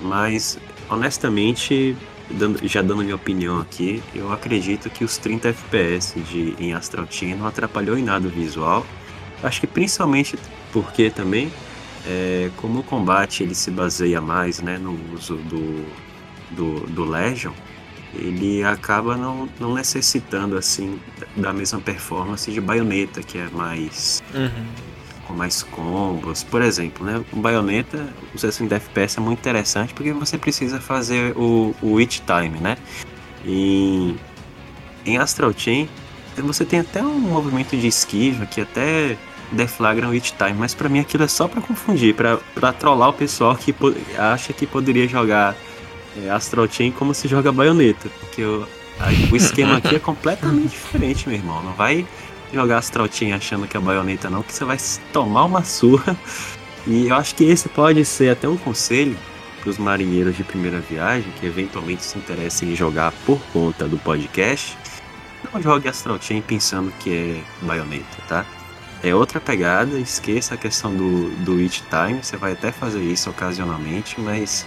mas 0.00 0.58
honestamente, 0.88 1.96
dando- 2.30 2.66
já 2.66 2.82
dando 2.82 3.02
minha 3.02 3.16
opinião 3.16 3.58
aqui, 3.60 4.02
eu 4.14 4.32
acredito 4.32 4.88
que 4.90 5.04
os 5.04 5.18
30 5.18 5.48
FPS 5.48 6.20
de, 6.20 6.54
em 6.58 6.72
Astral 6.72 7.06
Chain 7.10 7.34
não 7.34 7.46
atrapalhou 7.46 7.98
em 7.98 8.02
nada 8.02 8.28
o 8.28 8.30
visual. 8.30 8.86
Acho 9.42 9.60
que 9.60 9.66
principalmente 9.66 10.38
porque 10.72 11.10
também, 11.10 11.52
é, 12.06 12.50
como 12.56 12.80
o 12.80 12.84
combate 12.84 13.42
ele 13.42 13.54
se 13.54 13.70
baseia 13.70 14.20
mais 14.20 14.60
né, 14.60 14.78
no 14.78 14.92
uso 15.14 15.36
do, 15.36 15.84
do, 16.50 16.86
do 16.86 17.04
Legion, 17.04 17.52
ele 18.14 18.64
acaba 18.64 19.16
não, 19.16 19.48
não 19.60 19.74
necessitando 19.74 20.56
assim 20.56 20.98
da 21.36 21.52
mesma 21.52 21.80
performance 21.80 22.50
de 22.50 22.60
baioneta, 22.60 23.22
que 23.22 23.38
é 23.38 23.48
mais 23.50 24.22
com 25.26 25.34
mais 25.34 25.62
combos. 25.62 26.42
Por 26.42 26.62
exemplo, 26.62 27.04
né, 27.04 27.22
o 27.32 27.36
baioneta, 27.36 28.08
o 28.34 28.38
60 28.38 28.74
FPS 28.74 29.18
é 29.18 29.20
muito 29.20 29.38
interessante 29.38 29.92
porque 29.92 30.12
você 30.12 30.38
precisa 30.38 30.80
fazer 30.80 31.36
o, 31.36 31.74
o 31.82 31.98
It 31.98 32.22
Time, 32.26 32.58
né? 32.58 32.78
E 33.44 34.16
em 35.04 35.18
Astral 35.18 35.52
Chain 35.56 35.88
você 36.38 36.64
tem 36.64 36.80
até 36.80 37.02
um 37.02 37.18
movimento 37.18 37.76
de 37.76 37.86
esquiva 37.86 38.46
que 38.46 38.60
até 38.60 39.16
deflagra 39.50 40.08
o 40.08 40.12
It 40.12 40.34
Time, 40.36 40.54
mas 40.54 40.74
pra 40.74 40.88
mim 40.88 41.00
aquilo 41.00 41.24
é 41.24 41.28
só 41.28 41.48
pra 41.48 41.60
confundir, 41.60 42.14
pra 42.14 42.72
trollar 42.72 43.10
o 43.10 43.12
pessoal 43.12 43.56
que 43.56 43.74
acha 44.16 44.52
que 44.52 44.66
poderia 44.66 45.08
jogar 45.08 45.56
é, 46.16 46.30
Astral 46.30 46.68
Chain 46.70 46.90
como 46.92 47.14
se 47.14 47.28
joga 47.28 47.52
baioneta, 47.52 48.08
porque 48.20 48.42
o, 48.42 48.66
o 49.30 49.36
esquema 49.36 49.76
aqui 49.76 49.96
é 49.96 49.98
completamente 49.98 50.70
diferente, 50.76 51.28
meu 51.28 51.36
irmão. 51.36 51.62
Não 51.62 51.72
vai 51.72 52.06
jogar 52.52 52.78
Astral 52.78 53.08
Chain 53.10 53.32
achando 53.32 53.66
que 53.66 53.76
é 53.76 53.80
baioneta, 53.80 54.30
não, 54.30 54.42
que 54.42 54.52
você 54.52 54.64
vai 54.64 54.78
tomar 55.12 55.44
uma 55.44 55.64
surra. 55.64 56.16
E 56.86 57.08
eu 57.08 57.14
acho 57.16 57.34
que 57.34 57.44
esse 57.44 57.68
pode 57.68 58.04
ser 58.04 58.30
até 58.30 58.48
um 58.48 58.56
conselho 58.56 59.16
para 59.60 59.70
os 59.70 59.78
marinheiros 59.78 60.36
de 60.36 60.44
primeira 60.44 60.80
viagem 60.80 61.30
que 61.38 61.46
eventualmente 61.46 62.04
se 62.04 62.16
interessem 62.16 62.70
em 62.72 62.76
jogar 62.76 63.12
por 63.26 63.38
conta 63.52 63.86
do 63.86 63.98
podcast. 63.98 64.76
Não 65.52 65.60
jogue 65.60 65.88
Astral 65.88 66.18
Chain 66.20 66.40
pensando 66.40 66.92
que 66.98 67.10
é 67.10 67.66
baioneta, 67.66 68.16
tá? 68.26 68.46
é 69.02 69.14
outra 69.14 69.40
pegada, 69.40 69.98
esqueça 69.98 70.54
a 70.54 70.56
questão 70.56 70.94
do, 70.94 71.30
do 71.44 71.58
It 71.58 71.84
Time, 71.88 72.22
você 72.22 72.36
vai 72.36 72.52
até 72.52 72.72
fazer 72.72 73.00
isso 73.00 73.30
ocasionalmente, 73.30 74.20
mas 74.20 74.66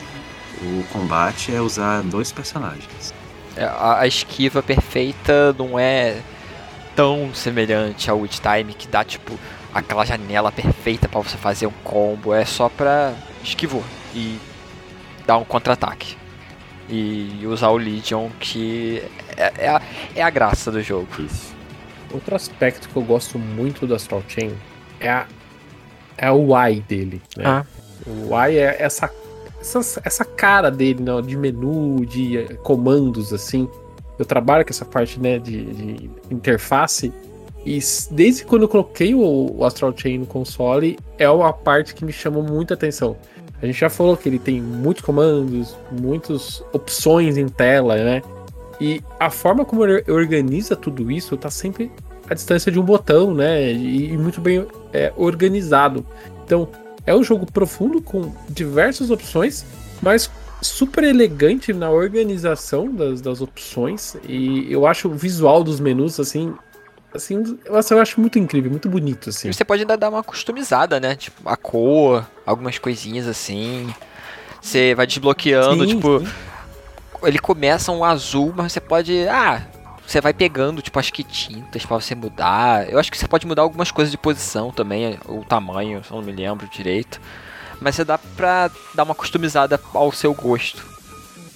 o 0.61 0.83
combate 0.91 1.53
é 1.53 1.59
usar 1.59 2.01
dois 2.03 2.31
personagens. 2.31 3.13
É, 3.55 3.65
A, 3.65 4.05
esquiva 4.07 4.61
perfeita 4.61 5.53
não 5.57 5.77
é 5.77 6.21
tão 6.95 7.33
semelhante 7.33 8.09
ao 8.09 8.19
Witch 8.19 8.39
Time 8.39 8.73
que 8.73 8.87
dá 8.87 9.03
tipo 9.03 9.37
aquela 9.73 10.05
janela 10.05 10.51
perfeita 10.51 11.09
pra 11.09 11.19
você 11.19 11.37
fazer 11.37 11.67
um 11.67 11.73
combo. 11.83 12.33
É 12.33 12.45
só 12.45 12.69
pra 12.69 13.13
esquivou 13.43 13.83
e 14.13 14.39
dar 15.25 15.37
um 15.37 15.43
contra-ataque. 15.43 16.17
E 16.89 17.39
usar 17.45 17.69
o 17.69 17.77
Legion, 17.77 18.29
que 18.39 19.01
é, 19.37 19.53
é 19.57 19.69
a, 19.69 19.81
é 20.15 20.21
a 20.21 20.29
graça 20.29 20.69
do 20.71 20.81
jogo. 20.81 21.07
Isso. 21.19 21.53
Outro 22.11 22.35
aspecto 22.35 22.89
que 22.89 22.95
eu 22.95 23.01
gosto 23.01 23.39
muito 23.39 23.87
do 23.87 23.95
Astral 23.95 24.21
Chain 24.27 24.53
é, 24.99 25.09
a, 25.09 25.25
é 26.17 26.29
o 26.31 26.53
Y 26.67 26.81
dele. 26.81 27.21
Né? 27.37 27.45
Ah. 27.45 27.65
O 28.05 28.35
Y 28.35 28.57
é 28.57 28.75
essa, 28.81 29.09
essa, 29.61 30.01
essa 30.03 30.25
cara 30.25 30.69
dele 30.69 31.01
né, 31.03 31.21
de 31.21 31.37
menu, 31.37 32.05
de 32.05 32.37
eh, 32.37 32.53
comandos, 32.55 33.31
assim. 33.31 33.69
Eu 34.17 34.25
trabalho 34.25 34.65
com 34.65 34.71
essa 34.71 34.85
parte 34.85 35.19
né, 35.19 35.39
de, 35.39 35.65
de 35.65 36.11
interface. 36.29 37.13
E 37.65 37.79
desde 38.09 38.43
quando 38.43 38.63
eu 38.63 38.67
coloquei 38.67 39.13
o, 39.13 39.55
o 39.57 39.63
Astral 39.63 39.93
Chain 39.95 40.19
no 40.19 40.25
console, 40.25 40.97
é 41.17 41.29
uma 41.29 41.53
parte 41.53 41.93
que 41.93 42.03
me 42.03 42.11
chamou 42.11 42.43
muita 42.43 42.73
atenção. 42.73 43.15
A 43.61 43.65
gente 43.67 43.79
já 43.79 43.89
falou 43.89 44.17
que 44.17 44.27
ele 44.27 44.39
tem 44.39 44.59
muitos 44.59 45.03
comandos, 45.03 45.77
muitas 45.91 46.63
opções 46.73 47.37
em 47.37 47.47
tela, 47.47 47.95
né? 47.95 48.21
E 48.79 49.03
a 49.19 49.29
forma 49.29 49.63
como 49.63 49.85
ele 49.85 50.03
organiza 50.11 50.75
tudo 50.75 51.11
isso 51.11 51.37
tá 51.37 51.51
sempre 51.51 51.91
à 52.27 52.33
distância 52.33 52.71
de 52.71 52.79
um 52.79 52.83
botão, 52.83 53.35
né? 53.35 53.71
E 53.71 54.17
muito 54.17 54.41
bem 54.41 54.65
é, 54.91 55.13
organizado. 55.15 56.03
Então, 56.43 56.67
é 57.05 57.15
um 57.15 57.23
jogo 57.23 57.45
profundo 57.51 58.01
com 58.01 58.33
diversas 58.49 59.09
opções, 59.09 59.65
mas 60.01 60.29
super 60.61 61.03
elegante 61.03 61.73
na 61.73 61.89
organização 61.89 62.93
das, 62.93 63.21
das 63.21 63.41
opções. 63.41 64.15
E 64.27 64.71
eu 64.71 64.85
acho 64.85 65.07
o 65.07 65.13
visual 65.15 65.63
dos 65.63 65.79
menus, 65.79 66.19
assim. 66.19 66.53
Assim, 67.13 67.57
eu 67.65 67.99
acho 67.99 68.21
muito 68.21 68.39
incrível, 68.39 68.71
muito 68.71 68.87
bonito, 68.87 69.29
assim. 69.29 69.49
E 69.49 69.53
você 69.53 69.65
pode 69.65 69.81
ainda 69.81 69.97
dar 69.97 70.09
uma 70.09 70.23
customizada, 70.23 70.97
né? 70.97 71.15
Tipo, 71.15 71.49
a 71.49 71.57
cor, 71.57 72.25
algumas 72.45 72.77
coisinhas 72.77 73.27
assim. 73.27 73.93
Você 74.61 74.95
vai 74.95 75.05
desbloqueando, 75.05 75.85
Sim, 75.85 75.95
tipo, 75.95 76.19
sim. 76.19 76.27
ele 77.23 77.39
começa 77.39 77.91
um 77.91 78.05
azul, 78.05 78.53
mas 78.55 78.71
você 78.71 78.79
pode. 78.79 79.27
Ah, 79.27 79.65
você 80.11 80.19
vai 80.19 80.33
pegando, 80.33 80.81
tipo, 80.81 80.99
acho 80.99 81.13
que 81.13 81.23
tintas 81.23 81.85
pra 81.85 81.99
você 81.99 82.13
mudar. 82.13 82.89
Eu 82.89 82.99
acho 82.99 83.09
que 83.09 83.17
você 83.17 83.27
pode 83.27 83.47
mudar 83.47 83.61
algumas 83.61 83.91
coisas 83.91 84.11
de 84.11 84.17
posição 84.17 84.69
também, 84.69 85.17
o 85.25 85.43
tamanho, 85.45 86.01
não 86.11 86.21
me 86.21 86.31
lembro 86.31 86.67
direito. 86.67 87.21
Mas 87.79 87.95
você 87.95 88.03
dá 88.03 88.17
pra 88.17 88.69
dar 88.93 89.03
uma 89.03 89.15
customizada 89.15 89.79
ao 89.93 90.11
seu 90.11 90.33
gosto. 90.33 90.83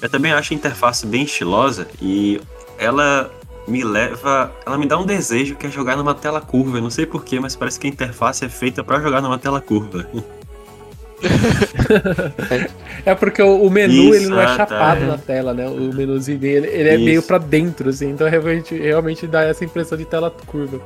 Eu 0.01 0.09
também 0.09 0.31
acho 0.31 0.53
a 0.53 0.55
interface 0.55 1.05
bem 1.05 1.23
estilosa 1.23 1.87
e 2.01 2.41
ela 2.77 3.29
me 3.67 3.83
leva. 3.83 4.51
Ela 4.65 4.77
me 4.77 4.87
dá 4.87 4.97
um 4.97 5.05
desejo 5.05 5.55
que 5.55 5.67
é 5.67 5.69
jogar 5.69 5.97
numa 5.97 6.15
tela 6.15 6.39
curva. 6.39 6.77
Eu 6.77 6.81
não 6.81 6.89
sei 6.89 7.05
porquê, 7.05 7.39
mas 7.39 7.55
parece 7.55 7.79
que 7.79 7.87
a 7.87 7.89
interface 7.89 8.45
é 8.45 8.49
feita 8.49 8.83
pra 8.83 9.01
jogar 9.01 9.21
numa 9.21 9.37
tela 9.37 9.59
curva. 9.59 10.07
É 13.05 13.15
porque 13.15 13.41
o, 13.41 13.69
menu 13.69 13.93
Isso, 13.93 14.15
ele 14.15 14.27
não 14.27 14.39
é 14.39 14.45
ah, 14.45 14.47
tá. 14.49 14.55
chapado 14.57 15.05
na 15.05 15.17
tela, 15.17 15.53
né? 15.53 15.67
O 15.67 15.93
menuzinho 15.93 16.37
dele 16.39 16.67
ele 16.67 16.89
é 16.89 16.95
Isso. 16.95 17.05
meio 17.05 17.23
pra 17.23 17.37
dentro, 17.37 17.89
assim. 17.89 18.09
Então 18.09 18.27
realmente, 18.29 18.75
realmente 18.75 19.27
dá 19.27 19.43
essa 19.43 19.63
impressão 19.63 19.97
de 19.97 20.05
tela 20.05 20.31
curva. 20.47 20.79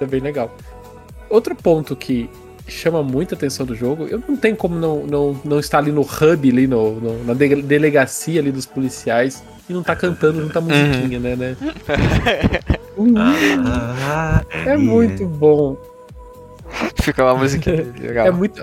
É 0.00 0.04
bem 0.06 0.20
legal. 0.20 0.54
Outro 1.30 1.54
ponto 1.54 1.94
que 1.96 2.28
chama 2.68 3.02
muita 3.02 3.34
atenção 3.34 3.66
do 3.66 3.74
jogo, 3.74 4.06
eu 4.06 4.22
não 4.28 4.36
tenho 4.36 4.54
como 4.56 4.76
não, 4.76 5.04
não, 5.04 5.40
não 5.44 5.58
estar 5.58 5.78
ali 5.78 5.90
no 5.90 6.02
hub, 6.02 6.50
ali 6.50 6.66
no, 6.66 6.92
no- 7.00 7.24
na 7.24 7.34
de- 7.34 7.62
delegacia 7.62 8.40
ali 8.40 8.52
dos 8.52 8.66
policiais 8.66 9.42
e 9.68 9.72
não 9.72 9.82
tá 9.82 9.96
cantando 9.96 10.40
junto 10.42 10.56
a 10.56 10.60
musiquinha, 10.60 11.18
né, 11.18 11.36
né? 11.36 11.56
É 14.66 14.76
muito 14.76 15.26
bom. 15.26 15.76
Fica 17.02 17.24
uma 17.24 17.36
musiquinha 17.36 17.86
legal. 18.00 18.26
É 18.26 18.30
muito. 18.30 18.62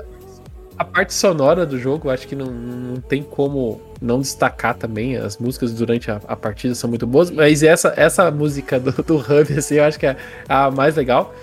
A 0.80 0.84
parte 0.86 1.14
sonora 1.14 1.66
do 1.66 1.78
jogo, 1.78 2.08
eu 2.08 2.12
acho 2.12 2.26
que 2.26 2.36
não, 2.36 2.46
não 2.48 3.02
tem 3.02 3.22
como 3.22 3.82
não 4.02 4.22
destacar 4.22 4.74
também. 4.76 5.18
As 5.18 5.38
músicas 5.38 5.74
durante 5.74 6.10
a, 6.10 6.22
a 6.26 6.36
partida 6.38 6.74
são 6.74 6.90
muito 6.90 7.06
boas, 7.06 7.30
mas 7.30 7.62
essa, 7.64 7.94
essa 7.98 8.32
música 8.32 8.80
do, 8.80 8.92
do 9.04 9.18
Hub, 9.18 9.58
assim, 9.58 9.76
eu 9.76 9.84
acho 9.84 10.00
que 10.00 10.06
é 10.06 10.16
a 10.48 10.72
mais 10.72 10.96
legal. 10.96 11.34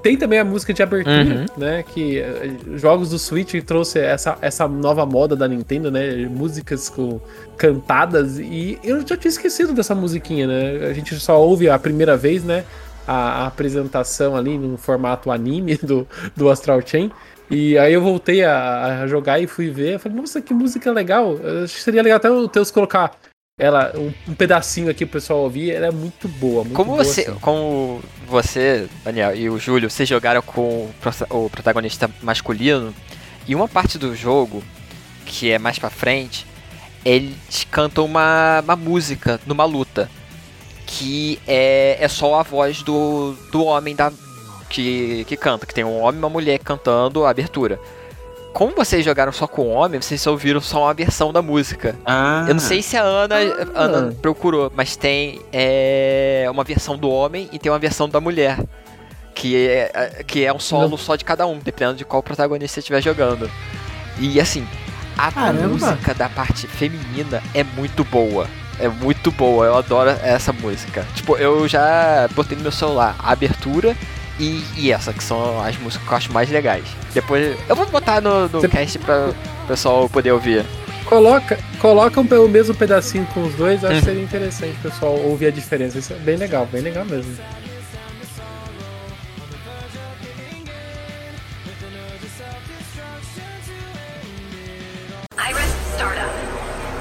Tem 0.00 0.16
também 0.16 0.38
a 0.38 0.44
música 0.44 0.72
de 0.72 0.82
abertura, 0.82 1.16
Uhum. 1.24 1.46
né? 1.56 1.82
Que 1.82 2.18
eh, 2.18 2.50
jogos 2.76 3.08
do 3.10 3.18
Switch 3.18 3.54
trouxe 3.64 3.98
essa, 3.98 4.36
essa 4.42 4.68
nova 4.68 5.04
moda 5.06 5.34
da 5.34 5.48
Nintendo, 5.48 5.90
né? 5.90 6.26
Músicas 6.30 6.88
com, 6.90 7.20
cantadas. 7.56 8.38
E 8.38 8.78
eu 8.84 9.00
já 9.00 9.16
tinha 9.16 9.30
esquecido 9.30 9.72
dessa 9.72 9.94
musiquinha, 9.94 10.46
né? 10.46 10.86
A 10.88 10.92
gente 10.92 11.18
só 11.18 11.40
ouve 11.42 11.68
a 11.70 11.78
primeira 11.78 12.16
vez, 12.16 12.44
né? 12.44 12.64
A, 13.08 13.42
a 13.42 13.46
apresentação 13.46 14.36
ali 14.36 14.56
no 14.58 14.76
formato 14.76 15.30
anime 15.30 15.76
do, 15.82 16.06
do 16.36 16.50
Astral 16.50 16.80
Chain. 16.84 17.10
E 17.54 17.78
aí 17.78 17.92
eu 17.92 18.02
voltei 18.02 18.42
a, 18.44 19.02
a 19.02 19.06
jogar 19.06 19.38
e 19.38 19.46
fui 19.46 19.70
ver. 19.70 19.94
Eu 19.94 20.00
falei, 20.00 20.18
nossa, 20.18 20.40
que 20.40 20.52
música 20.52 20.90
legal. 20.90 21.36
Eu 21.36 21.64
acho 21.64 21.74
que 21.74 21.82
seria 21.82 22.02
legal 22.02 22.16
até 22.16 22.30
o 22.30 22.48
Teus 22.48 22.70
colocar 22.70 23.16
ela, 23.56 23.92
um, 23.96 24.12
um 24.30 24.34
pedacinho 24.34 24.90
aqui 24.90 25.06
pro 25.06 25.20
pessoal 25.20 25.40
ouvir. 25.40 25.70
Ela 25.70 25.86
é 25.86 25.90
muito 25.92 26.26
boa. 26.26 26.64
Muito 26.64 26.74
Como 26.74 26.92
boa, 26.92 27.04
você, 27.04 27.22
assim. 27.22 27.38
como 27.40 28.02
você, 28.26 28.88
Daniel 29.04 29.36
e 29.36 29.48
o 29.48 29.58
Júlio, 29.58 29.88
vocês 29.88 30.08
jogaram 30.08 30.42
com 30.42 30.90
o 31.30 31.50
protagonista 31.50 32.10
masculino 32.20 32.92
e 33.46 33.54
uma 33.54 33.68
parte 33.68 33.98
do 33.98 34.16
jogo 34.16 34.62
que 35.24 35.50
é 35.50 35.58
mais 35.58 35.78
pra 35.78 35.90
frente, 35.90 36.46
eles 37.04 37.64
cantam 37.70 38.04
uma, 38.04 38.60
uma 38.62 38.76
música 38.76 39.40
numa 39.46 39.64
luta 39.64 40.10
que 40.86 41.38
é, 41.46 41.96
é 42.00 42.08
só 42.08 42.40
a 42.40 42.42
voz 42.42 42.82
do, 42.82 43.34
do 43.50 43.64
homem 43.64 43.94
da 43.94 44.12
que, 44.74 45.24
que 45.24 45.36
canta, 45.36 45.64
que 45.66 45.72
tem 45.74 45.84
um 45.84 46.00
homem 46.00 46.16
e 46.20 46.22
uma 46.24 46.28
mulher 46.28 46.58
cantando 46.58 47.24
a 47.24 47.30
abertura. 47.30 47.78
Como 48.52 48.74
vocês 48.74 49.04
jogaram 49.04 49.32
só 49.32 49.46
com 49.46 49.62
o 49.62 49.70
homem, 49.70 50.00
vocês 50.00 50.20
só 50.20 50.30
ouviram 50.30 50.60
só 50.60 50.84
uma 50.84 50.94
versão 50.94 51.32
da 51.32 51.42
música. 51.42 51.96
Ah, 52.04 52.44
Eu 52.48 52.54
não 52.54 52.60
sei 52.60 52.82
se 52.82 52.96
a 52.96 53.02
Ana, 53.02 53.34
Ah. 53.74 53.82
Ana 53.82 54.14
procurou, 54.22 54.72
mas 54.74 54.94
tem 54.96 55.40
é, 55.52 56.46
uma 56.50 56.62
versão 56.62 56.96
do 56.96 57.10
homem 57.10 57.48
e 57.52 57.58
tem 57.58 57.70
uma 57.70 57.78
versão 57.78 58.08
da 58.08 58.20
mulher. 58.20 58.58
Que 59.34 59.66
é, 59.68 60.22
que 60.24 60.44
é 60.44 60.52
um 60.52 60.60
solo 60.60 60.90
Não. 60.90 60.96
só 60.96 61.16
de 61.16 61.24
cada 61.24 61.44
um, 61.46 61.58
dependendo 61.58 61.96
de 61.96 62.04
qual 62.04 62.22
protagonista 62.22 62.74
você 62.74 62.80
estiver 62.80 63.00
jogando. 63.02 63.50
E 64.20 64.40
assim, 64.40 64.64
a 65.18 65.32
Caramba. 65.32 65.66
música 65.66 66.14
da 66.14 66.28
parte 66.28 66.68
feminina 66.68 67.42
é 67.52 67.64
muito 67.64 68.04
boa. 68.04 68.46
É 68.78 68.86
muito 68.88 69.32
boa, 69.32 69.66
eu 69.66 69.76
adoro 69.76 70.10
essa 70.22 70.52
música. 70.52 71.04
Tipo, 71.16 71.36
eu 71.36 71.66
já 71.66 72.28
botei 72.34 72.56
no 72.56 72.62
meu 72.62 72.70
celular 72.72 73.16
a 73.18 73.32
abertura 73.32 73.96
e, 74.38 74.64
e 74.76 74.92
essa, 74.92 75.12
que 75.12 75.22
são 75.22 75.60
as 75.62 75.76
músicas 75.78 76.06
que 76.06 76.12
eu 76.12 76.16
acho 76.16 76.32
mais 76.32 76.50
legais. 76.50 76.84
Depois 77.12 77.56
eu 77.68 77.76
vou 77.76 77.86
botar 77.86 78.20
no, 78.20 78.42
no 78.42 78.48
Você- 78.48 78.68
cast 78.68 78.98
pra 78.98 79.30
o 79.64 79.66
pessoal 79.66 80.08
poder 80.08 80.32
ouvir. 80.32 80.64
Coloca, 81.06 81.58
coloca 81.80 82.20
um, 82.20 82.24
o 82.44 82.48
mesmo 82.48 82.74
pedacinho 82.74 83.26
com 83.34 83.42
os 83.42 83.54
dois, 83.54 83.84
acho 83.84 83.92
Uhum. 83.94 83.98
que 84.00 84.04
seria 84.06 84.22
interessante 84.22 84.76
o 84.78 84.82
pessoal 84.90 85.12
ouvir 85.18 85.46
a 85.48 85.50
diferença. 85.50 85.98
Isso 85.98 86.12
é 86.12 86.16
bem 86.16 86.36
legal, 86.36 86.66
bem 86.66 86.80
legal 86.80 87.04
mesmo. 87.04 87.36
Iris 95.36 95.74
startup. 95.96 96.30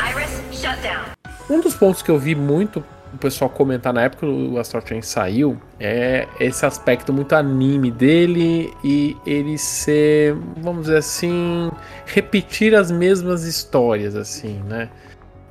Iris 0.09 0.41
shutdown. 0.59 1.05
Um 1.49 1.61
dos 1.61 1.75
pontos 1.75 2.01
que 2.01 2.09
eu 2.11 2.17
vi 2.19 2.35
muito 2.35 2.83
o 3.13 3.17
pessoal 3.17 3.49
comentar 3.49 3.93
na 3.93 4.01
época 4.01 4.25
que 4.25 4.31
o 4.31 4.57
Astral 4.57 4.83
Chain 4.85 5.01
saiu 5.01 5.57
é 5.79 6.27
esse 6.39 6.65
aspecto 6.65 7.13
muito 7.13 7.33
anime 7.33 7.91
dele 7.91 8.73
e 8.83 9.15
ele 9.25 9.57
ser, 9.57 10.35
vamos 10.57 10.83
dizer 10.83 10.97
assim, 10.97 11.71
repetir 12.05 12.75
as 12.75 12.91
mesmas 12.91 13.43
histórias, 13.43 14.15
assim, 14.15 14.61
né? 14.67 14.89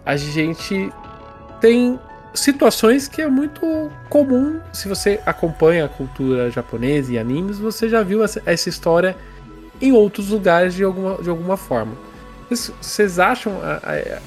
A 0.05 0.17
gente 0.17 0.91
tem 1.61 1.99
situações 2.35 3.07
que 3.07 3.23
é 3.23 3.29
muito 3.29 3.91
comum, 4.09 4.59
se 4.73 4.89
você 4.89 5.21
acompanha 5.25 5.85
a 5.85 5.89
cultura 5.89 6.51
japonesa 6.51 7.13
e 7.13 7.19
animes, 7.19 7.59
você 7.59 7.89
já 7.89 8.03
viu 8.03 8.25
essa, 8.25 8.43
história 8.69 9.17
em 9.81 9.93
outros 9.93 10.31
lugares 10.31 10.75
de 10.75 10.83
alguma, 10.83 11.23
de 11.23 11.31
alguma 11.31 11.57
forma. 11.57 11.93
Vocês- 12.49 13.19
acham 13.19 13.61
a, 13.63 13.81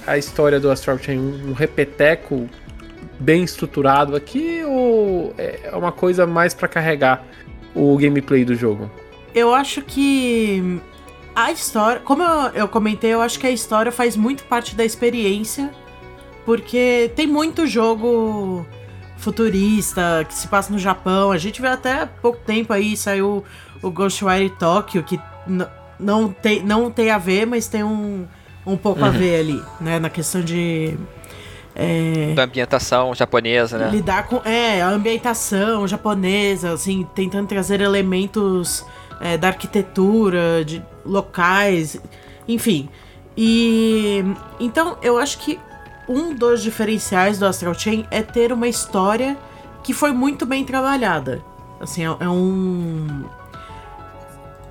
a, 0.07 0.13
a 0.13 0.17
história 0.17 0.59
do 0.59 0.71
Astral 0.71 0.97
Chain 0.97 1.19
um 1.19 1.53
repeteco 1.53 2.49
bem 3.19 3.43
estruturado 3.43 4.15
aqui 4.15 4.63
ou 4.65 5.33
é 5.37 5.71
uma 5.73 5.91
coisa 5.91 6.25
mais 6.25 6.53
pra 6.53 6.67
carregar 6.67 7.25
o 7.73 7.97
gameplay 7.97 8.45
do 8.45 8.55
jogo? 8.55 8.89
Eu 9.33 9.53
acho 9.53 9.81
que 9.81 10.79
a 11.35 11.51
história, 11.51 11.99
como 12.01 12.23
eu, 12.23 12.51
eu 12.53 12.67
comentei, 12.67 13.13
eu 13.13 13.21
acho 13.21 13.37
que 13.39 13.45
a 13.45 13.51
história 13.51 13.91
faz 13.91 14.15
muito 14.15 14.43
parte 14.45 14.75
da 14.75 14.85
experiência, 14.85 15.69
porque 16.45 17.11
tem 17.15 17.27
muito 17.27 17.67
jogo 17.67 18.65
futurista, 19.17 20.25
que 20.27 20.33
se 20.33 20.47
passa 20.47 20.71
no 20.71 20.79
Japão. 20.79 21.31
A 21.31 21.37
gente 21.37 21.61
vê 21.61 21.67
até 21.67 22.05
pouco 22.05 22.39
tempo 22.45 22.71
aí, 22.71 22.95
saiu 22.95 23.43
o 23.81 23.91
Ghostwire 23.91 24.49
Tokyo, 24.51 25.03
que 25.03 25.19
não 25.99 26.29
tem, 26.31 26.63
não 26.63 26.89
tem 26.91 27.11
a 27.11 27.17
ver, 27.17 27.45
mas 27.45 27.67
tem 27.67 27.83
um, 27.83 28.25
um 28.65 28.77
pouco 28.77 29.03
a 29.03 29.09
ver 29.09 29.39
ali, 29.39 29.63
né? 29.81 29.99
Na 29.99 30.09
questão 30.09 30.41
de. 30.41 30.97
É, 31.75 32.33
Da 32.33 32.43
ambientação 32.43 33.13
japonesa, 33.13 33.77
né? 33.77 33.89
lidar 33.89 34.27
com 34.27 34.41
é, 34.45 34.81
a 34.81 34.89
ambientação 34.89 35.85
japonesa, 35.85 36.71
assim, 36.71 37.05
tentando 37.13 37.47
trazer 37.47 37.81
elementos 37.81 38.85
é, 39.19 39.37
da 39.37 39.49
arquitetura, 39.49 40.63
de 40.65 40.81
locais, 41.05 41.99
enfim. 42.47 42.87
E 43.35 44.23
então 44.59 44.97
eu 45.01 45.17
acho 45.17 45.37
que 45.39 45.59
um 46.07 46.33
dos 46.33 46.63
diferenciais 46.63 47.37
do 47.37 47.45
Astral 47.45 47.73
Chain 47.73 48.05
é 48.09 48.21
ter 48.21 48.53
uma 48.53 48.67
história 48.67 49.37
que 49.83 49.93
foi 49.93 50.13
muito 50.13 50.45
bem 50.45 50.63
trabalhada. 50.63 51.43
Assim, 51.81 52.05
é, 52.05 52.15
é 52.21 52.29
um 52.29 53.25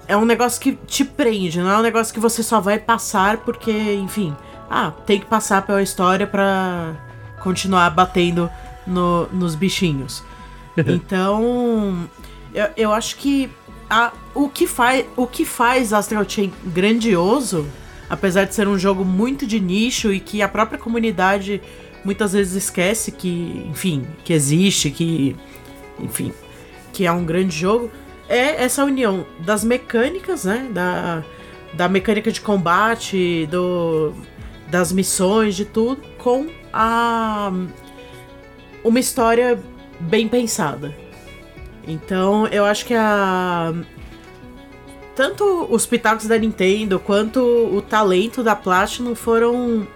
é 0.07 0.17
um 0.17 0.25
negócio 0.25 0.61
que 0.61 0.73
te 0.73 1.05
prende, 1.05 1.61
não 1.61 1.71
é 1.71 1.79
um 1.79 1.83
negócio 1.83 2.13
que 2.13 2.21
você 2.21 2.43
só 2.43 2.61
vai 2.61 2.79
passar 2.79 3.39
porque, 3.39 3.95
enfim, 3.95 4.35
ah, 4.75 4.91
tem 5.07 5.21
que 5.21 5.27
passar 5.27 5.63
pela 5.63 5.83
história 5.83 6.27
pra 6.27 6.95
continuar 7.41 7.89
batendo 7.91 8.51
no- 8.87 9.27
nos 9.33 9.55
bichinhos. 9.55 10.23
Então, 10.77 12.09
eu, 12.53 12.67
eu 12.77 12.93
acho 12.93 13.15
que 13.17 13.49
a, 13.89 14.11
o, 14.35 14.49
que 14.49 14.67
faz, 14.67 15.07
o 15.17 15.25
que 15.25 15.45
faz 15.45 15.93
Astral 15.93 16.25
Chain 16.29 16.53
grandioso, 16.65 17.65
apesar 18.11 18.45
de 18.45 18.55
ser 18.57 18.67
um 18.67 18.77
jogo 18.77 19.05
muito 19.05 19.47
de 19.47 19.61
nicho 19.61 20.13
e 20.13 20.19
que 20.19 20.43
a 20.43 20.49
própria 20.49 20.77
comunidade 20.77 21.63
muitas 22.05 22.33
vezes 22.33 22.55
esquece 22.65 23.13
que, 23.13 23.65
enfim, 23.71 24.05
que 24.25 24.33
existe, 24.33 24.91
que, 24.91 25.37
enfim, 26.01 26.33
que 26.93 27.07
é 27.07 27.13
um 27.13 27.25
grande 27.25 27.57
jogo, 27.57 27.89
é 28.29 28.65
essa 28.65 28.85
união 28.85 29.25
das 29.39 29.63
mecânicas, 29.63 30.45
né, 30.45 30.67
da, 30.73 31.23
da 31.73 31.89
mecânica 31.89 32.33
de 32.33 32.41
combate, 32.41 33.47
do, 33.51 34.13
das 34.69 34.93
missões, 34.93 35.55
de 35.55 35.65
tudo, 35.65 36.03
com 36.19 36.47
a 36.73 37.53
uma 38.83 39.01
história 39.01 39.59
bem 40.01 40.29
pensada. 40.29 40.95
Então, 41.87 42.47
eu 42.49 42.65
acho 42.65 42.85
que 42.85 42.95
a 42.95 43.73
tanto 45.15 45.69
os 45.71 45.87
pitacos 45.87 46.27
da 46.27 46.37
Nintendo 46.37 46.99
quanto 46.99 47.41
o 47.41 47.81
talento 47.81 48.43
da 48.43 48.57
Platinum 48.57 49.15
foram 49.15 49.87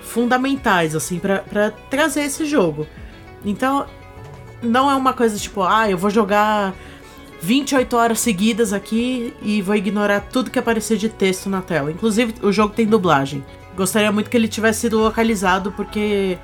fundamentais 0.00 0.94
assim 0.94 1.18
pra 1.18 1.72
trazer 1.90 2.22
esse 2.22 2.44
jogo. 2.44 2.86
Então, 3.44 3.86
não 4.62 4.90
é 4.90 4.94
uma 4.94 5.12
coisa 5.12 5.36
tipo, 5.36 5.62
ah, 5.62 5.90
eu 5.90 5.98
vou 5.98 6.10
jogar 6.10 6.74
28 7.40 7.96
horas 7.96 8.20
seguidas 8.20 8.72
aqui 8.72 9.34
e 9.42 9.60
vou 9.60 9.74
ignorar 9.74 10.20
tudo 10.20 10.50
que 10.50 10.58
aparecer 10.58 10.96
de 10.96 11.08
texto 11.08 11.50
na 11.50 11.60
tela. 11.60 11.90
Inclusive, 11.90 12.34
o 12.42 12.52
jogo 12.52 12.74
tem 12.74 12.86
dublagem. 12.86 13.44
Gostaria 13.76 14.10
muito 14.12 14.30
que 14.30 14.36
ele 14.36 14.48
tivesse 14.48 14.80
sido 14.82 14.98
localizado 14.98 15.72
porque 15.72 16.38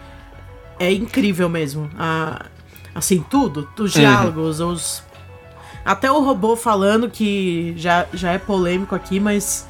é 0.79 0.93
incrível 0.93 1.49
mesmo. 1.49 1.89
A, 1.99 2.47
assim, 2.95 3.25
tudo, 3.29 3.69
os 3.79 3.93
diálogos, 3.93 4.61
os 4.61 5.03
até 5.85 6.11
o 6.11 6.21
robô 6.21 6.57
falando 6.57 7.09
que 7.09 7.73
já, 7.77 8.07
já 8.13 8.33
é 8.33 8.39
polêmico 8.39 8.95
aqui, 8.95 9.19
mas 9.19 9.67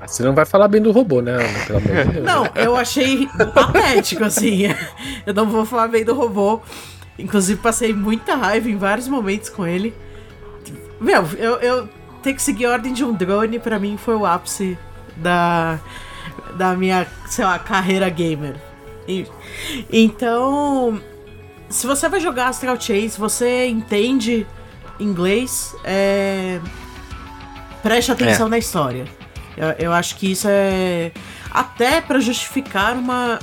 Ah, 0.00 0.06
Você 0.08 0.22
não 0.22 0.34
vai 0.34 0.46
falar 0.46 0.66
bem 0.68 0.80
do 0.80 0.90
robô, 0.92 1.20
né, 1.20 1.32
Ana? 1.32 1.66
Pelo 1.66 1.78
amor 1.78 2.04
de 2.06 2.10
Deus. 2.12 2.24
não, 2.24 2.46
eu 2.54 2.76
achei 2.76 3.28
patético, 3.54 4.24
assim. 4.24 4.62
Eu 5.26 5.34
não 5.34 5.48
vou 5.48 5.64
falar 5.66 5.88
bem 5.88 6.04
do 6.04 6.14
robô. 6.14 6.60
Inclusive, 7.18 7.60
passei 7.60 7.92
muita 7.92 8.34
raiva 8.34 8.68
em 8.70 8.76
vários 8.76 9.06
momentos 9.06 9.48
com 9.50 9.66
ele. 9.66 9.94
Meu, 11.00 11.24
eu, 11.38 11.56
eu 11.56 11.88
ter 12.22 12.32
que 12.32 12.40
seguir 12.42 12.64
a 12.66 12.70
ordem 12.72 12.92
de 12.92 13.04
um 13.04 13.12
drone, 13.12 13.58
pra 13.58 13.78
mim, 13.78 13.96
foi 13.96 14.14
o 14.14 14.24
ápice 14.24 14.78
da, 15.16 15.78
da 16.56 16.74
minha, 16.74 17.06
sei 17.28 17.44
lá, 17.44 17.58
carreira 17.58 18.08
gamer. 18.08 18.54
E- 19.08 19.26
Então, 19.92 21.00
se 21.68 21.86
você 21.86 22.08
vai 22.08 22.20
jogar 22.20 22.48
Astral 22.48 22.80
Chain, 22.80 23.08
se 23.08 23.18
você 23.18 23.66
entende 23.66 24.46
inglês, 25.00 25.74
é... 25.84 26.60
preste 27.82 28.12
atenção 28.12 28.48
na 28.48 28.58
história. 28.58 29.04
Eu, 29.56 29.68
eu 29.78 29.92
acho 29.92 30.16
que 30.16 30.30
isso 30.32 30.46
é 30.48 31.12
até 31.50 32.00
pra 32.00 32.20
justificar 32.20 32.94
uma 32.96 33.38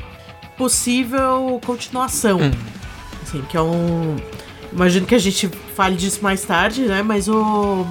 possível 0.58 1.60
continuação. 1.66 2.40
Assim, 3.24 3.42
que 3.44 3.56
é 3.56 3.62
um. 3.62 4.16
Imagino 4.74 5.06
que 5.06 5.16
a 5.16 5.20
gente 5.20 5.48
fale 5.76 5.96
disso 5.96 6.20
mais 6.24 6.44
tarde, 6.44 6.82
né? 6.84 7.02
Mas 7.04 7.28
o. 7.28 7.86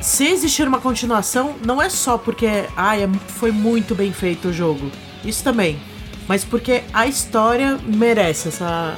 Se 0.00 0.26
existir 0.26 0.66
uma 0.66 0.80
continuação, 0.80 1.54
não 1.64 1.80
é 1.80 1.90
só 1.90 2.16
porque 2.16 2.46
ah, 2.76 2.96
é- 2.98 3.08
foi 3.28 3.52
muito 3.52 3.94
bem 3.94 4.12
feito 4.12 4.48
o 4.48 4.52
jogo. 4.52 4.90
Isso 5.24 5.44
também. 5.44 5.78
Mas 6.26 6.44
porque 6.44 6.82
a 6.92 7.06
história 7.06 7.78
merece 7.84 8.48
essa. 8.48 8.96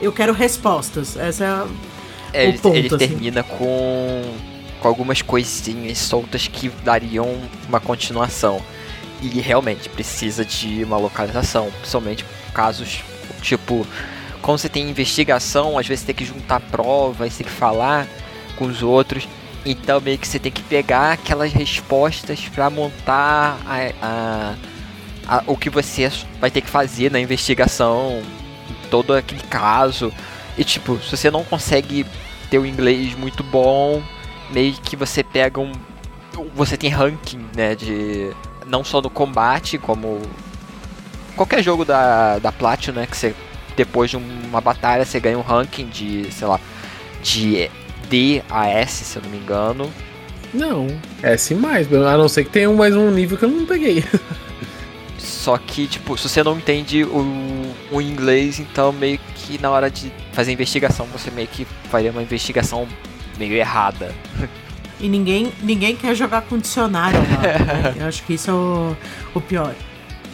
Eu 0.00 0.12
quero 0.12 0.32
respostas. 0.32 1.16
Essa 1.16 1.44
é 1.44 1.48
a. 1.48 1.66
É, 2.32 2.44
ele, 2.46 2.58
ponto, 2.58 2.76
ele 2.76 2.86
assim. 2.86 2.98
termina 2.98 3.42
com, 3.42 4.22
com 4.80 4.88
algumas 4.88 5.20
coisinhas 5.20 5.98
soltas 5.98 6.46
que 6.46 6.68
dariam 6.84 7.36
uma 7.68 7.80
continuação. 7.80 8.62
E 9.20 9.28
realmente 9.40 9.88
precisa 9.88 10.44
de 10.44 10.82
uma 10.84 10.96
localização, 10.96 11.70
principalmente 11.80 12.24
casos 12.54 13.02
tipo 13.42 13.86
quando 14.40 14.58
você 14.58 14.68
tem 14.68 14.88
investigação, 14.88 15.78
às 15.78 15.86
vezes 15.86 16.04
tem 16.04 16.14
que 16.14 16.24
juntar 16.24 16.60
provas, 16.60 17.36
tem 17.36 17.46
que 17.46 17.52
falar 17.52 18.06
com 18.56 18.64
os 18.64 18.82
outros. 18.82 19.28
Então 19.64 20.00
meio 20.00 20.18
que 20.18 20.26
você 20.26 20.38
tem 20.38 20.50
que 20.50 20.62
pegar 20.62 21.12
aquelas 21.12 21.52
respostas 21.52 22.40
para 22.48 22.70
montar 22.70 23.58
a- 23.66 23.92
a- 24.02 24.54
a- 25.28 25.44
o 25.46 25.56
que 25.56 25.68
você 25.68 26.10
vai 26.40 26.50
ter 26.50 26.60
que 26.62 26.70
fazer 26.70 27.10
na 27.10 27.20
investigação, 27.20 28.22
todo 28.90 29.14
aquele 29.14 29.42
caso. 29.42 30.12
E 30.56 30.64
tipo, 30.64 30.98
se 30.98 31.16
você 31.16 31.30
não 31.30 31.44
consegue 31.44 32.06
ter 32.50 32.58
o 32.58 32.66
inglês 32.66 33.14
muito 33.14 33.42
bom, 33.42 34.02
meio 34.50 34.72
que 34.74 34.96
você 34.96 35.22
pega 35.22 35.60
um. 35.60 35.72
Você 36.54 36.76
tem 36.76 36.90
ranking, 36.90 37.44
né? 37.54 37.74
De. 37.74 38.30
Não 38.66 38.82
só 38.82 39.00
no 39.00 39.10
combate, 39.10 39.78
como. 39.78 40.20
Qualquer 41.36 41.62
jogo 41.62 41.84
da, 41.84 42.38
da 42.38 42.50
Platinum, 42.50 43.00
né? 43.00 43.06
Que 43.06 43.16
você. 43.16 43.34
Depois 43.76 44.10
de 44.10 44.16
uma 44.16 44.60
batalha, 44.60 45.04
você 45.04 45.20
ganha 45.20 45.38
um 45.38 45.42
ranking 45.42 45.86
de, 45.88 46.30
sei 46.32 46.46
lá, 46.46 46.60
de 47.22 47.70
D 48.10 48.42
a 48.50 48.68
S, 48.68 49.04
se 49.04 49.16
eu 49.16 49.22
não 49.22 49.30
me 49.30 49.38
engano. 49.38 49.90
Não, 50.52 50.88
é 51.22 51.36
sim 51.36 51.54
mais, 51.54 51.86
a 51.92 52.18
não 52.18 52.28
ser 52.28 52.44
que 52.44 52.50
tenha 52.50 52.68
um- 52.68 52.76
mais 52.76 52.94
um 52.94 53.10
nível 53.10 53.38
que 53.38 53.44
eu 53.44 53.48
não 53.48 53.64
peguei. 53.64 54.04
Só 55.16 55.56
que, 55.56 55.86
tipo, 55.86 56.18
se 56.18 56.28
você 56.28 56.42
não 56.42 56.58
entende 56.58 57.04
o, 57.04 57.72
o 57.92 58.00
inglês, 58.00 58.58
então 58.58 58.92
meio 58.92 59.18
que 59.34 59.58
na 59.62 59.70
hora 59.70 59.90
de 59.90 60.12
fazer 60.32 60.52
investigação, 60.52 61.06
você 61.06 61.30
meio 61.30 61.48
que 61.48 61.66
faria 61.90 62.10
uma 62.10 62.22
investigação 62.22 62.86
meio 63.38 63.54
errada. 63.54 64.12
E 64.98 65.08
ninguém, 65.08 65.50
ninguém 65.62 65.96
quer 65.96 66.14
jogar 66.14 66.42
com 66.42 66.58
dicionário 66.58 67.18
lá. 67.20 67.42
né? 67.90 67.94
Eu 68.00 68.06
acho 68.06 68.22
que 68.24 68.34
isso 68.34 68.50
é 68.50 68.54
o, 68.54 68.96
o 69.34 69.40
pior. 69.40 69.74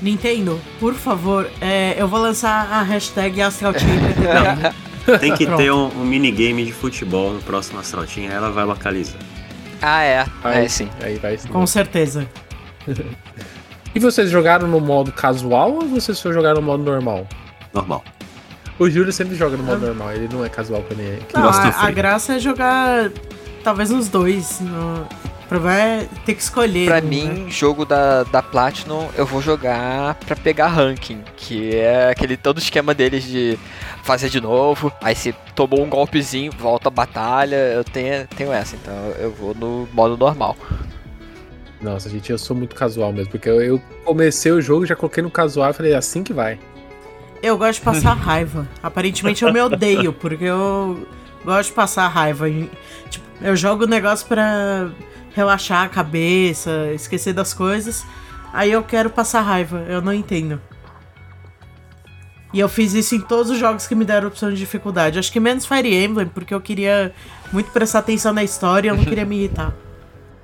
Nintendo, 0.02 0.60
por 0.80 0.94
favor, 0.94 1.48
é, 1.60 1.94
eu 1.96 2.08
vou 2.08 2.20
lançar 2.20 2.68
a 2.70 2.82
hashtag 2.82 3.40
Astral 3.40 3.72
Chain 3.78 3.98
PTBR. 4.14 4.74
Tem 5.20 5.34
que 5.34 5.46
ter 5.46 5.72
um, 5.72 5.86
um 5.86 6.04
minigame 6.04 6.64
de 6.64 6.72
futebol 6.72 7.32
no 7.32 7.40
próximo 7.42 7.80
aí 7.80 8.26
ela 8.26 8.50
vai 8.50 8.64
localizar. 8.64 9.18
Ah, 9.80 10.02
é. 10.02 10.26
Aí, 10.42 10.64
É, 10.64 10.68
sim. 10.68 10.88
Aí 11.02 11.16
vai 11.16 11.36
sim. 11.38 11.48
Com 11.48 11.66
certeza. 11.66 12.26
E 13.94 13.98
vocês 13.98 14.30
jogaram 14.30 14.68
no 14.68 14.78
modo 14.78 15.10
casual 15.10 15.72
ou 15.72 15.88
vocês 15.88 16.18
só 16.18 16.30
jogaram 16.30 16.56
no 16.56 16.66
modo 16.66 16.82
normal? 16.82 17.26
Normal. 17.72 18.04
O 18.78 18.90
Júlio 18.90 19.10
sempre 19.10 19.34
joga 19.34 19.56
no 19.56 19.62
modo 19.62 19.86
normal, 19.86 20.12
ele 20.12 20.28
não 20.30 20.44
é 20.44 20.50
casual 20.50 20.82
que 20.82 20.94
nem 20.94 21.18
Não, 21.32 21.48
a, 21.48 21.86
a 21.86 21.90
graça 21.90 22.34
é 22.34 22.38
jogar 22.38 23.10
talvez 23.64 23.90
os 23.90 24.10
dois. 24.10 24.60
No... 24.60 25.08
O 25.46 25.48
problema 25.48 25.80
é 25.80 26.08
ter 26.24 26.34
que 26.34 26.42
escolher. 26.42 26.86
Pra 26.86 27.00
né? 27.00 27.08
mim, 27.08 27.48
jogo 27.48 27.84
da, 27.84 28.24
da 28.24 28.42
Platinum, 28.42 29.08
eu 29.16 29.24
vou 29.24 29.40
jogar 29.40 30.16
pra 30.26 30.34
pegar 30.34 30.66
ranking, 30.66 31.22
que 31.36 31.72
é 31.72 32.10
aquele 32.10 32.36
todo 32.36 32.58
esquema 32.58 32.92
deles 32.92 33.22
de 33.22 33.56
fazer 34.02 34.28
de 34.28 34.40
novo, 34.40 34.92
aí 35.00 35.14
se 35.14 35.32
tomou 35.54 35.84
um 35.84 35.88
golpezinho, 35.88 36.50
volta 36.50 36.88
a 36.88 36.90
batalha, 36.90 37.54
eu 37.54 37.84
tenho, 37.84 38.26
tenho 38.36 38.52
essa, 38.52 38.74
então 38.74 38.92
eu 39.20 39.30
vou 39.30 39.54
no 39.54 39.88
modo 39.92 40.16
normal. 40.16 40.56
Nossa, 41.80 42.10
gente, 42.10 42.32
eu 42.32 42.38
sou 42.38 42.56
muito 42.56 42.74
casual 42.74 43.12
mesmo, 43.12 43.30
porque 43.30 43.48
eu, 43.48 43.62
eu 43.62 43.80
comecei 44.04 44.50
o 44.50 44.60
jogo, 44.60 44.84
já 44.84 44.96
coloquei 44.96 45.22
no 45.22 45.30
casual 45.30 45.70
e 45.70 45.72
falei, 45.72 45.92
é 45.92 45.96
assim 45.96 46.24
que 46.24 46.32
vai. 46.32 46.58
Eu 47.40 47.56
gosto 47.56 47.78
de 47.78 47.84
passar 47.84 48.14
raiva. 48.18 48.66
Aparentemente 48.82 49.44
eu 49.44 49.52
me 49.52 49.60
odeio, 49.60 50.12
porque 50.12 50.44
eu 50.44 51.06
gosto 51.44 51.68
de 51.68 51.74
passar 51.74 52.08
raiva. 52.08 52.46
Tipo, 53.08 53.24
eu 53.40 53.54
jogo 53.54 53.84
o 53.84 53.86
negócio 53.86 54.26
pra 54.26 54.90
relaxar 55.36 55.84
a 55.84 55.88
cabeça, 55.88 56.90
esquecer 56.94 57.34
das 57.34 57.52
coisas. 57.52 58.06
Aí 58.54 58.72
eu 58.72 58.82
quero 58.82 59.10
passar 59.10 59.42
raiva. 59.42 59.84
Eu 59.86 60.00
não 60.00 60.12
entendo. 60.14 60.58
E 62.54 62.58
eu 62.58 62.70
fiz 62.70 62.94
isso 62.94 63.14
em 63.14 63.20
todos 63.20 63.50
os 63.50 63.58
jogos 63.58 63.86
que 63.86 63.94
me 63.94 64.06
deram 64.06 64.28
opção 64.28 64.48
de 64.48 64.56
dificuldade. 64.56 65.18
Acho 65.18 65.30
que 65.30 65.38
menos 65.38 65.66
Fire 65.66 65.94
Emblem, 65.94 66.26
porque 66.26 66.54
eu 66.54 66.60
queria 66.60 67.12
muito 67.52 67.70
prestar 67.70 67.98
atenção 67.98 68.32
na 68.32 68.42
história 68.42 68.88
e 68.88 68.90
eu 68.90 68.96
não 68.96 69.04
queria 69.04 69.26
me 69.26 69.36
irritar. 69.36 69.72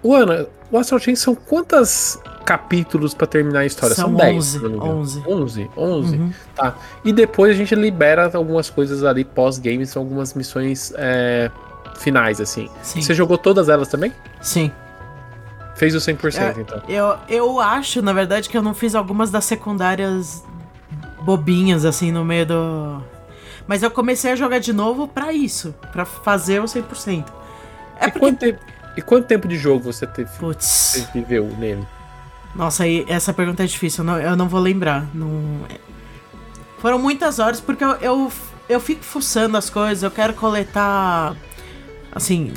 O 0.04 0.16
Ana, 0.16 0.48
o 0.68 0.76
Astral 0.76 0.98
Chain 0.98 1.14
são 1.14 1.32
quantos 1.32 2.18
capítulos 2.44 3.14
pra 3.14 3.24
terminar 3.24 3.60
a 3.60 3.66
história? 3.66 3.94
São 3.94 4.12
10. 4.12 4.36
11, 4.36 4.50
se 4.50 4.58
não 4.58 4.70
me 4.70 4.76
engano. 4.78 4.98
11. 4.98 5.22
11, 5.28 5.70
11. 5.76 6.16
Uhum. 6.16 6.32
Tá. 6.56 6.74
E 7.04 7.12
depois 7.12 7.52
a 7.52 7.54
gente 7.54 7.72
libera 7.76 8.28
algumas 8.34 8.68
coisas 8.68 9.04
ali 9.04 9.24
pós-game, 9.24 9.86
são 9.86 10.02
algumas 10.02 10.34
missões 10.34 10.92
é, 10.96 11.52
finais, 11.94 12.40
assim. 12.40 12.68
Sim. 12.82 13.00
Você 13.00 13.14
jogou 13.14 13.38
todas 13.38 13.68
elas 13.68 13.86
também? 13.86 14.12
Sim. 14.40 14.72
Fez 15.74 15.94
o 15.94 15.98
100%, 15.98 16.38
É, 16.38 16.60
então. 16.60 16.82
Eu, 16.88 17.16
eu 17.28 17.60
acho, 17.60 18.02
na 18.02 18.12
verdade, 18.12 18.48
que 18.48 18.56
eu 18.56 18.62
não 18.62 18.74
fiz 18.74 18.94
algumas 18.94 19.30
das 19.30 19.44
secundárias 19.44 20.44
bobinhas, 21.22 21.84
assim, 21.84 22.12
no 22.12 22.24
meio 22.24 22.46
do. 22.46 23.02
Mas 23.66 23.82
eu 23.82 23.90
comecei 23.90 24.32
a 24.32 24.36
jogar 24.36 24.58
de 24.58 24.72
novo 24.72 25.08
pra 25.08 25.32
isso, 25.32 25.74
pra 25.92 26.04
fazer 26.04 26.60
o 26.60 26.64
100%. 26.64 27.24
É 28.00 28.06
e, 28.06 28.10
porque. 28.10 28.18
quanto 28.18 28.38
tempo, 28.38 28.60
e 28.96 29.02
quanto 29.02 29.26
tempo 29.26 29.48
de 29.48 29.56
jogo 29.56 29.84
você 29.84 30.06
teve, 30.06 30.30
Putz. 30.38 30.64
você 30.64 31.08
viveu 31.14 31.46
nele? 31.58 31.86
Nossa, 32.54 32.84
aí 32.84 33.06
essa 33.08 33.32
pergunta 33.32 33.62
é 33.62 33.66
difícil, 33.66 34.04
eu 34.04 34.06
não, 34.06 34.18
eu 34.18 34.36
não 34.36 34.48
vou 34.48 34.60
lembrar. 34.60 35.06
Não... 35.14 35.60
Foram 36.78 36.98
muitas 36.98 37.38
horas, 37.38 37.60
porque 37.60 37.82
eu, 37.82 37.92
eu, 37.96 38.32
eu 38.68 38.80
fico 38.80 39.02
fuçando 39.02 39.56
as 39.56 39.70
coisas, 39.70 40.02
eu 40.02 40.10
quero 40.10 40.34
coletar. 40.34 41.34
Assim, 42.14 42.52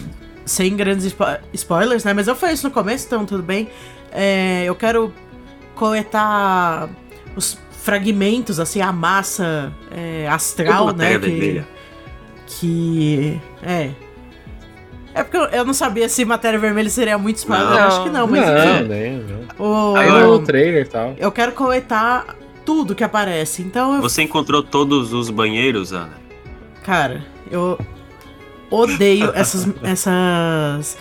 sem 0.46 0.76
grandes 0.76 1.06
spo- 1.08 1.40
spoilers, 1.54 2.04
né? 2.04 2.14
Mas 2.14 2.28
eu 2.28 2.36
falei 2.36 2.56
isso 2.56 2.68
no 2.68 2.74
começo, 2.74 3.06
então 3.08 3.26
tudo 3.26 3.42
bem. 3.44 3.68
É, 4.12 4.64
eu 4.66 4.76
quero 4.76 5.12
coletar 5.76 6.90
os 7.36 7.58
fragmentos, 7.82 8.60
assim, 8.60 8.82
a 8.82 8.92
massa 8.92 9.72
é, 9.92 10.28
astral, 10.28 10.88
né? 10.88 10.94
matéria 10.94 11.20
Que, 11.20 11.26
vermelha. 11.30 11.68
que. 12.48 13.42
É. 13.62 13.90
É 15.14 15.24
porque 15.24 15.38
eu, 15.38 15.44
eu 15.46 15.66
não 15.66 15.74
sabia 15.74 16.10
se 16.10 16.26
matéria 16.26 16.60
vermelha 16.60 16.90
seria 16.90 17.18
muito 17.18 17.38
spoiler. 17.38 17.66
Não. 17.70 17.78
eu 17.78 17.84
acho 17.86 18.04
que 18.04 18.10
não, 18.10 18.28
mas 18.28 18.46
não, 18.46 18.76
enfim. 18.76 18.84
nem, 18.88 19.18
não. 19.20 19.46
O- 19.94 19.96
Aí 19.96 20.10
eu, 20.10 20.28
no 20.40 20.40
trailer 20.40 20.86
e 20.86 20.90
tal. 20.90 21.14
eu 21.18 21.32
quero 21.32 21.54
coletar 21.54 22.36
tudo 22.66 22.94
que 22.94 23.04
aparece. 23.04 23.62
Então, 23.62 23.96
eu, 23.96 24.02
Você 24.02 24.24
encontrou 24.24 24.62
todos 24.62 25.14
os 25.14 25.30
banheiros, 25.30 25.94
Ana? 25.94 26.14
cara, 26.84 27.24
eu 27.50 27.80
odeio 28.76 29.32
essas 29.34 29.68
essas 29.84 30.98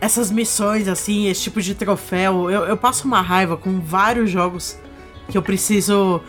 essas 0.00 0.30
missões 0.30 0.86
assim, 0.88 1.26
esse 1.26 1.42
tipo 1.42 1.60
de 1.60 1.74
troféu. 1.74 2.50
Eu, 2.50 2.64
eu 2.64 2.76
passo 2.76 3.06
uma 3.06 3.20
raiva 3.20 3.56
com 3.56 3.80
vários 3.80 4.30
jogos 4.30 4.78
que 5.28 5.36
eu 5.36 5.42
preciso 5.42 6.20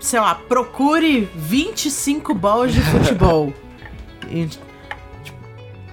sei 0.00 0.18
lá, 0.18 0.34
procure 0.34 1.28
25 1.34 2.34
bolas 2.34 2.72
de 2.72 2.80
futebol. 2.80 3.52
e, 4.28 4.46
tipo, 4.46 5.38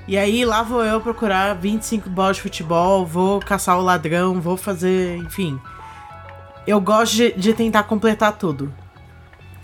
e 0.08 0.18
aí 0.18 0.44
lá 0.44 0.64
vou 0.64 0.84
eu 0.84 1.00
procurar 1.00 1.54
25 1.54 2.10
bolas 2.10 2.38
de 2.38 2.42
futebol, 2.42 3.06
vou 3.06 3.40
caçar 3.40 3.78
o 3.78 3.82
ladrão, 3.82 4.42
vou 4.42 4.58
fazer, 4.58 5.18
enfim. 5.18 5.60
Eu 6.66 6.82
gosto 6.82 7.16
de, 7.16 7.32
de 7.34 7.54
tentar 7.54 7.84
completar 7.84 8.34
tudo. 8.34 8.74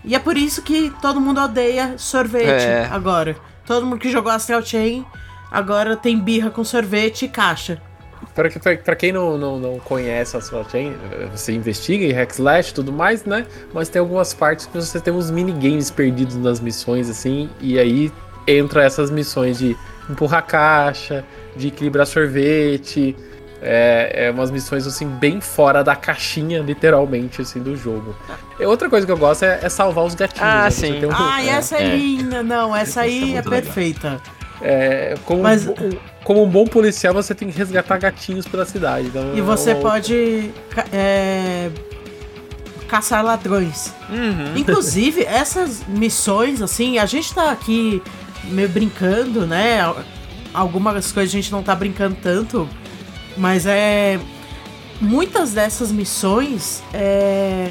E 0.04 0.14
é 0.14 0.20
por 0.20 0.38
isso 0.38 0.62
que 0.62 0.94
todo 1.02 1.20
mundo 1.20 1.42
odeia 1.42 1.98
sorvete 1.98 2.64
É. 2.64 2.88
agora. 2.92 3.36
Todo 3.66 3.86
mundo 3.86 4.00
que 4.00 4.12
jogou 4.12 4.32
Astral 4.32 4.64
Chain 4.64 5.06
agora 5.52 5.96
tem 5.96 6.20
birra 6.20 6.50
com 6.50 6.64
sorvete 6.64 7.26
e 7.26 7.30
caixa. 7.30 7.82
Pra, 8.34 8.50
pra, 8.50 8.78
pra 8.78 8.96
quem 8.96 9.12
não, 9.12 9.38
não, 9.38 9.60
não 9.60 9.80
conhece 9.80 10.36
a 10.36 10.40
Astral 10.40 10.68
Chain, 10.70 10.94
você 11.32 11.54
investiga 11.54 12.06
em 12.06 12.12
hack 12.12 12.32
slash 12.32 12.72
e 12.72 12.74
tudo 12.74 12.92
mais, 12.92 13.24
né? 13.26 13.46
Mas 13.74 13.90
tem 13.90 14.00
algumas 14.00 14.34
partes 14.34 14.66
que 14.66 14.74
você 14.74 15.00
tem 15.00 15.14
uns 15.14 15.32
minigames 15.32 15.90
perdidos 15.90 16.36
nas 16.36 16.60
missões, 16.60 17.10
assim, 17.10 17.50
e 17.60 17.80
aí 17.80 18.12
entra 18.48 18.84
essas 18.84 19.10
missões 19.10 19.58
de 19.58 19.76
empurrar 20.10 20.46
caixa, 20.46 21.24
de 21.56 21.68
equilibrar 21.70 22.06
sorvete. 22.06 23.16
É, 23.62 24.26
é 24.28 24.32
umas 24.32 24.52
missões 24.52 24.86
assim 24.86 25.08
bem 25.08 25.42
fora 25.42 25.84
da 25.84 25.96
caixinha, 25.96 26.60
literalmente, 26.60 27.42
assim, 27.42 27.62
do 27.62 27.76
jogo. 27.76 28.16
E 28.60 28.66
outra 28.66 28.90
coisa 28.90 29.06
que 29.08 29.12
eu 29.12 29.18
gosto 29.18 29.44
é, 29.44 29.60
é 29.64 29.70
salvar 29.70 30.06
os 30.06 30.14
gatinhos. 30.14 30.42
Ah, 30.48 30.64
né? 30.66 30.70
Sim. 30.70 31.06
um- 31.06 31.12
Ah, 31.12 31.42
e 31.42 31.48
é, 31.50 31.52
essa 31.54 31.78
é, 31.78 31.84
é. 31.84 31.96
linda. 31.96 32.44
Não, 32.44 32.76
essa 32.76 32.90
Essa 32.92 33.00
é 33.02 33.04
aí 33.04 33.36
é, 33.38 33.42
perfeita. 33.42 34.22
é, 34.62 35.16
como, 35.26 35.42
Mas- 35.42 35.66
um, 35.68 35.74
como 36.24 36.44
um 36.44 36.50
bom 36.50 36.66
policial, 36.66 37.14
você 37.14 37.34
tem 37.34 37.50
que 37.50 37.58
resgatar 37.58 37.98
gatinhos 37.98 38.46
pela 38.48 38.66
cidade. 38.66 39.08
então 39.08 39.34
E 39.34 39.40
é 39.40 39.42
você 39.42 39.72
uma- 39.74 39.82
pode 39.82 40.52
ca- 40.70 40.86
é, 40.94 41.72
caçar 42.88 43.24
ladrões. 43.24 43.94
Uhum. 44.10 44.58
Inclusive, 44.58 45.24
essas 45.24 45.84
missões, 45.88 46.62
assim, 46.62 46.98
a 47.00 47.06
gente 47.06 47.34
tá 47.34 47.52
aqui 47.52 48.02
meio 48.44 48.70
brincando, 48.70 49.48
né? 49.48 49.82
Al- 49.82 49.98
Algumas 50.54 51.12
coisas 51.12 51.34
a 51.34 51.38
gente 51.38 51.52
não 51.52 51.62
tá 51.62 51.76
brincando 51.76 52.16
tanto, 52.22 52.70
mas 53.38 53.66
é. 53.66 54.20
Muitas 55.02 55.52
dessas 55.52 55.92
missões, 55.92 56.82
é, 56.94 57.70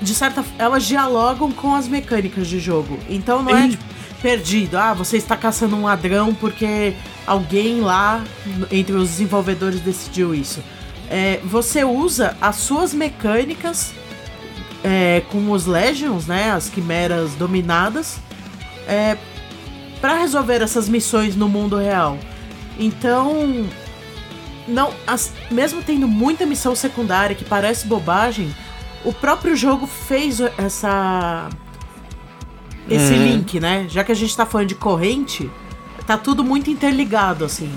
de 0.00 0.14
certa 0.14 0.42
elas 0.58 0.86
dialogam 0.86 1.52
com 1.52 1.74
as 1.74 1.86
mecânicas 1.86 2.48
de 2.48 2.58
jogo. 2.58 2.98
Então 3.10 3.42
não 3.42 3.54
é 3.54 3.62
Sim. 3.62 3.68
tipo, 3.70 3.84
perdido. 4.22 4.78
Ah, 4.78 4.94
você 4.94 5.16
está 5.16 5.36
caçando 5.36 5.76
um 5.76 5.84
ladrão 5.84 6.34
porque 6.34 6.94
alguém 7.26 7.80
lá 7.80 8.24
entre 8.70 8.94
os 8.94 9.10
desenvolvedores 9.10 9.80
decidiu 9.80 10.34
isso. 10.34 10.62
É, 11.10 11.40
você 11.44 11.84
usa 11.84 12.36
as 12.40 12.56
suas 12.56 12.94
mecânicas 12.94 13.92
é, 14.84 15.22
com 15.30 15.50
os 15.50 15.66
Legions, 15.66 16.26
né, 16.26 16.52
as 16.52 16.68
quimeras 16.68 17.34
dominadas, 17.34 18.18
é, 18.86 19.16
para 20.00 20.14
resolver 20.14 20.62
essas 20.62 20.88
missões 20.88 21.36
no 21.36 21.48
mundo 21.48 21.76
real. 21.76 22.18
Então, 22.78 23.66
não, 24.70 24.92
as- 25.06 25.32
mesmo 25.50 25.82
tendo 25.82 26.06
muita 26.08 26.46
missão 26.46 26.74
secundária 26.74 27.34
que 27.36 27.44
parece 27.44 27.86
bobagem, 27.86 28.54
o 29.04 29.12
próprio 29.12 29.54
jogo 29.56 29.86
fez 29.86 30.40
essa 30.58 31.48
esse 32.88 33.12
Uhum. 33.12 33.24
link, 33.26 33.60
né? 33.60 33.86
Já 33.88 34.02
que 34.02 34.10
a 34.10 34.14
gente 34.16 34.36
tá 34.36 34.44
falando 34.44 34.68
de 34.68 34.74
corrente, 34.74 35.48
tá 36.06 36.16
tudo 36.18 36.42
muito 36.42 36.70
interligado 36.70 37.44
assim. 37.44 37.70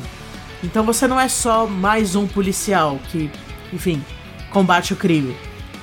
Então 0.64 0.84
você 0.84 1.08
não 1.08 1.20
é 1.20 1.28
só 1.28 1.68
mais 1.68 2.16
um 2.16 2.26
policial 2.26 2.98
que, 3.12 3.30
enfim, 3.72 4.04
combate 4.50 4.94
o 4.94 4.96
crime. 4.96 5.36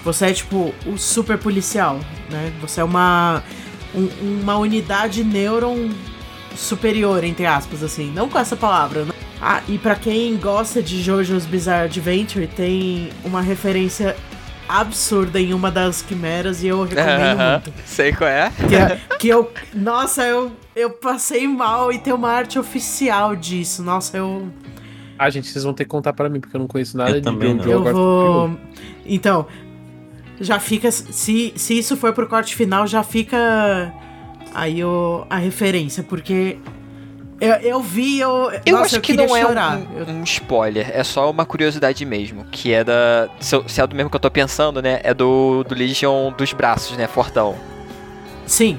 Você 0.05 0.27
é 0.27 0.33
tipo 0.33 0.75
o 0.87 0.97
super 0.97 1.37
policial, 1.39 2.01
né? 2.31 2.53
Você 2.61 2.81
é 2.81 2.85
uma 2.85 3.43
um- 3.95 4.41
uma 4.43 4.57
unidade 4.57 5.23
neuron 5.25 5.91
superior, 6.57 7.23
entre 7.25 7.45
aspas, 7.47 7.83
assim. 7.83 8.11
Não 8.13 8.29
com 8.29 8.39
essa 8.39 8.57
palavra, 8.57 9.05
né? 9.05 9.13
Ah, 9.41 9.63
e 9.69 9.79
pra 9.79 9.95
quem 9.95 10.37
gosta 10.37 10.83
de 10.83 11.03
JoJo's 11.03 11.47
Bizarre 11.47 11.85
Adventure, 11.87 12.47
tem 12.47 13.09
uma 13.25 13.41
referência 13.41 14.15
absurda 14.69 15.41
em 15.41 15.53
uma 15.55 15.71
das 15.71 16.03
quimeras 16.03 16.63
e 16.63 16.69
eu 16.69 16.83
recomendo 16.85 17.41
Aham, 17.41 17.63
muito. 17.65 17.73
Sei 17.87 18.13
qual 18.13 18.29
é. 18.31 18.53
Que, 18.69 18.77
é- 18.77 19.01
que 19.19 19.29
eu. 19.29 19.51
Nossa, 19.75 20.23
eu, 20.25 20.53
eu 20.77 20.91
passei 20.91 21.49
mal 21.49 21.91
e 21.91 21.99
tem 21.99 22.13
uma 22.13 22.31
arte 22.31 22.59
oficial 22.59 23.35
disso. 23.35 23.83
Nossa, 23.83 24.17
eu. 24.19 24.49
Ah, 25.19 25.29
gente, 25.29 25.49
vocês 25.49 25.65
vão 25.65 25.75
ter 25.75 25.85
que 25.85 25.91
contar 25.91 26.13
pra 26.13 26.29
mim, 26.29 26.39
porque 26.41 26.55
eu 26.57 26.61
não 26.61 26.67
conheço 26.69 26.97
nada 26.97 27.11
Eu 27.11 27.15
de 27.17 27.23
também 27.23 27.55
não. 27.55 27.65
Eu 27.65 27.83
vou. 27.93 28.57
Então, 29.05 29.47
já 30.41 30.59
fica. 30.61 30.91
Se, 30.93 31.53
se 31.57 31.79
isso 31.79 31.97
for 31.97 32.13
pro 32.13 32.29
corte 32.29 32.55
final, 32.55 32.87
já 32.87 33.03
fica 33.03 33.93
aí 34.55 34.85
o, 34.85 35.27
a 35.29 35.37
referência, 35.37 36.03
porque 36.03 36.59
eu, 37.41 37.55
eu 37.55 37.81
vi, 37.83 38.21
eu. 38.21 38.51
Eu 38.67 38.73
nossa, 38.75 38.85
acho 38.87 38.97
eu 38.97 39.01
que 39.01 39.13
não 39.15 39.35
é 39.37 39.41
chorar. 39.43 39.79
um, 39.79 39.87
Eu- 39.99 40.07
um 40.15 40.23
spoiler, 40.25 40.91
é 40.93 41.03
só 41.03 41.31
uma 41.31 41.47
curiosidade 41.47 42.05
mesmo. 42.05 42.45
Que 42.51 42.73
é 42.73 42.85
da. 42.85 43.29
Se, 43.41 43.57
é 43.81 43.87
do 43.87 43.97
mesmo 43.97 44.11
que 44.11 44.17
eu 44.17 44.21
tô 44.21 44.31
pensando, 44.31 44.83
né? 44.83 45.01
É 45.03 45.15
do, 45.15 45.65
do 45.65 45.75
Legion 45.75 46.33
dos 46.33 46.53
braços, 46.53 46.97
né? 46.97 47.07
Fortão. 47.07 47.57
Sim, 48.47 48.79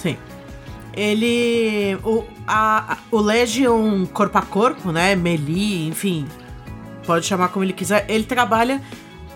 sim. 0.00 0.16
Ele. 0.94 1.96
O, 2.04 2.24
a, 2.46 2.94
a- 2.94 2.98
o 3.10 3.18
Legion 3.20 4.06
corpo 4.06 4.38
a 4.38 4.42
corpo, 4.42 4.92
né? 4.92 5.14
Melee, 5.16 5.88
enfim. 5.88 6.26
Pode 7.06 7.26
chamar 7.26 7.48
como 7.48 7.64
ele 7.64 7.72
quiser. 7.72 8.04
Ele 8.08 8.24
trabalha 8.24 8.80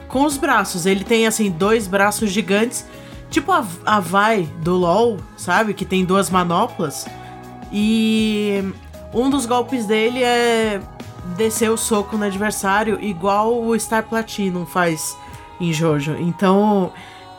com 0.08 0.24
os 0.24 0.36
braços. 0.36 0.86
Ele 0.86 1.02
tem, 1.04 1.26
assim, 1.26 1.50
dois 1.50 1.86
braços 1.86 2.30
gigantes. 2.30 2.86
Tipo 3.30 3.50
a, 3.52 3.66
a 3.84 3.98
Vai 4.00 4.48
do 4.60 4.74
LoL, 4.76 5.18
sabe? 5.36 5.74
Que 5.74 5.84
tem 5.84 6.04
duas 6.04 6.30
manoplas. 6.30 7.06
E 7.72 8.62
um 9.12 9.30
dos 9.30 9.46
golpes 9.46 9.86
dele 9.86 10.22
é 10.22 10.80
descer 11.36 11.70
o 11.70 11.76
soco 11.76 12.16
no 12.16 12.24
adversário, 12.24 13.02
igual 13.02 13.60
o 13.60 13.78
Star 13.78 14.04
Platinum 14.04 14.64
faz 14.64 15.16
em 15.60 15.72
Jojo. 15.72 16.16
Então, 16.18 16.92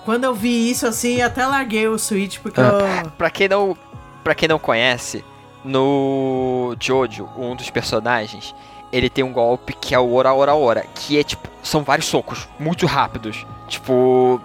quando 0.05 0.23
eu 0.23 0.33
vi 0.33 0.69
isso 0.69 0.85
assim, 0.85 1.21
até 1.21 1.45
larguei 1.45 1.87
o 1.87 1.97
Switch 1.97 2.39
porque 2.39 2.59
eu. 2.59 3.11
Pra 3.17 3.29
quem 3.29 3.47
não. 3.47 3.77
Pra 4.23 4.35
quem 4.35 4.49
não 4.49 4.59
conhece, 4.59 5.23
no 5.63 6.75
Jojo, 6.79 7.29
um 7.37 7.55
dos 7.55 7.69
personagens, 7.69 8.53
ele 8.91 9.09
tem 9.09 9.23
um 9.23 9.31
golpe 9.31 9.73
que 9.73 9.95
é 9.95 9.99
o 9.99 10.13
Ora 10.13 10.33
Ora 10.33 10.53
Ora, 10.53 10.85
que 10.95 11.17
é 11.17 11.23
tipo, 11.23 11.47
são 11.63 11.83
vários 11.83 12.07
socos 12.07 12.47
muito 12.59 12.85
rápidos. 12.85 13.45
Tipo, 13.69 14.41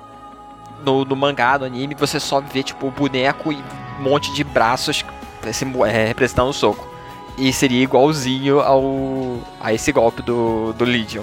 no, 0.85 1.05
no 1.05 1.16
mangá, 1.16 1.59
no 1.59 1.64
anime, 1.64 1.95
você 1.95 2.20
só 2.20 2.41
vê, 2.41 2.62
tipo, 2.62 2.87
o 2.87 2.91
boneco 2.91 3.53
e 3.53 3.57
um 3.99 4.03
monte 4.03 4.33
de 4.33 4.45
braços 4.45 5.05
esse, 5.51 5.64
é, 5.64 6.07
representando 6.07 6.49
o 6.49 6.53
soco. 6.53 6.86
E 7.38 7.53
seria 7.53 7.82
igualzinho 7.82 8.61
ao 8.61 9.38
a 9.61 9.72
esse 9.72 9.90
golpe 9.90 10.22
do, 10.22 10.72
do 10.74 10.84
Legion. 10.84 11.22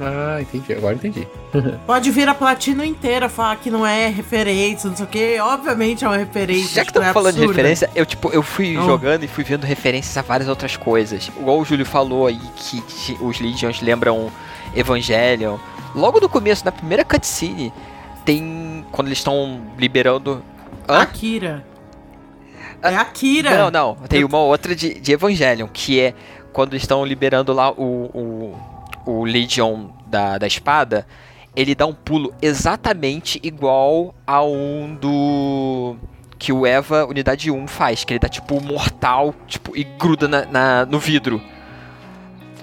Ah, 0.00 0.38
entendi. 0.40 0.72
Agora 0.72 0.94
entendi. 0.94 1.26
Pode 1.86 2.10
vir 2.10 2.28
a 2.28 2.34
platina 2.34 2.86
inteira 2.86 3.28
falar 3.28 3.56
que 3.56 3.70
não 3.70 3.84
é 3.84 4.08
referência, 4.08 4.88
não 4.88 4.96
sei 4.96 5.06
o 5.06 5.08
que. 5.08 5.40
Obviamente 5.40 6.04
é 6.04 6.08
uma 6.08 6.16
referência. 6.16 6.76
Já 6.76 6.82
que 6.82 6.90
estamos 6.90 7.08
é 7.08 7.12
falando 7.12 7.34
de 7.34 7.40
absurda. 7.40 7.56
referência, 7.56 7.90
eu 7.94 8.06
tipo, 8.06 8.30
eu 8.30 8.42
fui 8.42 8.74
Não. 8.74 8.84
jogando 8.86 9.24
e 9.24 9.28
fui 9.28 9.42
vendo 9.42 9.64
referências 9.64 10.16
a 10.16 10.22
várias 10.22 10.48
outras 10.48 10.76
coisas. 10.76 11.30
Igual 11.36 11.58
o 11.58 11.64
Júlio 11.64 11.84
falou 11.84 12.26
aí 12.26 12.40
que 12.56 12.82
os 13.20 13.40
Legions 13.40 13.80
lembram 13.80 14.30
Evangelion. 14.74 15.56
Logo 15.94 16.20
no 16.20 16.28
começo, 16.28 16.64
na 16.64 16.72
primeira 16.72 17.04
cutscene, 17.04 17.72
tem. 18.24 18.84
Quando 18.92 19.08
eles 19.08 19.18
estão 19.18 19.60
liberando. 19.76 20.42
Hã? 20.88 20.98
Akira. 21.02 21.64
É 22.82 22.94
Akira. 22.96 23.56
Não, 23.58 23.70
não. 23.70 23.94
Tem 24.08 24.24
uma 24.24 24.38
outra 24.38 24.74
de, 24.74 24.94
de 25.00 25.12
Evangelion, 25.12 25.66
que 25.72 26.00
é 26.00 26.14
quando 26.52 26.74
estão 26.76 27.04
liberando 27.04 27.52
lá 27.52 27.70
o, 27.72 28.54
o, 29.04 29.10
o 29.12 29.24
Legion 29.24 29.88
da, 30.06 30.38
da 30.38 30.46
espada. 30.46 31.06
Ele 31.56 31.74
dá 31.74 31.86
um 31.86 31.92
pulo 31.94 32.32
exatamente 32.40 33.40
igual 33.42 34.14
a 34.26 34.42
um 34.44 34.96
do. 35.00 35.96
Que 36.38 36.52
o 36.52 36.64
Eva 36.64 37.04
Unidade 37.04 37.50
1 37.50 37.66
faz, 37.66 38.04
que 38.04 38.12
ele 38.12 38.20
dá 38.20 38.28
tipo 38.28 38.60
mortal 38.62 39.34
tipo, 39.48 39.76
e 39.76 39.82
gruda 39.82 40.28
na, 40.28 40.44
na- 40.46 40.86
no 40.86 40.98
vidro. 41.00 41.42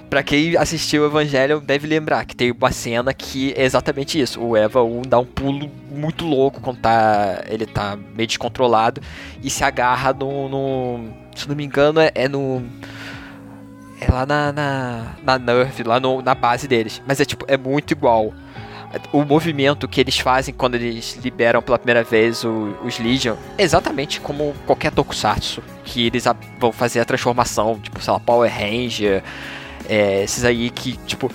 Pra 0.08 0.22
quem 0.22 0.56
assistiu 0.56 1.02
o 1.02 1.06
Evangelion 1.06 1.58
deve 1.60 1.86
lembrar 1.86 2.24
que 2.24 2.36
tem 2.36 2.52
uma 2.52 2.70
cena 2.70 3.12
que 3.12 3.52
é 3.56 3.64
exatamente 3.64 4.20
isso. 4.20 4.40
O 4.40 4.56
Eva 4.56 4.82
1 4.82 5.02
dá 5.02 5.18
um 5.18 5.24
pulo 5.24 5.68
muito 5.90 6.24
louco 6.24 6.60
quando 6.60 6.78
tá, 6.78 7.42
ele 7.48 7.66
tá 7.66 7.98
meio 8.14 8.26
descontrolado 8.26 9.00
e 9.42 9.50
se 9.50 9.64
agarra 9.64 10.12
no. 10.12 10.48
no- 10.48 11.10
se 11.34 11.48
não 11.48 11.56
me 11.56 11.64
engano, 11.64 12.00
é, 12.00 12.10
é 12.14 12.28
no. 12.28 12.62
É 14.00 14.10
lá 14.12 14.24
na, 14.24 14.52
na, 14.52 15.16
na 15.24 15.38
Nerve, 15.38 15.82
lá 15.82 15.98
no- 15.98 16.22
na 16.22 16.34
base 16.34 16.68
deles. 16.68 17.02
Mas 17.06 17.18
é 17.20 17.24
tipo, 17.24 17.44
é 17.48 17.56
muito 17.56 17.90
igual. 17.92 18.32
O 19.12 19.24
movimento 19.24 19.88
que 19.88 20.00
eles 20.00 20.16
fazem 20.18 20.54
quando 20.54 20.76
eles 20.76 21.18
liberam 21.22 21.60
pela 21.60 21.78
primeira 21.78 22.04
vez 22.04 22.44
o- 22.44 22.76
os 22.84 22.98
Legion 22.98 23.34
é 23.58 23.62
exatamente 23.64 24.20
como 24.20 24.54
qualquer 24.66 24.92
Tokusatsu. 24.92 25.62
Que 25.84 26.06
eles 26.06 26.26
a- 26.26 26.36
vão 26.60 26.70
fazer 26.72 27.00
a 27.00 27.04
transformação, 27.04 27.78
tipo, 27.82 28.00
sei 28.00 28.12
lá, 28.12 28.20
Power 28.20 28.50
Ranger. 28.50 29.22
É, 29.88 30.24
esses 30.24 30.44
aí 30.44 30.70
que, 30.70 30.96
tipo, 31.06 31.30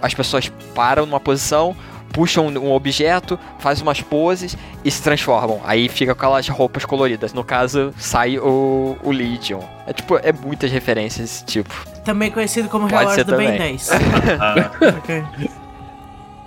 as 0.00 0.12
pessoas 0.14 0.50
param 0.74 1.06
numa 1.06 1.20
posição, 1.20 1.74
puxam 2.12 2.46
um 2.46 2.72
objeto, 2.72 3.38
fazem 3.58 3.82
umas 3.82 4.00
poses 4.00 4.56
e 4.84 4.90
se 4.90 5.02
transformam. 5.02 5.60
Aí 5.64 5.88
fica 5.88 6.14
com 6.14 6.20
aquelas 6.20 6.48
roupas 6.48 6.84
coloridas. 6.84 7.32
No 7.32 7.42
caso, 7.42 7.92
sai 7.98 8.38
o, 8.38 8.96
o 9.02 9.10
Legion. 9.10 9.60
É 9.86 9.92
tipo, 9.92 10.16
é 10.18 10.32
muitas 10.32 10.70
referências 10.70 11.28
desse 11.28 11.44
tipo. 11.44 11.74
Também 12.04 12.30
conhecido 12.30 12.68
como 12.68 12.86
Pode 12.88 13.02
relógio 13.02 13.24
do 13.24 13.36
Ben 13.36 13.46
também. 13.52 13.58
10. 13.76 13.90
Ah, 14.40 14.70
Ok. 14.98 15.24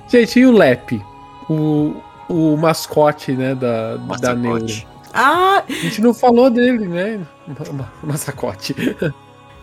Gente, 0.07 0.39
e 0.39 0.45
o 0.45 0.51
Lep? 0.51 1.03
O, 1.49 1.95
o 2.29 2.55
mascote, 2.57 3.33
né, 3.33 3.53
da, 3.55 3.97
da 4.19 4.33
Neuro. 4.33 4.65
Ah, 5.13 5.63
A 5.67 5.71
gente 5.71 5.99
não 6.01 6.13
falou 6.13 6.49
dele, 6.49 6.87
né? 6.87 7.19
Ma- 7.47 7.73
ma- 7.73 7.89
Massacote. 8.03 8.75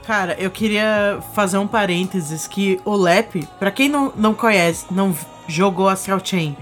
Cara, 0.07 0.35
eu 0.39 0.51
queria 0.51 1.19
fazer 1.35 1.59
um 1.59 1.67
parênteses 1.67 2.47
que 2.47 2.81
o 2.85 2.95
Lep, 2.95 3.47
pra 3.59 3.71
quem 3.71 3.89
não, 3.89 4.13
não 4.17 4.35
conhece, 4.35 4.87
não 4.91 5.15
jogou 5.49 5.89
Astral 5.89 6.21
Chain, 6.23 6.57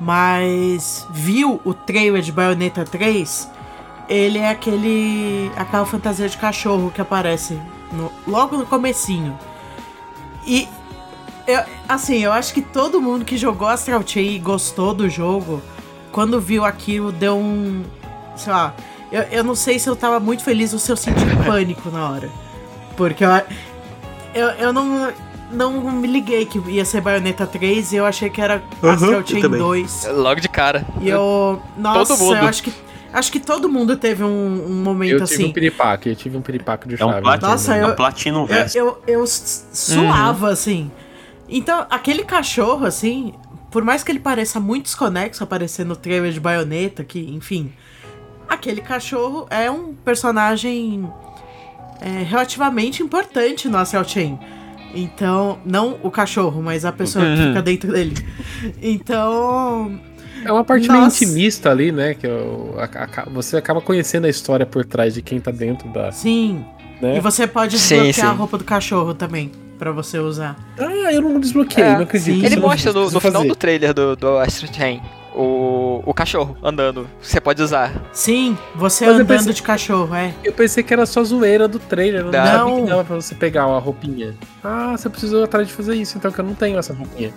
mas 0.00 1.06
viu 1.10 1.60
o 1.64 1.72
trailer 1.74 2.22
de 2.22 2.30
Bayonetta 2.32 2.84
3, 2.84 3.50
ele 4.08 4.38
é 4.38 4.50
aquele 4.50 5.50
aquela 5.56 5.86
fantasia 5.86 6.28
de 6.28 6.36
cachorro 6.36 6.90
que 6.94 7.00
aparece 7.00 7.58
no- 7.92 8.12
logo 8.26 8.56
no 8.56 8.66
comecinho. 8.66 9.38
E 10.46 10.68
eu, 11.46 11.62
assim, 11.88 12.18
eu 12.22 12.32
acho 12.32 12.52
que 12.52 12.60
todo 12.60 13.00
mundo 13.00 13.24
que 13.24 13.36
jogou 13.36 13.66
Astral 13.68 14.02
Chain 14.06 14.34
e 14.34 14.38
gostou 14.38 14.92
do 14.94 15.08
jogo, 15.08 15.62
quando 16.12 16.40
viu 16.40 16.64
aquilo, 16.64 17.10
deu 17.10 17.36
um. 17.36 17.82
Sei 18.36 18.52
lá. 18.52 18.74
Eu, 19.10 19.22
eu 19.24 19.44
não 19.44 19.54
sei 19.54 19.78
se 19.78 19.88
eu 19.88 19.94
tava 19.96 20.18
muito 20.20 20.42
feliz 20.42 20.72
ou 20.72 20.78
se 20.78 20.90
eu 20.90 20.96
senti 20.96 21.24
pânico 21.46 21.88
na 21.90 22.08
hora. 22.10 22.30
Porque 22.96 23.24
eu, 23.24 23.30
eu, 24.34 24.48
eu 24.50 24.72
não, 24.72 25.12
não 25.50 25.72
me 25.92 26.06
liguei 26.06 26.46
que 26.46 26.58
ia 26.70 26.84
ser 26.84 27.00
Bayonetta 27.00 27.46
3 27.46 27.92
e 27.92 27.96
eu 27.96 28.06
achei 28.06 28.30
que 28.30 28.40
era 28.40 28.62
Astral 28.82 29.12
eu 29.12 29.26
Chain 29.26 29.40
também. 29.42 29.58
2. 29.60 30.08
Logo 30.14 30.40
de 30.40 30.48
cara. 30.48 30.84
E 31.00 31.08
eu. 31.08 31.60
Nossa, 31.76 32.16
mundo. 32.16 32.36
eu 32.36 32.44
acho 32.44 32.62
que. 32.62 32.72
Acho 33.12 33.30
que 33.30 33.38
todo 33.38 33.68
mundo 33.68 33.96
teve 33.96 34.24
um, 34.24 34.64
um 34.66 34.82
momento 34.82 35.12
Eu 35.12 35.24
tive 35.24 35.34
assim. 35.42 35.50
um 35.50 35.52
piripaque, 35.52 36.08
eu 36.08 36.16
tive 36.16 36.36
um 36.36 36.40
piripaque 36.42 36.88
de 36.88 37.00
É 37.00 37.06
um 37.06 37.10
chave. 37.10 37.22
Platinum, 37.22 37.48
Nossa, 37.48 37.76
é 37.76 37.82
eu- 37.84 37.88
um 37.88 37.94
Platinum 37.94 38.40
Eu, 38.40 38.46
Verso. 38.48 38.76
eu, 38.78 39.02
eu 39.06 39.24
suava, 39.28 40.48
assim. 40.50 40.90
Então, 41.48 41.86
aquele 41.90 42.24
cachorro, 42.24 42.84
assim, 42.84 43.34
por 43.70 43.84
mais 43.84 44.02
que 44.02 44.10
ele 44.10 44.18
pareça 44.18 44.58
muito 44.58 44.86
desconexo 44.86 45.44
aparecer 45.44 45.86
no 45.86 45.94
trailer 45.94 46.32
de 46.32 46.40
Bayonetta, 46.40 47.04
que, 47.04 47.20
enfim. 47.20 47.72
Aquele 48.48 48.80
cachorro 48.80 49.46
é 49.48 49.70
um 49.70 49.94
personagem 49.94 51.08
é, 52.04 52.22
relativamente 52.22 53.02
importante 53.02 53.68
no 53.68 53.78
Astral 53.78 54.04
Chain. 54.04 54.38
Então, 54.94 55.58
não 55.64 55.98
o 56.02 56.10
cachorro, 56.10 56.62
mas 56.62 56.84
a 56.84 56.92
pessoa 56.92 57.24
que 57.24 57.30
Uhum. 57.40 57.48
fica 57.48 57.62
dentro 57.62 57.92
dele. 57.92 58.14
Então, 58.80 59.98
É 60.44 60.52
uma 60.52 60.62
parte 60.62 60.86
meio 60.90 61.00
Nossa. 61.04 61.24
intimista 61.24 61.70
ali, 61.70 61.90
né? 61.90 62.12
Que 62.12 62.26
eu- 62.26 62.74
a- 62.78 63.22
a- 63.22 63.30
você 63.30 63.56
acaba 63.56 63.80
conhecendo 63.80 64.26
a 64.26 64.28
história 64.28 64.66
por 64.66 64.84
trás 64.84 65.14
de 65.14 65.22
quem 65.22 65.40
tá 65.40 65.50
dentro 65.50 65.88
da. 65.88 66.12
sim. 66.12 66.62
Né? 67.00 67.16
E 67.16 67.20
você 67.20 67.46
pode 67.46 67.76
Sim, 67.78 67.96
desbloquear 68.02 68.28
a 68.28 68.32
sim. 68.32 68.38
roupa 68.38 68.56
do 68.58 68.64
cachorro 68.64 69.14
também, 69.14 69.50
pra 69.78 69.90
você 69.90 70.18
usar. 70.18 70.54
Ah, 70.78 71.12
eu 71.12 71.22
não 71.22 71.40
desbloqueei, 71.40 71.84
É, 71.84 71.92
não 71.94 72.02
acredito. 72.02 72.24
sim. 72.26 72.36
Isso 72.36 72.46
Ele 72.46 72.56
não 72.56 72.68
mostra 72.68 72.92
no, 72.92 73.10
no 73.10 73.20
final 73.20 73.44
do 73.44 73.56
trailer 73.56 73.92
do, 73.94 74.14
do 74.14 74.38
Astro 74.38 74.68
Chain 74.72 75.00
o, 75.34 76.02
o 76.06 76.14
cachorro 76.14 76.56
andando. 76.62 77.08
Você 77.20 77.40
pode 77.40 77.60
usar. 77.62 77.92
Sim, 78.12 78.56
você 78.74 79.04
Mas 79.06 79.14
andando 79.16 79.26
pensei- 79.28 79.52
de 79.52 79.62
cachorro, 79.62 80.14
é. 80.14 80.32
Eu 80.44 80.52
pensei 80.52 80.82
que 80.82 80.92
era 80.92 81.04
só 81.06 81.22
zoeira 81.24 81.66
do 81.66 81.78
trailer, 81.78 82.20
eu 82.20 82.30
não, 82.30 82.32
Não. 82.32 82.46
sabia 82.68 82.82
que 82.84 82.90
dava 82.90 83.04
pra 83.04 83.16
você 83.16 83.34
pegar 83.34 83.64
a 83.64 83.78
roupinha. 83.78 84.34
Ah, 84.62 84.94
você 84.96 85.08
precisou 85.10 85.42
atrás 85.44 85.66
de 85.66 85.72
fazer 85.74 85.94
isso, 85.96 86.16
então 86.16 86.30
que 86.30 86.38
eu 86.40 86.44
não 86.44 86.54
tenho 86.54 86.78
essa 86.78 86.94
roupinha. 86.94 87.32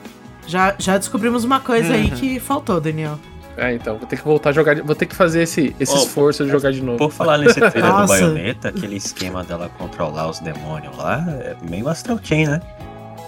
Já, 0.45 0.76
já 0.78 0.98
descobrimos 0.98 1.43
uma 1.43 1.60
coisa 1.60 1.93
aí 1.93 2.06
Uhum. 2.10 2.10
que 2.16 2.39
faltou, 2.39 2.80
Daniel. 2.80 3.18
É, 3.58 3.74
então, 3.74 3.98
vou 3.98 4.08
ter 4.08 4.18
que 4.18 4.24
voltar 4.24 4.52
a 4.52 4.54
jogar, 4.54 4.76
de- 4.76 4.82
vou 4.84 4.93
ter 4.95 5.08
que 5.08 5.16
fazer 5.16 5.41
esse, 5.41 5.76
esse 5.80 5.91
Oh, 5.91 5.98
esforço 5.98 6.45
de 6.45 6.52
jogar 6.52 6.72
de 6.72 6.82
novo. 6.84 7.00
Por 7.00 7.12
falar 7.12 7.39
nesse 7.39 7.60
trailer 7.60 7.91
do 7.91 7.98
Nossa. 7.98 8.14
Bayonetta, 8.14 8.70
aquele 8.70 8.95
esquema 8.98 9.43
dela 9.43 9.72
controlar 9.80 10.30
os 10.30 10.39
demônios 10.39 10.95
lá, 10.95 11.26
é 11.28 11.56
meio 11.68 11.89
Astral 11.89 12.20
Chain, 12.22 12.45
né? 12.45 12.62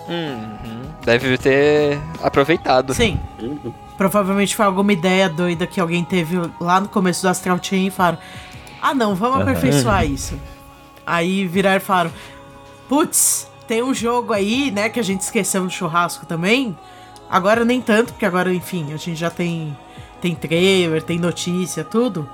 Uhum. 0.08 0.82
Deve 1.04 1.36
ter 1.40 2.00
aproveitado. 2.22 2.94
Sim, 2.94 3.20
provavelmente 4.00 4.56
foi 4.56 4.66
alguma 4.66 4.94
ideia 4.94 5.28
doida 5.28 5.68
que 5.68 5.78
alguém 5.78 6.06
teve 6.06 6.38
lá 6.58 6.80
no 6.80 6.88
começo 6.88 7.22
do 7.22 7.28
Astral 7.28 7.60
Chain 7.62 7.88
e 7.88 7.92
falaram: 7.92 8.18
Ah, 8.82 8.96
não, 8.96 9.14
vamos 9.14 9.42
Aham. 9.42 9.44
aperfeiçoar 9.44 10.06
isso. 10.06 10.40
Aí 11.06 11.46
viraram 11.46 11.78
e 11.78 11.82
falaram: 11.82 12.12
Putz, 12.88 13.46
tem 13.68 13.84
um 13.84 13.94
jogo 13.94 14.32
aí, 14.32 14.72
né, 14.72 14.88
que 14.88 15.02
a 15.02 15.04
gente 15.04 15.20
esqueceu 15.20 15.62
no 15.62 15.70
churrasco 15.70 16.26
também. 16.26 16.78
Agora 17.30 17.66
nem 17.66 17.82
tanto, 17.82 18.14
porque 18.14 18.26
agora, 18.26 18.54
enfim, 18.54 18.94
a 18.94 18.98
gente 18.98 19.16
já 19.16 19.30
tem, 19.30 19.78
tem 20.22 20.34
trailer, 20.34 21.04
tem 21.04 21.20
notícia, 21.20 21.84
tudo. 21.84 22.28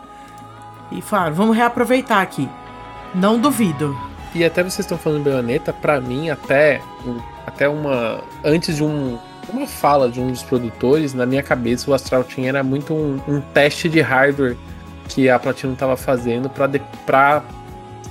E 0.92 1.02
falaram: 1.02 1.34
Vamos 1.34 1.58
reaproveitar 1.58 2.22
aqui. 2.22 2.48
Não 3.16 3.40
duvido. 3.40 4.00
E 4.36 4.46
até 4.46 4.62
vocês 4.62 4.80
estão 4.86 5.00
falando 5.00 5.24
de 5.24 5.32
baioneta, 5.32 5.74
pra 5.74 6.00
mim, 6.00 6.30
até, 6.30 6.80
até 7.48 7.68
uma. 7.68 8.22
Antes 8.44 8.76
de 8.76 8.84
um, 8.84 9.18
uma 9.50 9.68
fala 9.68 10.10
de 10.10 10.20
um 10.20 10.28
dos 10.32 10.44
produtores, 10.44 11.14
na 11.14 11.26
minha 11.26 11.44
cabeça 11.44 11.90
o 11.90 11.94
Astral 11.94 12.26
Chain 12.28 12.48
era 12.48 12.64
muito 12.64 12.94
um, 12.94 13.20
um 13.28 13.42
teste 13.54 13.88
de 13.90 14.02
hardware 14.02 14.56
que 15.10 15.30
a 15.30 15.38
Platinum 15.38 15.76
tava 15.76 15.96
fazendo 15.96 16.50
pra, 16.50 16.68
de, 16.68 16.82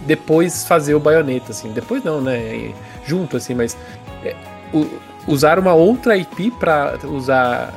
depois 0.07 0.66
fazer 0.66 0.95
o 0.95 1.01
baioneta, 1.01 1.51
assim. 1.51 1.72
Depois 1.72 2.03
não, 2.05 2.20
né? 2.20 2.72
Junto, 3.07 3.37
assim, 3.37 3.55
mas. 3.55 3.76
é, 4.24 4.35
u- 4.72 4.89
usar 5.26 5.59
uma 5.59 5.72
outra 5.74 6.16
IP 6.16 6.51
pra 6.53 6.95
usar. 7.05 7.72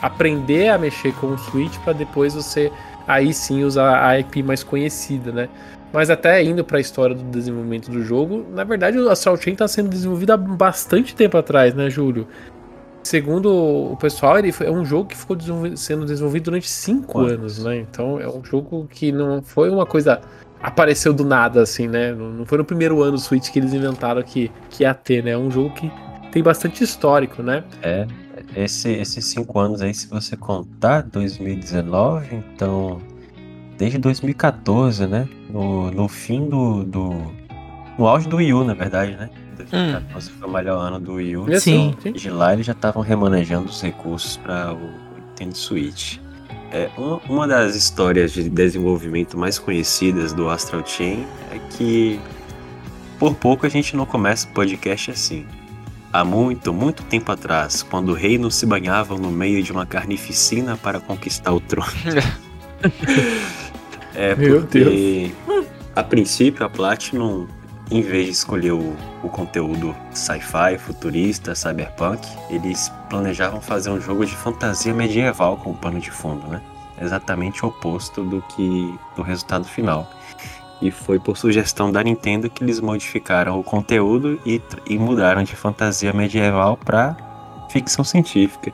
aprender 0.00 0.68
a 0.68 0.78
mexer 0.78 1.12
com 1.14 1.28
o 1.28 1.38
Switch 1.38 1.76
pra 1.84 1.92
depois 1.92 2.34
você 2.34 2.72
aí 3.06 3.34
sim 3.34 3.64
usar 3.64 4.04
a 4.06 4.18
IP 4.18 4.42
mais 4.42 4.62
conhecida, 4.62 5.32
né? 5.32 5.48
Mas 5.92 6.08
até 6.08 6.42
indo 6.42 6.64
para 6.64 6.78
a 6.78 6.80
história 6.80 7.14
do 7.14 7.22
desenvolvimento 7.24 7.90
do 7.90 8.02
jogo, 8.02 8.46
na 8.54 8.64
verdade 8.64 8.98
o 8.98 9.10
Astral 9.10 9.36
Chain 9.36 9.52
está 9.52 9.68
sendo 9.68 9.90
desenvolvido 9.90 10.32
há 10.32 10.36
bastante 10.36 11.14
tempo 11.14 11.36
atrás, 11.36 11.74
né, 11.74 11.90
Júlio? 11.90 12.26
Segundo 13.12 13.92
o 13.92 13.96
pessoal, 13.98 14.38
ele 14.38 14.50
foi, 14.50 14.68
é 14.68 14.70
um 14.70 14.86
jogo 14.86 15.10
que 15.10 15.14
ficou 15.14 15.36
sendo 15.76 16.06
desenvolvido 16.06 16.44
durante 16.44 16.66
cinco 16.66 17.12
Quantos? 17.12 17.32
anos, 17.32 17.58
né? 17.62 17.76
Então 17.76 18.18
é 18.18 18.26
um 18.26 18.42
jogo 18.42 18.88
que 18.90 19.12
não 19.12 19.42
foi 19.42 19.68
uma 19.68 19.84
coisa 19.84 20.22
apareceu 20.62 21.12
do 21.12 21.22
nada, 21.22 21.60
assim, 21.60 21.86
né? 21.86 22.14
Não 22.14 22.30
não 22.30 22.46
foi 22.46 22.56
no 22.56 22.64
primeiro 22.64 23.02
ano 23.02 23.12
do 23.12 23.18
Switch 23.18 23.50
que 23.50 23.58
eles 23.58 23.74
inventaram 23.74 24.22
que, 24.22 24.50
que 24.70 24.82
ia 24.82 24.94
ter, 24.94 25.22
né? 25.22 25.32
É 25.32 25.36
um 25.36 25.50
jogo 25.50 25.74
que 25.74 25.92
tem 26.30 26.42
bastante 26.42 26.82
histórico, 26.82 27.42
né? 27.42 27.64
É. 27.82 28.06
esse, 28.56 28.90
esses 28.92 29.26
cinco 29.26 29.58
anos 29.58 29.82
aí, 29.82 29.92
se 29.92 30.06
você 30.06 30.34
contar 30.34 31.02
2019, 31.02 32.34
então 32.34 32.98
desde 33.76 33.98
2014, 33.98 35.06
né? 35.06 35.28
No, 35.50 35.90
no 35.90 36.08
fim 36.08 36.48
do, 36.48 36.82
do. 36.82 37.10
No 37.98 38.08
auge 38.08 38.26
do 38.26 38.36
Wii 38.36 38.54
U, 38.54 38.64
na 38.64 38.72
verdade, 38.72 39.14
né? 39.16 39.28
2014 39.56 40.30
foi 40.30 40.48
o 40.48 40.52
melhor 40.52 40.78
ano 40.78 41.00
do 41.00 41.14
Wii 41.14 41.36
U. 41.36 41.60
Sim. 41.60 41.96
sim. 42.02 42.12
De 42.12 42.30
lá 42.30 42.52
eles 42.52 42.66
já 42.66 42.72
estavam 42.72 43.02
remanejando 43.02 43.68
os 43.68 43.80
recursos 43.80 44.36
para 44.36 44.72
o 44.72 44.90
Nintendo 45.16 45.56
Switch. 45.56 46.18
É, 46.70 46.88
uma, 46.96 47.16
uma 47.28 47.46
das 47.46 47.76
histórias 47.76 48.32
de 48.32 48.48
desenvolvimento 48.48 49.36
mais 49.36 49.58
conhecidas 49.58 50.32
do 50.32 50.48
Astral 50.48 50.84
Chain 50.86 51.26
é 51.50 51.58
que 51.76 52.18
por 53.18 53.34
pouco 53.34 53.66
a 53.66 53.68
gente 53.68 53.94
não 53.94 54.04
começa 54.04 54.48
o 54.48 54.50
podcast 54.52 55.10
assim. 55.10 55.46
Há 56.12 56.24
muito, 56.24 56.72
muito 56.74 57.02
tempo 57.04 57.30
atrás, 57.30 57.82
quando 57.82 58.12
reinos 58.12 58.56
se 58.56 58.66
banhavam 58.66 59.16
no 59.16 59.30
meio 59.30 59.62
de 59.62 59.72
uma 59.72 59.86
carnificina 59.86 60.76
para 60.76 61.00
conquistar 61.00 61.52
o 61.52 61.60
trono. 61.60 61.90
é 64.14 64.34
Meu 64.34 64.60
porque, 64.60 65.32
a 65.94 66.02
princípio, 66.02 66.66
a 66.66 66.68
Platinum, 66.68 67.46
em 67.92 68.00
vez 68.00 68.24
de 68.26 68.32
escolher 68.32 68.72
o, 68.72 68.96
o 69.22 69.28
conteúdo 69.28 69.94
sci-fi, 70.12 70.78
futurista, 70.78 71.54
cyberpunk, 71.54 72.26
eles 72.48 72.90
planejavam 73.10 73.60
fazer 73.60 73.90
um 73.90 74.00
jogo 74.00 74.24
de 74.24 74.34
fantasia 74.34 74.94
medieval 74.94 75.58
com 75.58 75.74
pano 75.74 76.00
de 76.00 76.10
fundo, 76.10 76.46
né? 76.48 76.62
Exatamente 77.00 77.64
o 77.64 77.68
oposto 77.68 78.22
do 78.24 78.40
que 78.42 78.94
do 79.14 79.22
resultado 79.22 79.64
final. 79.66 80.10
E 80.80 80.90
foi 80.90 81.18
por 81.18 81.36
sugestão 81.36 81.92
da 81.92 82.02
Nintendo 82.02 82.48
que 82.48 82.64
eles 82.64 82.80
modificaram 82.80 83.58
o 83.58 83.62
conteúdo 83.62 84.40
e, 84.46 84.60
e 84.88 84.98
mudaram 84.98 85.42
de 85.42 85.54
fantasia 85.54 86.12
medieval 86.12 86.76
para 86.76 87.16
ficção 87.68 88.04
científica. 88.04 88.72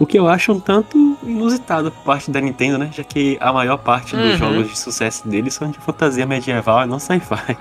O 0.00 0.06
que 0.06 0.18
eu 0.18 0.28
acho 0.28 0.52
um 0.52 0.60
tanto 0.60 0.96
inusitado 1.22 1.90
por 1.90 2.02
parte 2.04 2.30
da 2.30 2.40
Nintendo, 2.40 2.78
né? 2.78 2.90
Já 2.92 3.02
que 3.04 3.36
a 3.40 3.52
maior 3.52 3.78
parte 3.78 4.14
dos 4.16 4.32
Uhum. 4.32 4.36
jogos 4.36 4.68
de 4.70 4.78
sucesso 4.78 5.26
deles 5.28 5.54
são 5.54 5.70
de 5.70 5.78
fantasia 5.78 6.26
medieval 6.26 6.82
e 6.84 6.86
não 6.86 6.98
sci-fi. 6.98 7.56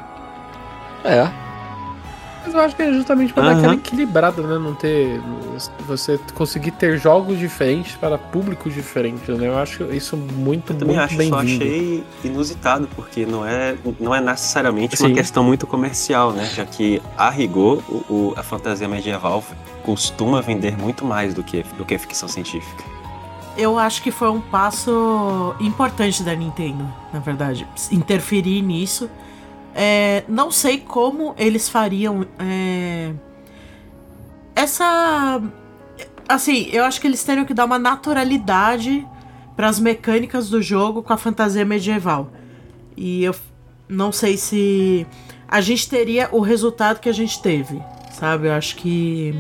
É. 1.04 1.30
Mas 2.46 2.54
eu 2.54 2.62
acho 2.62 2.76
que 2.78 2.82
é 2.82 2.94
justamente 2.94 3.34
pra 3.34 3.44
dar 3.44 3.50
Aham. 3.50 3.58
aquela 3.60 3.74
equilibrada, 3.76 4.42
né? 4.42 4.58
Não 4.58 4.74
ter. 4.74 5.20
Você 5.86 6.18
conseguir 6.34 6.72
ter 6.72 6.98
jogos 6.98 7.38
diferentes 7.38 7.96
para 7.98 8.18
públicos 8.18 8.74
diferentes, 8.74 9.28
né? 9.38 9.48
Eu 9.50 9.58
acho 9.58 9.84
isso 9.94 10.16
muito, 10.16 10.72
Eu 10.72 10.78
também 10.78 10.96
muito 10.96 11.06
acho, 11.06 11.14
só 11.14 11.18
bem-vindo. 11.18 11.64
achei 11.64 12.04
inusitado, 12.24 12.88
porque 12.96 13.26
não 13.26 13.46
é, 13.46 13.76
não 14.00 14.16
é 14.16 14.22
necessariamente 14.22 14.96
Sim. 14.96 15.08
uma 15.08 15.16
questão 15.16 15.44
muito 15.44 15.68
comercial, 15.68 16.32
né? 16.32 16.46
Já 16.46 16.66
que, 16.66 17.02
a 17.18 17.30
rigor, 17.30 17.84
o, 17.90 18.14
o- 18.14 18.34
a 18.38 18.44
fantasia 18.44 18.88
medieval 18.88 19.44
costuma 19.84 20.40
vender 20.42 20.78
muito 20.78 21.04
mais 21.04 21.34
do 21.34 21.44
que, 21.44 21.64
do 21.78 21.84
que 21.84 21.96
a 21.96 22.00
ficção 22.00 22.30
científica. 22.30 22.84
Eu 23.58 23.78
acho 23.78 24.02
que 24.02 24.12
foi 24.12 24.30
um 24.30 24.40
passo 24.40 25.54
importante 25.60 26.24
da 26.24 26.34
Nintendo, 26.36 26.88
na 27.12 27.20
verdade. 27.20 27.68
Interferir 27.92 28.62
nisso. 28.62 29.10
É, 29.80 30.24
não 30.28 30.50
sei 30.50 30.80
como 30.80 31.36
eles 31.38 31.70
fariam 31.70 32.26
é, 32.40 33.14
essa. 34.56 35.40
Assim, 36.28 36.68
eu 36.74 36.84
acho 36.84 37.00
que 37.00 37.06
eles 37.06 37.24
teriam 37.24 37.46
que 37.46 37.54
dar 37.54 37.66
uma 37.66 37.78
naturalidade 37.78 39.08
para 39.56 39.70
as 39.70 39.80
mecânicas 39.80 40.50
do 40.50 40.64
jogo 40.64 41.04
com 41.04 41.14
a 41.14 41.18
fantasia 41.18 41.64
medieval. 41.64 42.32
E 42.98 43.24
eu 43.24 43.36
não 43.88 44.12
sei 44.12 44.36
se 44.36 45.06
a 45.48 45.62
gente 45.62 45.88
teria 45.88 46.28
o 46.32 46.42
resultado 46.42 47.00
que 47.00 47.08
a 47.08 47.14
gente 47.14 47.40
teve, 47.40 47.80
sabe? 48.12 48.48
Eu 48.48 48.54
acho 48.54 48.78
que. 48.78 49.36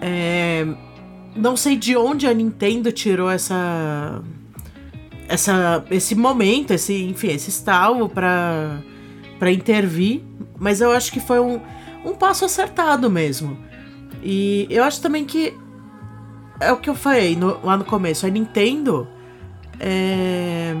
É, 0.00 0.66
não 1.36 1.58
sei 1.58 1.76
de 1.76 1.94
onde 1.94 2.26
a 2.26 2.32
Nintendo 2.32 2.90
tirou 2.90 3.30
essa 3.30 4.22
essa 5.28 5.84
esse 5.90 6.14
momento, 6.14 6.70
esse, 6.70 7.04
enfim, 7.04 7.28
esse 7.28 7.50
estalo 7.50 8.08
pra 8.08 8.80
para 9.40 9.50
intervir, 9.50 10.22
mas 10.58 10.80
eu 10.80 10.92
acho 10.92 11.10
que 11.10 11.18
foi 11.18 11.40
um, 11.40 11.58
um 12.04 12.14
passo 12.14 12.44
acertado 12.44 13.10
mesmo. 13.10 13.58
E 14.22 14.66
eu 14.70 14.84
acho 14.84 15.00
também 15.02 15.24
que 15.24 15.52
é 16.60 16.70
o 16.70 16.76
que 16.76 16.88
eu 16.90 16.94
falei 16.94 17.34
no- 17.34 17.58
lá 17.64 17.76
no 17.76 17.84
começo, 17.84 18.26
a 18.26 18.28
Nintendo 18.28 19.08
é, 19.80 20.76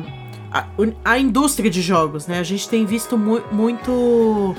a, 0.52 0.66
a 1.04 1.18
indústria 1.18 1.70
de 1.70 1.80
jogos, 1.80 2.26
né? 2.26 2.38
A 2.38 2.42
gente 2.42 2.68
tem 2.68 2.84
visto 2.84 3.16
mu- 3.16 3.42
muito 3.50 4.54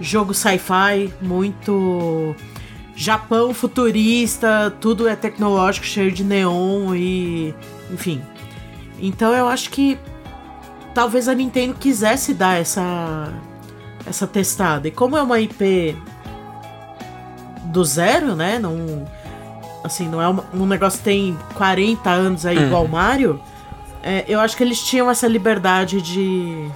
jogo 0.00 0.32
sci-fi, 0.32 1.12
muito 1.20 2.34
Japão 2.96 3.52
futurista, 3.52 4.74
tudo 4.80 5.06
é 5.06 5.14
tecnológico, 5.14 5.84
cheio 5.84 6.10
de 6.10 6.24
neon 6.24 6.94
e. 6.94 7.54
enfim. 7.92 8.22
Então 8.98 9.34
eu 9.34 9.46
acho 9.48 9.68
que 9.70 9.98
talvez 10.94 11.28
a 11.28 11.34
Nintendo 11.34 11.74
quisesse 11.74 12.32
dar 12.34 12.60
essa. 12.60 13.32
essa 14.06 14.26
testada. 14.26 14.86
E 14.88 14.90
como 14.90 15.16
é 15.16 15.22
uma 15.22 15.40
IP 15.40 15.96
do 17.66 17.84
zero, 17.84 18.34
né? 18.36 18.58
Não. 18.58 19.06
Assim, 19.82 20.08
não 20.08 20.20
é 20.20 20.28
uma- 20.28 20.44
um 20.54 20.64
negócio 20.66 20.98
que 20.98 21.04
tem 21.04 21.38
40 21.54 22.08
anos 22.10 22.46
aí, 22.46 22.58
Hum. 22.58 22.66
igual 22.66 22.84
o 22.84 22.88
Mario. 22.88 23.40
é, 24.06 24.22
eu 24.28 24.38
acho 24.38 24.54
que 24.56 24.62
eles 24.62 24.82
tinham 24.82 25.10
essa 25.10 25.26
liberdade 25.26 26.00
de. 26.02 26.68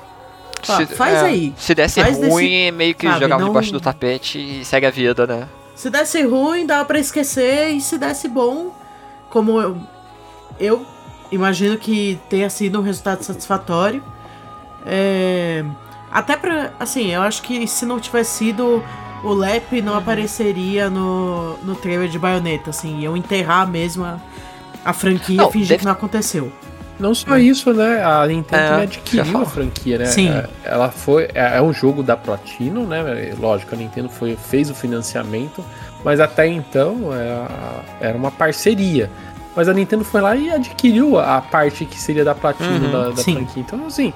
Pá, 0.67 0.85
faz 0.87 1.15
é, 1.15 1.21
aí. 1.27 1.55
Se 1.59 1.75
desse 1.75 2.01
Faz 2.03 2.17
desse- 2.17 2.31
ruim, 2.31 2.71
meio 2.71 2.95
que 2.95 3.07
sabe, 3.07 3.21
jogava 3.21 3.41
não- 3.43 3.49
debaixo 3.49 3.71
do 3.71 3.79
tapete 3.81 4.39
e 4.61 4.65
segue 4.65 4.87
a 4.87 4.91
vida, 4.91 5.27
né? 5.27 5.47
Se 5.77 5.91
desse 5.91 6.23
ruim, 6.23 6.65
dava 6.67 6.87
pra 6.87 6.99
esquecer, 6.99 7.69
e 7.69 7.81
se 7.83 7.99
desse 7.99 8.27
bom, 8.29 8.75
como 9.29 9.61
eu, 9.61 9.77
eu 10.59 10.87
imagino 11.31 11.77
que 11.79 12.19
tenha 12.29 12.49
sido 12.51 12.79
um 12.79 12.83
resultado 12.83 13.23
satisfatório. 13.23 14.03
É, 14.87 15.65
até 16.11 16.37
pra. 16.37 16.73
Assim, 16.79 17.09
eu 17.13 17.23
acho 17.23 17.43
que 17.43 17.67
se 17.67 17.85
não 17.85 17.99
tivesse 18.01 18.39
sido, 18.39 18.83
o 19.23 19.33
Lep 19.35 19.83
não 19.83 19.97
apareceria 19.97 20.89
no, 20.89 21.57
no 21.59 21.75
trailer 21.75 22.09
de 22.09 22.19
baioneta, 22.19 22.71
assim, 22.71 23.01
iam 23.01 23.17
enterrar 23.17 23.69
mesmo 23.69 24.05
a, 24.05 24.19
a 24.85 24.93
franquia 24.93 25.37
Não, 25.37 25.49
e 25.49 25.53
fingir 25.53 25.69
deve- 25.69 25.79
que 25.81 25.85
não 25.85 25.93
aconteceu. 25.93 26.53
Não 26.99 27.15
só 27.15 27.39
isso, 27.39 27.73
né? 27.73 28.03
A 28.05 28.27
Nintendo 28.27 28.61
É, 28.81 28.83
adquiriu 28.83 29.39
a 29.41 29.47
franquia, 29.47 29.99
né? 29.99 30.07
Sim. 30.07 30.31
É, 30.31 30.49
Ela 30.65 30.91
foi. 30.91 31.29
É 31.33 31.59
é 31.59 31.63
um 31.63 31.73
jogo 31.73 32.03
da 32.03 32.17
Platinum, 32.17 32.87
né? 32.87 33.35
Lógico, 33.39 33.73
a 33.75 33.79
Nintendo 33.79 34.09
foi, 34.09 34.35
fez 34.37 34.69
o 34.69 34.75
financiamento, 34.75 35.65
mas 36.05 36.19
até 36.19 36.49
então 36.49 37.13
era, 37.15 37.85
era 38.01 38.19
uma 38.19 38.33
parceria. 38.33 39.09
Mas 39.59 39.69
a 39.69 39.75
Nintendo 39.75 40.05
foi 40.05 40.21
lá 40.21 40.37
e 40.37 40.53
adquiriu 40.53 41.19
a 41.19 41.41
parte 41.41 41.85
que 41.85 41.99
seria 42.01 42.25
da 42.25 42.33
Platinum 42.33 42.77
Uhum, 42.77 42.93
da, 42.93 43.11
da 43.11 43.17
franquia. 43.17 43.61
Então, 43.61 43.85
assim. 43.89 44.13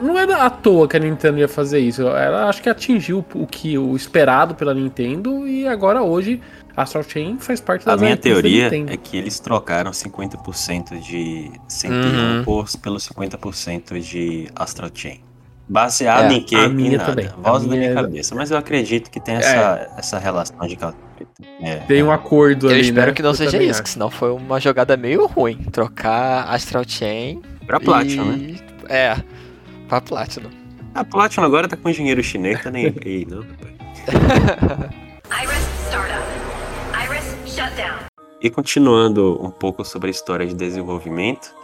Não 0.00 0.18
era 0.18 0.46
à 0.46 0.48
toa 0.48 0.88
que 0.88 0.96
a 0.96 0.98
Nintendo 0.98 1.40
ia 1.40 1.46
fazer 1.46 1.78
isso. 1.80 2.00
Ela 2.08 2.48
acho 2.48 2.62
que 2.62 2.70
atingiu 2.70 3.22
o 3.34 3.46
que 3.46 3.76
o 3.76 3.94
esperado 3.94 4.54
pela 4.54 4.72
Nintendo 4.72 5.46
e 5.46 5.68
agora 5.68 6.02
hoje 6.02 6.40
a 6.74 6.84
Astral 6.84 7.04
Chain 7.04 7.36
faz 7.38 7.60
parte 7.60 7.82
A 7.86 7.92
das 7.92 8.00
minha 8.00 8.16
da 8.16 8.22
teoria 8.22 8.70
é 8.88 8.96
que 8.96 9.18
eles 9.18 9.38
trocaram 9.40 9.90
50% 9.90 10.98
de 11.00 11.50
101 11.68 11.98
Uhum. 12.38 12.44
por, 12.44 12.66
pelo 12.80 12.96
50% 12.96 14.00
de 14.00 14.48
Astral 14.56 14.88
Chain. 14.94 15.20
Baseado 15.68 16.30
É, 16.30 16.34
em 16.34 16.42
que? 16.42 16.54
a 16.54 16.66
Em 16.66 16.68
minha 16.74 16.98
nada. 16.98 17.10
também. 17.10 17.28
Voz 17.38 17.62
A 17.62 17.66
da 17.66 17.74
minha 17.74 17.78
minha 17.88 17.90
é- 17.92 17.94
cabeça. 17.94 18.34
Mas 18.34 18.50
eu 18.50 18.58
acredito 18.58 19.10
que 19.10 19.18
tem 19.18 19.36
essa, 19.36 19.90
essa 19.96 20.18
relação 20.18 20.58
de 20.66 20.76
que 20.76 20.84
ela- 20.84 20.94
é, 21.62 21.76
Tem 21.86 22.02
um 22.02 22.12
acordo 22.12 22.66
Eu 22.66 22.72
ali, 22.72 22.80
espero 22.82 23.06
né? 23.08 23.12
que 23.14 23.22
não 23.22 23.30
Eu 23.30 23.34
seja 23.34 23.62
isso, 23.62 23.82
que 23.82 23.88
senão 23.88 24.10
foi 24.10 24.30
uma 24.32 24.60
jogada 24.60 24.96
meio 24.96 25.26
ruim. 25.26 25.56
Trocar 25.72 26.44
Astral 26.52 26.84
Chain 26.86 27.40
pra 27.66 27.80
Platinum, 27.80 28.32
né? 28.32 28.36
e... 28.36 28.62
É, 28.92 29.16
pra 29.88 30.00
Platinum. 30.02 30.50
A 30.94 31.02
Platinum 31.04 31.44
agora 31.46 31.66
tá 31.66 31.76
com 31.76 31.90
dinheiro 31.90 32.22
chinês, 32.22 32.62
tá 32.62 32.70
nem 32.70 32.86
aí, 33.04 33.26
não. 33.28 33.40
Iris, 35.42 35.66
startup. 35.88 36.22
Iris, 37.04 37.24
shutdown. 37.54 37.98
E 38.42 38.50
continuando 38.50 39.38
um 39.42 39.50
pouco 39.50 39.84
sobre 39.84 40.08
a 40.08 40.10
história 40.10 40.46
de 40.46 40.54
desenvolvimento, 40.54 41.54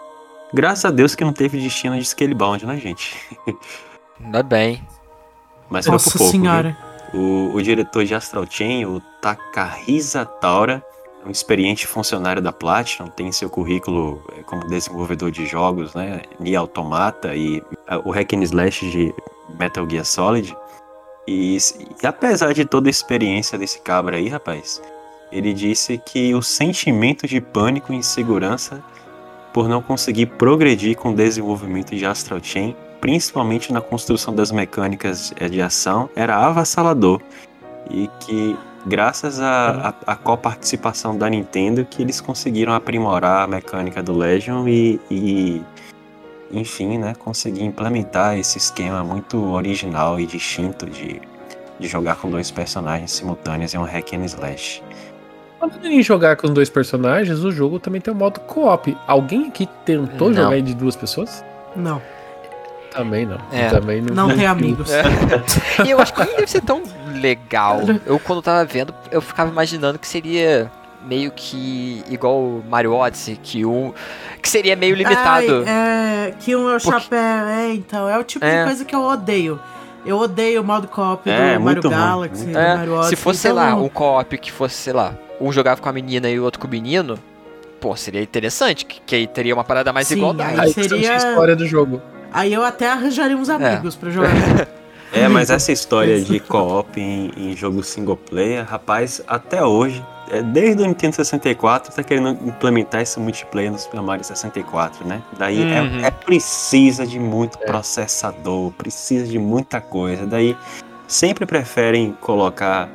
graças 0.55 0.84
a 0.86 0.90
Deus 0.90 1.14
que 1.14 1.22
não 1.22 1.32
teve 1.34 1.61
destino 1.61 1.98
de 1.98 2.05
Scalebound, 2.05 2.64
né, 2.64 2.76
gente? 2.78 3.14
Ainda 4.23 4.43
bem. 4.43 4.83
Mas 5.68 5.87
foi 5.87 5.93
Nossa 5.93 6.11
por 6.11 6.18
pouco, 6.18 6.33
viu? 6.33 6.43
senhora. 6.43 6.77
O, 7.12 7.55
o 7.55 7.62
diretor 7.62 8.05
de 8.05 8.14
Astral 8.14 8.47
Chain, 8.49 8.85
o 8.85 9.01
Takahisa 9.21 10.25
Taura, 10.25 10.85
é 11.25 11.29
um 11.29 11.31
experiente 11.31 11.87
funcionário 11.87 12.41
da 12.41 12.53
Platinum, 12.53 13.09
tem 13.09 13.29
em 13.29 13.33
seu 13.33 13.51
currículo 13.51 14.23
eh, 14.37 14.43
como 14.43 14.66
desenvolvedor 14.66 15.31
de 15.31 15.45
jogos, 15.45 15.95
né, 15.95 16.23
Nier 16.39 16.59
Automata 16.59 17.35
e 17.35 17.62
o 18.05 18.11
Hack 18.11 18.33
and 18.35 18.43
Slash 18.43 18.91
de 18.91 19.14
Metal 19.59 19.89
Gear 19.89 20.05
Solid. 20.05 20.57
E, 21.27 21.59
e 22.03 22.07
apesar 22.07 22.55
de 22.55 22.64
toda 22.64 22.89
a 22.89 22.91
experiência 22.91 23.59
desse 23.59 23.81
cabra 23.81 24.16
aí, 24.16 24.29
rapaz, 24.29 24.81
ele 25.31 25.53
disse 25.53 25.99
que 25.99 26.35
o 26.35 26.43
sentimento 26.43 27.27
de 27.27 27.41
pânico 27.41 27.93
e 27.93 27.97
insegurança 27.97 28.83
por 29.53 29.68
não 29.68 29.83
conseguir 29.83 30.27
progredir 30.27 30.97
com 30.97 31.11
o 31.11 31.14
desenvolvimento 31.14 31.95
de 31.95 32.07
Astral 32.07 32.41
Chain, 32.43 32.75
principalmente 33.01 33.72
na 33.72 33.80
construção 33.80 34.34
das 34.34 34.53
mecânicas 34.53 35.32
eh, 35.38 35.48
de 35.48 35.61
ação, 35.62 36.09
era 36.14 36.36
avassalador 36.36 37.20
e 37.90 38.09
que 38.20 38.57
graças 38.86 39.40
à 39.40 40.16
coparticipação 40.22 41.16
da 41.16 41.28
Nintendo 41.28 41.84
que 41.84 42.03
eles 42.03 42.20
conseguiram 42.20 42.72
aprimorar 42.72 43.44
a 43.44 43.46
mecânica 43.46 44.03
do 44.03 44.16
Legion 44.16 44.66
e, 44.66 45.01
e, 45.11 45.62
enfim, 46.51 46.98
né, 46.98 47.14
conseguir 47.18 47.64
implementar 47.64 48.38
esse 48.38 48.59
esquema 48.59 49.03
muito 49.05 49.53
original 49.53 50.18
e 50.18 50.26
distinto 50.26 50.86
de, 50.86 51.20
de 51.78 51.88
jogar 51.88 52.16
com 52.16 52.30
dois 52.30 52.51
personagens 52.51 53.11
simultâneos 53.11 53.74
em 53.74 53.78
um 53.78 53.84
hack 53.84 54.14
and 54.14 54.24
slash. 54.24 54.82
Falando 55.59 55.86
em 55.86 56.03
jogar 56.03 56.36
com 56.36 56.48
dois 56.48 56.70
personagens, 56.70 57.40
o 57.44 57.53
jogo 57.53 57.78
também 57.78 58.01
tem 58.01 58.14
o 58.14 58.16
modo 58.16 58.40
co-op. 58.40 58.96
Alguém 59.07 59.48
aqui 59.48 59.68
tentou 59.84 60.30
Não. 60.30 60.44
jogar 60.44 60.62
de 60.62 60.74
duas 60.74 60.96
pessoas? 60.96 61.44
Não, 61.76 62.01
Também 62.91 63.24
não. 63.26 63.38
É. 63.53 63.68
Também 63.70 64.01
não. 64.03 64.28
não 64.28 64.36
tem 64.36 64.47
amigos. 64.47 64.91
E 65.86 65.91
eu 65.91 66.01
acho 66.01 66.12
que 66.12 66.24
nem 66.24 66.34
deve 66.36 66.47
ser 66.51 66.61
tão 66.62 66.82
legal. 67.20 67.80
Eu, 68.05 68.18
quando 68.18 68.43
tava 68.43 68.64
vendo, 68.64 68.95
eu 69.11 69.20
ficava 69.20 69.51
imaginando 69.51 69.99
que 69.99 70.07
seria 70.07 70.70
meio 71.07 71.30
que 71.30 72.05
igual 72.11 72.36
o 72.38 72.64
Mario 72.68 72.93
Odyssey, 72.93 73.38
que 73.43 73.64
um. 73.64 73.93
que 74.43 74.49
seria 74.49 74.76
meio 74.76 74.95
limitado. 74.95 75.64
Ai, 75.66 76.28
é, 76.28 76.34
que 76.38 76.55
um 76.55 76.68
é 76.68 76.76
o 76.76 76.80
Porque- 76.80 77.01
chapéu, 77.01 77.18
é, 77.18 77.72
então. 77.72 78.09
É 78.09 78.18
o 78.18 78.24
tipo 78.24 78.45
É. 78.45 78.59
de 78.61 78.64
coisa 78.66 78.84
que 78.84 78.95
eu 78.95 79.03
odeio. 79.03 79.59
Eu 80.05 80.18
odeio 80.18 80.62
o 80.62 80.64
modo 80.64 80.88
co-op 80.88 81.28
É, 81.30 81.55
do 81.59 81.61
Mario 81.61 81.82
Galaxy, 81.82 82.47
do 82.47 82.59
É, 82.59 82.76
Mario 82.76 82.95
Odyssey. 82.95 83.16
se 83.16 83.22
fosse, 83.22 83.41
sei 83.41 83.51
então, 83.51 83.62
lá, 83.64 83.74
um 83.76 83.88
co-op 83.88 84.38
que 84.38 84.51
fosse, 84.51 84.74
sei 84.74 84.93
lá, 84.95 85.14
um 85.41 85.53
jogava 85.53 85.80
com 85.80 85.88
a 85.88 85.93
menina 85.93 86.28
e 86.30 86.38
o 86.41 86.45
outro 86.45 86.59
com 86.59 86.66
o 86.66 86.70
menino, 86.70 87.18
pô, 87.80 87.95
seria 87.97 88.22
interessante, 88.22 88.84
que, 88.86 89.01
que 89.01 89.14
aí 89.14 89.26
teria 89.26 89.55
uma 89.55 89.62
parada 89.64 89.93
mais 89.93 90.07
Sim, 90.09 90.16
igualdade. 90.16 90.59
aí 90.61 90.72
seria- 90.72 91.12
a 91.12 91.16
história 91.16 91.55
do 91.55 91.66
jogo. 91.66 92.01
Aí 92.33 92.53
eu 92.53 92.62
até 92.64 92.89
arranjaria 92.91 93.37
uns 93.37 93.49
amigos 93.49 93.97
pra 93.97 94.11
jogar. 94.11 94.31
É, 95.12 95.26
mas 95.26 95.51
essa 95.51 95.72
história 95.72 96.20
de 96.20 96.39
co-op 96.39 96.97
em, 97.01 97.33
em 97.37 97.57
jogo 97.57 97.83
single 97.83 98.16
player, 98.16 98.64
rapaz, 98.64 99.20
até 99.26 99.61
hoje, 99.64 100.01
é, 100.31 100.41
desde 100.41 100.85
o 100.85 100.87
Nintendo 100.87 101.16
64, 101.16 101.93
tá 101.93 102.01
querendo 102.05 102.28
implementar 102.47 103.01
esse 103.01 103.18
multiplayer 103.18 103.72
no 103.72 103.78
Super 103.81 104.01
Mario 104.03 104.24
64, 104.24 105.05
né? 105.05 105.20
Daí 105.37 105.62
é- 105.62 105.81
Uhum. 105.83 106.05
é, 106.05 106.12
precisa 106.12 107.05
de 107.05 107.18
muito 107.18 107.59
processador, 107.59 108.70
precisa 108.74 109.26
de 109.26 109.37
muita 109.37 109.81
coisa. 109.81 110.24
Daí 110.26 110.57
sempre 111.09 111.45
preferem 111.45 112.16
colocar, 112.20 112.89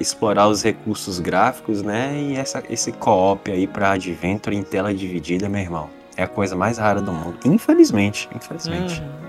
explorar 0.00 0.48
os 0.48 0.62
recursos 0.62 1.18
gráficos, 1.18 1.82
né? 1.82 2.14
E 2.18 2.36
essa, 2.36 2.62
esse 2.70 2.90
co-op 2.90 3.50
aí 3.52 3.66
pra 3.66 3.90
Adventure 3.92 4.56
em 4.56 4.62
tela 4.62 4.94
dividida, 4.94 5.46
meu 5.46 5.60
irmão, 5.60 5.90
é 6.18 6.24
a 6.24 6.28
coisa 6.28 6.54
mais 6.56 6.76
rara 6.78 7.00
do 7.00 7.12
mundo. 7.12 7.38
Infelizmente, 7.44 8.28
infelizmente. 8.34 9.00
Uhum. 9.00 9.28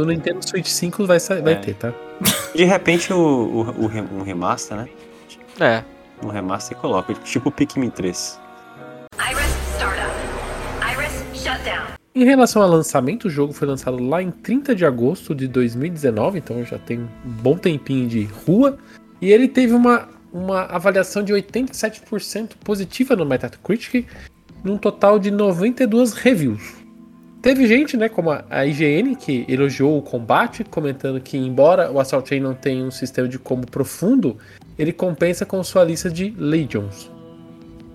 No 0.00 0.04
Nintendo 0.06 0.38
Switch 0.48 0.68
5 0.68 1.04
vai, 1.06 1.20
sa- 1.20 1.40
vai 1.42 1.52
É. 1.52 1.56
ter, 1.56 1.74
tá? 1.74 1.92
De 2.54 2.64
repente, 2.64 3.12
o, 3.12 3.18
o, 3.18 3.82
o 3.82 3.86
re- 3.86 4.00
um 4.00 4.22
remaster, 4.22 4.76
né? 4.78 4.88
É. 5.60 5.82
Um 6.24 6.28
remaster 6.28 6.78
e 6.78 6.80
coloca, 6.80 7.12
tipo 7.14 7.50
Pikmin 7.50 7.90
3. 7.90 8.40
Iris 9.30 9.74
startup. 9.76 10.10
Iris 10.92 11.42
shutdown. 11.42 11.86
Em 12.14 12.24
relação 12.24 12.62
ao 12.62 12.68
lançamento, 12.68 13.26
o 13.26 13.30
jogo 13.30 13.52
foi 13.52 13.66
lançado 13.68 14.02
lá 14.02 14.22
em 14.22 14.30
30 14.30 14.74
de 14.74 14.86
agosto 14.86 15.34
de 15.34 15.48
2019, 15.48 16.38
então 16.38 16.64
já 16.64 16.78
tem 16.78 17.00
um 17.00 17.08
bom 17.24 17.56
tempinho 17.58 18.08
de 18.08 18.24
rua. 18.46 18.78
E 19.20 19.30
ele 19.30 19.48
teve 19.48 19.74
uma, 19.74 20.08
uma 20.32 20.62
avaliação 20.64 21.22
de 21.22 21.32
87% 21.34 22.52
positiva 22.64 23.14
no 23.16 23.26
Metacritic, 23.26 24.06
num 24.62 24.76
total 24.76 25.18
de 25.18 25.30
92 25.30 26.12
reviews. 26.12 26.82
Teve 27.42 27.66
gente, 27.66 27.96
né, 27.96 28.08
como 28.08 28.30
a 28.30 28.66
IGN, 28.66 29.16
que 29.16 29.44
elogiou 29.48 29.98
o 29.98 30.02
combate, 30.02 30.62
comentando 30.62 31.20
que, 31.20 31.36
embora 31.36 31.90
o 31.90 31.98
Assault 31.98 32.28
Chain 32.28 32.40
não 32.40 32.54
tenha 32.54 32.84
um 32.84 32.90
sistema 32.90 33.26
de 33.26 33.36
combo 33.36 33.66
profundo, 33.68 34.38
ele 34.78 34.92
compensa 34.92 35.44
com 35.44 35.62
sua 35.64 35.82
lista 35.82 36.08
de 36.08 36.32
Legions. 36.38 37.10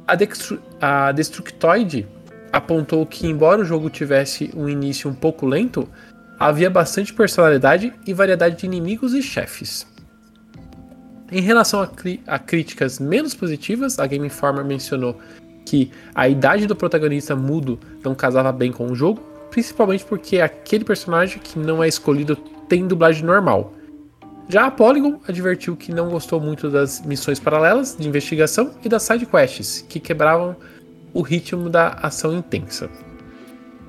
A, 0.05 0.15
Dextru 0.15 0.59
a 0.81 1.13
Destructoid 1.13 2.05
apontou 2.51 3.05
que, 3.05 3.25
embora 3.25 3.61
o 3.61 3.65
jogo 3.65 3.89
tivesse 3.89 4.51
um 4.53 4.67
início 4.67 5.09
um 5.09 5.13
pouco 5.13 5.45
lento, 5.45 5.87
havia 6.37 6.69
bastante 6.69 7.13
personalidade 7.13 7.93
e 8.05 8.13
variedade 8.13 8.57
de 8.57 8.65
inimigos 8.65 9.13
e 9.13 9.21
chefes. 9.21 9.87
Em 11.31 11.41
relação 11.41 11.81
a, 11.81 11.89
a 12.27 12.39
críticas 12.39 12.99
menos 12.99 13.33
positivas, 13.33 13.97
a 13.97 14.07
Game 14.07 14.27
Informer 14.27 14.65
mencionou 14.65 15.17
que 15.67 15.91
a 16.15 16.29
idade 16.29 16.65
do 16.65 16.75
protagonista 16.75 17.35
mudo 17.35 17.77
não 18.01 18.15
casava 18.15 18.53
bem 18.53 18.71
com 18.71 18.89
o 18.89 18.95
jogo, 18.95 19.19
principalmente 19.51 20.05
porque 20.05 20.39
aquele 20.39 20.85
personagem 20.85 21.39
que 21.43 21.59
não 21.59 21.83
é 21.83 21.89
escolhido 21.89 22.37
tem 22.69 22.87
dublagem 22.87 23.25
normal. 23.25 23.73
Já 24.47 24.65
a 24.65 24.71
Polygon 24.71 25.19
advertiu 25.27 25.75
que 25.75 25.91
não 25.91 26.09
gostou 26.09 26.39
muito 26.39 26.69
das 26.69 27.01
missões 27.05 27.37
paralelas 27.37 27.97
de 27.99 28.07
investigação 28.07 28.71
e 28.81 28.87
das 28.87 29.03
side 29.03 29.25
quests, 29.25 29.85
que 29.89 29.99
quebravam 29.99 30.55
o 31.13 31.21
ritmo 31.21 31.69
da 31.69 31.89
ação 32.01 32.33
intensa. 32.33 32.89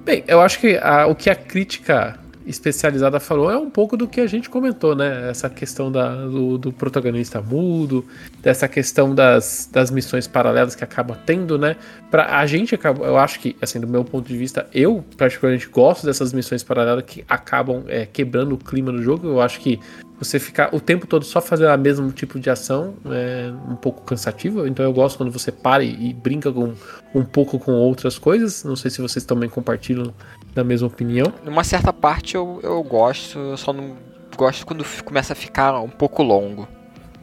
Bem, 0.05 0.25
eu 0.27 0.41
acho 0.41 0.59
que 0.59 0.77
a- 0.79 1.07
o 1.07 1.15
que 1.15 1.31
a 1.31 1.37
crítica 1.37 2.19
especializada 2.49 3.21
falou 3.21 3.51
é 3.51 3.57
um 3.57 3.69
pouco 3.71 3.97
do 3.97 4.09
que 4.09 4.21
a 4.21 4.27
gente 4.27 4.49
comentou, 4.49 4.95
né? 4.97 5.29
Essa 5.31 5.51
questão 5.51 5.93
da- 5.93 6.15
do, 6.27 6.57
do 6.59 6.73
protagonista 6.73 7.41
mudo, 7.43 8.05
dessa 8.43 8.67
questão 8.67 9.15
das, 9.15 9.69
das 9.71 9.91
missões 9.91 10.27
paralelas 10.27 10.75
que 10.75 10.83
acaba 10.83 11.15
tendo, 11.27 11.59
né? 11.59 11.77
Pra 12.11 12.39
a 12.39 12.47
gente, 12.47 12.79
eu 13.05 13.19
acho 13.19 13.41
que, 13.41 13.57
assim, 13.61 13.79
do 13.79 13.87
meu 13.87 14.05
ponto 14.05 14.27
de 14.27 14.37
vista, 14.37 14.67
eu 14.73 15.05
particularmente 15.17 15.69
gosto 15.69 16.07
dessas 16.07 16.33
missões 16.33 16.63
paralelas 16.63 17.05
que 17.07 17.25
acabam 17.29 17.85
é, 17.89 18.07
quebrando 18.07 18.55
o 18.55 18.59
clima 18.59 18.91
do 18.91 19.03
jogo. 19.03 19.27
Eu 19.29 19.41
acho 19.41 19.61
que 19.61 19.79
você 20.19 20.41
ficar 20.41 20.75
o 20.75 20.81
tempo 20.81 21.07
todo 21.07 21.25
só 21.25 21.41
fazendo 21.41 21.73
o 21.73 21.79
mesmo 21.79 22.11
tipo 22.11 22.41
de 22.41 22.51
ação 22.51 22.95
é 23.07 23.53
um 23.71 23.77
pouco 23.77 24.03
cansativo. 24.03 24.67
Então 24.67 24.85
eu 24.85 24.93
gosto 24.93 25.17
quando 25.17 25.31
você 25.31 25.53
para 25.53 25.85
e, 25.85 26.09
e 26.11 26.13
brinca 26.15 26.51
com, 26.51 26.73
um 27.15 27.25
pouco 27.25 27.59
com 27.59 27.73
outras 27.73 28.19
coisas. 28.19 28.65
Não 28.65 28.75
sei 28.75 28.91
se 28.91 29.01
vocês 29.01 29.25
também 29.25 29.49
compartilham 29.49 30.13
da 30.55 30.65
mesma 30.65 30.89
opinião. 30.89 31.33
Numa 31.45 31.65
certa 31.65 31.93
parte 31.93 32.35
eu, 32.35 32.61
eu 32.63 32.83
gosto, 32.83 33.39
eu 33.39 33.57
só 33.57 33.73
não 33.73 33.97
gosto 34.37 34.67
quando 34.67 34.85
começa 35.05 35.33
a 35.33 35.37
ficar 35.37 35.79
um 35.81 35.89
pouco 35.89 36.23
longo. 36.23 36.67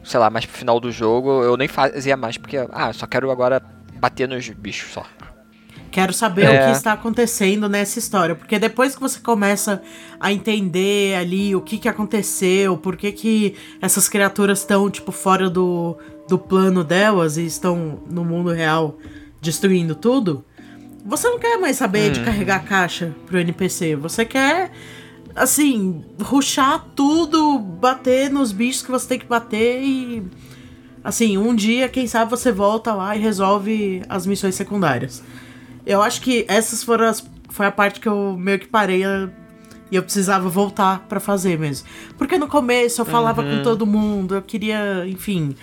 Sei 0.04 0.18
lá, 0.20 0.30
mais 0.30 0.46
pro 0.46 0.56
final 0.56 0.78
do 0.78 0.90
jogo 0.90 1.42
eu 1.42 1.56
nem 1.56 1.68
fazia 1.68 2.16
mais, 2.16 2.36
porque, 2.36 2.56
ah, 2.72 2.92
só 2.92 3.06
quero 3.06 3.30
agora 3.30 3.60
bater 3.98 4.28
nos 4.28 4.48
bichos 4.50 4.92
só. 4.92 5.04
Quero 5.90 6.12
saber 6.12 6.44
É. 6.44 6.62
o 6.62 6.66
que 6.66 6.76
está 6.76 6.92
acontecendo 6.92 7.68
nessa 7.70 7.98
história. 7.98 8.34
Porque 8.34 8.58
depois 8.58 8.94
que 8.94 9.00
você 9.00 9.18
começa 9.18 9.80
a 10.20 10.30
entender 10.30 11.16
ali 11.16 11.56
o 11.56 11.60
que, 11.62 11.78
que 11.78 11.88
aconteceu, 11.88 12.76
por 12.76 12.96
que, 12.96 13.10
que 13.12 13.54
essas 13.80 14.06
criaturas 14.08 14.58
estão, 14.58 14.90
tipo, 14.90 15.10
fora 15.10 15.48
do, 15.48 15.96
do 16.28 16.38
plano 16.38 16.84
delas 16.84 17.38
e 17.38 17.46
estão 17.46 17.98
no 18.10 18.24
mundo 18.26 18.50
real 18.52 18.98
destruindo 19.40 19.94
tudo, 19.94 20.44
você 21.06 21.28
não 21.28 21.38
quer 21.38 21.58
mais 21.58 21.76
saber 21.76 22.10
de 22.12 22.20
carregar 22.24 22.56
a 22.56 22.60
caixa 22.60 23.14
pro 23.26 23.38
NPC. 23.38 23.94
Você 23.96 24.24
quer, 24.24 24.70
assim, 25.34 26.04
ruxar 26.20 26.84
tudo, 26.94 27.58
bater 27.58 28.30
nos 28.30 28.52
bichos 28.52 28.82
que 28.82 28.90
você 28.90 29.08
tem 29.08 29.18
que 29.18 29.26
bater 29.26 29.82
e. 29.82 30.22
Assim, 31.04 31.38
um 31.38 31.54
dia, 31.54 31.88
quem 31.88 32.06
sabe, 32.08 32.28
você 32.30 32.50
volta 32.50 32.92
lá 32.92 33.16
e 33.16 33.20
resolve 33.20 34.02
as 34.08 34.26
missões 34.26 34.56
secundárias. 34.56 35.22
Eu 35.86 36.02
acho 36.02 36.20
que 36.20 36.44
essas 36.48 36.82
foram 36.82 37.06
as, 37.06 37.24
foi 37.48 37.64
a 37.66 37.70
parte 37.70 38.00
que 38.00 38.08
eu 38.08 38.36
meio 38.36 38.58
que 38.58 38.66
parei 38.66 39.04
a- 39.04 39.28
e 39.88 39.94
eu 39.94 40.02
precisava 40.02 40.48
voltar 40.48 41.06
pra 41.08 41.20
fazer 41.20 41.56
mesmo. 41.60 41.86
Porque 42.18 42.36
no 42.36 42.48
começo 42.48 43.00
eu 43.00 43.04
falava 43.06 43.44
com 43.44 43.62
todo 43.62 43.86
mundo, 43.86 44.34
eu 44.34 44.42
queria, 44.42 45.04
enfim, 45.06 45.54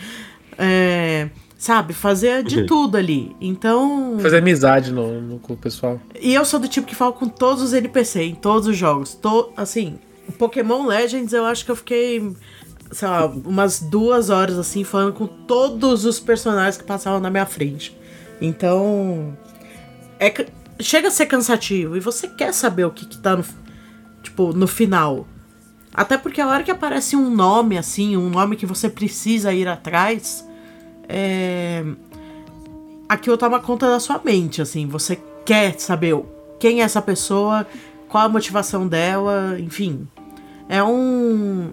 é, 0.58 1.28
sabe, 1.64 1.94
fazer 1.94 2.44
de 2.44 2.66
tudo 2.66 2.98
ali. 2.98 3.34
Então. 3.40 4.18
Fazer 4.20 4.40
amizade 4.40 4.92
no, 4.92 5.22
no- 5.22 5.40
com 5.40 5.54
o 5.54 5.58
pessoal. 5.58 5.98
E 6.20 6.34
eu 6.34 6.44
sou 6.44 6.60
do 6.60 6.68
tipo 6.68 6.86
que 6.86 6.94
falo 6.94 7.14
com 7.14 7.28
todos 7.30 7.64
os 7.64 7.72
NPC, 7.72 8.22
em 8.24 8.36
todos 8.36 8.68
os 8.68 8.76
jogos. 8.76 9.14
To, 9.14 9.50
assim, 9.56 9.98
Pokémon 10.38 10.86
Legends 10.86 11.32
eu 11.32 11.46
acho 11.46 11.64
que 11.64 11.72
eu 11.72 11.76
fiquei, 11.78 12.36
sei 12.92 13.08
lá, 13.08 13.28
umas 13.28 13.80
duas 13.80 14.30
horas 14.30 14.58
assim, 14.60 14.84
falando 14.84 15.14
com 15.14 15.26
todos 15.26 16.04
os 16.04 16.20
personagens 16.20 16.76
que 16.78 16.84
passavam 16.84 17.22
na 17.22 17.30
minha 17.30 17.46
frente. 17.46 17.98
Então. 18.42 19.38
É, 20.20 20.46
chega 20.82 21.08
a 21.08 21.12
ser 21.12 21.28
cansativo 21.28 21.96
e 21.96 22.00
você 22.02 22.28
quer 22.28 22.54
saber 22.54 22.84
o 22.84 22.92
que, 22.92 23.06
que 23.06 23.18
tá 23.20 23.38
no, 23.38 23.46
tipo, 24.22 24.52
no 24.52 24.68
final. 24.68 25.26
Até 25.94 26.18
porque 26.18 26.42
a 26.42 26.48
hora 26.48 26.62
que 26.64 26.72
aparece 26.72 27.16
um 27.16 27.30
nome 27.34 27.78
assim, 27.78 28.18
um 28.18 28.30
nome 28.30 28.58
que 28.58 28.66
você 28.66 28.90
precisa 28.90 29.54
ir 29.54 29.68
atrás, 29.68 30.46
é 31.08 31.84
aquilo 33.08 33.38
toma 33.38 33.60
conta 33.60 33.88
da 33.90 34.00
sua 34.00 34.20
mente, 34.24 34.62
assim. 34.62 34.88
Você 34.88 35.20
quer 35.46 35.80
saber 35.80 36.16
quem 36.60 36.82
é 36.82 36.84
essa 36.84 37.02
pessoa, 37.02 37.66
qual 38.08 38.26
a 38.26 38.30
motivação 38.30 38.88
dela, 38.88 39.58
enfim. 39.60 40.08
É 40.68 40.84
um. 40.84 41.72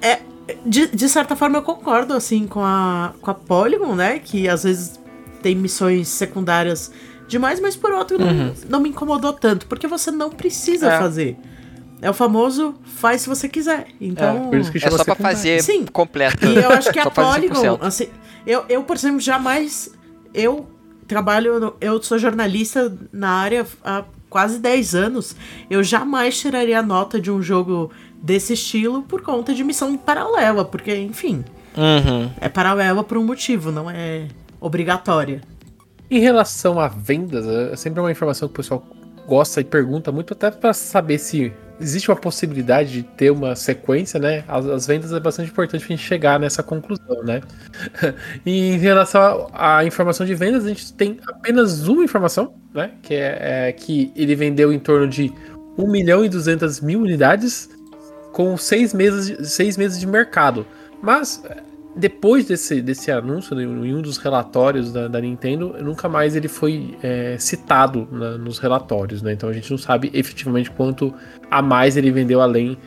É. 0.00 0.20
De, 0.64 0.86
de 0.86 1.08
certa 1.10 1.36
forma 1.36 1.58
eu 1.58 1.62
concordo, 1.62 2.14
assim, 2.14 2.46
com 2.46 2.60
a, 2.64 3.12
com 3.20 3.30
a 3.30 3.34
Polygon, 3.34 3.94
né? 3.94 4.18
Que 4.18 4.48
às 4.48 4.64
vezes 4.64 4.98
tem 5.42 5.54
missões 5.54 6.08
secundárias 6.08 6.90
demais, 7.28 7.60
mas 7.60 7.76
por 7.76 7.92
outro 7.92 8.18
não, 8.18 8.54
não 8.68 8.80
me 8.80 8.88
incomodou 8.88 9.34
tanto, 9.34 9.66
porque 9.66 9.86
você 9.86 10.10
não 10.10 10.30
precisa 10.30 10.90
É. 10.90 10.98
fazer. 10.98 11.36
É 12.00 12.08
o 12.08 12.14
famoso 12.14 12.74
faz 12.84 13.22
se 13.22 13.28
você 13.28 13.48
quiser. 13.48 13.88
Então. 14.00 14.48
Por 14.50 14.58
isso 14.58 14.70
que 14.70 14.78
É 14.78 14.82
chama 14.82 14.96
só 14.98 15.04
pra 15.04 15.14
secundário. 15.14 15.36
fazer 15.36 15.62
Sim. 15.62 15.84
completo. 15.86 16.46
E 16.46 16.56
eu 16.56 16.70
acho 16.70 16.92
que 16.92 16.98
a 17.00 17.10
fazer 17.10 17.48
Polygon, 17.48 17.76
100%. 17.76 17.78
assim, 17.82 18.08
eu, 18.46 18.64
eu, 18.68 18.82
por 18.84 18.96
exemplo, 18.96 19.20
jamais. 19.20 19.90
Eu 20.32 20.68
trabalho. 21.08 21.58
no- 21.58 21.74
eu 21.80 22.00
sou 22.02 22.18
jornalista 22.18 22.96
na 23.12 23.30
área 23.30 23.66
há 23.84 24.04
quase 24.30 24.58
10 24.60 24.94
anos. 24.94 25.34
Eu 25.68 25.82
jamais 25.82 26.38
tiraria 26.38 26.82
nota 26.82 27.20
de 27.20 27.30
um 27.30 27.42
jogo 27.42 27.90
desse 28.22 28.52
estilo 28.52 29.02
por 29.02 29.22
conta 29.22 29.52
de 29.54 29.64
missão 29.64 29.96
paralela, 29.96 30.64
porque, 30.64 30.94
enfim, 30.96 31.44
Uhum. 31.76 32.30
é 32.40 32.48
paralela 32.48 33.02
por 33.02 33.16
um 33.18 33.24
motivo, 33.24 33.70
não 33.72 33.88
é 33.90 34.26
obrigatória. 34.60 35.40
Em 36.10 36.18
relação 36.20 36.78
a 36.80 36.88
vendas, 36.88 37.46
é 37.46 37.76
sempre 37.76 38.00
uma 38.00 38.10
informação 38.10 38.48
que 38.48 38.52
o 38.54 38.56
pessoal 38.56 38.84
gosta 39.26 39.60
e 39.60 39.64
pergunta 39.64 40.10
muito, 40.12 40.32
até 40.32 40.50
para 40.50 40.72
saber 40.72 41.18
se 41.18 41.52
existe 41.80 42.10
uma 42.10 42.16
possibilidade 42.16 42.90
de 42.90 43.02
ter 43.02 43.30
uma 43.30 43.54
sequência, 43.54 44.18
né? 44.18 44.44
As, 44.48 44.66
as 44.66 44.86
vendas 44.86 45.12
é 45.12 45.20
bastante 45.20 45.50
importante 45.50 45.84
pra 45.84 45.96
gente 45.96 46.06
chegar 46.06 46.38
nessa 46.38 46.62
conclusão, 46.62 47.22
né? 47.22 47.40
e 48.44 48.74
em 48.74 48.78
relação 48.78 49.48
à 49.52 49.84
informação 49.84 50.26
de 50.26 50.34
vendas, 50.34 50.64
a 50.64 50.68
gente 50.68 50.92
tem 50.92 51.18
apenas 51.26 51.86
uma 51.86 52.04
informação, 52.04 52.54
né? 52.74 52.90
Que 53.02 53.14
é, 53.14 53.68
é 53.68 53.72
que 53.72 54.12
ele 54.16 54.34
vendeu 54.34 54.72
em 54.72 54.78
torno 54.78 55.08
de 55.08 55.32
1 55.76 55.90
milhão 55.90 56.24
e 56.24 56.28
200 56.28 56.80
mil 56.80 57.00
unidades 57.00 57.68
com 58.32 58.56
seis 58.56 58.92
meses, 58.92 59.50
seis 59.50 59.76
meses 59.76 59.98
de 59.98 60.06
mercado. 60.06 60.66
Mas 61.02 61.42
depois 61.98 62.46
desse, 62.46 62.80
desse 62.80 63.10
anúncio, 63.10 63.56
né, 63.56 63.64
em 63.64 63.94
um 63.94 64.00
dos 64.00 64.16
relatórios 64.18 64.92
da, 64.92 65.08
da 65.08 65.20
Nintendo, 65.20 65.74
nunca 65.82 66.08
mais 66.08 66.36
ele 66.36 66.46
foi 66.48 66.96
é, 67.02 67.36
citado 67.38 68.06
na- 68.12 68.38
nos 68.38 68.58
relatórios, 68.58 69.20
né? 69.20 69.32
Então 69.32 69.48
a 69.48 69.52
gente 69.52 69.70
não 69.70 69.78
sabe 69.78 70.10
efetivamente 70.14 70.70
quanto 70.70 71.12
a 71.50 71.60
mais 71.60 71.96
ele 71.96 72.10
vendeu 72.10 72.40
além 72.40 72.78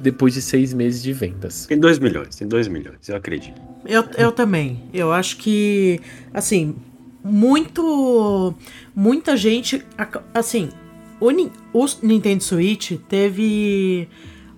depois 0.00 0.34
de 0.34 0.42
seis 0.42 0.74
meses 0.74 1.02
de 1.02 1.12
vendas. 1.12 1.66
Tem 1.66 1.78
2 1.78 1.98
milhões, 1.98 2.36
tem 2.36 2.46
2 2.46 2.68
milhões, 2.68 3.08
eu 3.08 3.16
acredito. 3.16 3.60
Eu, 3.86 4.04
eu 4.18 4.30
também. 4.32 4.82
Eu 4.92 5.12
acho 5.12 5.38
que, 5.38 6.00
assim, 6.34 6.76
muito. 7.24 8.54
Muita 8.94 9.36
gente. 9.36 9.82
Assim, 10.34 10.68
o, 11.20 11.28
o 11.72 11.86
Nintendo 12.02 12.42
Switch 12.42 12.92
teve 13.08 14.08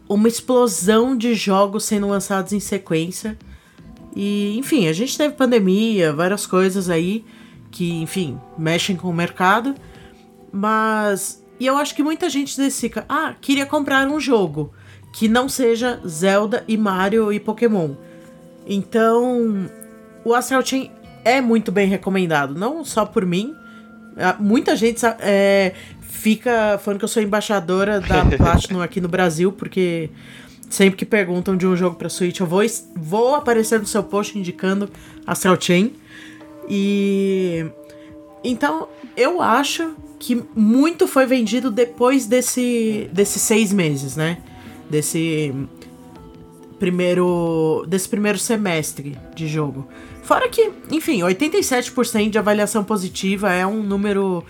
uma 0.08 0.26
explosão 0.26 1.16
de 1.16 1.34
jogos 1.34 1.84
sendo 1.84 2.08
lançados 2.08 2.52
em 2.52 2.61
sequência. 2.61 3.38
E, 4.14 4.56
enfim, 4.58 4.88
a 4.88 4.92
gente 4.92 5.16
teve 5.16 5.34
pandemia, 5.34 6.12
várias 6.12 6.46
coisas 6.46 6.90
aí 6.90 7.24
que, 7.70 7.92
enfim, 8.02 8.38
mexem 8.58 8.96
com 8.96 9.08
o 9.08 9.14
mercado. 9.14 9.74
Mas. 10.52 11.44
E 11.58 11.66
eu 11.66 11.76
acho 11.76 11.94
que 11.94 12.02
muita 12.02 12.30
gente 12.30 12.56
decide, 12.56 13.02
ah, 13.08 13.34
queria 13.38 13.66
comprar 13.66 14.08
um 14.08 14.18
jogo 14.18 14.72
que 15.12 15.28
não 15.28 15.48
seja 15.48 16.00
Zelda 16.06 16.64
e 16.66 16.76
Mario 16.76 17.32
e 17.32 17.38
Pokémon. 17.38 17.90
Então, 18.66 19.68
o 20.24 20.34
Astral 20.34 20.64
Chain 20.64 20.90
é 21.24 21.40
muito 21.40 21.70
bem 21.70 21.88
recomendado, 21.88 22.54
não 22.54 22.84
só 22.84 23.04
por 23.04 23.26
mim. 23.26 23.54
Ah, 24.16 24.36
Muita 24.38 24.74
gente 24.74 25.04
é, 25.20 25.74
fica 26.00 26.78
falando 26.82 26.98
que 26.98 27.04
eu 27.04 27.08
sou 27.08 27.22
embaixadora 27.22 28.00
da 28.00 28.24
Platinum 28.36 28.80
aqui 28.80 29.00
no 29.00 29.08
Brasil, 29.08 29.52
porque 29.52 30.11
sempre 30.70 30.96
que 30.96 31.04
perguntam 31.04 31.56
de 31.56 31.66
um 31.66 31.76
jogo 31.76 31.96
pra 31.96 32.08
Switch, 32.08 32.38
eu 32.38 32.46
vou, 32.46 32.62
vou 32.96 33.34
aparecer 33.34 33.80
no 33.80 33.86
seu 33.86 34.02
post 34.02 34.38
indicando 34.38 34.88
Astral 35.26 35.60
Chain. 35.60 35.92
E. 36.68 37.66
Então, 38.42 38.88
eu 39.16 39.42
acho 39.42 39.94
que 40.18 40.42
muito 40.54 41.06
foi 41.06 41.26
vendido 41.26 41.70
depois 41.70 42.26
desse, 42.26 43.10
desses 43.12 43.42
seis 43.42 43.72
meses, 43.72 44.16
né? 44.16 44.38
Desse 44.88 45.52
primeiro 46.78 47.84
desse 47.86 48.08
primeiro 48.08 48.38
semestre 48.38 49.18
de 49.34 49.46
jogo. 49.46 49.86
Fora 50.22 50.48
que, 50.48 50.70
enfim, 50.90 51.20
87% 51.20 52.30
de 52.30 52.38
avaliação 52.38 52.84
positiva 52.84 53.52
é 53.52 53.66
um 53.66 53.82
número 53.82 54.44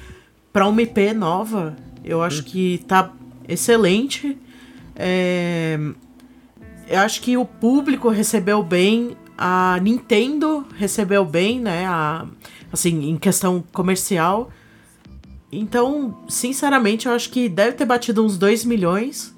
para 0.52 0.68
uma 0.68 0.82
IP 0.82 1.12
nova. 1.14 1.74
Eu 2.04 2.22
acho 2.22 2.44
que 2.44 2.84
tá 2.86 3.12
excelente. 3.48 4.36
É, 4.94 5.78
eu 6.90 6.98
acho 6.98 7.22
que 7.22 7.36
o 7.36 7.44
público 7.44 8.08
recebeu 8.08 8.62
bem, 8.64 9.16
a 9.38 9.78
Nintendo 9.80 10.66
recebeu 10.76 11.24
bem, 11.24 11.60
né? 11.60 11.86
A, 11.86 12.26
assim, 12.72 13.08
em 13.08 13.16
questão 13.16 13.62
comercial. 13.72 14.50
Então, 15.52 16.18
sinceramente, 16.28 17.06
eu 17.06 17.12
acho 17.12 17.30
que 17.30 17.48
deve 17.48 17.72
ter 17.72 17.84
batido 17.84 18.24
uns 18.24 18.36
2 18.36 18.64
milhões 18.64 19.34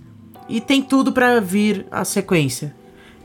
e 0.49 0.61
tem 0.61 0.83
tudo 0.83 1.13
pra 1.13 1.41
vir 1.41 1.87
a 1.91 2.05
sequência. 2.07 2.75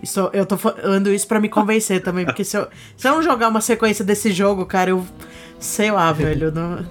Isso, 0.04 0.30
eu 0.34 0.46
tô 0.46 0.58
falando 0.58 1.12
isso 1.12 1.26
pra 1.26 1.40
me 1.40 1.50
convencer 1.50 2.04
também, 2.04 2.26
porque 2.26 2.44
se 2.44 2.58
eu, 2.58 2.68
se 2.96 3.08
eu 3.08 3.14
não 3.14 3.24
jogar 3.24 3.48
uma 3.48 3.62
sequência 3.62 4.04
desse 4.06 4.32
jogo, 4.32 4.66
cara, 4.66 4.92
eu 4.92 5.06
sei 5.60 5.90
lá, 5.90 6.12
velho. 6.14 6.52
Não... 6.52 6.86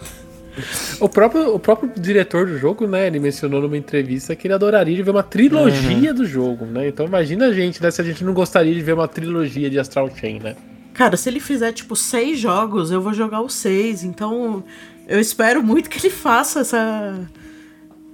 O 1.01 1.09
próprio, 1.09 1.55
o 1.55 1.59
próprio 1.59 1.91
diretor 1.97 2.47
do 2.47 2.59
jogo, 2.59 2.87
né, 2.87 3.07
ele 3.07 3.19
mencionou 3.19 3.61
numa 3.61 3.77
entrevista 3.77 4.35
que 4.35 4.47
ele 4.47 4.55
adoraria 4.55 4.97
de 4.97 5.03
ver 5.03 5.11
uma 5.11 5.23
trilogia 5.23 6.15
do 6.15 6.25
jogo, 6.25 6.65
né? 6.65 6.89
Então 6.89 7.07
imagina 7.07 7.47
a 7.47 7.53
gente, 7.53 7.83
né, 7.83 7.91
se 7.91 8.01
a 8.01 8.05
gente 8.05 8.25
não 8.25 8.33
gostaria 8.33 8.75
de 8.75 8.81
ver 8.81 8.95
uma 8.95 9.09
trilogia 9.09 9.69
de 9.69 9.79
Astral 9.79 10.11
Chain, 10.15 10.41
né? 10.41 10.57
Cara, 10.97 11.15
se 11.19 11.29
ele 11.29 11.41
fizer, 11.41 11.73
tipo, 11.73 11.95
seis 11.95 12.39
jogos, 12.39 12.91
eu 12.91 13.03
vou 13.03 13.13
jogar 13.13 13.43
os 13.43 13.53
seis. 13.53 14.03
Então, 14.03 14.65
eu 15.07 15.21
espero 15.21 15.63
muito 15.63 15.91
que 15.91 15.99
ele 15.99 16.09
faça 16.09 16.61
essa, 16.61 17.29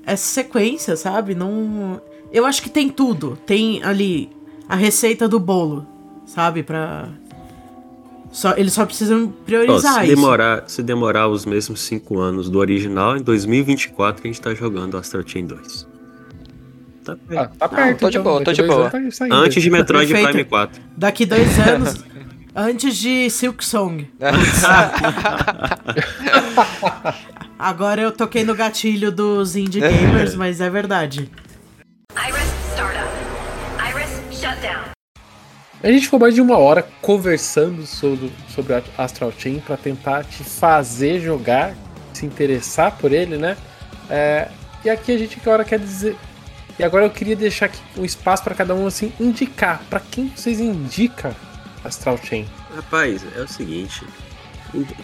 essa 0.04 0.26
sequência, 0.26 0.96
sabe? 0.96 1.32
Não. 1.32 2.02
Eu 2.32 2.44
acho 2.44 2.60
que 2.60 2.68
tem 2.68 2.88
tudo. 2.88 3.38
Tem 3.46 3.84
ali 3.84 4.28
a 4.68 4.74
receita 4.74 5.28
do 5.28 5.38
bolo, 5.38 5.86
sabe? 6.26 6.64
Pra. 6.64 7.08
Só, 8.32 8.54
eles 8.56 8.72
só 8.72 8.86
precisam 8.86 9.28
priorizar 9.28 9.96
se, 9.96 10.06
isso. 10.06 10.16
demorar, 10.16 10.64
se 10.66 10.82
demorar 10.82 11.28
os 11.28 11.44
mesmos 11.44 11.80
5 11.82 12.18
anos 12.18 12.48
do 12.48 12.58
original, 12.58 13.14
em 13.16 13.22
2024 13.22 14.22
a 14.24 14.26
gente 14.26 14.40
tá 14.40 14.54
jogando 14.54 14.96
Astral 14.96 15.22
Chain 15.26 15.46
2. 15.46 15.86
Tá. 17.04 17.16
Ah, 17.36 17.50
tá 17.58 17.68
perto. 17.68 17.98
tô 18.00 18.08
de 18.08 18.16
então, 18.16 18.32
boa, 18.32 18.42
tô 18.42 18.52
de 18.52 18.62
dois 18.62 18.70
boa. 18.70 18.88
tá 18.88 18.98
saindo. 19.10 19.34
Antes 19.34 19.62
de 19.62 19.70
Metroid 19.70 20.06
Perfeito. 20.06 20.30
Prime 20.30 20.44
4. 20.44 20.82
Daqui 20.96 21.26
dois 21.26 21.58
anos, 21.58 22.02
antes 22.56 22.96
de 22.96 23.28
Silk 23.28 23.62
Song. 23.62 24.08
Agora 27.58 28.00
eu 28.00 28.12
toquei 28.12 28.44
no 28.44 28.54
gatilho 28.54 29.12
dos 29.12 29.56
indie 29.56 29.80
gamers, 29.80 30.34
mas 30.36 30.60
é 30.60 30.70
verdade. 30.70 31.30
Iris 32.16 32.61
A 35.82 35.88
gente 35.90 36.04
ficou 36.04 36.20
mais 36.20 36.32
de 36.32 36.40
uma 36.40 36.56
hora 36.58 36.86
conversando 37.00 37.84
sobre, 37.86 38.30
sobre 38.54 38.80
Astral 38.96 39.32
Chain 39.36 39.58
pra 39.58 39.76
tentar 39.76 40.22
te 40.22 40.44
fazer 40.44 41.20
jogar, 41.20 41.74
se 42.14 42.24
interessar 42.24 42.96
por 42.98 43.10
ele, 43.10 43.36
né? 43.36 43.56
É, 44.08 44.48
e 44.84 44.90
aqui 44.90 45.10
a 45.10 45.18
gente 45.18 45.40
agora 45.40 45.64
quer 45.64 45.80
dizer. 45.80 46.16
E 46.78 46.84
agora 46.84 47.06
eu 47.06 47.10
queria 47.10 47.34
deixar 47.34 47.66
aqui 47.66 47.80
um 47.96 48.04
espaço 48.04 48.44
pra 48.44 48.54
cada 48.54 48.76
um 48.76 48.86
assim 48.86 49.12
indicar. 49.18 49.82
Pra 49.90 49.98
quem 49.98 50.28
vocês 50.28 50.60
indicam 50.60 51.34
Astral 51.84 52.16
Chain? 52.16 52.46
Rapaz, 52.76 53.24
é 53.36 53.40
o 53.40 53.48
seguinte. 53.48 54.06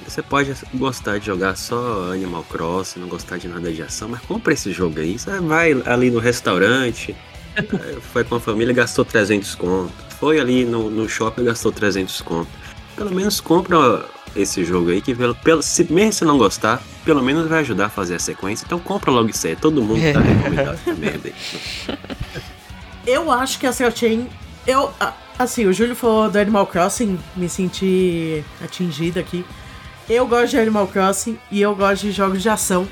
Você 0.06 0.22
pode 0.22 0.54
gostar 0.74 1.18
de 1.18 1.26
jogar 1.26 1.56
só 1.56 2.12
Animal 2.12 2.44
Crossing, 2.44 3.00
não 3.00 3.08
gostar 3.08 3.36
de 3.36 3.48
nada 3.48 3.72
de 3.72 3.82
ação, 3.82 4.08
mas 4.08 4.20
compra 4.20 4.52
esse 4.52 4.72
jogo 4.72 5.00
aí. 5.00 5.18
Você 5.18 5.40
vai 5.40 5.72
ali 5.84 6.08
no 6.08 6.20
restaurante, 6.20 7.16
eh, 7.56 7.62
foi 8.12 8.22
com 8.22 8.36
a 8.36 8.40
família, 8.40 8.72
gastou 8.72 9.04
300 9.04 9.56
conto. 9.56 10.07
Foi 10.18 10.40
ali 10.40 10.64
no, 10.64 10.90
no 10.90 11.08
shopping, 11.08 11.44
gastou 11.44 11.70
300 11.72 12.20
conto. 12.22 12.48
Pelo 12.96 13.12
menos 13.12 13.40
compra 13.40 14.04
esse 14.34 14.64
jogo 14.64 14.90
aí, 14.90 15.00
que 15.00 15.14
pelo, 15.14 15.34
pelo, 15.36 15.62
se, 15.62 15.90
mesmo 15.92 16.12
se 16.12 16.24
não 16.24 16.36
gostar, 16.36 16.82
pelo 17.04 17.22
menos 17.22 17.48
vai 17.48 17.60
ajudar 17.60 17.86
a 17.86 17.88
fazer 17.88 18.16
a 18.16 18.18
sequência. 18.18 18.64
Então 18.64 18.78
compra 18.78 19.10
logo 19.10 19.30
isso 19.30 19.46
aí. 19.46 19.54
Todo 19.54 19.82
mundo 19.82 20.00
tá 20.12 20.20
recomendado 20.20 20.74
essa 20.74 20.94
merda 20.94 21.28
aí. 21.28 21.98
Eu 23.06 23.30
acho 23.30 23.58
que 23.58 23.66
a 23.66 23.70
Astral 23.70 23.90
Chain. 23.90 24.28
Eu. 24.66 24.92
Assim, 25.38 25.64
o 25.64 25.72
Júlio 25.72 25.94
falou 25.94 26.28
do 26.28 26.36
Animal 26.36 26.66
Crossing, 26.66 27.18
me 27.34 27.48
senti 27.48 28.44
atingida 28.62 29.20
aqui. 29.20 29.44
Eu 30.08 30.26
gosto 30.26 30.50
de 30.50 30.58
Animal 30.58 30.86
Crossing 30.88 31.38
e 31.50 31.60
eu 31.60 31.74
gosto 31.74 32.02
de 32.02 32.12
jogos 32.12 32.42
de 32.42 32.50
ação. 32.50 32.86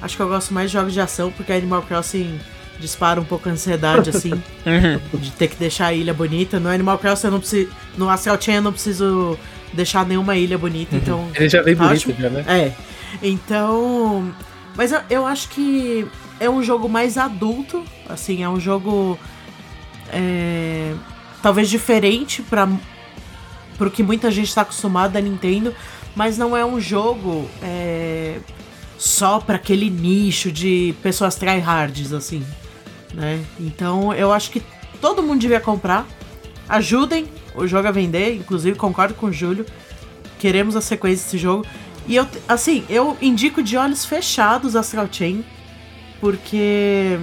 Acho 0.00 0.16
que 0.16 0.22
eu 0.22 0.28
gosto 0.28 0.54
mais 0.54 0.70
de 0.70 0.74
jogos 0.74 0.92
de 0.94 1.00
ação, 1.00 1.30
porque 1.32 1.52
Animal 1.52 1.82
Crossing 1.82 2.40
dispara 2.82 3.20
um 3.20 3.24
pouco 3.24 3.48
a 3.48 3.52
ansiedade, 3.52 4.10
assim, 4.10 4.42
de 5.14 5.30
ter 5.30 5.48
que 5.48 5.56
deixar 5.56 5.86
a 5.86 5.92
ilha 5.94 6.12
bonita. 6.12 6.60
No 6.60 6.68
Animal 6.68 6.98
Crossing 6.98 7.28
eu 7.28 7.30
não 7.30 7.40
preciso. 7.40 7.70
No 7.96 8.10
Astral 8.10 8.40
Chain 8.40 8.56
eu 8.56 8.62
não 8.62 8.72
preciso 8.72 9.38
deixar 9.72 10.04
nenhuma 10.04 10.36
ilha 10.36 10.58
bonita, 10.58 10.96
então. 10.96 11.28
Ele 11.34 11.48
já 11.48 11.62
veio 11.62 11.76
Tá 11.76 11.88
bonito, 11.88 12.14
já, 12.18 12.28
né? 12.28 12.44
É. 12.46 12.72
Então. 13.22 14.34
Mas 14.76 14.90
eu, 14.92 15.00
eu 15.08 15.26
acho 15.26 15.48
que 15.50 16.06
é 16.40 16.50
um 16.50 16.62
jogo 16.62 16.88
mais 16.88 17.16
adulto. 17.16 17.84
Assim, 18.08 18.42
é 18.42 18.48
um 18.48 18.60
jogo. 18.60 19.18
é, 20.12 20.92
talvez 21.42 21.70
diferente 21.70 22.42
para 22.42 22.68
pro 23.78 23.90
que 23.90 24.02
muita 24.02 24.30
gente 24.30 24.48
está 24.48 24.62
acostumado 24.62 25.12
da 25.12 25.20
Nintendo. 25.20 25.74
Mas 26.14 26.36
não 26.36 26.54
é 26.54 26.62
um 26.62 26.78
jogo 26.78 27.48
é, 27.62 28.38
só 28.98 29.40
para 29.40 29.56
aquele 29.56 29.88
nicho 29.88 30.52
de 30.52 30.94
pessoas 31.02 31.36
tryhards, 31.36 32.12
assim. 32.12 32.44
Né? 33.14 33.44
Então 33.58 34.12
eu 34.14 34.32
acho 34.32 34.50
que 34.50 34.62
todo 35.00 35.22
mundo 35.22 35.40
devia 35.40 35.60
comprar. 35.60 36.06
Ajudem 36.68 37.26
o 37.54 37.66
jogo 37.66 37.88
a 37.88 37.90
vender, 37.90 38.36
inclusive 38.36 38.78
concordo 38.78 39.14
com 39.14 39.26
o 39.26 39.32
Júlio. 39.32 39.66
Queremos 40.38 40.74
a 40.76 40.80
sequência 40.80 41.24
desse 41.24 41.38
jogo. 41.38 41.66
E 42.06 42.16
eu, 42.16 42.26
assim, 42.48 42.84
eu 42.88 43.16
indico 43.20 43.62
de 43.62 43.76
olhos 43.76 44.04
fechados 44.04 44.74
Astral 44.74 45.08
Chain, 45.10 45.44
porque, 46.20 47.18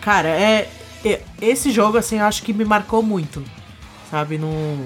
cara, 0.00 0.28
é, 0.28 0.68
é- 1.04 1.22
esse 1.40 1.70
jogo, 1.70 1.96
assim, 1.96 2.18
eu 2.18 2.24
acho 2.24 2.42
que 2.42 2.52
me 2.52 2.64
marcou 2.64 3.02
muito, 3.02 3.42
sabe? 4.10 4.36
No, 4.36 4.76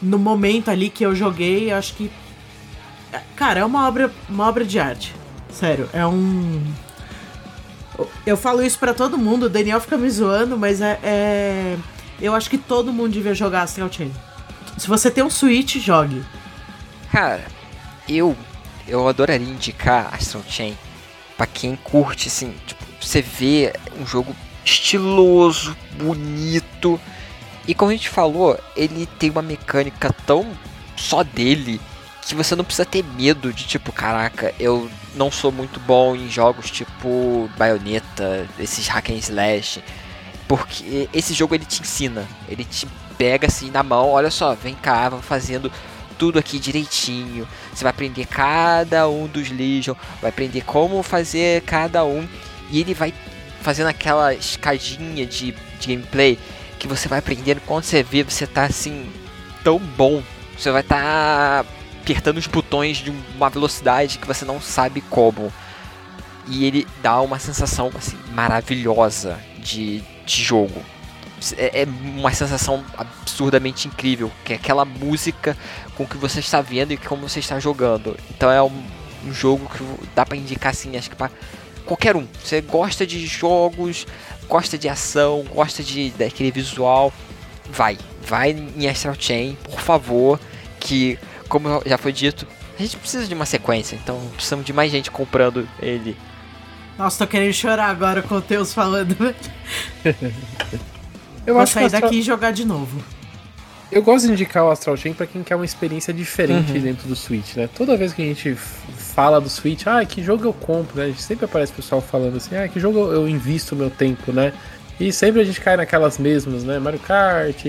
no 0.00 0.18
momento 0.18 0.70
ali 0.70 0.88
que 0.88 1.04
eu 1.04 1.14
joguei, 1.14 1.70
eu 1.70 1.76
acho 1.76 1.94
que, 1.94 2.10
é, 3.12 3.20
cara, 3.34 3.60
é 3.60 3.64
uma 3.64 3.86
obra, 3.86 4.10
uma 4.28 4.48
obra 4.48 4.64
de 4.64 4.78
arte. 4.78 5.14
Sério, 5.50 5.88
é 5.92 6.06
um. 6.06 6.62
Eu 8.26 8.36
falo 8.36 8.62
isso 8.62 8.78
pra 8.78 8.92
todo 8.94 9.16
mundo, 9.18 9.46
o 9.46 9.48
Daniel 9.50 9.80
fica 9.80 9.96
me 9.96 10.08
zoando, 10.10 10.56
mas 10.58 10.80
é, 10.80 10.98
é- 11.02 11.76
Eu 12.20 12.34
acho 12.34 12.48
que 12.50 12.58
todo 12.58 12.92
mundo 12.92 13.12
devia 13.12 13.34
jogar 13.34 13.62
Astral 13.62 13.92
Chain. 13.92 14.12
Se 14.78 14.88
você 14.88 15.10
tem 15.10 15.22
um 15.24 15.30
Switch, 15.30 15.76
jogue. 15.76 16.24
Cara, 17.12 17.44
eu 18.08 18.36
eu 18.88 19.08
adoraria 19.08 19.46
indicar 19.48 20.14
Astral 20.14 20.44
Chain 20.48 20.76
pra 21.36 21.46
quem 21.46 21.76
curte 21.76 22.28
assim, 22.28 22.54
tipo, 22.66 22.82
você 23.00 23.20
vê 23.20 23.72
um 24.00 24.06
jogo 24.06 24.34
estiloso, 24.64 25.76
bonito. 25.98 27.00
E 27.68 27.74
como 27.74 27.90
a 27.90 27.94
gente 27.94 28.08
falou, 28.08 28.58
ele 28.76 29.06
tem 29.18 29.30
uma 29.30 29.42
mecânica 29.42 30.14
tão 30.26 30.46
só 30.96 31.22
dele 31.22 31.80
que 32.26 32.34
você 32.34 32.56
não 32.56 32.64
precisa 32.64 32.84
ter 32.84 33.04
medo 33.04 33.52
de 33.52 33.66
tipo, 33.66 33.92
caraca, 33.92 34.52
eu 34.58 34.90
não 35.14 35.30
sou 35.30 35.52
muito 35.52 35.78
bom 35.78 36.16
em 36.16 36.28
jogos 36.28 36.70
tipo 36.70 37.48
Bayonetta, 37.56 38.48
esses 38.58 38.88
hack 38.88 39.10
and 39.10 39.18
slash, 39.18 39.82
porque 40.48 41.08
esse 41.12 41.32
jogo 41.32 41.54
ele 41.54 41.64
te 41.64 41.80
ensina, 41.80 42.26
ele 42.48 42.64
te 42.64 42.86
pega 43.16 43.46
assim 43.46 43.70
na 43.70 43.82
mão, 43.82 44.10
olha 44.10 44.30
só, 44.30 44.54
vem 44.54 44.74
cá, 44.74 45.08
vamos 45.08 45.24
fazendo 45.24 45.70
tudo 46.18 46.38
aqui 46.38 46.58
direitinho. 46.58 47.46
Você 47.72 47.84
vai 47.84 47.90
aprender 47.90 48.26
cada 48.26 49.08
um 49.08 49.26
dos 49.26 49.50
Legion, 49.50 49.94
vai 50.20 50.30
aprender 50.30 50.62
como 50.62 51.02
fazer 51.02 51.62
cada 51.62 52.04
um. 52.04 52.26
E 52.70 52.80
ele 52.80 52.94
vai 52.94 53.14
fazendo 53.60 53.86
aquela 53.86 54.34
escadinha 54.34 55.24
de, 55.26 55.54
de 55.78 55.88
gameplay 55.88 56.38
que 56.78 56.88
você 56.88 57.08
vai 57.08 57.20
aprendendo 57.20 57.60
quando 57.64 57.84
você 57.84 58.02
vê, 58.02 58.22
você 58.22 58.46
tá 58.46 58.64
assim, 58.64 59.10
tão 59.62 59.78
bom. 59.78 60.22
Você 60.58 60.70
vai 60.70 60.80
estar 60.80 61.64
tá 61.64 61.70
apertando 62.06 62.38
os 62.38 62.46
botões 62.46 62.98
de 62.98 63.12
uma 63.34 63.50
velocidade 63.50 64.18
que 64.18 64.26
você 64.26 64.44
não 64.44 64.60
sabe 64.60 65.00
como. 65.00 65.52
E 66.46 66.64
ele 66.64 66.86
dá 67.02 67.20
uma 67.20 67.40
sensação 67.40 67.90
assim, 67.96 68.16
maravilhosa 68.32 69.38
de, 69.58 70.00
de 70.24 70.42
jogo 70.44 70.80
é, 71.56 71.82
é 71.82 71.84
uma 71.84 72.32
sensação 72.32 72.84
absurdamente 72.96 73.88
incrível, 73.88 74.30
que 74.44 74.52
é 74.52 74.56
aquela 74.56 74.84
música 74.84 75.56
com 75.94 76.06
que 76.06 76.16
você 76.16 76.40
está 76.40 76.60
vendo 76.60 76.92
e 76.92 76.96
como 76.96 77.28
você 77.28 77.40
está 77.40 77.58
jogando. 77.60 78.16
Então 78.30 78.50
é 78.50 78.62
um, 78.62 78.82
um 79.24 79.32
jogo 79.32 79.68
que 79.68 79.84
dá 80.14 80.24
para 80.24 80.36
indicar 80.36 80.72
assim, 80.72 80.96
acho 80.96 81.10
que 81.10 81.16
para 81.16 81.30
qualquer 81.84 82.16
um. 82.16 82.26
Você 82.42 82.60
gosta 82.60 83.06
de 83.06 83.26
jogos, 83.26 84.06
gosta 84.48 84.78
de 84.78 84.88
ação, 84.88 85.44
gosta 85.52 85.82
de 85.82 86.10
daquele 86.10 86.50
visual, 86.50 87.12
vai, 87.70 87.98
vai 88.22 88.50
em 88.50 88.88
Astral 88.88 89.16
Chain, 89.18 89.56
por 89.64 89.80
favor, 89.80 90.40
que 90.80 91.18
como 91.48 91.82
já 91.86 91.96
foi 91.98 92.12
dito, 92.12 92.46
a 92.78 92.82
gente 92.82 92.96
precisa 92.96 93.26
de 93.26 93.34
uma 93.34 93.46
sequência, 93.46 93.96
então 93.96 94.20
precisamos 94.34 94.64
de 94.64 94.72
mais 94.72 94.90
gente 94.90 95.10
comprando 95.10 95.68
ele. 95.80 96.16
Nossa, 96.98 97.24
tô 97.24 97.30
querendo 97.30 97.52
chorar 97.52 97.90
agora 97.90 98.22
com 98.22 98.36
o 98.36 98.40
Teus 98.40 98.72
falando. 98.72 99.14
Eu 101.46 101.54
Vou 101.54 101.62
acho 101.62 101.72
sair 101.74 101.84
Astral- 101.84 102.02
daqui 102.02 102.18
e 102.18 102.22
jogar 102.22 102.50
de 102.52 102.64
novo. 102.64 103.02
Eu 103.92 104.02
gosto 104.02 104.26
de 104.26 104.32
indicar 104.32 104.64
o 104.64 104.70
Astral 104.70 104.96
Chain 104.96 105.12
pra 105.14 105.26
quem 105.26 105.44
quer 105.44 105.54
uma 105.54 105.64
experiência 105.64 106.12
diferente 106.12 106.72
Uhum. 106.72 106.80
dentro 106.80 107.06
do 107.06 107.14
Switch, 107.14 107.54
né? 107.54 107.68
Toda 107.72 107.96
vez 107.96 108.12
que 108.12 108.20
a 108.20 108.24
gente 108.24 108.54
fala 108.56 109.40
do 109.40 109.48
Switch, 109.48 109.86
ah, 109.86 110.04
que 110.04 110.24
jogo 110.24 110.44
eu 110.44 110.52
compro, 110.52 110.96
né? 110.98 111.04
A 111.04 111.08
gente 111.08 111.22
sempre 111.22 111.44
aparece 111.44 111.72
pessoal 111.72 112.00
falando 112.00 112.36
assim, 112.36 112.56
ah, 112.56 112.66
que 112.66 112.80
jogo 112.80 112.98
eu 112.98 113.12
eu 113.12 113.28
invisto 113.28 113.74
o 113.76 113.78
meu 113.78 113.88
tempo, 113.88 114.32
né? 114.32 114.52
E 114.98 115.12
sempre 115.12 115.40
a 115.40 115.44
gente 115.44 115.60
cai 115.60 115.76
naquelas 115.76 116.18
mesmas, 116.18 116.64
né? 116.64 116.80
Mario 116.80 116.98
Kart, 116.98 117.64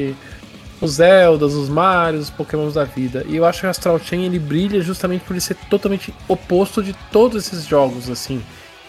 os 0.80 0.92
Zeldas, 0.94 1.54
os 1.54 1.70
Marios, 1.70 2.26
os 2.26 2.30
Pokémons 2.30 2.74
da 2.76 2.84
vida. 2.84 3.26
E 3.28 3.36
eu 3.36 3.46
acho 3.46 3.62
que 3.62 3.68
o 3.68 3.70
Astral 3.70 4.00
Chain 4.00 4.26
ele 4.26 4.40
brilha 4.40 4.82
justamente 4.82 5.24
por 5.26 5.34
ele 5.34 5.42
ser 5.42 5.56
totalmente 5.70 6.14
oposto 6.28 6.84
de 6.84 6.94
todos 7.12 7.46
esses 7.48 7.66
jogos, 7.66 8.10
assim. 8.10 8.42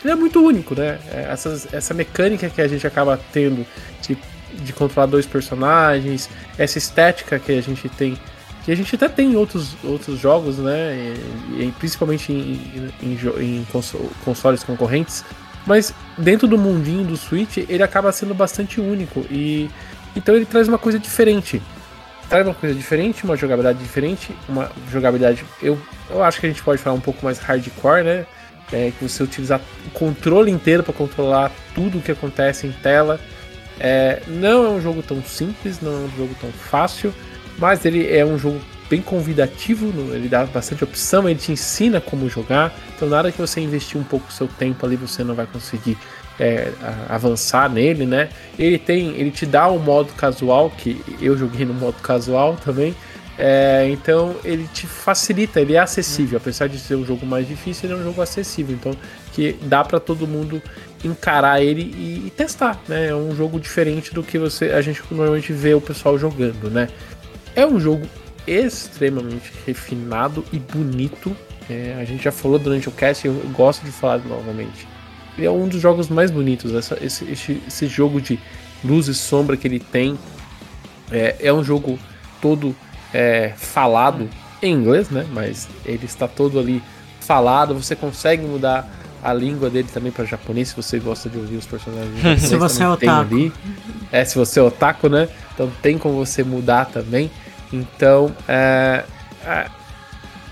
Ele 0.02 0.12
é 0.12 0.16
muito 0.16 0.40
único, 0.40 0.74
né? 0.74 0.98
É, 1.10 1.28
Essas, 1.31 1.73
essa 1.73 1.94
mecânica 1.94 2.48
que 2.48 2.60
a 2.60 2.69
gente 2.69 2.86
acaba 2.86 3.19
tendo 3.32 3.66
de, 4.06 4.16
de 4.62 4.73
controlar 4.73 5.06
dois 5.06 5.27
personagens, 5.27 6.28
essa 6.56 6.78
estética 6.78 7.39
que 7.39 7.52
a 7.52 7.60
gente 7.60 7.89
tem, 7.89 8.16
que 8.65 8.70
a 8.70 8.77
gente 8.77 8.94
até 8.94 9.09
tem 9.09 9.32
em 9.32 9.36
outros, 9.36 9.74
outros 9.82 10.20
jogos, 10.20 10.59
né? 10.59 10.94
E, 11.59 11.65
e 11.65 11.74
principalmente 11.78 12.32
em, 12.32 12.93
em, 13.02 13.19
em 13.40 13.66
conso- 13.73 14.10
consoles 14.24 14.62
concorrentes. 14.62 15.24
Mas 15.66 15.93
dentro 16.16 16.47
do 16.47 16.56
mundinho 16.56 17.05
do 17.05 17.16
Switch, 17.16 17.59
ele 17.69 17.82
acaba 17.82 18.12
sendo 18.12 18.35
bastante 18.35 18.81
único. 18.81 19.27
E 19.31 19.69
então 20.15 20.35
ele 20.35 20.47
traz 20.47 20.69
uma 20.69 20.78
coisa 20.78 20.98
diferente. 20.98 21.60
Traz 22.28 22.46
uma 22.46 22.55
coisa 22.55 22.74
diferente, 22.74 23.24
uma 23.24 23.36
jogabilidade 23.36 23.78
diferente, 23.78 24.34
uma 24.48 24.70
jogabilidade. 24.90 25.44
Eu, 25.62 25.78
eu 26.10 26.22
acho 26.22 26.40
que 26.40 26.46
a 26.46 26.48
gente 26.50 26.62
pode 26.62 26.80
falar 26.80 26.94
um 26.94 27.00
pouco 27.00 27.24
mais 27.24 27.38
hardcore, 27.38 28.05
né? 28.05 28.26
É, 28.70 28.92
que 28.96 29.02
você 29.02 29.22
utilizar 29.22 29.62
o 29.86 29.90
controle 29.90 30.50
inteiro 30.50 30.82
para 30.82 30.92
controlar 30.92 31.50
tudo 31.74 31.98
o 31.98 32.02
que 32.02 32.12
acontece 32.12 32.66
em 32.66 32.72
tela. 32.72 33.18
É, 33.80 34.22
não 34.26 34.66
é 34.66 34.68
um 34.68 34.80
jogo 34.80 35.02
tão 35.02 35.22
simples, 35.22 35.80
não 35.80 35.92
é 35.92 35.96
um 36.05 36.10
jogo 36.18 36.34
tão 36.38 36.52
fácil, 36.52 37.14
mas 37.56 37.86
ele 37.86 38.14
é 38.14 38.26
um 38.26 38.36
jogo 38.38 38.60
bem 38.90 39.00
convidativo, 39.00 39.86
ele 40.14 40.28
dá 40.28 40.44
bastante 40.44 40.84
opção, 40.84 41.28
ele 41.28 41.38
te 41.38 41.52
ensina 41.52 42.00
como 42.00 42.28
jogar. 42.28 42.74
Então, 42.94 43.09
nada 43.09 43.32
que 43.32 43.38
você 43.38 43.60
investir 43.60 43.98
um 43.98 44.05
pouco 44.05 44.26
do 44.26 44.32
seu 44.32 44.48
tempo 44.48 44.84
ali, 44.84 44.96
você 44.96 45.24
não 45.24 45.34
vai 45.34 45.46
conseguir 45.46 45.96
é, 46.39 46.73
avançar 47.09 47.69
nele, 47.69 48.06
né? 48.06 48.28
Ele 48.59 48.78
tem, 48.78 49.10
ele 49.16 49.31
te 49.31 49.44
dá 49.44 49.69
o 49.69 49.78
modo 49.78 50.12
casual, 50.15 50.70
que 50.70 51.01
eu 51.20 51.36
joguei 51.36 51.66
no 51.66 51.74
modo 51.74 51.97
casual 52.01 52.56
também. 52.56 52.94
É, 53.40 53.89
então 53.89 54.35
ele 54.44 54.69
te 54.74 54.85
facilita, 54.85 55.60
ele 55.60 55.74
é 55.74 55.78
acessível, 55.78 56.39
apesar 56.39 56.69
de 56.69 56.77
ser 56.77 56.97
um 56.97 57.06
jogo 57.06 57.24
mais 57.24 57.47
difícil, 57.47 57.89
ele 57.89 57.97
é 57.97 58.02
um 58.02 58.05
jogo 58.05 58.20
acessível, 58.20 58.74
então 58.74 58.93
que 59.32 59.52
dá 59.62 59.85
pra 59.85 60.01
todo 60.01 60.27
mundo 60.27 60.60
encarar 61.05 61.62
ele 61.62 61.82
e, 61.82 62.27
e 62.27 62.31
testar, 62.31 62.81
né? 62.89 63.06
É 63.06 63.15
um 63.15 63.36
jogo 63.36 63.60
diferente 63.60 64.12
do 64.12 64.24
que 64.24 64.40
você 64.40 64.70
a 64.70 64.81
gente 64.81 65.02
normalmente 65.09 65.52
vê 65.52 65.73
o 65.73 65.81
pessoal 65.81 66.19
jogando, 66.19 66.69
né? 66.69 66.89
É 67.55 67.65
um 67.65 67.78
jogo 67.78 68.09
extremamente 68.44 69.52
refinado 69.65 70.44
e 70.52 70.59
bonito. 70.59 71.36
É, 71.70 71.97
a 72.01 72.05
gente 72.05 72.24
já 72.24 72.32
falou 72.32 72.59
durante 72.59 72.89
o 72.89 72.93
cast, 72.93 73.24
eu 73.24 73.35
gosto 73.52 73.85
de 73.85 73.93
falar 73.93 74.19
novamente. 74.19 74.89
É 75.40 75.51
um 75.51 75.69
dos 75.69 75.81
jogos 75.81 76.09
mais 76.09 76.31
bonitos. 76.31 76.74
Essa- 76.74 76.98
esse, 77.02 77.24
esse- 77.31 77.62
esse 77.66 77.86
jogo 77.86 78.20
de 78.20 78.39
luz 78.85 79.09
e 79.09 79.15
sombra 79.15 79.56
que 79.56 79.66
ele 79.66 79.78
tem 79.81 80.19
é, 81.10 81.36
é 81.40 81.52
um 81.52 81.62
jogo 81.65 81.98
todo 82.40 82.74
é, 83.12 83.52
falado 83.56 84.28
em 84.62 84.73
inglês, 84.73 85.09
né? 85.10 85.27
Mas 85.32 85.69
ele 85.85 86.05
está 86.05 86.28
todo 86.28 86.59
ali 86.59 86.82
falado. 87.20 87.74
Você 87.74 87.97
consegue 87.97 88.43
mudar 88.47 88.89
a 89.23 89.32
língua 89.32 89.69
dele 89.70 89.89
também 89.93 90.12
para 90.12 90.24
japonês 90.24 90.69
se 90.69 90.77
você 90.77 90.98
gosta 90.98 91.28
de 91.28 91.39
ouvir 91.39 91.56
os 91.56 91.66
personagens. 91.66 92.15
Se 92.43 92.55
você 92.56 92.82
é 92.85 92.89
otaku. 92.89 93.35
ali. 93.35 93.52
É, 94.12 94.24
se 94.24 94.36
você 94.39 94.60
é 94.60 94.62
otaku, 94.62 95.09
né? 95.09 95.28
Então 95.55 95.70
tem 95.82 95.98
como 95.98 96.15
você 96.24 96.44
mudar 96.44 96.85
também. 96.86 97.31
Então, 97.73 98.35
é, 98.47 99.05
é, 99.44 99.66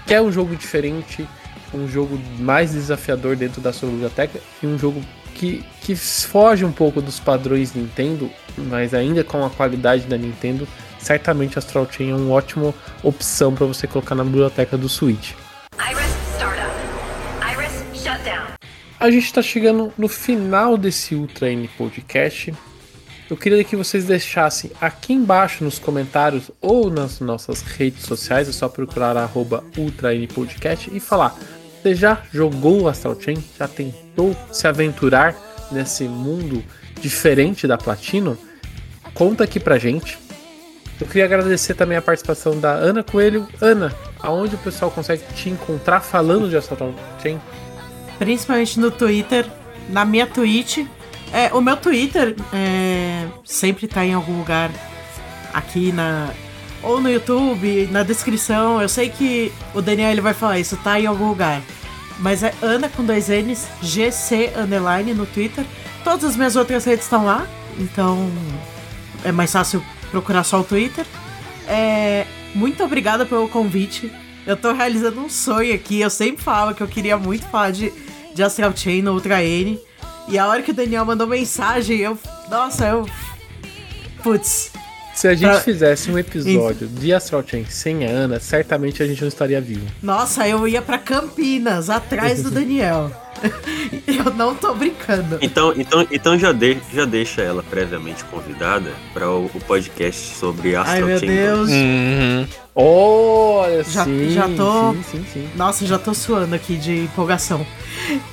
quer 0.06 0.20
um 0.20 0.30
jogo 0.32 0.56
diferente, 0.56 1.26
um 1.74 1.88
jogo 1.88 2.18
mais 2.38 2.72
desafiador 2.72 3.36
dentro 3.36 3.60
da 3.60 3.72
sua 3.72 3.88
biblioteca 3.88 4.40
e 4.62 4.66
um 4.66 4.78
jogo 4.78 5.02
que, 5.36 5.64
que 5.82 5.94
foge 5.94 6.64
um 6.64 6.72
pouco 6.72 7.02
dos 7.02 7.20
padrões 7.20 7.74
Nintendo, 7.74 8.30
mas 8.56 8.94
ainda 8.94 9.22
com 9.22 9.44
a 9.44 9.50
qualidade 9.50 10.04
da 10.06 10.16
Nintendo, 10.16 10.66
certamente 10.98 11.58
Astral 11.58 11.86
Chain 11.90 12.10
é 12.10 12.14
uma 12.14 12.32
ótima 12.32 12.74
opção 13.02 13.54
para 13.54 13.66
você 13.66 13.86
colocar 13.86 14.14
na 14.14 14.24
biblioteca 14.24 14.76
do 14.78 14.88
Switch. 14.88 15.32
Iris 15.78 16.06
startup. 16.36 16.72
Iris 17.52 18.02
shutdown. 18.02 18.46
A 18.98 19.10
gente 19.10 19.26
está 19.26 19.42
chegando 19.42 19.92
no 19.98 20.08
final 20.08 20.76
desse 20.78 21.14
Ultra 21.14 21.50
N 21.50 21.68
Podcast. 21.68 22.54
Eu 23.28 23.36
queria 23.36 23.64
que 23.64 23.76
vocês 23.76 24.04
deixassem 24.04 24.70
aqui 24.80 25.12
embaixo 25.12 25.64
nos 25.64 25.78
comentários 25.78 26.50
ou 26.60 26.88
nas 26.88 27.20
nossas 27.20 27.60
redes 27.60 28.04
sociais, 28.04 28.48
é 28.48 28.52
só 28.52 28.68
procurar 28.68 29.16
arroba 29.16 29.64
Ultra 29.76 30.14
N 30.14 30.26
Podcast 30.28 30.88
e 30.94 31.00
falar. 31.00 31.36
Você 31.86 31.94
já 31.94 32.20
jogou 32.32 32.88
Astral 32.88 33.16
Chain? 33.20 33.38
Já 33.56 33.68
tentou 33.68 34.34
se 34.50 34.66
aventurar 34.66 35.36
nesse 35.70 36.02
mundo 36.02 36.60
diferente 37.00 37.64
da 37.64 37.78
Platino? 37.78 38.36
Conta 39.14 39.44
aqui 39.44 39.60
pra 39.60 39.78
gente. 39.78 40.18
Eu 41.00 41.06
queria 41.06 41.26
agradecer 41.26 41.74
também 41.74 41.96
a 41.96 42.02
participação 42.02 42.58
da 42.58 42.72
Ana 42.72 43.04
Coelho. 43.04 43.46
Ana, 43.60 43.94
aonde 44.18 44.56
o 44.56 44.58
pessoal 44.58 44.90
consegue 44.90 45.22
te 45.36 45.48
encontrar 45.48 46.00
falando 46.00 46.50
de 46.50 46.56
Astral 46.56 46.92
Chain? 47.22 47.40
Principalmente 48.18 48.80
no 48.80 48.90
Twitter, 48.90 49.46
na 49.88 50.04
minha 50.04 50.26
Twitch, 50.26 50.78
É, 51.32 51.54
o 51.54 51.60
meu 51.60 51.76
Twitter 51.76 52.34
é, 52.52 53.28
sempre 53.44 53.86
tá 53.86 54.04
em 54.04 54.12
algum 54.12 54.38
lugar 54.38 54.72
aqui 55.54 55.92
na. 55.92 56.30
Ou 56.82 57.00
no 57.00 57.08
YouTube, 57.08 57.88
na 57.92 58.02
descrição. 58.02 58.82
Eu 58.82 58.88
sei 58.88 59.08
que 59.08 59.52
o 59.72 59.80
Daniel 59.80 60.10
ele 60.10 60.20
vai 60.20 60.34
falar 60.34 60.58
isso, 60.58 60.76
tá 60.78 60.98
em 60.98 61.06
algum 61.06 61.28
lugar. 61.28 61.62
Mas 62.18 62.42
é 62.42 62.54
Ana 62.62 62.88
com 62.88 63.04
dois 63.04 63.28
N's, 63.28 63.66
GC 63.82 64.52
underline 64.56 65.12
no 65.12 65.26
Twitter. 65.26 65.64
Todas 66.02 66.24
as 66.24 66.36
minhas 66.36 66.56
outras 66.56 66.84
redes 66.84 67.04
estão 67.04 67.24
lá, 67.24 67.46
então 67.78 68.30
é 69.24 69.32
mais 69.32 69.52
fácil 69.52 69.82
procurar 70.10 70.44
só 70.44 70.60
o 70.60 70.64
Twitter. 70.64 71.04
É, 71.66 72.26
muito 72.54 72.82
obrigada 72.82 73.26
pelo 73.26 73.48
convite. 73.48 74.10
Eu 74.46 74.56
tô 74.56 74.72
realizando 74.72 75.20
um 75.20 75.28
sonho 75.28 75.74
aqui. 75.74 76.00
Eu 76.00 76.08
sempre 76.08 76.42
falava 76.42 76.72
que 76.72 76.82
eu 76.82 76.88
queria 76.88 77.18
muito 77.18 77.46
falar 77.48 77.72
de, 77.72 77.92
de 78.34 78.42
Astral 78.42 78.74
Chain 78.74 79.06
Ultra 79.08 79.44
N. 79.44 79.78
E 80.28 80.38
a 80.38 80.46
hora 80.46 80.62
que 80.62 80.70
o 80.70 80.74
Daniel 80.74 81.04
mandou 81.04 81.26
mensagem, 81.26 81.98
eu. 81.98 82.18
Nossa, 82.48 82.86
eu. 82.86 83.06
Putz. 84.22 84.72
Se 85.16 85.26
a 85.28 85.34
gente 85.34 85.48
Pra- 85.50 85.60
fizesse 85.62 86.10
um 86.10 86.18
episódio 86.18 86.86
de 86.86 87.10
Astral 87.10 87.42
Chain 87.46 87.64
sem 87.64 88.04
a 88.04 88.10
Ana, 88.10 88.38
certamente 88.38 89.02
a 89.02 89.06
gente 89.06 89.22
não 89.22 89.28
estaria 89.28 89.58
vivo. 89.62 89.86
Nossa, 90.02 90.46
eu 90.46 90.68
ia 90.68 90.82
pra 90.82 90.98
Campinas, 90.98 91.88
atrás 91.88 92.42
do 92.42 92.50
Daniel. 92.50 93.10
eu 94.06 94.30
não 94.34 94.54
tô 94.54 94.74
brincando. 94.74 95.38
Então, 95.40 95.72
então, 95.74 96.06
então 96.10 96.38
já, 96.38 96.52
de, 96.52 96.76
já 96.92 97.06
deixa 97.06 97.40
ela 97.40 97.62
previamente 97.62 98.24
convidada 98.24 98.90
para 99.14 99.30
o, 99.30 99.46
o 99.46 99.60
podcast 99.66 100.34
sobre 100.36 100.76
Astral 100.76 100.94
Ai, 100.96 101.02
meu 101.02 101.18
Chain 101.18 101.28
Deus. 101.28 101.70
Uhum. 101.70 102.46
Olha, 102.74 103.84
Já- 103.84 104.04
sim, 104.04 104.30
já 104.30 104.48
tô- 104.50 104.92
sim, 104.92 105.02
sim, 105.12 105.24
sim. 105.32 105.48
Nossa, 105.56 105.86
já 105.86 105.98
tô 105.98 106.12
suando 106.12 106.54
aqui 106.54 106.76
de 106.76 107.04
empolgação. 107.04 107.66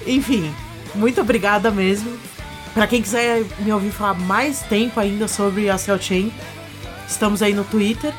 Enfim, 0.06 0.54
muito 0.94 1.22
obrigada 1.22 1.72
mesmo. 1.72 2.12
Pra 2.74 2.88
quem 2.88 3.02
quiser 3.02 3.44
me 3.60 3.72
ouvir 3.72 3.92
falar 3.92 4.16
mais 4.16 4.62
tempo 4.64 5.00
ainda 5.00 5.28
sobre 5.28 5.70
Astral 5.70 6.00
Chain, 6.00 6.34
estamos 7.08 7.42
aí 7.42 7.54
no 7.54 7.64
Twitter. 7.64 8.14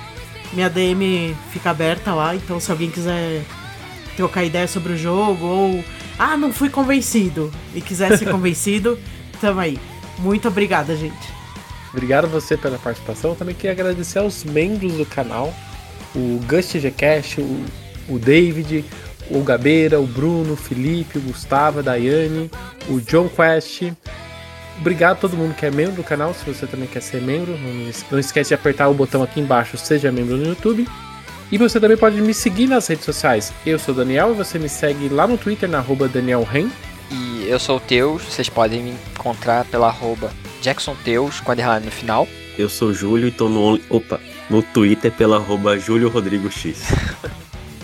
Minha 0.53 0.71
DM 0.71 1.35
fica 1.51 1.71
aberta 1.71 2.15
lá, 2.15 2.35
então 2.35 2.61
se 2.61 2.71
alguém 2.71 2.91
quiser 2.91 3.43
trocar 4.17 4.45
ideia 4.45 4.69
sobre 4.69 4.93
o 4.93 4.97
jogo 4.97 5.45
ou 5.45 5.85
ah, 6.19 6.37
não 6.37 6.53
fui 6.53 6.71
convencido 6.71 7.53
e 7.75 7.81
quiser 7.81 8.17
ser 8.17 8.27
convencido, 8.31 8.99
tamo 9.41 9.61
aí. 9.61 9.79
Muito 10.19 10.47
obrigada, 10.47 10.97
gente. 10.97 11.33
Obrigado 11.91 12.25
a 12.25 12.29
você 12.29 12.57
pela 12.57 12.79
participação. 12.79 13.35
Também 13.35 13.55
queria 13.55 13.73
agradecer 13.73 14.19
aos 14.19 14.45
membros 14.45 14.95
do 14.95 15.07
canal: 15.07 15.53
o 16.15 16.41
Gust 16.49 16.75
Gcash, 16.77 17.39
o, 17.39 18.15
o 18.15 18.19
David, 18.19 18.85
o 19.31 19.41
Gabeira, 19.43 20.01
o 20.01 20.07
Bruno, 20.07 20.55
o 20.55 20.57
Felipe, 20.57 21.19
o 21.19 21.23
Gustavo, 21.23 21.81
a 21.81 21.83
Daiane, 21.83 22.51
o 22.89 23.01
John 23.01 23.29
Quest. 23.29 23.93
Obrigado 24.85 25.13
a 25.13 25.15
todo 25.19 25.35
mundo 25.35 25.55
que 25.55 25.65
é 25.65 25.71
membro 25.71 25.95
do 25.97 26.05
canal. 26.05 26.35
Se 26.35 26.45
você 26.45 26.67
também 26.67 26.87
quer 26.87 27.01
ser 27.01 27.23
membro, 27.23 27.57
não 27.57 27.89
es- 27.89 28.05
não 28.11 28.19
esquece 28.19 28.49
de 28.49 28.55
apertar 28.55 28.87
o 28.89 28.93
botão 28.93 29.23
aqui 29.23 29.41
embaixo, 29.41 29.79
seja 29.79 30.13
membro 30.13 30.37
no 30.37 30.45
YouTube. 30.45 30.87
E 31.51 31.57
você 31.57 31.81
também 31.81 31.97
pode 31.97 32.21
me 32.21 32.35
seguir 32.35 32.67
nas 32.67 32.87
redes 32.87 33.07
sociais. 33.07 33.51
Eu 33.65 33.79
sou 33.79 33.95
o 33.95 33.97
Daniel 33.97 34.33
e 34.33 34.35
você 34.35 34.59
me 34.59 34.69
segue 34.69 35.09
lá 35.09 35.27
no 35.27 35.39
Twitter, 35.39 35.67
na 35.71 35.79
arroba 35.79 36.07
Daniel 36.07 36.43
Ren. 36.45 36.69
E 37.11 37.47
eu 37.49 37.59
sou 37.59 37.79
o 37.79 37.81
Teus, 37.81 38.25
vocês 38.25 38.51
podem 38.51 38.83
me 38.83 38.95
encontrar 39.15 39.65
pela 39.65 39.87
arroba 39.87 40.31
Jackson 40.61 40.95
Teus, 41.03 41.41
com 41.41 41.51
a 41.53 41.81
no 41.81 41.91
final. 41.91 42.29
Eu 42.59 42.69
sou 42.69 42.89
o 42.89 42.95
Júlio 42.95 43.29
e 43.29 43.31
tô 43.31 43.49
no, 43.49 43.81
opa, 43.89 44.21
no 44.51 44.63
Twitter 44.63 45.11
pela 45.11 45.37
arroba 45.37 45.79
Júlio 45.79 46.11
Rodrigo 46.11 46.51
X. 46.51 46.83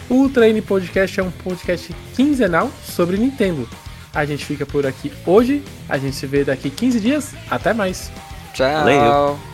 O 0.06 0.16
Ultra 0.20 0.50
N 0.50 0.60
Podcast 0.60 1.18
é 1.18 1.22
um 1.22 1.30
podcast 1.30 1.94
quinzenal 2.14 2.70
sobre 2.84 3.16
Nintendo. 3.16 3.66
A 4.14 4.24
gente 4.24 4.44
fica 4.44 4.66
por 4.66 4.86
aqui 4.86 5.12
hoje, 5.24 5.62
a 5.88 5.96
gente 5.96 6.16
se 6.16 6.26
vê 6.26 6.44
daqui 6.44 6.70
15 6.70 7.00
dias. 7.00 7.34
Até 7.50 7.72
mais! 7.72 8.10
Tchau! 8.54 8.84
Valeu. 8.84 9.49